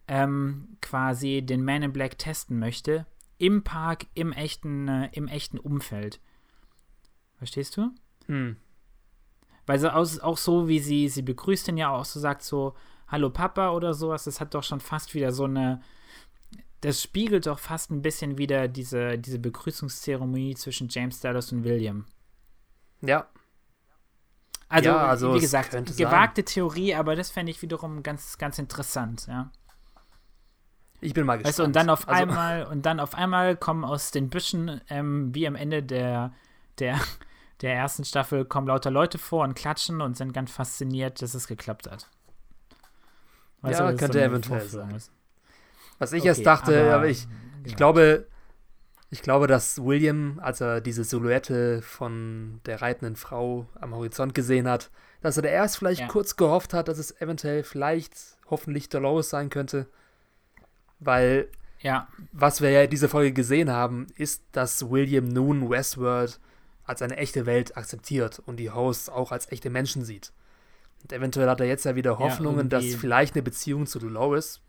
ähm, 0.07 0.77
quasi 0.81 1.41
den 1.41 1.63
Man 1.63 1.83
in 1.83 1.93
Black 1.93 2.17
testen 2.17 2.59
möchte 2.59 3.05
im 3.37 3.63
Park, 3.63 4.05
im 4.13 4.31
echten, 4.31 4.87
äh, 4.87 5.09
im 5.11 5.27
echten 5.27 5.57
Umfeld. 5.57 6.21
Verstehst 7.37 7.75
du? 7.75 7.91
Hm. 8.27 8.55
Weil 9.65 9.79
so 9.79 9.89
aus, 9.89 10.19
auch 10.19 10.37
so, 10.37 10.67
wie 10.67 10.79
sie, 10.79 11.09
sie 11.09 11.21
begrüßt 11.21 11.67
ihn 11.67 11.77
ja 11.77 11.89
auch 11.89 12.05
so, 12.05 12.19
sagt 12.19 12.43
so, 12.43 12.73
Hallo 13.07 13.29
Papa 13.29 13.71
oder 13.71 13.93
sowas, 13.93 14.23
das 14.23 14.39
hat 14.39 14.53
doch 14.53 14.63
schon 14.63 14.79
fast 14.79 15.13
wieder 15.13 15.31
so 15.31 15.43
eine, 15.43 15.81
das 16.83 17.01
spiegelt 17.01 17.47
doch 17.47 17.59
fast 17.59 17.91
ein 17.91 18.01
bisschen 18.01 18.37
wieder 18.37 18.67
diese, 18.67 19.17
diese 19.17 19.39
Begrüßungszeremonie 19.39 20.55
zwischen 20.55 20.89
James 20.89 21.21
Dallas 21.21 21.51
und 21.53 21.63
William. 21.63 22.05
Ja. 23.01 23.27
Also, 24.67 24.89
ja, 24.89 24.97
also 25.07 25.33
wie 25.35 25.39
gesagt, 25.39 25.71
gewagte 25.71 26.41
sein. 26.41 26.45
Theorie, 26.45 26.93
aber 26.95 27.15
das 27.15 27.31
fände 27.31 27.51
ich 27.51 27.61
wiederum 27.61 28.03
ganz, 28.03 28.37
ganz 28.37 28.59
interessant, 28.59 29.27
ja. 29.27 29.49
Ich 30.99 31.13
bin 31.13 31.25
mal 31.25 31.35
gespannt. 31.37 31.49
Weißt 31.49 31.59
du, 31.59 31.63
und 31.63 31.75
dann 31.75 31.89
auf 31.89 32.07
Also- 32.07 32.21
einmal, 32.21 32.65
und 32.65 32.85
dann 32.85 32.99
auf 32.99 33.13
einmal 33.15 33.55
kommen 33.55 33.85
aus 33.85 34.11
den 34.11 34.29
Büschen, 34.29 34.81
ähm, 34.89 35.33
wie 35.33 35.47
am 35.47 35.55
Ende 35.55 35.83
der, 35.83 36.33
der, 36.79 36.99
der 37.61 37.75
ersten 37.75 38.03
Staffel, 38.03 38.43
kommen 38.43 38.67
lauter 38.67 38.91
Leute 38.91 39.17
vor 39.17 39.45
und 39.45 39.53
klatschen 39.53 40.01
und 40.01 40.17
sind 40.17 40.33
ganz 40.33 40.51
fasziniert, 40.51 41.21
dass 41.21 41.33
es 41.33 41.47
geklappt 41.47 41.89
hat. 41.89 42.09
Ja, 43.63 43.69
das 43.69 43.93
ist 43.93 43.99
könnte 43.99 44.17
eine 44.19 44.27
eventuell 44.31 44.67
sein. 44.67 44.95
ist. 44.95 45.11
Was 45.99 46.11
ich 46.13 46.21
Okay, 46.21 46.27
erst 46.29 46.45
dachte, 46.45 46.81
aber, 46.81 46.93
aber- 46.95 47.07
ich, 47.07 47.27
ich 47.63 47.71
Ja. 47.71 47.77
glaube, 47.77 48.27
ich 49.09 49.21
glaube, 49.21 49.47
dass 49.47 49.83
William, 49.83 50.39
als 50.41 50.59
er 50.59 50.81
diese 50.81 51.03
Silhouette 51.03 51.81
von 51.81 52.59
der 52.65 52.81
reitenden 52.81 53.15
Frau 53.15 53.67
am 53.79 53.93
Horizont 53.95 54.33
gesehen 54.33 54.67
hat, 54.67 54.89
dass 55.21 55.37
er 55.37 55.43
da 55.43 55.49
erst 55.49 55.77
vielleicht 55.77 56.01
Ja. 56.01 56.07
kurz 56.07 56.35
gehofft 56.35 56.73
hat, 56.73 56.87
dass 56.87 56.97
es 56.97 57.19
eventuell 57.21 57.63
vielleicht 57.63 58.15
hoffentlich 58.49 58.89
Dolores 58.89 59.29
sein 59.29 59.49
könnte. 59.49 59.87
Weil 60.99 61.47
Ja, 61.79 62.07
was 62.31 62.61
wir 62.61 62.69
ja 62.71 62.81
in 62.83 62.89
dieser 62.89 63.09
Folge 63.09 63.33
gesehen 63.33 63.69
haben, 63.69 64.07
ist, 64.15 64.41
dass 64.53 64.89
William 64.89 65.25
nun 65.25 65.69
Westworld 65.69 66.39
als 66.85 67.01
eine 67.01 67.17
echte 67.17 67.45
Welt 67.45 67.75
akzeptiert 67.77 68.41
und 68.45 68.55
die 68.57 68.71
Hosts 68.71 69.09
auch 69.09 69.31
als 69.33 69.51
echte 69.51 69.69
Menschen 69.69 70.03
sieht. 70.05 70.31
Und 71.01 71.11
eventuell 71.11 71.49
hat 71.49 71.59
er 71.59 71.67
jetzt 71.67 71.83
ja 71.85 71.95
wieder 71.95 72.19
Hoffnungen, 72.19 72.69
dass 72.69 72.83
irgendwie- 72.85 72.99
vielleicht 72.99 73.35
eine 73.35 73.43
Beziehung 73.43 73.85
zu 73.85 73.99
Dolores 73.99 74.61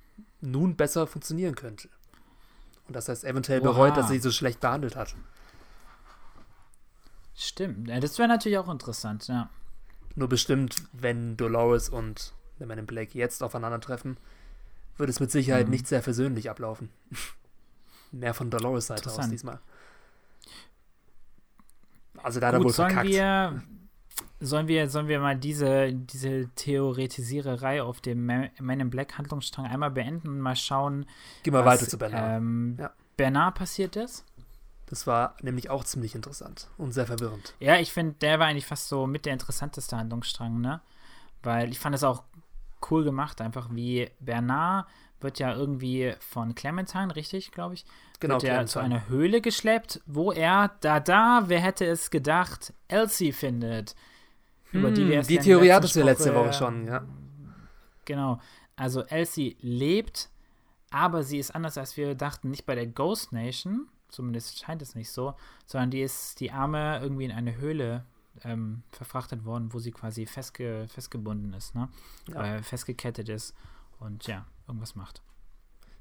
nun 0.45 0.77
besser 0.77 1.07
funktionieren 1.07 1.55
könnte. 1.55 1.89
Und 2.87 2.95
dass 2.97 3.09
er 3.09 3.15
es 3.15 3.25
eventuell 3.25 3.61
bereut, 3.61 3.93
Oha. 3.93 3.97
dass 3.97 4.07
er 4.07 4.15
sie 4.15 4.19
so 4.21 4.31
schlecht 4.31 4.61
behandelt 4.61 4.95
hat. 4.97 5.15
stimmt. 7.37 7.89
Ja, 7.89 7.99
das 8.01 8.19
wäre 8.19 8.29
natürlich 8.29 8.59
auch 8.59 8.69
interessant, 8.69 9.27
ja. 9.29 9.49
Nur 10.15 10.29
bestimmt, 10.29 10.77
wenn 10.93 11.37
Dolores 11.37 11.89
und 11.89 12.33
der 12.61 12.67
Man 12.69 12.79
in 12.79 12.87
Black 12.87 13.15
jetzt 13.15 13.43
aufeinandertreffen, 13.43 14.17
wird 14.97 15.11
es 15.11 15.19
mit 15.19 15.31
Sicherheit 15.33 15.67
Mhm. 15.67 15.71
nicht 15.73 15.89
sehr 15.89 16.03
versöhnlich 16.03 16.51
ablaufen. 16.51 16.91
Mehr 18.13 18.33
von 18.35 18.49
Dolores 18.51 18.87
Seite 18.87 19.11
aus 19.11 19.29
diesmal. 19.29 19.59
Also 22.23 22.39
da 22.39 22.49
hat 22.49 22.55
er 22.55 22.63
wohl 22.63 22.73
verkackt. 22.73 23.09
wir, 23.09 23.63
sollen 24.45 24.69
wir, 24.69 24.89
sollen 24.89 25.09
wir 25.09 25.21
mal 25.21 25.37
diese, 25.37 25.93
diese 25.93 26.49
Theoretisiererei 26.55 27.83
auf 27.83 28.01
dem 28.01 28.27
Ma- 28.27 28.49
Man 28.61 28.81
in 28.81 28.91
Black 28.91 29.19
Handlungsstrang 29.19 29.67
einmal 29.67 29.91
beenden 29.91 30.29
und 30.29 30.41
mal 30.41 30.57
schauen, 30.57 31.07
Geh 31.43 31.51
mal 31.51 31.65
was, 31.65 31.81
weiter 31.81 31.91
zu 31.91 31.99
Bernard. 31.99 32.37
Ähm, 32.39 32.77
Ja. 32.79 32.93
Bernard 33.17 33.55
passiert 33.57 33.97
ist? 33.97 34.25
Das 34.87 35.07
war 35.07 35.37
nämlich 35.41 35.71
auch 35.71 35.85
ziemlich 35.85 36.15
interessant 36.15 36.69
und 36.77 36.93
sehr 36.93 37.07
verwirrend. 37.07 37.55
Ja, 37.59 37.77
ich 37.79 37.93
finde, 37.93 38.15
der 38.21 38.39
war 38.39 38.47
eigentlich 38.47 38.67
fast 38.67 38.89
so 38.89 39.07
mit 39.07 39.25
der 39.27 39.33
interessanteste 39.33 39.97
Handlungsstrang, 39.97 40.61
ne? 40.61 40.81
Weil 41.43 41.71
ich 41.71 41.79
fand 41.79 41.95
es 41.95 42.05
auch 42.05 42.23
cool 42.91 43.03
gemacht, 43.05 43.41
einfach 43.41 43.69
wie 43.71 44.11
Bernard 44.21 44.87
wird 45.21 45.39
ja 45.39 45.55
irgendwie 45.55 46.15
von 46.21 46.55
Clementine, 46.55 47.17
richtig, 47.17 47.51
glaube 47.51 47.75
ich, 47.75 47.87
Genau, 48.21 48.35
wird 48.35 48.45
er 48.45 48.67
zu 48.67 48.79
einer 48.79 49.09
Höhle 49.09 49.41
geschleppt, 49.41 50.03
wo 50.07 50.33
er, 50.33 50.73
da, 50.81 51.01
da, 51.01 51.45
wer 51.47 51.61
hätte 51.61 51.87
es 51.87 52.11
gedacht, 52.11 52.75
Elsie 52.89 53.33
findet. 53.33 53.95
Über 54.75 54.91
die 54.91 55.09
wir 55.09 55.21
Hm, 55.21 55.27
die 55.27 55.37
in 55.37 55.43
der 55.43 55.45
Theorie 55.45 55.73
hattest 55.73 55.97
du 55.97 56.03
letzte 56.03 56.35
Woche, 56.35 56.47
Woche 56.47 56.53
schon, 56.53 56.87
ja. 56.87 57.05
Genau. 58.05 58.41
Also 58.77 59.03
Elsie 59.03 59.57
lebt, 59.61 60.29
aber 60.91 61.23
sie 61.23 61.39
ist 61.39 61.55
anders, 61.55 61.79
als 61.79 61.97
wir 61.97 62.15
dachten, 62.15 62.51
nicht 62.51 62.67
bei 62.67 62.75
der 62.75 62.87
Ghost 62.87 63.33
Nation, 63.33 63.89
zumindest 64.09 64.59
scheint 64.59 64.83
es 64.83 64.95
nicht 64.95 65.11
so, 65.11 65.35
sondern 65.67 65.91
die 65.91 66.03
ist 66.03 66.41
die 66.41 66.51
Arme 66.51 66.99
irgendwie 67.01 67.25
in 67.25 67.33
eine 67.33 67.57
Höhle 67.57 68.05
ähm, 68.43 68.83
verfrachtet 68.91 69.45
worden, 69.45 69.73
wo 69.73 69.79
sie 69.79 69.93
quasi 69.93 70.27
festge 70.27 70.87
festgebunden 70.89 71.53
ist, 71.53 71.75
ne? 71.75 71.89
Ja. 72.29 72.57
Äh, 72.57 72.63
festgekettet 72.63 73.29
ist 73.29 73.55
und 74.01 74.27
ja, 74.27 74.47
irgendwas 74.67 74.97
macht. 74.97 75.23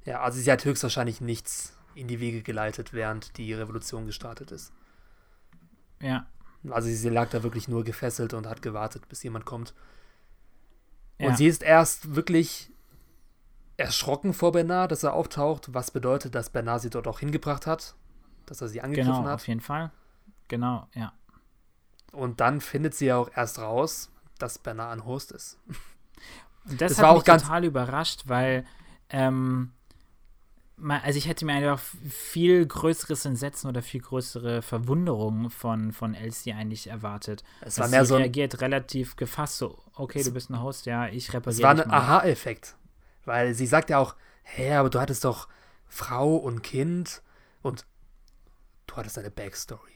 Ja, 0.06 0.22
also 0.22 0.40
sie 0.40 0.52
hat 0.52 0.66
höchstwahrscheinlich 0.66 1.22
nichts 1.22 1.78
in 1.96 2.08
die 2.08 2.20
Wege 2.20 2.42
geleitet, 2.42 2.92
während 2.92 3.38
die 3.38 3.54
Revolution 3.54 4.06
gestartet 4.08 4.52
ist. 4.52 4.74
Ja. 6.02 6.26
Also 6.70 6.88
sie 6.90 7.10
lag 7.10 7.30
da 7.30 7.44
wirklich 7.44 7.68
nur 7.68 7.84
gefesselt 7.84 8.34
und 8.34 8.48
hat 8.48 8.62
gewartet, 8.62 9.08
bis 9.10 9.22
jemand 9.24 9.46
kommt. 9.46 9.74
ja. 11.20 11.28
Und 11.28 11.38
sie 11.38 11.48
ist 11.48 11.64
erst 11.64 12.16
wirklich 12.16 12.72
erschrocken 13.78 14.34
vor 14.34 14.52
Bernard, 14.52 14.92
dass 14.92 15.04
er 15.04 15.14
auftaucht, 15.14 15.74
was 15.74 15.92
bedeutet, 15.92 16.36
dass 16.36 16.50
Bernard 16.50 16.82
sie 16.82 16.90
dort 16.90 17.08
auch 17.08 17.20
hingebracht 17.20 17.66
hat, 17.68 17.96
dass 18.46 18.62
er 18.62 18.68
sie 18.68 18.82
angegriffen 18.82 19.14
genau, 19.14 19.26
hat. 19.26 19.34
auf 19.36 19.48
jeden 19.48 19.62
Fall. 19.62 19.92
Genau, 20.48 20.88
ja. 20.94 21.12
Und 22.12 22.40
dann 22.40 22.62
findet 22.62 22.94
sie 22.94 23.08
ja 23.08 23.18
auch 23.18 23.30
erst 23.36 23.58
raus, 23.60 24.12
dass 24.38 24.60
Bernard 24.60 24.92
ein 24.94 25.06
Host 25.06 25.32
ist. 25.32 25.58
Und 26.66 26.80
das, 26.80 26.92
Das 26.92 26.98
hat 27.00 27.04
war 27.06 27.12
auch 27.12 27.16
mich 27.18 27.26
ganz- 27.26 27.42
total 27.44 27.66
überrascht, 27.66 28.24
weil 28.28 28.66
ähm, 29.10 29.72
also 30.88 31.18
ich 31.18 31.28
hätte 31.28 31.46
mir 31.46 31.54
einfach 31.54 31.80
viel 32.10 32.66
größeres 32.66 33.26
Entsetzen 33.26 33.68
oder 33.68 33.82
viel 33.82 34.02
größere 34.02 34.62
Verwunderung 34.62 35.50
von, 35.50 35.92
von 35.92 36.14
Elsie 36.14 36.54
eigentlich 36.54 36.88
erwartet. 36.88 37.44
Es 37.62 37.80
war 37.80 37.88
mehr 37.88 38.06
sie 38.06 38.10
so 38.10 38.16
reagiert 38.18 38.60
relativ 38.62 39.16
gefasst, 39.16 39.58
so, 39.58 39.78
okay, 39.96 40.24
du 40.24 40.32
bist 40.32 40.50
ein 40.50 40.62
Host, 40.62 40.86
ja, 40.86 41.08
ich 41.08 41.32
repariere 41.34 41.58
es 41.58 41.64
war 41.64 41.72
ein. 41.72 41.92
Aha-Effekt. 41.92 42.76
Weil 43.26 43.54
sie 43.54 43.68
sagt 43.68 43.90
ja 43.90 44.00
auch, 44.00 44.16
hä, 44.44 44.74
aber 44.74 44.90
du 44.90 45.00
hattest 45.00 45.24
doch 45.24 45.48
Frau 45.88 46.36
und 46.36 46.64
Kind 46.64 47.22
und 47.62 47.86
du 48.88 48.96
hattest 48.96 49.18
eine 49.18 49.32
Backstory. 49.32 49.92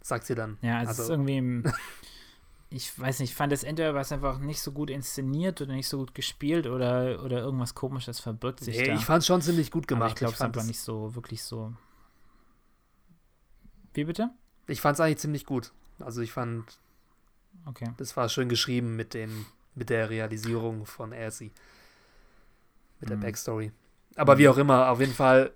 Sagt 0.00 0.26
sie 0.26 0.34
dann. 0.34 0.58
Ja, 0.62 0.82
es 0.82 0.88
also, 0.88 1.02
ist 1.02 1.08
irgendwie, 1.10 1.70
ich 2.70 2.98
weiß 2.98 3.20
nicht, 3.20 3.30
ich 3.30 3.36
fand 3.36 3.52
es 3.52 3.64
entweder 3.64 3.94
was 3.94 4.12
einfach 4.12 4.38
nicht 4.38 4.60
so 4.60 4.72
gut 4.72 4.90
inszeniert 4.90 5.60
oder 5.62 5.72
nicht 5.72 5.88
so 5.88 5.98
gut 5.98 6.14
gespielt 6.14 6.66
oder, 6.66 7.22
oder 7.24 7.38
irgendwas 7.38 7.74
komisches 7.74 8.20
verbirgt 8.20 8.60
sich 8.60 8.76
nee, 8.76 8.86
da. 8.88 8.94
ich 8.94 9.04
fand 9.06 9.20
es 9.22 9.26
schon 9.26 9.40
ziemlich 9.40 9.70
gut 9.70 9.84
Aber 9.84 9.96
gemacht. 10.00 10.10
ich 10.10 10.16
glaube 10.16 10.34
es 10.34 10.56
es- 10.62 10.66
nicht 10.66 10.80
so, 10.80 11.14
wirklich 11.14 11.42
so. 11.42 11.72
Wie 13.94 14.04
bitte? 14.04 14.30
Ich 14.66 14.80
fand 14.80 14.94
es 14.96 15.00
eigentlich 15.00 15.18
ziemlich 15.18 15.46
gut. 15.46 15.72
Also 15.98 16.20
ich 16.20 16.32
fand, 16.32 16.78
Okay. 17.66 17.90
das 17.96 18.16
war 18.16 18.28
schön 18.28 18.48
geschrieben 18.48 18.96
mit 18.96 19.14
dem, 19.14 19.46
mit 19.74 19.88
der 19.90 20.10
Realisierung 20.10 20.84
von 20.86 21.12
Elsie. 21.12 21.50
Mit 23.00 23.10
der 23.10 23.16
Mhm. 23.16 23.22
Backstory. 23.22 23.72
Aber 24.16 24.34
Mhm. 24.34 24.38
wie 24.40 24.48
auch 24.48 24.58
immer, 24.58 24.90
auf 24.90 25.00
jeden 25.00 25.14
Fall, 25.14 25.52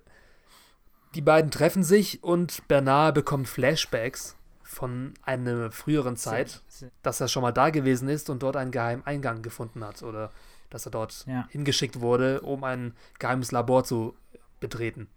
die 1.15 1.21
beiden 1.21 1.51
treffen 1.51 1.83
sich 1.83 2.23
und 2.23 2.67
Bernard 2.67 3.13
bekommt 3.15 3.47
Flashbacks 3.47 4.35
von 4.73 5.13
einer 5.23 5.71
früheren 5.71 6.17
Zeit, 6.17 6.61
dass 7.01 7.21
er 7.21 7.27
schon 7.27 7.41
mal 7.43 7.51
da 7.51 7.69
gewesen 7.69 8.09
ist 8.09 8.29
und 8.29 8.43
dort 8.43 8.55
einen 8.57 8.71
geheimen 8.71 9.05
Eingang 9.05 9.41
gefunden 9.41 9.83
hat 9.83 10.03
oder 10.03 10.31
dass 10.69 10.85
er 10.87 10.91
dort 10.91 11.25
Ja. 11.27 11.47
hingeschickt 11.51 12.01
wurde, 12.01 12.41
um 12.41 12.63
ein 12.63 12.93
geheimes 13.19 13.51
Labor 13.51 13.83
zu 13.83 14.15
betreten. 14.59 15.07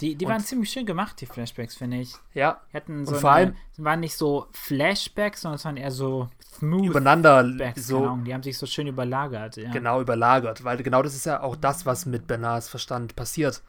Die, 0.00 0.14
die 0.14 0.24
Und- 0.24 0.30
waren 0.32 0.40
ziemlich 0.40 0.70
schön 0.70 0.86
gemacht, 0.86 1.20
die 1.20 1.26
Flashbacks, 1.26 1.74
finde 1.76 1.96
ich. 1.96 2.14
Ja, 2.32 2.60
Die 2.72 2.76
hatten 2.76 3.00
Und 3.00 3.06
so 3.06 3.14
vor 3.16 3.32
eine, 3.32 3.46
allem- 3.48 3.56
waren 3.84 4.00
nicht 4.00 4.16
so 4.16 4.46
Flashbacks, 4.52 5.40
sondern 5.40 5.56
es 5.56 5.64
waren 5.64 5.76
eher 5.76 5.90
so 5.90 6.28
smooth 6.58 6.86
übereinander 6.90 7.72
so 7.74 8.04
Ahnung, 8.04 8.24
die 8.24 8.32
haben 8.32 8.42
sich 8.44 8.56
so 8.56 8.66
schön 8.66 8.86
überlagert. 8.86 9.56
Ja. 9.56 9.72
genau 9.72 10.00
überlagert, 10.00 10.62
weil 10.62 10.76
genau 10.82 11.02
das 11.02 11.14
ist 11.16 11.26
ja 11.26 11.42
auch 11.42 11.56
das, 11.56 11.86
was 11.86 12.06
mit 12.06 12.28
Bernards 12.28 12.68
Verstand 12.68 13.16
passiert. 13.16 13.62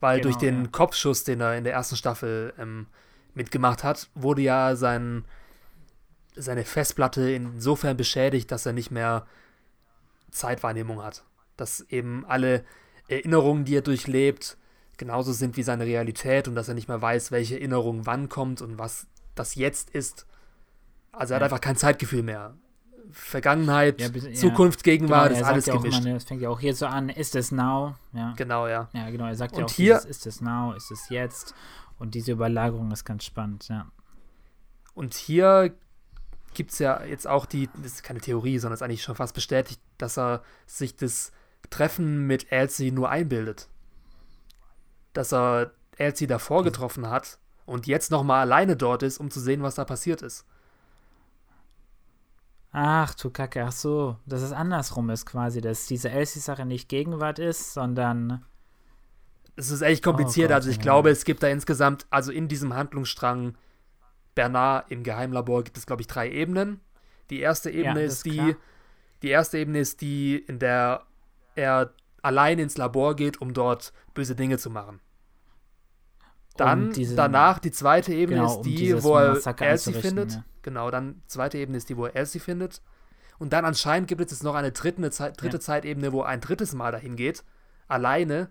Weil 0.00 0.22
durch 0.22 0.38
Genau, 0.38 0.56
den 0.56 0.64
ja. 0.64 0.70
Kopfschuss, 0.70 1.24
den 1.24 1.42
er 1.42 1.54
in 1.58 1.64
der 1.64 1.74
ersten 1.74 1.96
Staffel 1.96 2.54
ähm, 2.58 2.86
mitgemacht 3.40 3.82
hat, 3.84 4.08
wurde 4.14 4.42
ja 4.42 4.76
sein, 4.76 5.24
seine 6.36 6.64
Festplatte 6.64 7.30
insofern 7.30 7.96
beschädigt, 7.96 8.50
dass 8.52 8.66
er 8.66 8.72
nicht 8.74 8.90
mehr 8.90 9.26
Zeitwahrnehmung 10.30 11.02
hat. 11.02 11.24
Dass 11.56 11.80
eben 11.88 12.24
alle 12.26 12.64
Erinnerungen, 13.08 13.64
die 13.64 13.76
er 13.76 13.82
durchlebt, 13.82 14.56
genauso 14.98 15.32
sind 15.32 15.56
wie 15.56 15.62
seine 15.62 15.84
Realität 15.86 16.46
und 16.48 16.54
dass 16.54 16.68
er 16.68 16.74
nicht 16.74 16.88
mehr 16.88 17.00
weiß, 17.02 17.32
welche 17.32 17.54
Erinnerung 17.58 18.06
wann 18.06 18.28
kommt 18.28 18.60
und 18.62 18.78
was 18.78 19.06
das 19.34 19.54
jetzt 19.54 19.90
ist. 19.90 20.26
Also 21.12 21.32
er 21.32 21.36
hat 21.36 21.40
Ja. 21.42 21.46
einfach 21.46 21.60
kein 21.60 21.76
Zeitgefühl 21.76 22.22
mehr. 22.22 22.54
Vergangenheit, 23.12 24.00
Ja, 24.00 24.08
bis- 24.08 24.24
ja. 24.24 24.32
Zukunft, 24.34 24.84
Genau, 24.84 24.92
Gegenwart, 24.98 25.32
er 25.32 25.40
ist 25.40 25.44
alles 25.46 25.66
ja 25.66 25.74
gemischt. 25.74 26.04
immer, 26.04 26.14
es 26.16 26.24
fängt 26.24 26.42
ja 26.42 26.48
auch 26.50 26.60
hier 26.60 26.74
so 26.76 26.86
an, 26.86 27.08
ist 27.08 27.34
es 27.34 27.50
now? 27.50 27.96
Ja. 28.12 28.34
Genau, 28.36 28.68
ja. 28.68 28.88
ja, 28.92 29.10
genau, 29.10 29.26
er 29.26 29.34
sagt 29.34 29.56
ja 29.56 29.64
Und 29.64 29.70
auch, 29.70 29.74
hier- 29.74 29.96
ist 30.06 30.26
es 30.26 30.40
now, 30.40 30.74
ist 30.74 30.92
es 30.92 31.08
jetzt? 31.08 31.54
Und 32.00 32.14
diese 32.14 32.32
Überlagerung 32.32 32.90
ist 32.92 33.04
ganz 33.04 33.24
spannend, 33.24 33.68
ja. 33.68 33.86
Und 34.94 35.14
hier 35.14 35.74
gibt 36.54 36.72
es 36.72 36.78
ja 36.78 37.04
jetzt 37.04 37.26
auch 37.26 37.44
die, 37.44 37.68
das 37.76 37.92
ist 37.92 38.02
keine 38.02 38.20
Theorie, 38.20 38.58
sondern 38.58 38.74
ist 38.74 38.82
eigentlich 38.82 39.02
schon 39.02 39.14
fast 39.14 39.34
bestätigt, 39.34 39.80
dass 39.98 40.18
er 40.18 40.42
sich 40.66 40.96
das 40.96 41.30
Treffen 41.68 42.26
mit 42.26 42.50
Elsie 42.50 42.90
nur 42.90 43.10
einbildet. 43.10 43.68
Dass 45.12 45.32
er 45.32 45.72
Elsie 45.98 46.26
davor 46.26 46.64
getroffen 46.64 47.08
hat 47.08 47.38
und 47.66 47.86
jetzt 47.86 48.10
nochmal 48.10 48.40
alleine 48.40 48.76
dort 48.76 49.02
ist, 49.02 49.18
um 49.18 49.30
zu 49.30 49.38
sehen, 49.38 49.62
was 49.62 49.74
da 49.74 49.84
passiert 49.84 50.22
ist. 50.22 50.46
Ach 52.72 53.14
du 53.14 53.28
Kacke, 53.28 53.62
ach 53.62 53.72
so, 53.72 54.16
dass 54.24 54.40
es 54.40 54.52
andersrum 54.52 55.10
ist 55.10 55.26
quasi, 55.26 55.60
dass 55.60 55.84
diese 55.84 56.08
Elsie-Sache 56.08 56.64
nicht 56.64 56.88
Gegenwart 56.88 57.38
ist, 57.38 57.74
sondern 57.74 58.42
Es 59.56 59.70
ist 59.70 59.82
echt 59.82 60.02
kompliziert, 60.02 60.46
Oh 60.46 60.48
Gott, 60.48 60.56
also 60.56 60.70
ich 60.70 60.76
ja. 60.76 60.82
glaube, 60.82 61.10
es 61.10 61.24
gibt 61.24 61.42
da 61.42 61.48
insgesamt, 61.48 62.06
also 62.10 62.32
in 62.32 62.48
diesem 62.48 62.74
Handlungsstrang 62.74 63.56
Bernard 64.34 64.90
im 64.90 65.02
Geheimlabor 65.02 65.64
gibt 65.64 65.76
es, 65.76 65.86
glaube 65.86 66.02
ich, 66.02 66.08
drei 66.08 66.30
Ebenen. 66.30 66.80
Die 67.30 67.40
erste 67.40 67.70
Ebene 67.70 68.04
das 68.04 68.14
ist 68.14 68.26
die, 68.26 68.36
klar. 68.36 68.56
die 69.22 69.28
erste 69.28 69.58
Ebene 69.58 69.80
ist 69.80 70.00
die, 70.00 70.36
in 70.36 70.58
der 70.58 71.02
er 71.54 71.92
allein 72.22 72.58
ins 72.58 72.76
Labor 72.76 73.16
geht, 73.16 73.40
um 73.40 73.54
dort 73.54 73.92
böse 74.14 74.34
Dinge 74.34 74.58
zu 74.58 74.70
machen. 74.70 75.00
Dann 76.56 76.88
um 76.88 76.92
diese, 76.92 77.14
danach 77.14 77.58
die 77.58 77.70
zweite 77.70 78.12
Ebene 78.12 78.40
genau, 78.40 78.56
ist 78.56 78.62
die, 78.62 78.92
um 78.92 79.02
wo 79.02 79.16
er 79.16 79.60
Elsie 79.60 79.92
findet. 79.92 80.32
Ja. 80.32 80.44
Genau, 80.62 80.90
dann 80.90 81.22
zweite 81.26 81.58
Ebene 81.58 81.78
ist 81.78 81.88
die, 81.88 81.96
wo 81.96 82.06
er 82.06 82.16
Elsie 82.16 82.40
findet. 82.40 82.82
Und 83.38 83.54
dann 83.54 83.64
anscheinend 83.64 84.08
gibt 84.08 84.20
es 84.20 84.30
jetzt 84.30 84.42
noch 84.42 84.54
eine 84.54 84.72
dritte, 84.72 84.98
eine 84.98 85.08
dritte 85.08 85.56
ja. 85.56 85.60
Zeitebene, 85.60 86.12
wo 86.12 86.20
er 86.20 86.28
ein 86.28 86.42
drittes 86.42 86.74
Mal 86.74 86.92
dahin 86.92 87.16
geht, 87.16 87.42
alleine, 87.88 88.50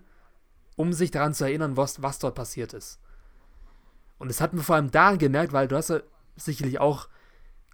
um 0.80 0.94
sich 0.94 1.10
daran 1.10 1.34
zu 1.34 1.44
erinnern, 1.44 1.76
was, 1.76 2.02
was 2.02 2.18
dort 2.18 2.34
passiert 2.34 2.72
ist. 2.72 2.98
Und 4.18 4.28
das 4.28 4.40
hat 4.40 4.54
man 4.54 4.64
vor 4.64 4.76
allem 4.76 4.90
daran 4.90 5.18
gemerkt, 5.18 5.52
weil 5.52 5.68
du 5.68 5.76
hast 5.76 5.90
ja 5.90 6.00
sicherlich 6.36 6.80
auch 6.80 7.06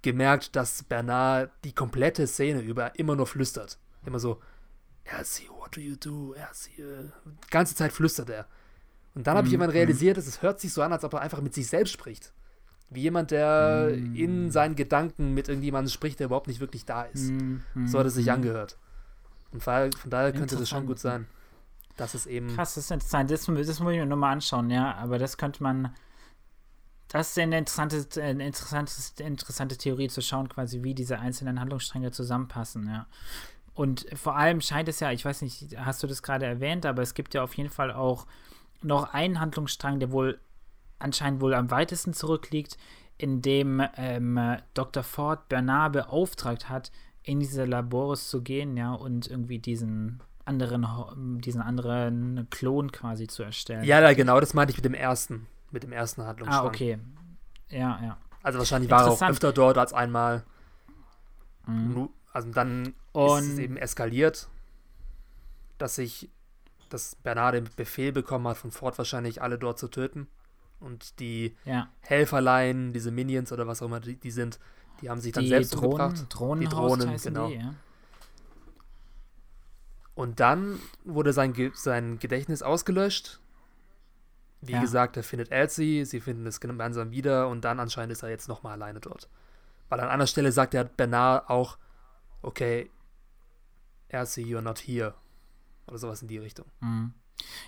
gemerkt, 0.01 0.57
dass 0.57 0.83
Bernard 0.83 1.51
die 1.63 1.73
komplette 1.73 2.27
Szene 2.27 2.59
über 2.59 2.99
immer 2.99 3.15
nur 3.15 3.25
flüstert. 3.25 3.79
Immer 4.05 4.19
so, 4.19 4.41
Elsie, 5.05 5.47
what 5.57 5.73
do 5.75 5.79
you 5.79 5.95
do? 5.95 6.33
Elsie, 6.33 6.81
äh, 6.81 7.09
die 7.25 7.49
ganze 7.49 7.75
Zeit 7.75 7.93
flüstert 7.93 8.29
er. 8.29 8.45
Und 9.15 9.25
dann 9.25 9.37
habe 9.37 9.47
ich 9.47 9.53
mhm, 9.53 9.61
irgendwann 9.61 9.77
realisiert, 9.77 10.17
dass 10.17 10.27
es 10.27 10.41
hört 10.41 10.59
sich 10.59 10.73
so 10.73 10.81
an, 10.81 10.91
als 10.91 11.05
ob 11.05 11.13
er 11.13 11.21
einfach 11.21 11.41
mit 11.41 11.53
sich 11.53 11.67
selbst 11.67 11.93
spricht. 11.93 12.33
Wie 12.89 13.01
jemand, 13.01 13.31
der 13.31 13.93
mm. 13.95 14.15
in 14.15 14.51
seinen 14.51 14.75
Gedanken 14.75 15.33
mit 15.33 15.47
irgendjemandem 15.47 15.91
spricht, 15.91 16.19
der 16.19 16.25
überhaupt 16.25 16.47
nicht 16.47 16.59
wirklich 16.59 16.85
da 16.85 17.03
ist. 17.03 17.31
Mm. 17.31 17.85
So 17.85 17.99
hat 17.99 18.05
es 18.05 18.13
sich 18.13 18.31
angehört. 18.31 18.77
Und 19.51 19.63
von 19.63 19.91
daher 20.09 20.31
könnte 20.33 20.55
das 20.57 20.69
schon 20.69 20.85
gut 20.85 20.99
sein. 20.99 21.25
Dass 21.97 22.13
es 22.13 22.25
eben. 22.25 22.55
Krass, 22.55 22.75
das 22.75 22.85
ist 22.85 22.91
interessant. 22.91 23.31
Das, 23.31 23.45
das 23.45 23.79
muss 23.79 23.93
ich 23.93 23.99
mir 23.99 24.05
nochmal 24.05 24.33
anschauen, 24.33 24.69
ja. 24.69 24.95
Aber 24.95 25.17
das 25.17 25.37
könnte 25.37 25.61
man. 25.63 25.93
Das 27.09 27.29
ist 27.29 27.39
eine 27.39 27.57
interessante, 27.57 28.05
eine 28.21 28.45
interessante, 28.45 28.91
interessante 29.23 29.77
Theorie 29.77 30.09
zu 30.09 30.21
schauen, 30.21 30.49
quasi, 30.49 30.83
wie 30.83 30.93
diese 30.93 31.19
einzelnen 31.19 31.59
Handlungsstränge 31.59 32.11
zusammenpassen, 32.11 32.87
ja. 32.87 33.07
Und 33.73 34.07
vor 34.15 34.35
allem 34.35 34.59
scheint 34.59 34.89
es 34.89 34.99
ja, 34.99 35.11
ich 35.11 35.23
weiß 35.23 35.43
nicht, 35.43 35.77
hast 35.77 36.01
du 36.01 36.07
das 36.07 36.23
gerade 36.23 36.45
erwähnt, 36.45 36.85
aber 36.85 37.03
es 37.03 37.13
gibt 37.13 37.33
ja 37.33 37.43
auf 37.43 37.53
jeden 37.53 37.69
Fall 37.69 37.93
auch 37.93 38.25
noch 38.81 39.13
einen 39.13 39.39
Handlungsstrang, 39.39 39.99
der 39.99 40.11
wohl 40.11 40.39
anscheinend 40.99 41.41
wohl 41.41 41.53
am 41.53 41.69
weitesten 41.71 42.13
zurückliegt, 42.13 42.77
in 43.17 43.41
dem 43.41 43.83
ähm, 43.95 44.57
Dr. 44.73 45.03
Ford 45.03 45.47
Bernard 45.47 45.93
beauftragt 45.93 46.69
hat, 46.69 46.91
in 47.23 47.39
diese 47.39 47.65
Labors 47.65 48.29
zu 48.29 48.41
gehen, 48.41 48.77
ja, 48.77 48.93
und 48.93 49.27
irgendwie 49.27 49.59
diesen 49.59 50.21
anderen, 50.47 51.41
diesen 51.41 51.61
anderen 51.61 52.47
Klon 52.49 52.91
quasi 52.91 53.27
zu 53.27 53.43
erstellen. 53.43 53.83
Ja, 53.83 54.13
genau, 54.13 54.39
das 54.39 54.53
meinte 54.53 54.71
ich 54.71 54.77
mit 54.77 54.85
dem 54.85 54.93
ersten, 54.93 55.47
mit 55.71 55.83
dem 55.83 55.91
ersten 55.91 56.23
Handlungsstrang. 56.23 56.65
Ah, 56.65 56.67
okay. 56.67 56.99
Ja, 57.69 57.99
ja. 58.01 58.17
Also 58.43 58.59
wahrscheinlich 58.59 58.89
war 58.89 59.05
er 59.05 59.11
auch 59.11 59.21
öfter 59.21 59.51
dort 59.51 59.77
als 59.77 59.93
einmal. 59.93 60.43
Mhm. 61.65 62.09
Also 62.31 62.51
dann 62.51 62.93
und 63.11 63.39
ist 63.39 63.53
es 63.53 63.57
eben 63.59 63.77
eskaliert, 63.77 64.47
dass 65.77 65.95
sich, 65.95 66.29
dass 66.89 67.15
Bernard 67.15 67.55
den 67.55 67.69
Befehl 67.75 68.11
bekommen 68.11 68.47
hat, 68.47 68.57
von 68.57 68.71
Ford 68.71 68.97
wahrscheinlich 68.97 69.41
alle 69.41 69.57
dort 69.57 69.79
zu 69.79 69.87
töten. 69.87 70.27
Und 70.79 71.19
die 71.19 71.55
ja. 71.65 71.89
Helferlein, 72.01 72.93
diese 72.93 73.11
Minions 73.11 73.51
oder 73.51 73.67
was 73.67 73.81
auch 73.81 73.87
immer 73.87 73.99
die, 73.99 74.15
die 74.15 74.31
sind, 74.31 74.59
die 75.01 75.09
haben 75.09 75.19
sich 75.19 75.33
dann 75.33 75.43
die 75.43 75.49
selbst 75.49 75.73
Drohnen, 75.73 75.91
umgebracht. 75.91 76.25
Drohnen 76.29 76.61
die 76.61 76.67
Drohnen, 76.67 77.17
genau. 77.17 77.47
Die, 77.47 77.55
ja. 77.55 77.73
Und 80.17 80.39
dann 80.39 80.79
wurde 81.05 81.31
sein, 81.31 81.53
Ge 81.53 81.69
sein 81.75 82.17
Gedächtnis 82.17 82.63
ausgelöscht. 82.63 83.39
Wie 84.61 84.71
ja. 84.71 84.81
gesagt, 84.81 85.15
er 85.15 85.21
findet 85.21 85.51
Elsie, 85.51 86.05
sie 86.05 86.19
finden 86.19 86.47
es 86.47 86.59
gemeinsam 86.59 87.11
wieder 87.11 87.47
und 87.49 87.63
dann 87.63 87.79
anscheinend 87.79 88.13
ist 88.13 88.23
er 88.23 88.29
jetzt 88.29 88.47
nochmal 88.47 88.73
alleine 88.73 88.99
dort. 88.99 89.29
Weil 89.89 89.99
an 89.99 90.09
einer 90.09 90.25
Stelle 90.25 90.51
sagt 90.51 90.73
er 90.73 90.85
Bernard 90.85 91.47
auch, 91.51 91.77
okay, 92.41 92.89
Elsie, 94.09 94.41
you're 94.43 94.61
not 94.61 94.79
here. 94.79 95.13
Oder 95.85 95.99
sowas 95.99 96.23
in 96.23 96.29
die 96.29 96.39
Richtung. 96.39 96.65
Mhm. 96.79 97.13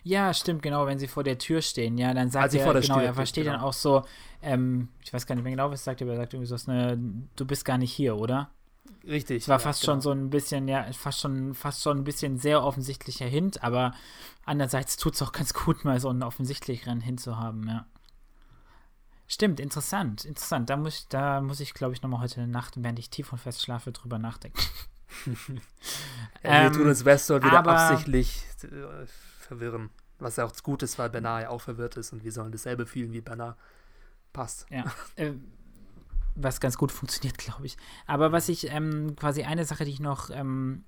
Ja, 0.02 0.34
stimmt, 0.34 0.64
genau, 0.64 0.88
wenn 0.88 0.98
sie 0.98 1.08
vor 1.08 1.24
der 1.24 1.38
Tür 1.38 1.62
stehen, 1.62 2.00
ja, 2.00 2.16
dann 2.16 2.32
sagt 2.32 2.56
er, 2.56 2.74
genau, 2.74 2.96
Tür 2.96 3.04
er 3.04 3.14
versteht 3.14 3.44
genau. 3.44 3.58
dann 3.58 3.64
auch 3.64 3.74
so, 3.74 4.04
ähm, 4.42 4.90
ich 5.04 5.14
weiß 5.14 5.28
gar 5.28 5.36
nicht 5.36 5.44
mehr 5.44 5.52
genau, 5.52 5.70
was 5.70 5.82
er 5.82 5.92
sagt, 5.92 6.02
aber 6.02 6.14
er 6.14 6.18
sagt 6.18 6.34
irgendwie 6.34 6.48
so, 6.48 6.72
eine, 6.72 6.98
du 7.36 7.46
bist 7.46 7.64
gar 7.64 7.78
nicht 7.78 7.94
hier, 7.94 8.18
oder? 8.18 8.50
Richtig. 9.06 9.44
Es 9.44 9.48
war 9.48 9.56
ja, 9.56 9.60
fast 9.60 9.82
genau. 9.82 9.94
schon 9.94 10.02
so 10.02 10.12
ein 10.12 10.30
bisschen, 10.30 10.68
ja, 10.68 10.92
fast 10.94 11.22
schon, 11.22 11.54
fast 11.54 11.82
schon 11.82 11.98
ein 12.00 12.04
bisschen 12.04 12.38
sehr 12.38 12.64
offensichtlicher 12.64 13.26
Hint, 13.26 13.64
aber 13.64 13.94
andererseits 14.46 14.98
tut 14.98 15.16
es 15.16 15.22
auch 15.22 15.32
ganz 15.32 15.54
gut, 15.54 15.86
mal 15.86 16.00
so 16.00 16.10
einen 16.10 16.24
offensichtlicheren 16.24 17.02
Hint 17.02 17.20
zu 17.20 17.38
haben, 17.38 17.68
ja. 17.68 17.86
Stimmt, 19.32 19.60
interessant, 19.60 20.26
interessant. 20.26 20.72
Da 20.72 20.76
muss, 20.76 21.08
da 21.08 21.40
muss 21.40 21.60
ich, 21.60 21.76
glaube 21.76 21.94
ich, 21.94 22.02
nochmal 22.02 22.22
heute 22.22 22.48
Nacht, 22.48 22.74
während 22.78 22.98
ich 22.98 23.12
tief 23.12 23.32
und 23.32 23.38
fest 23.38 23.62
schlafe, 23.62 23.92
drüber 23.92 24.18
nachdenken. 24.18 24.60
ja, 26.44 26.50
wir 26.50 26.52
ähm, 26.52 26.74
tun 26.74 26.88
uns 26.88 27.06
Westworld 27.06 27.44
wieder 27.44 27.64
absichtlich 27.66 28.44
äh, 28.64 29.06
verwirren. 29.40 29.92
Was 30.18 30.38
ja 30.38 30.46
auch 30.46 30.54
gut 30.64 30.82
ist, 30.82 30.98
weil 30.98 31.12
Bernard 31.12 31.44
ja 31.44 31.50
auch 31.50 31.62
verwirrt 31.62 31.96
ist 31.96 32.12
und 32.12 32.24
wir 32.24 32.32
sollen 32.32 32.52
dasselbe 32.52 32.88
fühlen 32.88 33.14
wie 33.14 33.22
Bernard. 33.22 33.56
Passt. 34.34 34.66
Ja. 34.70 34.86
Was 36.42 36.60
ganz 36.60 36.78
gut 36.78 36.92
funktioniert, 36.92 37.38
glaube 37.38 37.66
ich. 37.66 37.78
Aber 38.08 38.32
was 38.32 38.50
ich 38.50 38.72
ähm, 38.72 39.16
quasi 39.16 39.44
eine 39.44 39.66
Sache, 39.66 39.86
die 39.86 39.92
ich 39.92 40.00
noch 40.00 40.30
ähm, 40.30 40.86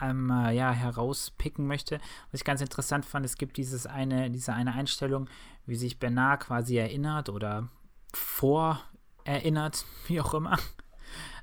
ähm, 0.00 0.30
äh, 0.30 0.54
ja, 0.54 0.70
herauspicken 0.72 1.66
möchte, 1.66 2.00
was 2.30 2.40
ich 2.40 2.44
ganz 2.44 2.60
interessant 2.60 3.04
fand, 3.04 3.24
es 3.24 3.36
gibt 3.36 3.56
dieses 3.56 3.86
eine, 3.86 4.30
diese 4.30 4.52
eine 4.52 4.74
Einstellung, 4.74 5.28
wie 5.66 5.76
sich 5.76 5.98
Bernard 5.98 6.40
quasi 6.40 6.76
erinnert 6.76 7.28
oder 7.28 7.68
vorerinnert, 8.12 9.84
wie 10.06 10.20
auch 10.20 10.34
immer, 10.34 10.58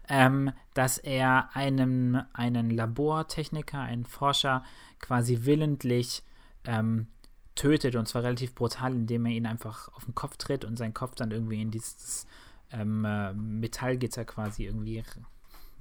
ähm, 0.07 0.51
dass 0.73 0.97
er 0.97 1.55
einem, 1.55 2.21
einen 2.33 2.69
Labortechniker, 2.69 3.79
einen 3.79 4.05
Forscher 4.05 4.63
quasi 4.99 5.45
willentlich 5.45 6.23
ähm, 6.63 7.07
tötet 7.55 7.95
und 7.95 8.07
zwar 8.07 8.23
relativ 8.23 8.53
brutal, 8.53 8.93
indem 8.93 9.25
er 9.25 9.31
ihn 9.31 9.45
einfach 9.45 9.89
auf 9.93 10.05
den 10.05 10.15
Kopf 10.15 10.37
tritt 10.37 10.65
und 10.65 10.77
sein 10.77 10.93
Kopf 10.93 11.15
dann 11.15 11.31
irgendwie 11.31 11.61
in 11.61 11.71
dieses 11.71 12.27
ähm, 12.71 13.05
äh, 13.05 13.33
Metallgitter 13.33 14.25
quasi 14.25 14.65
irgendwie 14.65 15.03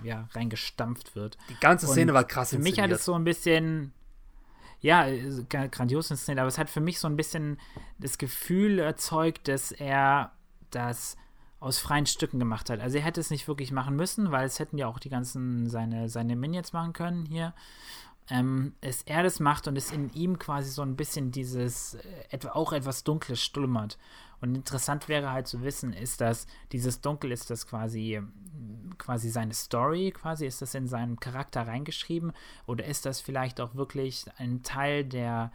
ja, 0.03 0.29
reingestampft 0.33 1.15
wird. 1.15 1.39
Die 1.49 1.59
ganze 1.61 1.87
Szene 1.87 2.13
und 2.13 2.17
war 2.17 2.25
krass 2.25 2.51
Für 2.51 2.59
mich 2.59 2.81
hat 2.81 2.91
es 2.91 3.05
so 3.05 3.15
ein 3.15 3.25
bisschen 3.25 3.93
ja, 4.81 5.07
grandios 5.49 6.11
inszeniert, 6.11 6.41
aber 6.41 6.49
es 6.49 6.59
hat 6.59 6.69
für 6.69 6.81
mich 6.81 6.99
so 6.99 7.09
ein 7.09 7.17
bisschen 7.17 7.59
das 7.99 8.19
Gefühl 8.19 8.79
erzeugt, 8.79 9.49
dass 9.49 9.73
er 9.73 10.33
das 10.71 11.17
aus 11.59 11.79
freien 11.79 12.05
Stücken 12.05 12.39
gemacht 12.39 12.69
hat. 12.69 12.81
Also 12.81 12.99
er 12.99 13.05
hätte 13.05 13.21
es 13.21 13.31
nicht 13.31 13.49
wirklich 13.49 13.73
machen 13.73 13.97
müssen, 13.97 14.31
weil 14.31 14.45
es 14.45 14.59
hätten 14.59 14.77
ja 14.77 14.87
auch 14.87 14.99
die 14.99 15.09
ganzen 15.09 15.71
seine, 15.71 16.11
seine 16.11 16.37
Minions 16.37 16.75
machen 16.75 16.93
können 16.93 17.25
hier 17.25 17.55
ähm, 18.31 18.75
es 18.81 19.03
er 19.03 19.23
das 19.23 19.41
macht 19.41 19.69
und 19.69 19.77
es 19.77 19.93
in 19.93 20.13
ihm 20.15 20.39
quasi 20.39 20.71
so 20.71 20.83
ein 20.83 20.97
bisschen 20.97 21.31
dieses, 21.31 21.95
äh, 21.95 22.01
etwa 22.31 22.51
auch 22.51 22.73
etwas 22.73 23.05
Dunkles 23.05 23.43
schlummert. 23.43 23.99
Und 24.45 24.55
interessant 24.55 25.09
wäre 25.09 25.33
halt 25.33 25.47
zu 25.47 25.63
wissen, 25.63 25.93
ist 25.93 26.21
das, 26.21 26.47
dieses 26.73 27.01
Dunkel, 27.01 27.33
ist 27.33 27.51
das 27.51 27.67
quasi, 27.67 28.23
quasi 28.99 29.31
seine 29.31 29.55
Story, 29.55 30.11
quasi, 30.11 30.47
ist 30.47 30.63
das 30.63 30.75
in 30.75 30.87
seinen 30.87 31.19
Charakter 31.19 31.67
reingeschrieben 31.67 32.33
oder 32.67 32.85
ist 32.85 33.07
das 33.07 33.21
vielleicht 33.21 33.61
auch 33.61 33.75
wirklich 33.75 34.27
ein 34.37 34.63
Teil, 34.63 35.05
der 35.05 35.53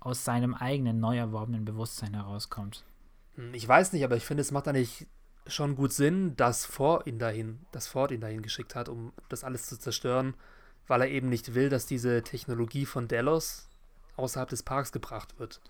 aus 0.00 0.24
seinem 0.24 0.54
eigenen 0.54 1.00
neu 1.00 1.16
erworbenen 1.16 1.64
Bewusstsein 1.64 2.14
herauskommt? 2.14 2.84
Hm, 3.36 3.54
ich 3.54 3.66
weiß 3.66 3.92
nicht, 3.92 4.04
aber 4.04 4.16
ich 4.16 4.24
finde, 4.24 4.40
es 4.40 4.50
macht 4.50 4.68
eigentlich 4.68 5.06
schon 5.46 5.76
gut 5.76 5.92
Sinn, 5.92 6.36
dass 6.36 6.66
Ford 6.66 7.06
ihn 7.06 7.18
dahin, 7.18 7.60
dass 7.70 7.86
Ford 7.86 8.10
ihn 8.10 8.20
dahin 8.20 8.42
geschickt 8.42 8.74
hat, 8.74 8.88
um 8.88 9.12
das 9.28 9.44
alles 9.44 9.66
zu 9.66 9.78
zerstören 9.78 10.34
weil 10.86 11.02
er 11.02 11.08
eben 11.08 11.28
nicht 11.28 11.54
will, 11.54 11.68
dass 11.68 11.86
diese 11.86 12.22
Technologie 12.22 12.86
von 12.86 13.08
Delos 13.08 13.68
außerhalb 14.16 14.48
des 14.48 14.62
Parks 14.62 14.92
gebracht 14.92 15.38
wird. 15.38 15.60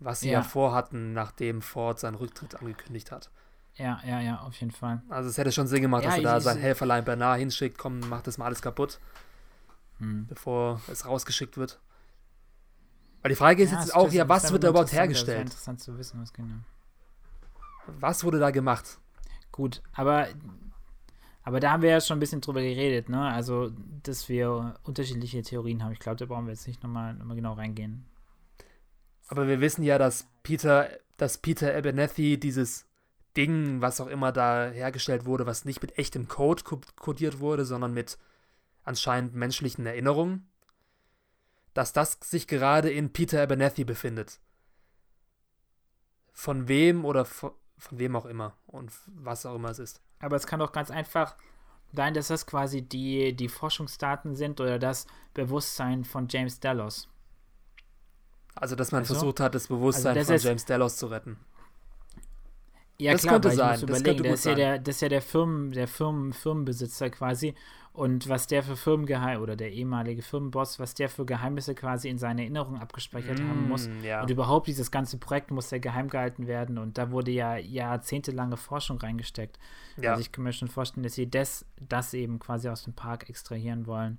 Was 0.00 0.20
sie 0.20 0.28
ja, 0.28 0.40
ja 0.40 0.42
vorhatten, 0.42 1.12
nachdem 1.12 1.62
Ford 1.62 1.98
seinen 1.98 2.14
Rücktritt 2.14 2.54
angekündigt 2.56 3.10
hat. 3.10 3.30
Ja, 3.74 4.00
ja, 4.04 4.20
ja, 4.20 4.40
auf 4.40 4.56
jeden 4.56 4.72
Fall. 4.72 5.02
Also 5.08 5.28
es 5.28 5.38
hätte 5.38 5.52
schon 5.52 5.66
Sinn 5.66 5.82
gemacht, 5.82 6.02
ja, 6.02 6.10
dass 6.10 6.18
er 6.18 6.22
da 6.24 6.40
sein 6.40 6.58
Helferlein 6.58 7.04
Bernard 7.04 7.38
hinschickt, 7.38 7.78
komm, 7.78 8.00
mach 8.08 8.22
das 8.22 8.38
mal 8.38 8.46
alles 8.46 8.60
kaputt, 8.60 8.98
hm. 9.98 10.26
bevor 10.26 10.80
es 10.90 11.06
rausgeschickt 11.06 11.56
wird. 11.56 11.78
Weil 13.22 13.30
die 13.30 13.36
Frage 13.36 13.62
ist 13.62 13.72
ja, 13.72 13.80
jetzt 13.80 13.94
auch, 13.94 14.10
ja, 14.12 14.28
was 14.28 14.52
wird 14.52 14.64
da 14.64 14.68
überhaupt 14.68 14.92
hergestellt? 14.92 15.42
interessant 15.42 15.80
zu 15.80 15.96
wissen, 15.98 16.20
was 16.20 16.32
genau. 16.32 16.54
Was 18.00 18.24
wurde 18.24 18.38
da 18.38 18.50
gemacht? 18.50 18.98
Gut, 19.50 19.82
aber 19.94 20.28
aber 21.48 21.60
da 21.60 21.72
haben 21.72 21.82
wir 21.82 21.88
ja 21.88 22.00
schon 22.02 22.18
ein 22.18 22.20
bisschen 22.20 22.42
drüber 22.42 22.60
geredet, 22.60 23.08
ne? 23.08 23.26
Also, 23.26 23.70
dass 24.02 24.28
wir 24.28 24.74
unterschiedliche 24.82 25.40
Theorien 25.40 25.82
haben. 25.82 25.92
Ich 25.92 25.98
glaube, 25.98 26.16
da 26.16 26.26
brauchen 26.26 26.44
wir 26.44 26.52
jetzt 26.52 26.66
nicht 26.66 26.82
nochmal 26.82 27.14
noch 27.14 27.24
mal 27.24 27.36
genau 27.36 27.54
reingehen. 27.54 28.04
Aber 29.28 29.46
wir 29.46 29.60
wissen 29.60 29.82
ja, 29.82 29.98
dass 29.98 30.26
Peter, 30.42 30.88
dass 31.16 31.38
Peter 31.38 31.74
Abernethy 31.74 32.38
dieses 32.38 32.86
Ding, 33.36 33.80
was 33.80 34.00
auch 34.00 34.06
immer 34.08 34.32
da 34.32 34.68
hergestellt 34.68 35.24
wurde, 35.26 35.46
was 35.46 35.64
nicht 35.64 35.80
mit 35.82 35.98
echtem 35.98 36.26
Code 36.28 36.62
codiert 36.96 37.38
wurde, 37.38 37.64
sondern 37.64 37.92
mit 37.92 38.18
anscheinend 38.84 39.34
menschlichen 39.34 39.86
Erinnerungen, 39.86 40.48
dass 41.74 41.92
das 41.92 42.18
sich 42.24 42.48
gerade 42.48 42.90
in 42.90 43.12
Peter 43.12 43.42
Abernethy 43.42 43.84
befindet. 43.84 44.40
Von 46.32 46.66
wem 46.66 47.04
oder 47.04 47.24
von, 47.24 47.52
von 47.76 47.98
wem 47.98 48.16
auch 48.16 48.26
immer 48.26 48.56
und 48.66 48.90
was 49.06 49.46
auch 49.46 49.54
immer 49.54 49.70
es 49.70 49.78
ist. 49.78 50.00
Aber 50.20 50.36
es 50.36 50.46
kann 50.46 50.60
doch 50.60 50.72
ganz 50.72 50.90
einfach 50.90 51.36
sein, 51.92 52.14
dass 52.14 52.28
das 52.28 52.46
quasi 52.46 52.82
die, 52.82 53.34
die 53.34 53.48
Forschungsdaten 53.48 54.34
sind 54.34 54.60
oder 54.60 54.78
das 54.78 55.06
Bewusstsein 55.34 56.04
von 56.04 56.28
James 56.28 56.60
Delos. 56.60 57.08
Also, 58.60 58.74
dass 58.76 58.92
man 58.92 59.00
also, 59.00 59.14
versucht 59.14 59.40
hat, 59.40 59.54
das 59.54 59.68
Bewusstsein 59.68 60.16
also 60.16 60.32
das 60.32 60.42
von 60.42 60.48
James 60.48 60.64
Delos 60.64 60.96
zu 60.96 61.06
retten. 61.06 61.38
Ja, 63.00 63.12
das 63.12 63.22
klar, 63.22 63.34
könnte 63.34 63.50
sein. 63.52 63.80
das 63.86 64.02
könnte 64.02 64.22
der 64.24 64.34
ist, 64.34 64.44
ja 64.44 64.54
der, 64.54 64.78
das 64.78 64.96
ist 64.96 65.02
ja 65.02 65.08
der, 65.08 65.22
Firmen, 65.22 65.70
der 65.70 65.86
Firmen, 65.86 66.32
Firmenbesitzer 66.32 67.10
quasi. 67.10 67.54
Und 67.92 68.28
was 68.28 68.46
der 68.46 68.62
für 68.62 68.76
Firmengeheim 68.76 69.40
oder 69.40 69.56
der 69.56 69.72
ehemalige 69.72 70.22
Firmenboss, 70.22 70.78
was 70.78 70.94
der 70.94 71.08
für 71.08 71.24
Geheimnisse 71.24 71.74
quasi 71.74 72.08
in 72.08 72.18
seine 72.18 72.42
Erinnerung 72.42 72.78
abgespeichert 72.78 73.40
mm, 73.40 73.48
haben 73.48 73.68
muss. 73.68 73.88
Ja. 74.04 74.22
Und 74.22 74.30
überhaupt 74.30 74.68
dieses 74.68 74.92
ganze 74.92 75.18
Projekt 75.18 75.50
muss 75.50 75.70
ja 75.70 75.78
geheim 75.78 76.08
gehalten 76.08 76.46
werden. 76.46 76.78
Und 76.78 76.96
da 76.96 77.10
wurde 77.10 77.32
ja 77.32 77.56
jahrzehntelange 77.56 78.56
Forschung 78.56 78.98
reingesteckt. 78.98 79.58
Ja. 79.96 80.10
Also 80.10 80.20
ich 80.20 80.30
kann 80.30 80.44
mir 80.44 80.52
schon 80.52 80.68
vorstellen, 80.68 81.02
dass 81.02 81.14
sie 81.14 81.28
das, 81.28 81.64
das 81.80 82.14
eben 82.14 82.38
quasi 82.38 82.68
aus 82.68 82.84
dem 82.84 82.92
Park 82.92 83.28
extrahieren 83.28 83.86
wollen. 83.86 84.18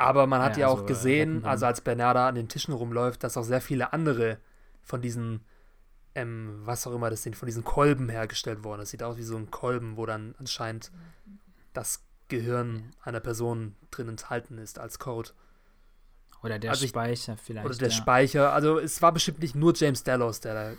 Aber 0.00 0.26
man 0.26 0.42
hat 0.42 0.56
ja, 0.56 0.62
ja 0.62 0.68
also, 0.68 0.82
auch 0.82 0.86
gesehen, 0.86 1.44
also 1.44 1.66
als 1.66 1.80
Bernarda 1.80 2.28
an 2.28 2.34
den 2.34 2.48
Tischen 2.48 2.72
rumläuft, 2.72 3.22
dass 3.22 3.36
auch 3.36 3.44
sehr 3.44 3.60
viele 3.60 3.92
andere 3.92 4.38
von 4.82 5.02
diesen 5.02 5.44
ähm, 6.14 6.60
was 6.64 6.86
auch 6.86 6.94
immer 6.94 7.10
das 7.10 7.22
sind, 7.22 7.36
von 7.36 7.46
diesen 7.46 7.64
Kolben 7.64 8.08
hergestellt 8.08 8.64
worden. 8.64 8.80
Das 8.80 8.90
sieht 8.90 9.02
aus 9.02 9.16
wie 9.16 9.22
so 9.22 9.36
ein 9.36 9.50
Kolben, 9.50 9.96
wo 9.96 10.06
dann 10.06 10.34
anscheinend 10.38 10.90
das 11.72 12.02
Gehirn 12.28 12.90
einer 13.02 13.20
Person 13.20 13.76
drin 13.90 14.08
enthalten 14.08 14.58
ist 14.58 14.78
als 14.78 14.98
Code. 14.98 15.30
Oder 16.42 16.58
der 16.58 16.70
also 16.70 16.84
ich, 16.84 16.90
Speicher 16.90 17.36
vielleicht. 17.36 17.66
Oder 17.66 17.76
der 17.76 17.88
ja. 17.88 17.94
Speicher. 17.94 18.52
Also 18.52 18.78
es 18.78 19.02
war 19.02 19.12
bestimmt 19.12 19.40
nicht 19.40 19.54
nur 19.54 19.74
James 19.74 20.02
Dallas, 20.02 20.40
der 20.40 20.54
da, 20.54 20.70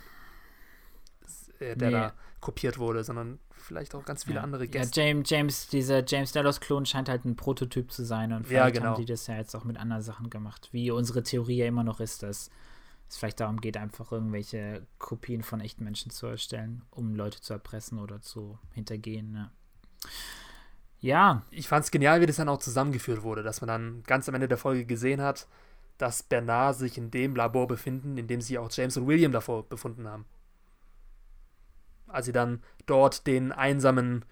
äh, 1.64 1.76
der 1.76 1.88
nee. 1.88 1.92
da 1.92 2.12
kopiert 2.40 2.78
wurde, 2.78 3.04
sondern 3.04 3.38
vielleicht 3.62 3.94
auch 3.94 4.04
ganz 4.04 4.24
viele 4.24 4.36
ja. 4.36 4.42
andere 4.42 4.68
Gäste. 4.68 5.00
Ja, 5.00 5.06
James, 5.06 5.30
James, 5.30 5.68
dieser 5.68 6.04
James 6.06 6.32
Dallas-Klon 6.32 6.86
scheint 6.86 7.08
halt 7.08 7.24
ein 7.24 7.36
Prototyp 7.36 7.90
zu 7.92 8.04
sein 8.04 8.32
und 8.32 8.46
vielleicht 8.46 8.74
ja, 8.74 8.80
genau. 8.80 8.92
haben 8.92 9.00
die 9.00 9.06
das 9.06 9.26
ja 9.26 9.36
jetzt 9.36 9.54
auch 9.54 9.64
mit 9.64 9.76
anderen 9.76 10.02
Sachen 10.02 10.30
gemacht, 10.30 10.68
wie 10.72 10.90
unsere 10.90 11.22
Theorie 11.22 11.58
ja 11.58 11.66
immer 11.66 11.84
noch 11.84 12.00
ist, 12.00 12.22
dass 12.22 12.50
es 13.08 13.16
vielleicht 13.18 13.40
darum 13.40 13.60
geht, 13.60 13.76
einfach 13.76 14.10
irgendwelche 14.12 14.86
Kopien 14.98 15.42
von 15.42 15.60
echten 15.60 15.84
Menschen 15.84 16.10
zu 16.10 16.26
erstellen, 16.26 16.82
um 16.90 17.14
Leute 17.14 17.40
zu 17.40 17.52
erpressen 17.52 17.98
oder 17.98 18.20
zu 18.20 18.58
hintergehen. 18.72 19.32
Ne? 19.32 19.50
Ja. 21.00 21.42
Ich 21.50 21.68
fand 21.68 21.84
es 21.84 21.90
genial, 21.90 22.20
wie 22.20 22.26
das 22.26 22.36
dann 22.36 22.48
auch 22.48 22.58
zusammengeführt 22.58 23.22
wurde, 23.22 23.42
dass 23.42 23.60
man 23.60 23.68
dann 23.68 24.02
ganz 24.04 24.28
am 24.28 24.34
Ende 24.34 24.48
der 24.48 24.56
Folge 24.56 24.86
gesehen 24.86 25.20
hat, 25.20 25.46
dass 25.98 26.22
Bernard 26.22 26.76
sich 26.76 26.96
in 26.96 27.10
dem 27.10 27.36
Labor 27.36 27.66
befinden, 27.66 28.16
in 28.16 28.26
dem 28.26 28.40
sie 28.40 28.58
auch 28.58 28.70
James 28.72 28.96
und 28.96 29.06
William 29.06 29.32
davor 29.32 29.68
befunden 29.68 30.08
haben. 30.08 30.24
Als 32.12 32.26
sie 32.26 32.32
dann 32.32 32.62
dort 32.86 33.26
den 33.26 33.52
einsamen 33.52 34.24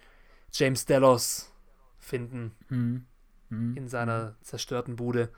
James 0.53 0.85
Delos 0.85 1.53
finden. 1.99 2.53
Mhm. 2.69 3.07
Mhm. 3.49 3.77
In 3.77 3.89
seiner 3.89 4.37
zerstörten 4.43 4.97
Bude. 4.97 5.31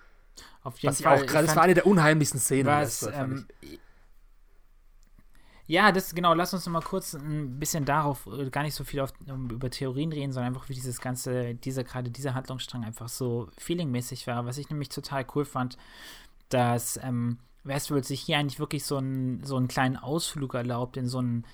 Auf 0.63 0.79
jeden 0.79 0.93
was 0.93 1.03
Fall. 1.03 1.19
Auch 1.19 1.27
grad, 1.27 1.45
das 1.45 1.57
war 1.57 1.63
eine 1.63 1.75
der 1.75 1.87
unheimlichsten 1.87 2.41
Szenen. 2.41 2.67
Was, 2.67 3.03
ähm, 3.03 3.47
ja, 5.67 5.93
das 5.93 6.15
genau. 6.15 6.35
Lass 6.35 6.53
uns 6.53 6.67
noch 6.67 6.73
mal 6.73 6.83
kurz 6.83 7.15
ein 7.15 7.59
bisschen 7.59 7.85
darauf, 7.85 8.27
äh, 8.27 8.51
gar 8.51 8.63
nicht 8.63 8.75
so 8.75 8.85
viel 8.85 9.01
auf, 9.01 9.13
über 9.27 9.71
Theorien 9.71 10.13
reden, 10.13 10.33
sondern 10.33 10.55
einfach 10.55 10.69
wie 10.69 10.75
dieses 10.75 11.01
ganze, 11.01 11.55
dieser 11.55 11.85
gerade 11.85 12.11
dieser 12.11 12.35
Handlungsstrang 12.35 12.85
einfach 12.85 13.09
so 13.09 13.49
feelingmäßig 13.57 14.27
war. 14.27 14.45
Was 14.45 14.59
ich 14.59 14.69
nämlich 14.71 14.89
total 14.89 15.25
cool 15.35 15.45
fand, 15.45 15.79
dass 16.49 16.99
ähm, 17.03 17.39
Westworld 17.65 18.05
sich 18.05 18.21
hier 18.21 18.39
eigentlich 18.39 18.59
wirklich 18.59 18.85
so, 18.85 18.99
ein, 18.99 19.45
so 19.45 19.57
einen 19.57 19.69
kleinen 19.69 19.97
Ausflug 19.97 20.55
erlaubt 20.55 20.97
in 20.97 21.09
so 21.09 21.21
ein, 21.21 21.47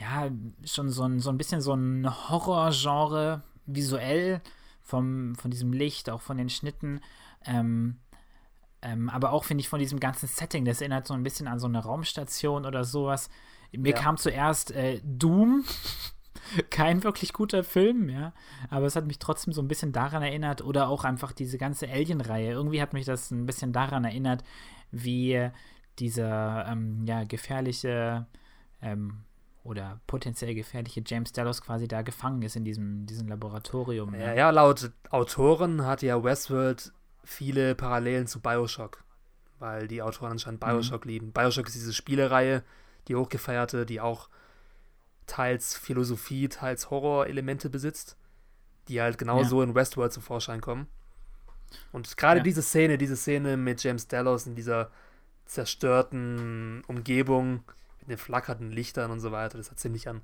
ja, 0.00 0.30
schon 0.64 0.88
so 0.88 1.04
ein, 1.04 1.20
so 1.20 1.30
ein 1.30 1.38
bisschen 1.38 1.60
so 1.60 1.74
ein 1.74 2.08
Horrorgenre 2.28 3.42
visuell 3.66 4.40
vom, 4.82 5.34
von 5.36 5.50
diesem 5.50 5.72
Licht, 5.72 6.10
auch 6.10 6.22
von 6.22 6.38
den 6.38 6.48
Schnitten 6.48 7.00
ähm, 7.44 7.96
ähm, 8.82 9.10
aber 9.10 9.32
auch, 9.32 9.44
finde 9.44 9.60
ich, 9.62 9.68
von 9.68 9.78
diesem 9.78 10.00
ganzen 10.00 10.26
Setting, 10.26 10.64
das 10.64 10.80
erinnert 10.80 11.06
so 11.06 11.14
ein 11.14 11.22
bisschen 11.22 11.46
an 11.48 11.58
so 11.58 11.66
eine 11.66 11.80
Raumstation 11.80 12.64
oder 12.64 12.84
sowas. 12.84 13.28
Mir 13.72 13.92
ja. 13.92 14.00
kam 14.00 14.16
zuerst 14.16 14.70
äh, 14.72 15.00
Doom, 15.04 15.64
kein 16.70 17.02
wirklich 17.04 17.32
guter 17.32 17.62
Film, 17.62 18.08
ja, 18.08 18.32
aber 18.70 18.86
es 18.86 18.96
hat 18.96 19.06
mich 19.06 19.18
trotzdem 19.18 19.52
so 19.52 19.60
ein 19.60 19.68
bisschen 19.68 19.92
daran 19.92 20.22
erinnert 20.22 20.62
oder 20.62 20.88
auch 20.88 21.04
einfach 21.04 21.32
diese 21.32 21.58
ganze 21.58 21.88
Alien-Reihe. 21.88 22.52
Irgendwie 22.52 22.80
hat 22.80 22.94
mich 22.94 23.04
das 23.04 23.30
ein 23.30 23.46
bisschen 23.46 23.72
daran 23.72 24.04
erinnert, 24.04 24.44
wie 24.90 25.50
dieser, 25.98 26.66
ähm, 26.66 27.04
ja, 27.06 27.24
gefährliche, 27.24 28.26
ähm, 28.80 29.24
oder 29.62 30.00
potenziell 30.06 30.54
gefährliche 30.54 31.02
James 31.06 31.32
Delos 31.32 31.60
quasi 31.60 31.86
da 31.86 32.02
gefangen 32.02 32.42
ist 32.42 32.56
in 32.56 32.64
diesem, 32.64 33.06
diesem 33.06 33.28
Laboratorium. 33.28 34.14
Ja, 34.14 34.32
ja, 34.32 34.50
laut 34.50 34.90
Autoren 35.10 35.84
hat 35.84 36.02
ja 36.02 36.22
Westworld 36.22 36.92
viele 37.24 37.74
Parallelen 37.74 38.26
zu 38.26 38.40
Bioshock, 38.40 39.04
weil 39.58 39.86
die 39.86 40.02
Autoren 40.02 40.32
anscheinend 40.32 40.62
mhm. 40.62 40.66
Bioshock 40.66 41.04
mhm. 41.04 41.10
lieben. 41.10 41.32
Bioshock 41.32 41.66
ist 41.66 41.74
diese 41.74 41.92
Spielereihe, 41.92 42.64
die 43.08 43.16
hochgefeierte, 43.16 43.84
die 43.84 44.00
auch 44.00 44.28
teils 45.26 45.76
Philosophie, 45.76 46.48
teils 46.48 46.90
Horror-Elemente 46.90 47.70
besitzt, 47.70 48.16
die 48.88 49.00
halt 49.00 49.18
genauso 49.18 49.60
ja. 49.60 49.68
in 49.68 49.74
Westworld 49.74 50.12
zum 50.12 50.22
Vorschein 50.22 50.60
kommen. 50.60 50.88
Und 51.92 52.16
gerade 52.16 52.38
ja. 52.38 52.44
diese 52.44 52.62
Szene, 52.62 52.98
diese 52.98 53.16
Szene 53.16 53.56
mit 53.56 53.82
James 53.82 54.08
Dallas 54.08 54.46
in 54.46 54.56
dieser 54.56 54.90
zerstörten 55.44 56.82
Umgebung, 56.86 57.62
den 58.10 58.18
flackernden 58.18 58.70
Lichtern 58.70 59.10
und 59.10 59.20
so 59.20 59.32
weiter, 59.32 59.58
das 59.58 59.70
hat 59.70 59.78
ziemlich 59.78 60.08
an 60.08 60.20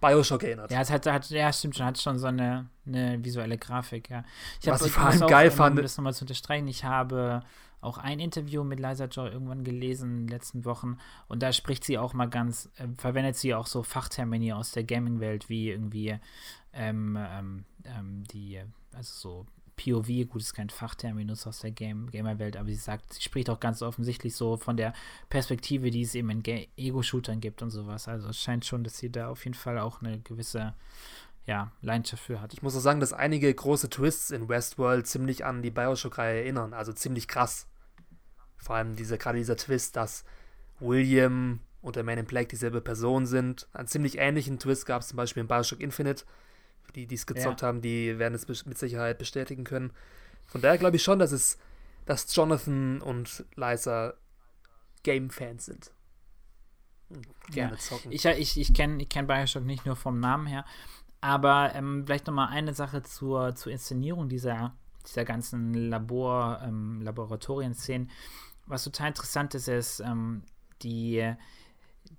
Bioshock 0.00 0.42
erinnert. 0.42 0.70
Ja, 0.70 0.80
es 0.80 0.90
hat, 0.90 1.06
hat, 1.06 1.28
ja, 1.30 1.52
stimmt 1.52 1.76
schon, 1.76 1.86
hat 1.86 1.98
schon 1.98 2.18
so 2.18 2.26
eine, 2.26 2.68
eine 2.86 3.22
visuelle 3.22 3.58
Grafik, 3.58 4.08
ja. 4.08 4.24
Ich 4.60 4.66
Was 4.66 4.80
hab, 4.80 4.86
ich 4.86 4.92
vor 4.92 5.04
allem 5.04 5.26
geil 5.26 5.50
auch, 5.50 5.54
fand. 5.54 5.76
Um 5.76 5.82
das 5.82 5.96
nochmal 5.96 6.14
zu 6.14 6.24
unterstreichen, 6.24 6.68
ich 6.68 6.84
habe 6.84 7.42
auch 7.80 7.98
ein 7.98 8.20
Interview 8.20 8.62
mit 8.62 8.78
Liza 8.78 9.06
Joy 9.06 9.30
irgendwann 9.30 9.64
gelesen 9.64 10.10
in 10.10 10.26
den 10.26 10.28
letzten 10.28 10.64
Wochen 10.64 10.98
und 11.28 11.42
da 11.42 11.52
spricht 11.52 11.84
sie 11.84 11.98
auch 11.98 12.12
mal 12.12 12.28
ganz, 12.28 12.70
äh, 12.76 12.86
verwendet 12.98 13.36
sie 13.36 13.54
auch 13.54 13.66
so 13.66 13.82
Fachtermini 13.82 14.52
aus 14.52 14.72
der 14.72 14.84
Gaming-Welt, 14.84 15.48
wie 15.48 15.70
irgendwie 15.70 16.18
ähm, 16.72 17.18
ähm, 17.18 17.64
ähm 17.84 18.24
die, 18.32 18.60
also 18.92 19.14
so 19.14 19.46
POV, 19.80 20.28
gut, 20.28 20.42
ist 20.42 20.52
kein 20.52 20.68
Fachterminus 20.68 21.46
aus 21.46 21.60
der 21.60 21.70
Game 21.70 22.10
Gamer-Welt, 22.10 22.56
aber 22.58 22.68
sie 22.68 22.74
sagt, 22.74 23.14
sie 23.14 23.22
spricht 23.22 23.48
auch 23.48 23.60
ganz 23.60 23.80
offensichtlich 23.80 24.36
so 24.36 24.58
von 24.58 24.76
der 24.76 24.92
Perspektive, 25.30 25.90
die 25.90 26.02
es 26.02 26.14
eben 26.14 26.28
in 26.28 26.42
Ego-Shootern 26.76 27.40
gibt 27.40 27.62
und 27.62 27.70
sowas. 27.70 28.06
Also 28.06 28.28
es 28.28 28.38
scheint 28.38 28.66
schon, 28.66 28.84
dass 28.84 28.98
sie 28.98 29.10
da 29.10 29.28
auf 29.28 29.44
jeden 29.44 29.54
Fall 29.54 29.78
auch 29.78 30.02
eine 30.02 30.20
gewisse 30.20 30.74
ja, 31.46 31.72
Leidenschaft 31.80 32.22
für 32.22 32.42
hat. 32.42 32.52
Ich 32.52 32.62
muss 32.62 32.76
auch 32.76 32.80
sagen, 32.80 33.00
dass 33.00 33.14
einige 33.14 33.52
große 33.52 33.88
Twists 33.88 34.30
in 34.30 34.48
Westworld 34.48 35.06
ziemlich 35.06 35.46
an 35.46 35.62
die 35.62 35.70
Bioshock-Reihe 35.70 36.40
erinnern, 36.40 36.74
also 36.74 36.92
ziemlich 36.92 37.26
krass. 37.26 37.66
Vor 38.58 38.76
allem 38.76 38.96
diese, 38.96 39.16
gerade 39.16 39.38
dieser 39.38 39.56
Twist, 39.56 39.96
dass 39.96 40.24
William 40.78 41.60
und 41.80 41.96
der 41.96 42.04
Man 42.04 42.18
in 42.18 42.26
Black 42.26 42.50
dieselbe 42.50 42.82
Person 42.82 43.24
sind. 43.24 43.66
Einen 43.72 43.88
ziemlich 43.88 44.18
ähnlichen 44.18 44.58
Twist 44.58 44.84
gab 44.84 45.00
es 45.00 45.08
zum 45.08 45.16
Beispiel 45.16 45.40
in 45.40 45.48
Bioshock 45.48 45.80
Infinite 45.80 46.24
die, 46.90 47.06
die 47.06 47.14
es 47.14 47.26
gezockt 47.26 47.62
ja. 47.62 47.68
haben, 47.68 47.80
die 47.80 48.18
werden 48.18 48.34
es 48.34 48.66
mit 48.66 48.78
Sicherheit 48.78 49.18
bestätigen 49.18 49.64
können. 49.64 49.92
Von 50.46 50.60
daher 50.60 50.78
glaube 50.78 50.96
ich 50.96 51.02
schon, 51.02 51.18
dass 51.18 51.32
es, 51.32 51.58
dass 52.06 52.34
Jonathan 52.34 53.00
und 53.00 53.44
Liza 53.54 54.14
Game-Fans 55.02 55.66
sind. 55.66 55.92
gerne 57.50 57.72
ja. 57.72 57.78
zocken. 57.78 58.12
Ich, 58.12 58.24
ich, 58.24 58.60
ich 58.60 58.74
kenne 58.74 59.02
ich 59.02 59.08
kenn 59.08 59.26
Bioshock 59.26 59.64
nicht 59.64 59.86
nur 59.86 59.96
vom 59.96 60.20
Namen 60.20 60.46
her, 60.46 60.64
aber 61.20 61.74
ähm, 61.74 62.04
vielleicht 62.06 62.26
nochmal 62.26 62.48
eine 62.48 62.74
Sache 62.74 63.02
zur, 63.02 63.54
zur 63.54 63.72
Inszenierung 63.72 64.28
dieser, 64.28 64.74
dieser 65.06 65.24
ganzen 65.24 65.74
Labor, 65.74 66.60
ähm, 66.64 67.00
Laboratorien-Szenen. 67.02 68.10
Was 68.66 68.84
total 68.84 69.08
interessant 69.08 69.54
ist, 69.54 69.68
ist 69.68 70.00
ähm, 70.00 70.42
die, 70.82 71.34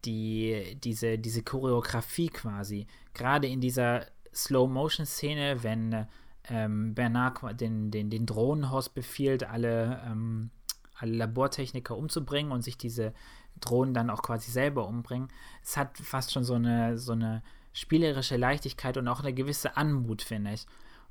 die, 0.06 0.78
diese, 0.84 1.18
diese 1.18 1.44
Choreografie 1.44 2.30
quasi. 2.30 2.88
Gerade 3.14 3.48
in 3.48 3.62
dieser 3.62 4.06
Slow-Motion-Szene, 4.34 5.64
wenn 5.64 6.08
ähm, 6.50 6.94
Bernard 6.94 7.60
den, 7.60 7.92
den, 7.92 8.10
den 8.10 8.26
Drohnenhaus 8.26 8.90
befiehlt, 8.90 9.44
alle, 9.44 10.02
ähm, 10.06 10.52
alle 10.96 11.14
Labortechniker 11.14 11.96
umzubringen 11.96 12.52
und 12.52 12.62
sich 12.62 12.78
diese 12.78 13.14
Drohnen 13.60 13.94
dann 13.94 14.10
auch 14.10 14.22
quasi 14.22 14.52
selber 14.52 14.88
umbringen. 14.88 15.28
Es 15.64 15.78
hat 15.78 15.98
fast 15.98 16.32
schon 16.32 16.44
so 16.44 16.56
eine, 16.56 16.98
so 16.98 17.12
eine 17.12 17.44
spielerische 17.74 18.38
Leichtigkeit 18.38 18.98
und 18.98 19.08
auch 19.08 19.22
eine 19.22 19.34
gewisse 19.34 19.78
Anmut, 19.78 20.22
finde 20.22 20.54
ich. 20.54 20.66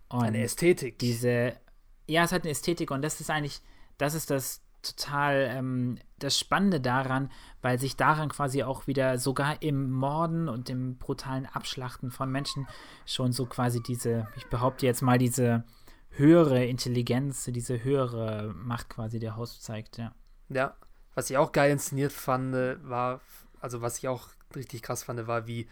Und 0.09 0.23
eine 0.23 0.43
Ästhetik. 0.43 0.99
Diese, 0.99 1.55
ja, 2.07 2.25
es 2.25 2.33
hat 2.33 2.43
eine 2.43 2.51
Ästhetik 2.51 2.91
und 2.91 3.03
das 3.03 3.21
ist 3.21 3.31
eigentlich, 3.31 3.61
das 3.99 4.15
ist 4.15 4.31
das 4.31 4.63
total 4.83 5.49
ähm, 5.51 5.99
das 6.19 6.39
Spannende 6.39 6.81
daran, 6.81 7.31
weil 7.63 7.79
sich 7.79 7.97
daran 7.97 8.29
quasi 8.29 8.63
auch 8.63 8.87
wieder 8.87 9.19
sogar 9.19 9.63
im 9.63 9.91
Morden 9.91 10.49
und 10.49 10.71
im 10.71 10.97
brutalen 10.97 11.47
Abschlachten 11.47 12.11
von 12.11 12.31
Menschen 12.31 12.67
schon 13.07 13.33
so 13.33 13.47
quasi 13.47 13.83
diese, 13.83 14.29
ich 14.37 14.47
behaupte 14.47 14.87
jetzt 14.87 15.03
mal, 15.03 15.19
diese 15.19 15.65
höhere 16.11 16.65
Intelligenz, 16.65 17.45
diese 17.45 17.83
höhere 17.83 18.53
Macht 18.55 18.91
quasi 18.91 19.19
der 19.19 19.37
Host 19.37 19.63
zeigt, 19.63 19.99
ja. 19.99 20.15
Ja, 20.49 20.77
was 21.15 21.31
ich 21.31 21.37
auch 21.37 21.53
geil 21.53 21.71
inszeniert 21.71 22.13
fand, 22.13 22.53
war, 22.55 23.21
also 23.61 23.81
was 23.83 23.99
ich 23.99 24.09
auch 24.09 24.29
richtig 24.55 24.83
krass 24.83 25.05
fand, 25.05 25.27
war, 25.27 25.47
wie 25.47 25.69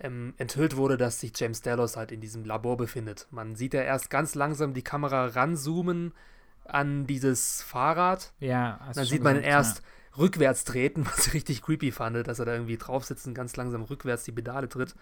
ähm, 0.00 0.34
enthüllt 0.36 0.76
wurde, 0.76 0.96
dass 0.96 1.20
sich 1.20 1.32
James 1.36 1.62
Delos 1.62 1.96
halt 1.96 2.12
in 2.12 2.20
diesem 2.20 2.44
Labor 2.44 2.76
befindet. 2.76 3.26
Man 3.30 3.56
sieht 3.56 3.74
ja 3.74 3.82
erst 3.82 4.10
ganz 4.10 4.34
langsam 4.34 4.74
die 4.74 4.82
Kamera 4.82 5.26
ranzoomen 5.26 6.12
an 6.68 7.06
dieses 7.06 7.62
Fahrrad. 7.62 8.32
Ja, 8.40 8.80
dann 8.94 9.04
sieht 9.04 9.22
man 9.22 9.36
ihn 9.36 9.42
erst 9.42 9.78
ja. 9.78 10.18
rückwärts 10.18 10.64
treten, 10.64 11.06
was 11.10 11.26
ich 11.26 11.34
richtig 11.34 11.62
creepy 11.62 11.92
fand, 11.92 12.26
dass 12.26 12.38
er 12.38 12.44
da 12.44 12.52
irgendwie 12.52 12.76
drauf 12.76 13.04
sitzt 13.04 13.26
und 13.26 13.34
ganz 13.34 13.56
langsam 13.56 13.82
rückwärts 13.82 14.24
die 14.24 14.32
Pedale 14.32 14.68
tritt. 14.68 14.94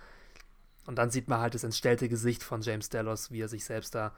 Und 0.87 0.97
dann 0.97 1.11
sieht 1.11 1.29
man 1.29 1.41
halt 1.41 1.55
das 1.55 1.65
entstellte 1.65 2.09
Gesicht 2.09 2.43
von 2.43 2.61
James 2.63 2.89
Delos, 2.89 3.31
wie 3.31 3.41
er 3.41 3.49
sich 3.49 3.65
selbst 3.65 3.95
da 3.95 4.13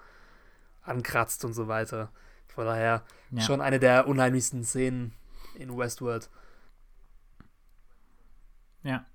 ankratzt 0.82 1.44
und 1.44 1.54
so 1.54 1.68
weiter. 1.68 2.10
Von 2.48 2.66
daher 2.66 3.04
ja. 3.30 3.42
schon 3.42 3.60
eine 3.60 3.78
der 3.78 4.06
unheimlichsten 4.06 4.64
Szenen 4.64 5.12
in 5.54 5.76
Westworld. 5.76 6.28
Ja. 8.82 9.06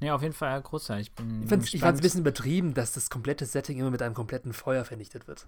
Nee, 0.00 0.10
auf 0.10 0.22
jeden 0.22 0.34
Fall 0.34 0.60
großartig. 0.62 1.08
Ich, 1.08 1.14
bin 1.14 1.42
ich 1.42 1.48
fand 1.48 1.64
es 1.64 1.82
ein 1.82 1.96
bisschen 2.00 2.20
übertrieben, 2.20 2.74
dass 2.74 2.92
das 2.92 3.10
komplette 3.10 3.44
Setting 3.44 3.78
immer 3.78 3.90
mit 3.90 4.02
einem 4.02 4.14
kompletten 4.14 4.52
Feuer 4.52 4.84
vernichtet 4.84 5.28
wird. 5.28 5.46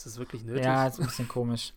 Ist 0.00 0.06
das 0.06 0.18
wirklich 0.18 0.44
nötig? 0.44 0.64
Ja, 0.64 0.86
ist 0.86 0.98
ein 0.98 1.04
bisschen 1.04 1.28
komisch. 1.28 1.74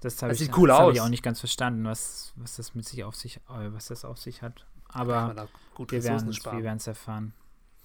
Das, 0.00 0.16
das 0.16 0.32
ich, 0.32 0.38
sieht 0.48 0.58
cool 0.58 0.68
das 0.68 0.78
aus. 0.80 0.94
ich 0.94 1.00
auch 1.00 1.08
nicht 1.08 1.22
ganz 1.22 1.40
verstanden, 1.40 1.86
was, 1.86 2.34
was 2.36 2.56
das 2.56 2.74
mit 2.74 2.86
sich 2.86 3.04
auf 3.04 3.16
sich, 3.16 3.38
äh, 3.48 3.72
was 3.72 3.86
das 3.86 4.04
auf 4.04 4.18
sich 4.18 4.42
hat. 4.42 4.66
Aber 4.88 5.34
wir 5.78 6.02
werden 6.02 6.76
es 6.76 6.86
erfahren. 6.86 7.32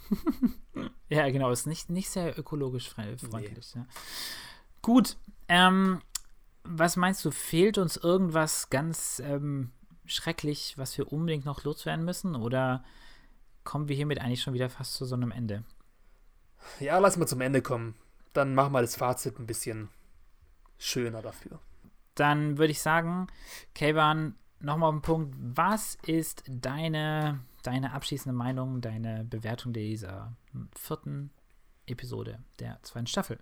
ja, 1.08 1.30
genau, 1.30 1.50
ist 1.50 1.66
nicht, 1.66 1.90
nicht 1.90 2.10
sehr 2.10 2.38
ökologisch 2.38 2.90
freundlich. 2.90 3.32
Nee. 3.32 3.80
Ja. 3.80 3.86
Gut, 4.82 5.16
ähm, 5.48 6.02
was 6.66 6.98
meinst 6.98 7.24
du, 7.24 7.32
fehlt 7.32 7.78
uns 7.78 7.96
irgendwas 7.96 8.70
ganz 8.70 9.22
ähm, 9.24 9.72
schrecklich, 10.04 10.78
was 10.78 10.98
wir 10.98 11.14
unbedingt 11.14 11.46
noch 11.46 11.64
loswerden 11.64 12.04
müssen? 12.04 12.36
Oder 12.36 12.84
kommen 13.64 13.88
wir 13.88 13.96
hiermit 13.96 14.20
eigentlich 14.20 14.42
schon 14.42 14.54
wieder 14.54 14.70
fast 14.70 14.96
zu 14.96 15.06
so 15.06 15.16
einem 15.16 15.32
Ende? 15.32 15.64
Ja, 16.82 17.00
lass 17.00 17.16
mal 17.16 17.28
zum 17.28 17.40
Ende 17.40 17.62
kommen. 17.62 17.96
Dann 18.38 18.54
machen 18.54 18.72
wir 18.72 18.82
das 18.82 18.96
Fazit 18.96 19.40
ein 19.40 19.48
bisschen 19.48 19.90
schöner 20.78 21.24
dafür. 21.24 21.60
Dann 22.14 22.60
würde 22.60 22.70
ich 22.70 22.84
sagen, 22.84 23.26
Kayvan, 23.74 24.36
nochmal 24.60 24.90
auf 24.90 24.96
den 24.96 25.02
Punkt. 25.02 25.36
Was 25.40 25.96
ist 26.06 26.44
deine, 26.48 27.40
deine 27.64 27.94
abschließende 27.94 28.38
Meinung, 28.38 28.80
deine 28.80 29.24
Bewertung 29.24 29.74
dieser 29.74 30.36
vierten 30.76 31.32
Episode 31.88 32.38
der 32.60 32.78
zweiten 32.84 33.08
Staffel? 33.08 33.40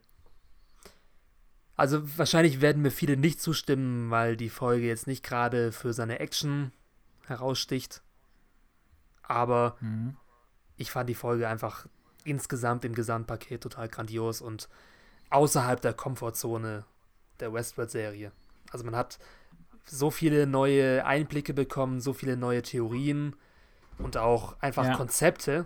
Also 1.76 2.18
wahrscheinlich 2.18 2.62
werden 2.62 2.82
mir 2.82 2.92
viele 2.92 3.18
nicht 3.18 3.42
zustimmen, 3.42 4.12
weil 4.12 4.38
die 4.38 4.50
Folge 4.50 4.88
jetzt 4.88 5.08
nicht 5.08 5.26
gerade 5.26 5.74
für 5.74 5.92
seine 5.92 6.20
Action 6.20 6.72
heraussticht. 7.26 8.02
Aber 9.24 9.76
mhm. 9.82 10.16
ich 10.78 10.90
fand 10.90 11.10
die 11.10 11.16
Folge 11.16 11.50
einfach 11.50 11.86
insgesamt 12.26 12.84
im 12.84 12.93
Gesamtpaket 12.93 13.61
total 13.61 13.88
grandios 13.88 14.41
und 14.41 14.68
außerhalb 15.30 15.80
der 15.80 15.93
Komfortzone 15.93 16.85
der 17.39 17.53
Westworld-Serie. 17.53 18.31
Also 18.72 18.84
man 18.84 18.95
hat 18.95 19.18
so 19.85 20.11
viele 20.11 20.47
neue 20.47 21.06
Einblicke 21.06 21.53
bekommen, 21.53 22.02
so 22.02 22.14
viele 22.14 22.35
neue 22.35 22.61
Theorien 22.61 23.35
und 23.99 24.18
auch 24.18 24.60
einfach 24.60 24.85
ja. 24.85 24.95
Konzepte, 24.95 25.65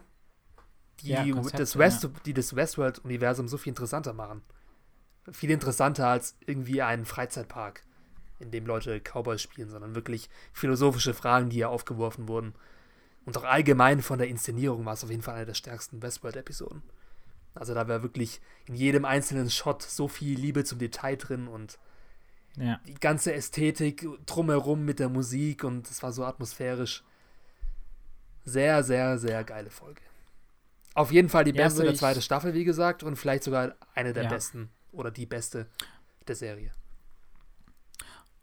die, 1.02 1.10
ja, 1.10 1.23
Konzepte, 1.23 1.57
das 1.57 1.77
West, 1.77 2.03
ja. 2.03 2.10
die 2.26 2.34
das 2.34 2.56
Westworld-Universum 2.56 3.48
so 3.48 3.57
viel 3.57 3.72
interessanter 3.72 4.14
machen 4.14 4.44
viel 5.31 5.52
interessanter 5.52 6.07
als 6.07 6.38
irgendwie 6.45 6.81
ein 6.81 7.06
Freizeitpark, 7.06 7.84
in 8.40 8.52
dem 8.52 8.65
Leute 8.65 8.99
Cowboys 8.99 9.41
spielen, 9.41 9.69
sondern 9.69 9.95
wirklich 9.95 10.30
philosophische 10.53 11.14
Fragen, 11.14 11.49
die 11.49 11.57
hier 11.57 11.69
aufgeworfen 11.69 12.27
wurden. 12.27 12.53
Und 13.30 13.38
auch 13.38 13.44
allgemein 13.44 14.02
von 14.02 14.18
der 14.18 14.28
Inszenierung 14.28 14.86
war 14.86 14.94
es 14.94 15.04
auf 15.04 15.12
jeden 15.12 15.22
Fall 15.22 15.36
eine 15.36 15.46
der 15.46 15.54
stärksten 15.54 16.02
Westworld-Episoden. 16.02 16.82
Also 17.54 17.76
da 17.76 17.88
war 17.88 18.02
wirklich 18.02 18.42
in 18.66 18.74
jedem 18.74 19.06
einzelnen 19.06 19.52
Shot 19.52 19.84
so 19.84 20.08
viel 20.08 20.36
Liebe 20.36 20.64
zum 20.64 20.80
Detail 20.80 21.16
drin 21.16 21.48
und 21.48 21.78
ja. 22.58 22.80
die 22.88 22.96
ganze 22.96 23.32
Ästhetik 23.32 24.08
drumherum 24.26 24.84
mit 24.84 24.98
der 24.98 25.10
Musik 25.10 25.64
und 25.64 25.92
es 25.92 26.02
war 26.02 26.12
so 26.12 26.26
atmosphärisch. 26.26 27.04
Sehr, 28.46 28.82
sehr, 28.82 29.20
sehr 29.20 29.44
geile 29.44 29.70
Folge. 29.70 30.02
Auf 30.96 31.12
jeden 31.12 31.30
Fall 31.30 31.44
die 31.44 31.54
ja, 31.54 31.66
beste 31.66 31.84
der 31.84 31.94
zweiten 31.94 32.24
Staffel, 32.24 32.56
wie 32.56 32.64
gesagt, 32.64 33.04
und 33.04 33.16
vielleicht 33.16 33.44
sogar 33.44 33.76
eine 33.94 34.12
der 34.12 34.24
ja. 34.24 34.30
besten 34.30 34.72
oder 34.92 35.12
die 35.12 35.28
beste 35.28 35.68
der 36.28 36.36
Serie. 36.36 36.72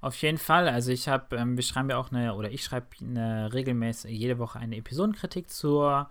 Auf 0.01 0.21
jeden 0.23 0.39
Fall. 0.39 0.69
Also 0.69 0.93
ich 0.93 1.09
habe, 1.09 1.37
ähm, 1.37 1.57
wir 1.57 1.63
schreiben 1.63 1.91
ja 1.91 1.99
auch 1.99 2.11
eine, 2.11 2.35
oder 2.35 2.51
ich 2.51 2.63
schreibe 2.63 2.87
eine 3.01 3.53
regelmäßig 3.53 4.11
jede 4.11 4.39
Woche 4.39 4.59
eine 4.59 4.77
Episodenkritik 4.77 5.51
zur, 5.51 6.11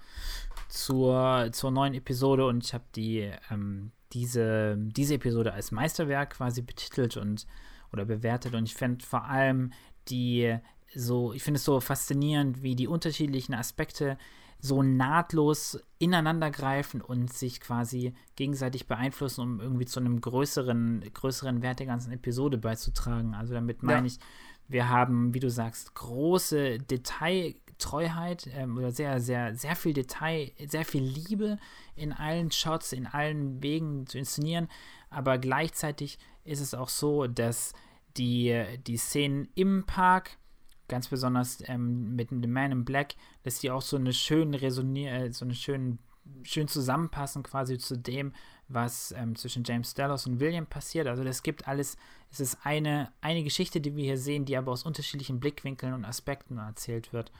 zur, 0.69 1.49
zur 1.51 1.71
neuen 1.71 1.93
Episode 1.93 2.45
und 2.45 2.65
ich 2.65 2.73
habe 2.73 2.85
die, 2.95 3.31
ähm, 3.51 3.91
diese, 4.13 4.75
diese 4.77 5.15
Episode 5.15 5.53
als 5.53 5.71
Meisterwerk 5.71 6.31
quasi 6.31 6.61
betitelt 6.61 7.17
und 7.17 7.45
oder 7.93 8.05
bewertet 8.05 8.55
und 8.55 8.65
ich 8.65 8.73
finde 8.73 9.05
vor 9.05 9.25
allem 9.25 9.71
die 10.09 10.57
so, 10.93 11.33
ich 11.33 11.43
finde 11.43 11.57
es 11.57 11.65
so 11.65 11.79
faszinierend, 11.79 12.63
wie 12.63 12.75
die 12.75 12.87
unterschiedlichen 12.87 13.53
Aspekte 13.53 14.17
so 14.65 14.81
nahtlos 14.81 15.79
ineinander 15.99 16.49
greifen 16.49 17.01
und 17.01 17.31
sich 17.31 17.61
quasi 17.61 18.13
gegenseitig 18.35 18.87
beeinflussen, 18.87 19.41
um 19.41 19.61
irgendwie 19.61 19.85
zu 19.85 19.99
einem 19.99 20.19
größeren, 20.19 21.03
größeren 21.13 21.61
Wert 21.61 21.79
der 21.79 21.85
ganzen 21.85 22.11
Episode 22.11 22.57
beizutragen. 22.57 23.35
Also 23.35 23.53
damit 23.53 23.83
meine 23.83 24.07
ja. 24.07 24.13
ich, 24.13 24.19
wir 24.67 24.89
haben, 24.89 25.35
wie 25.35 25.39
du 25.39 25.51
sagst, 25.51 25.93
große 25.93 26.79
Detailtreuheit 26.79 28.49
ähm, 28.53 28.75
oder 28.77 28.91
sehr, 28.91 29.21
sehr, 29.21 29.53
sehr 29.55 29.75
viel 29.75 29.93
Detail, 29.93 30.51
sehr 30.67 30.83
viel 30.83 31.03
Liebe 31.03 31.59
in 31.95 32.11
allen 32.11 32.51
Shots, 32.51 32.91
in 32.91 33.05
allen 33.05 33.61
Wegen 33.61 34.07
zu 34.07 34.17
inszenieren. 34.17 34.67
Aber 35.11 35.37
gleichzeitig 35.37 36.17
ist 36.43 36.59
es 36.59 36.73
auch 36.73 36.89
so, 36.89 37.27
dass 37.27 37.73
die, 38.17 38.63
die 38.87 38.97
Szenen 38.97 39.47
im 39.53 39.85
Park 39.85 40.37
ganz 40.87 41.07
besonders 41.07 41.63
ähm, 41.67 42.15
mit 42.15 42.29
The 42.29 42.47
Man 42.47 42.71
in 42.71 42.85
Black, 42.85 43.15
dass 43.43 43.59
die 43.59 43.71
auch 43.71 43.81
so 43.81 43.97
eine 43.97 44.13
schöne 44.13 44.61
Resonier, 44.61 45.11
äh, 45.13 45.31
so 45.31 45.45
eine 45.45 45.55
schönen, 45.55 45.99
schön 46.43 46.67
zusammenpassen 46.67 47.43
quasi 47.43 47.77
zu 47.77 47.97
dem, 47.97 48.33
was 48.67 49.13
ähm, 49.17 49.35
zwischen 49.35 49.63
James 49.63 49.93
Dallas 49.93 50.25
und 50.25 50.39
William 50.39 50.65
passiert. 50.65 51.07
Also 51.07 51.23
das 51.23 51.43
gibt 51.43 51.67
alles, 51.67 51.97
es 52.31 52.39
ist 52.39 52.57
eine, 52.63 53.11
eine 53.21 53.43
Geschichte, 53.43 53.79
die 53.79 53.95
wir 53.95 54.03
hier 54.03 54.17
sehen, 54.17 54.45
die 54.45 54.57
aber 54.57 54.71
aus 54.71 54.83
unterschiedlichen 54.83 55.39
Blickwinkeln 55.39 55.93
und 55.93 56.05
Aspekten 56.05 56.57
erzählt 56.57 57.13
wird. 57.13 57.31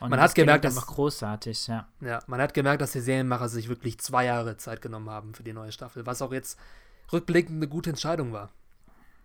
Und 0.00 0.10
man 0.10 0.20
hat 0.20 0.34
gemerkt, 0.34 0.64
dass 0.64 0.76
einfach 0.76 0.94
großartig, 0.94 1.66
ja. 1.66 1.86
Ja, 2.00 2.22
man 2.26 2.40
hat 2.40 2.54
gemerkt, 2.54 2.80
dass 2.80 2.92
die 2.92 3.00
Serienmacher 3.00 3.48
sich 3.48 3.68
wirklich 3.68 3.98
zwei 3.98 4.24
Jahre 4.24 4.56
Zeit 4.56 4.80
genommen 4.80 5.10
haben 5.10 5.34
für 5.34 5.42
die 5.42 5.52
neue 5.52 5.72
Staffel, 5.72 6.06
was 6.06 6.22
auch 6.22 6.32
jetzt 6.32 6.58
rückblickend 7.12 7.56
eine 7.56 7.68
gute 7.68 7.90
Entscheidung 7.90 8.32
war. 8.32 8.50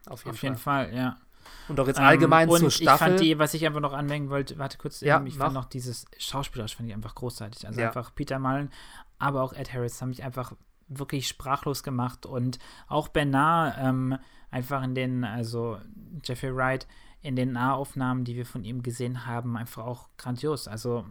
Auf 0.08 0.24
jeden, 0.24 0.36
Auf 0.36 0.44
jeden 0.44 0.58
Fall. 0.58 0.88
Fall, 0.88 0.96
ja. 0.96 1.18
Und 1.68 1.80
auch 1.80 1.88
jetzt 1.88 2.00
allgemein 2.00 2.50
ähm, 2.50 2.56
zur 2.58 2.72
Staffel. 2.72 2.94
Ich 2.94 3.00
fand 3.00 3.20
die, 3.20 3.40
was 3.40 3.54
ich 3.54 3.66
einfach 3.66 3.80
noch 3.80 3.94
anmerken 3.94 4.30
wollte, 4.30 4.58
warte 4.58 4.78
kurz, 4.78 5.02
ja, 5.02 5.24
ich 5.26 5.38
fand 5.38 5.54
noch 5.54 5.66
dieses 5.66 6.06
Schauspielerisch 6.18 6.76
fand 6.76 6.90
ich 6.90 6.96
einfach 6.96 7.16
großartig. 7.16 7.68
Also 7.68 7.82
ja. 7.82 7.88
einfach 7.88 8.14
Peter 8.14 8.40
Mullen, 8.40 8.72
aber 9.20 9.44
auch 9.44 9.54
Ed 9.54 9.74
Harris 9.74 10.02
haben 10.02 10.10
mich 10.10 10.24
einfach 10.24 10.54
wirklich 10.88 11.28
sprachlos 11.28 11.84
gemacht 11.84 12.26
und 12.26 12.60
auch 12.88 13.08
Bernard 13.08 13.76
ähm, 13.80 14.18
einfach 14.52 14.84
in 14.84 14.96
den, 14.96 15.24
also 15.24 15.80
Jeffrey 16.24 16.56
Wright, 16.56 16.88
in 17.22 17.36
den 17.36 17.54
Nahaufnahmen, 17.54 18.24
die 18.24 18.36
wir 18.36 18.46
von 18.46 18.64
ihm 18.64 18.84
gesehen 18.84 19.26
haben, 19.26 19.58
einfach 19.58 19.84
auch 19.84 20.10
grandios. 20.18 20.68
Also 20.68 21.06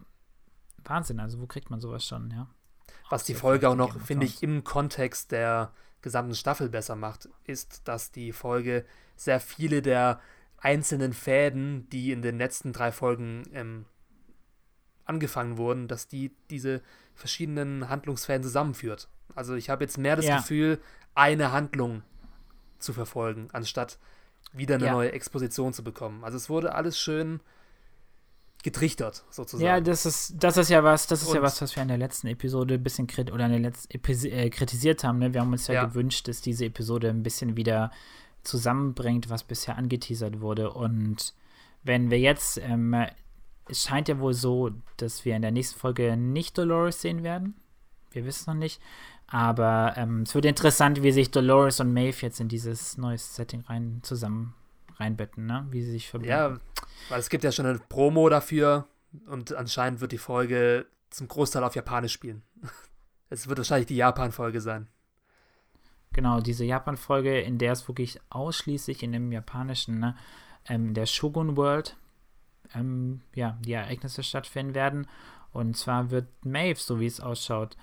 Wahnsinn, 0.83 1.19
also 1.19 1.41
wo 1.41 1.45
kriegt 1.45 1.69
man 1.69 1.81
sowas 1.81 2.05
schon, 2.05 2.31
ja. 2.31 2.47
Was 3.09 3.23
die 3.23 3.35
Folge 3.35 3.69
auch 3.69 3.75
noch, 3.75 3.99
finde 3.99 4.25
ich, 4.25 4.41
im 4.41 4.63
Kontext 4.63 5.31
der 5.31 5.71
gesamten 6.05 6.35
Staffel 6.35 6.69
besser 6.69 6.95
macht, 6.95 7.27
ist, 7.45 7.87
dass 7.87 8.11
die 8.11 8.31
Folge 8.31 8.85
sehr 9.15 9.39
viele 9.39 9.81
der 9.81 10.21
einzelnen 10.59 11.13
Fäden, 11.13 11.89
die 11.89 12.11
in 12.11 12.21
den 12.21 12.37
letzten 12.37 12.73
drei 12.73 12.91
Folgen 12.91 13.41
ähm, 13.53 13.85
angefangen 15.03 15.57
wurden, 15.57 15.87
dass 15.87 16.07
die 16.07 16.31
diese 16.51 16.83
verschiedenen 17.15 17.89
Handlungsfäden 17.89 18.43
zusammenführt. 18.43 19.09
Also 19.33 19.55
ich 19.55 19.71
habe 19.71 19.83
jetzt 19.83 19.97
mehr 19.97 20.15
das 20.15 20.25
ja. 20.25 20.37
Gefühl, 20.37 20.79
eine 21.15 21.51
Handlung 21.51 22.03
zu 22.77 22.93
verfolgen, 22.93 23.49
anstatt 23.51 23.97
wieder 24.53 24.75
eine 24.75 24.85
ja. 24.85 24.91
neue 24.91 25.11
Exposition 25.11 25.73
zu 25.73 25.83
bekommen. 25.83 26.23
Also 26.23 26.37
es 26.37 26.49
wurde 26.49 26.75
alles 26.75 26.99
schön 26.99 27.39
getrichtert, 28.65 29.23
sozusagen. 29.29 29.63
Ja, 29.63 29.79
das 29.79 30.07
ist, 30.07 30.33
das 30.39 30.57
ist 30.57 30.69
ja 30.69 30.83
was, 30.83 31.05
das 31.05 31.21
ist 31.21 31.27
Und 31.27 31.35
ja 31.35 31.41
was, 31.43 31.61
was 31.61 31.75
wir 31.75 31.83
in 31.83 31.87
der 31.87 31.99
letzten 31.99 32.25
Episode 32.25 32.73
ein 32.73 32.83
bisschen 32.83 33.05
krit 33.05 33.31
oder 33.31 33.45
in 33.45 33.51
der 33.51 33.59
letzten 33.59 33.93
Epi 33.93 34.11
äh, 34.27 34.49
kritisiert 34.49 35.03
haben. 35.03 35.19
Ne? 35.19 35.35
Wir 35.35 35.41
haben 35.41 35.51
uns 35.51 35.67
ja, 35.67 35.75
ja, 35.75 35.85
gewünscht, 35.85 36.27
dass 36.27 36.41
diese 36.41 36.65
Episode 36.65 37.09
ein 37.09 37.21
bisschen 37.21 37.55
wieder 37.55 37.91
zusammenbringt, 38.41 39.29
was 39.29 39.43
bisher 39.43 39.77
angeteasert 39.77 40.41
wurde. 40.41 40.73
Und 40.73 41.35
wenn 41.83 42.09
wir 42.09 42.17
jetzt, 42.17 42.57
ähm, 42.57 42.95
es 43.69 43.83
scheint 43.83 44.07
ja 44.07 44.17
wohl 44.17 44.33
so, 44.33 44.71
dass 44.97 45.25
wir 45.25 45.35
in 45.35 45.43
der 45.43 45.51
nächsten 45.51 45.79
Folge 45.79 46.17
nicht 46.17 46.57
Dolores 46.57 47.01
sehen 47.01 47.21
werden. 47.21 47.53
Wir 48.13 48.25
wissen 48.25 48.49
noch 48.49 48.59
nicht. 48.59 48.81
Aber 49.27 49.93
ähm, 49.95 50.23
es 50.23 50.33
wird 50.33 50.45
interessant, 50.45 51.03
wie 51.03 51.11
sich 51.11 51.29
Dolores 51.29 51.79
und 51.79 51.93
Maeve 51.93 52.17
jetzt 52.21 52.39
in 52.39 52.47
dieses 52.47 52.97
neue 52.97 53.19
Setting 53.19 53.61
rein 53.61 53.99
zusammen 54.01 54.55
reinbetten, 54.97 55.45
ne? 55.45 55.67
Wie 55.69 55.83
sie 55.83 55.91
sich 55.91 56.09
verbinden. 56.09 56.31
Ja, 56.31 56.59
weil 57.09 57.19
es 57.19 57.29
gibt 57.29 57.43
ja 57.43 57.51
schon 57.51 57.65
eine 57.65 57.79
Promo 57.79 58.29
dafür 58.29 58.87
und 59.27 59.53
anscheinend 59.53 60.01
wird 60.01 60.11
die 60.11 60.17
Folge 60.17 60.85
zum 61.09 61.27
Großteil 61.27 61.63
auf 61.63 61.75
Japanisch 61.75 62.13
spielen. 62.13 62.43
Es 63.27 63.47
wird 63.47 63.57
wahrscheinlich 63.57 63.87
die 63.87 63.95
Japan-Folge 63.95 64.61
sein. 64.61 64.87
Genau, 66.13 66.41
diese 66.41 66.63
Japan-Folge, 66.63 67.41
in 67.41 67.57
der 67.57 67.71
es 67.71 67.87
wirklich 67.87 68.19
ausschließlich 68.29 69.01
in 69.01 69.11
dem 69.11 69.31
japanischen, 69.31 69.99
ne, 69.99 70.15
ähm, 70.69 70.93
der 70.93 71.07
Shogun 71.07 71.57
World, 71.57 71.97
ähm, 72.75 73.21
ja, 73.33 73.57
die 73.65 73.73
Ereignisse 73.73 74.21
stattfinden 74.21 74.75
werden. 74.75 75.07
Und 75.51 75.75
zwar 75.75 76.11
wird 76.11 76.27
Maeve, 76.45 76.79
so 76.79 76.99
wie 76.99 77.07
es 77.07 77.19
ausschaut, 77.19 77.75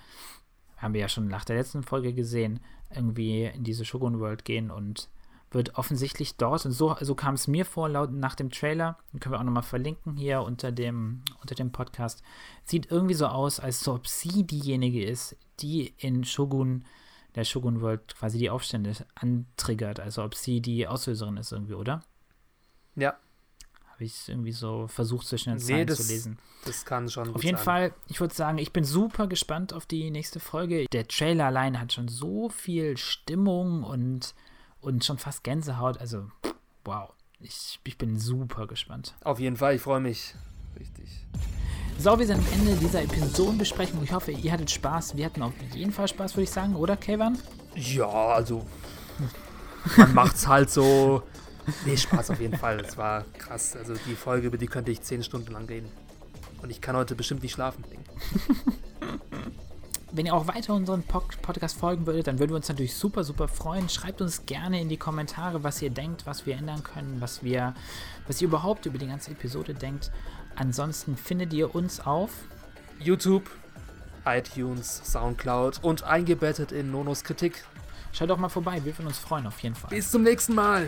haben 0.77 0.93
wir 0.93 1.01
ja 1.01 1.09
schon 1.09 1.27
nach 1.27 1.45
der 1.45 1.57
letzten 1.57 1.83
Folge 1.83 2.13
gesehen, 2.13 2.61
irgendwie 2.89 3.43
in 3.43 3.63
diese 3.63 3.85
Shogun 3.85 4.19
World 4.19 4.45
gehen 4.45 4.71
und 4.71 5.09
wird 5.53 5.75
offensichtlich 5.75 6.35
dort, 6.37 6.65
und 6.65 6.71
so, 6.71 6.95
so 6.99 7.15
kam 7.15 7.35
es 7.35 7.47
mir 7.47 7.65
vor, 7.65 7.89
laut 7.89 8.11
nach 8.11 8.35
dem 8.35 8.49
Trailer, 8.49 8.97
den 9.11 9.19
können 9.19 9.33
wir 9.33 9.39
auch 9.39 9.43
nochmal 9.43 9.63
verlinken 9.63 10.15
hier 10.15 10.41
unter 10.41 10.71
dem, 10.71 11.21
unter 11.41 11.55
dem 11.55 11.71
Podcast, 11.71 12.23
sieht 12.63 12.91
irgendwie 12.91 13.13
so 13.13 13.27
aus, 13.27 13.59
als 13.59 13.87
ob 13.87 14.07
sie 14.07 14.43
diejenige 14.43 15.05
ist, 15.05 15.35
die 15.59 15.93
in 15.97 16.23
Shogun, 16.23 16.85
der 17.35 17.43
Shogun 17.43 17.81
World 17.81 18.15
quasi 18.15 18.37
die 18.37 18.49
Aufstände 18.49 18.93
antriggert, 19.15 19.99
also 19.99 20.23
ob 20.23 20.35
sie 20.35 20.61
die 20.61 20.87
Auslöserin 20.87 21.37
ist 21.37 21.51
irgendwie, 21.51 21.75
oder? 21.75 22.03
Ja. 22.95 23.15
Habe 23.91 24.05
ich 24.05 24.27
irgendwie 24.27 24.51
so 24.51 24.87
versucht 24.87 25.27
zwischen 25.27 25.51
den 25.51 25.59
Zeilen 25.59 25.87
nee, 25.87 25.93
zu 25.93 26.11
lesen. 26.11 26.39
Das 26.65 26.83
kann 26.83 27.09
schon. 27.09 27.33
Auf 27.35 27.43
jeden 27.43 27.57
sein. 27.57 27.63
Fall, 27.63 27.93
ich 28.07 28.19
würde 28.19 28.33
sagen, 28.33 28.57
ich 28.57 28.73
bin 28.73 28.83
super 28.83 29.27
gespannt 29.27 29.71
auf 29.71 29.85
die 29.85 30.09
nächste 30.09 30.39
Folge. 30.39 30.87
Der 30.91 31.07
Trailer 31.07 31.45
allein 31.45 31.79
hat 31.79 31.93
schon 31.93 32.07
so 32.07 32.49
viel 32.49 32.97
Stimmung 32.97 33.83
und 33.83 34.33
und 34.83 35.03
schon 35.03 35.17
fast 35.17 35.43
Gänsehaut. 35.43 35.97
Also, 35.99 36.29
wow. 36.83 37.09
Ich, 37.39 37.79
ich 37.83 37.97
bin 37.97 38.19
super 38.19 38.67
gespannt. 38.67 39.15
Auf 39.23 39.39
jeden 39.39 39.57
Fall, 39.57 39.75
ich 39.75 39.81
freue 39.81 39.99
mich. 39.99 40.35
Richtig. 40.79 41.25
So, 41.99 42.17
wir 42.17 42.25
sind 42.25 42.39
am 42.39 42.53
Ende 42.53 42.75
dieser 42.75 43.01
Episodenbesprechung. 43.03 44.03
Ich 44.03 44.13
hoffe, 44.13 44.31
ihr 44.31 44.51
hattet 44.51 44.71
Spaß. 44.71 45.17
Wir 45.17 45.25
hatten 45.25 45.41
auf 45.41 45.53
jeden 45.73 45.91
Fall 45.91 46.07
Spaß, 46.07 46.35
würde 46.35 46.43
ich 46.43 46.51
sagen, 46.51 46.75
oder, 46.75 46.97
Kevan? 46.97 47.37
Ja, 47.75 48.07
also. 48.07 48.65
Man 49.97 50.13
macht's 50.13 50.47
halt 50.47 50.69
so. 50.69 51.23
Nee, 51.85 51.97
Spaß 51.97 52.31
auf 52.31 52.39
jeden 52.39 52.57
Fall. 52.57 52.79
Es 52.79 52.97
war 52.97 53.25
krass. 53.37 53.75
Also, 53.75 53.93
die 54.07 54.15
Folge, 54.15 54.47
über 54.47 54.57
die 54.57 54.67
könnte 54.67 54.91
ich 54.91 55.01
zehn 55.01 55.23
Stunden 55.23 55.51
lang 55.51 55.65
reden. 55.65 55.89
Und 56.61 56.69
ich 56.69 56.81
kann 56.81 56.95
heute 56.95 57.15
bestimmt 57.15 57.43
nicht 57.43 57.53
schlafen. 57.53 57.83
wenn 60.13 60.27
ihr 60.27 60.33
auch 60.35 60.47
weiter 60.47 60.75
unseren 60.75 61.03
Podcast 61.03 61.77
folgen 61.77 62.05
würdet, 62.05 62.27
dann 62.27 62.37
würden 62.37 62.51
wir 62.51 62.57
uns 62.57 62.69
natürlich 62.69 62.95
super, 62.95 63.23
super 63.23 63.47
freuen. 63.47 63.89
Schreibt 63.89 64.21
uns 64.21 64.45
gerne 64.45 64.79
in 64.79 64.87
die 64.87 64.97
Kommentare, 64.97 65.63
was 65.63 65.81
ihr 65.81 65.89
denkt, 65.89 66.27
was 66.27 66.45
wir 66.45 66.55
ändern 66.55 66.83
können, 66.83 67.19
was 67.19 67.43
wir, 67.43 67.73
was 68.27 68.39
ihr 68.41 68.47
überhaupt 68.47 68.85
über 68.85 68.99
die 68.99 69.07
ganze 69.07 69.31
Episode 69.31 69.73
denkt. 69.73 70.11
Ansonsten 70.55 71.17
findet 71.17 71.51
ihr 71.51 71.73
uns 71.73 71.99
auf 71.99 72.29
YouTube, 72.99 73.49
iTunes, 74.25 75.01
Soundcloud 75.03 75.83
und 75.83 76.03
eingebettet 76.03 76.71
in 76.71 76.91
Nonos 76.91 77.23
Kritik. 77.23 77.65
Schaut 78.11 78.29
doch 78.29 78.37
mal 78.37 78.49
vorbei, 78.49 78.85
wir 78.85 78.95
würden 78.95 79.07
uns 79.07 79.17
freuen 79.17 79.47
auf 79.47 79.59
jeden 79.61 79.73
Fall. 79.73 79.89
Bis 79.89 80.11
zum 80.11 80.21
nächsten 80.21 80.53
Mal. 80.53 80.87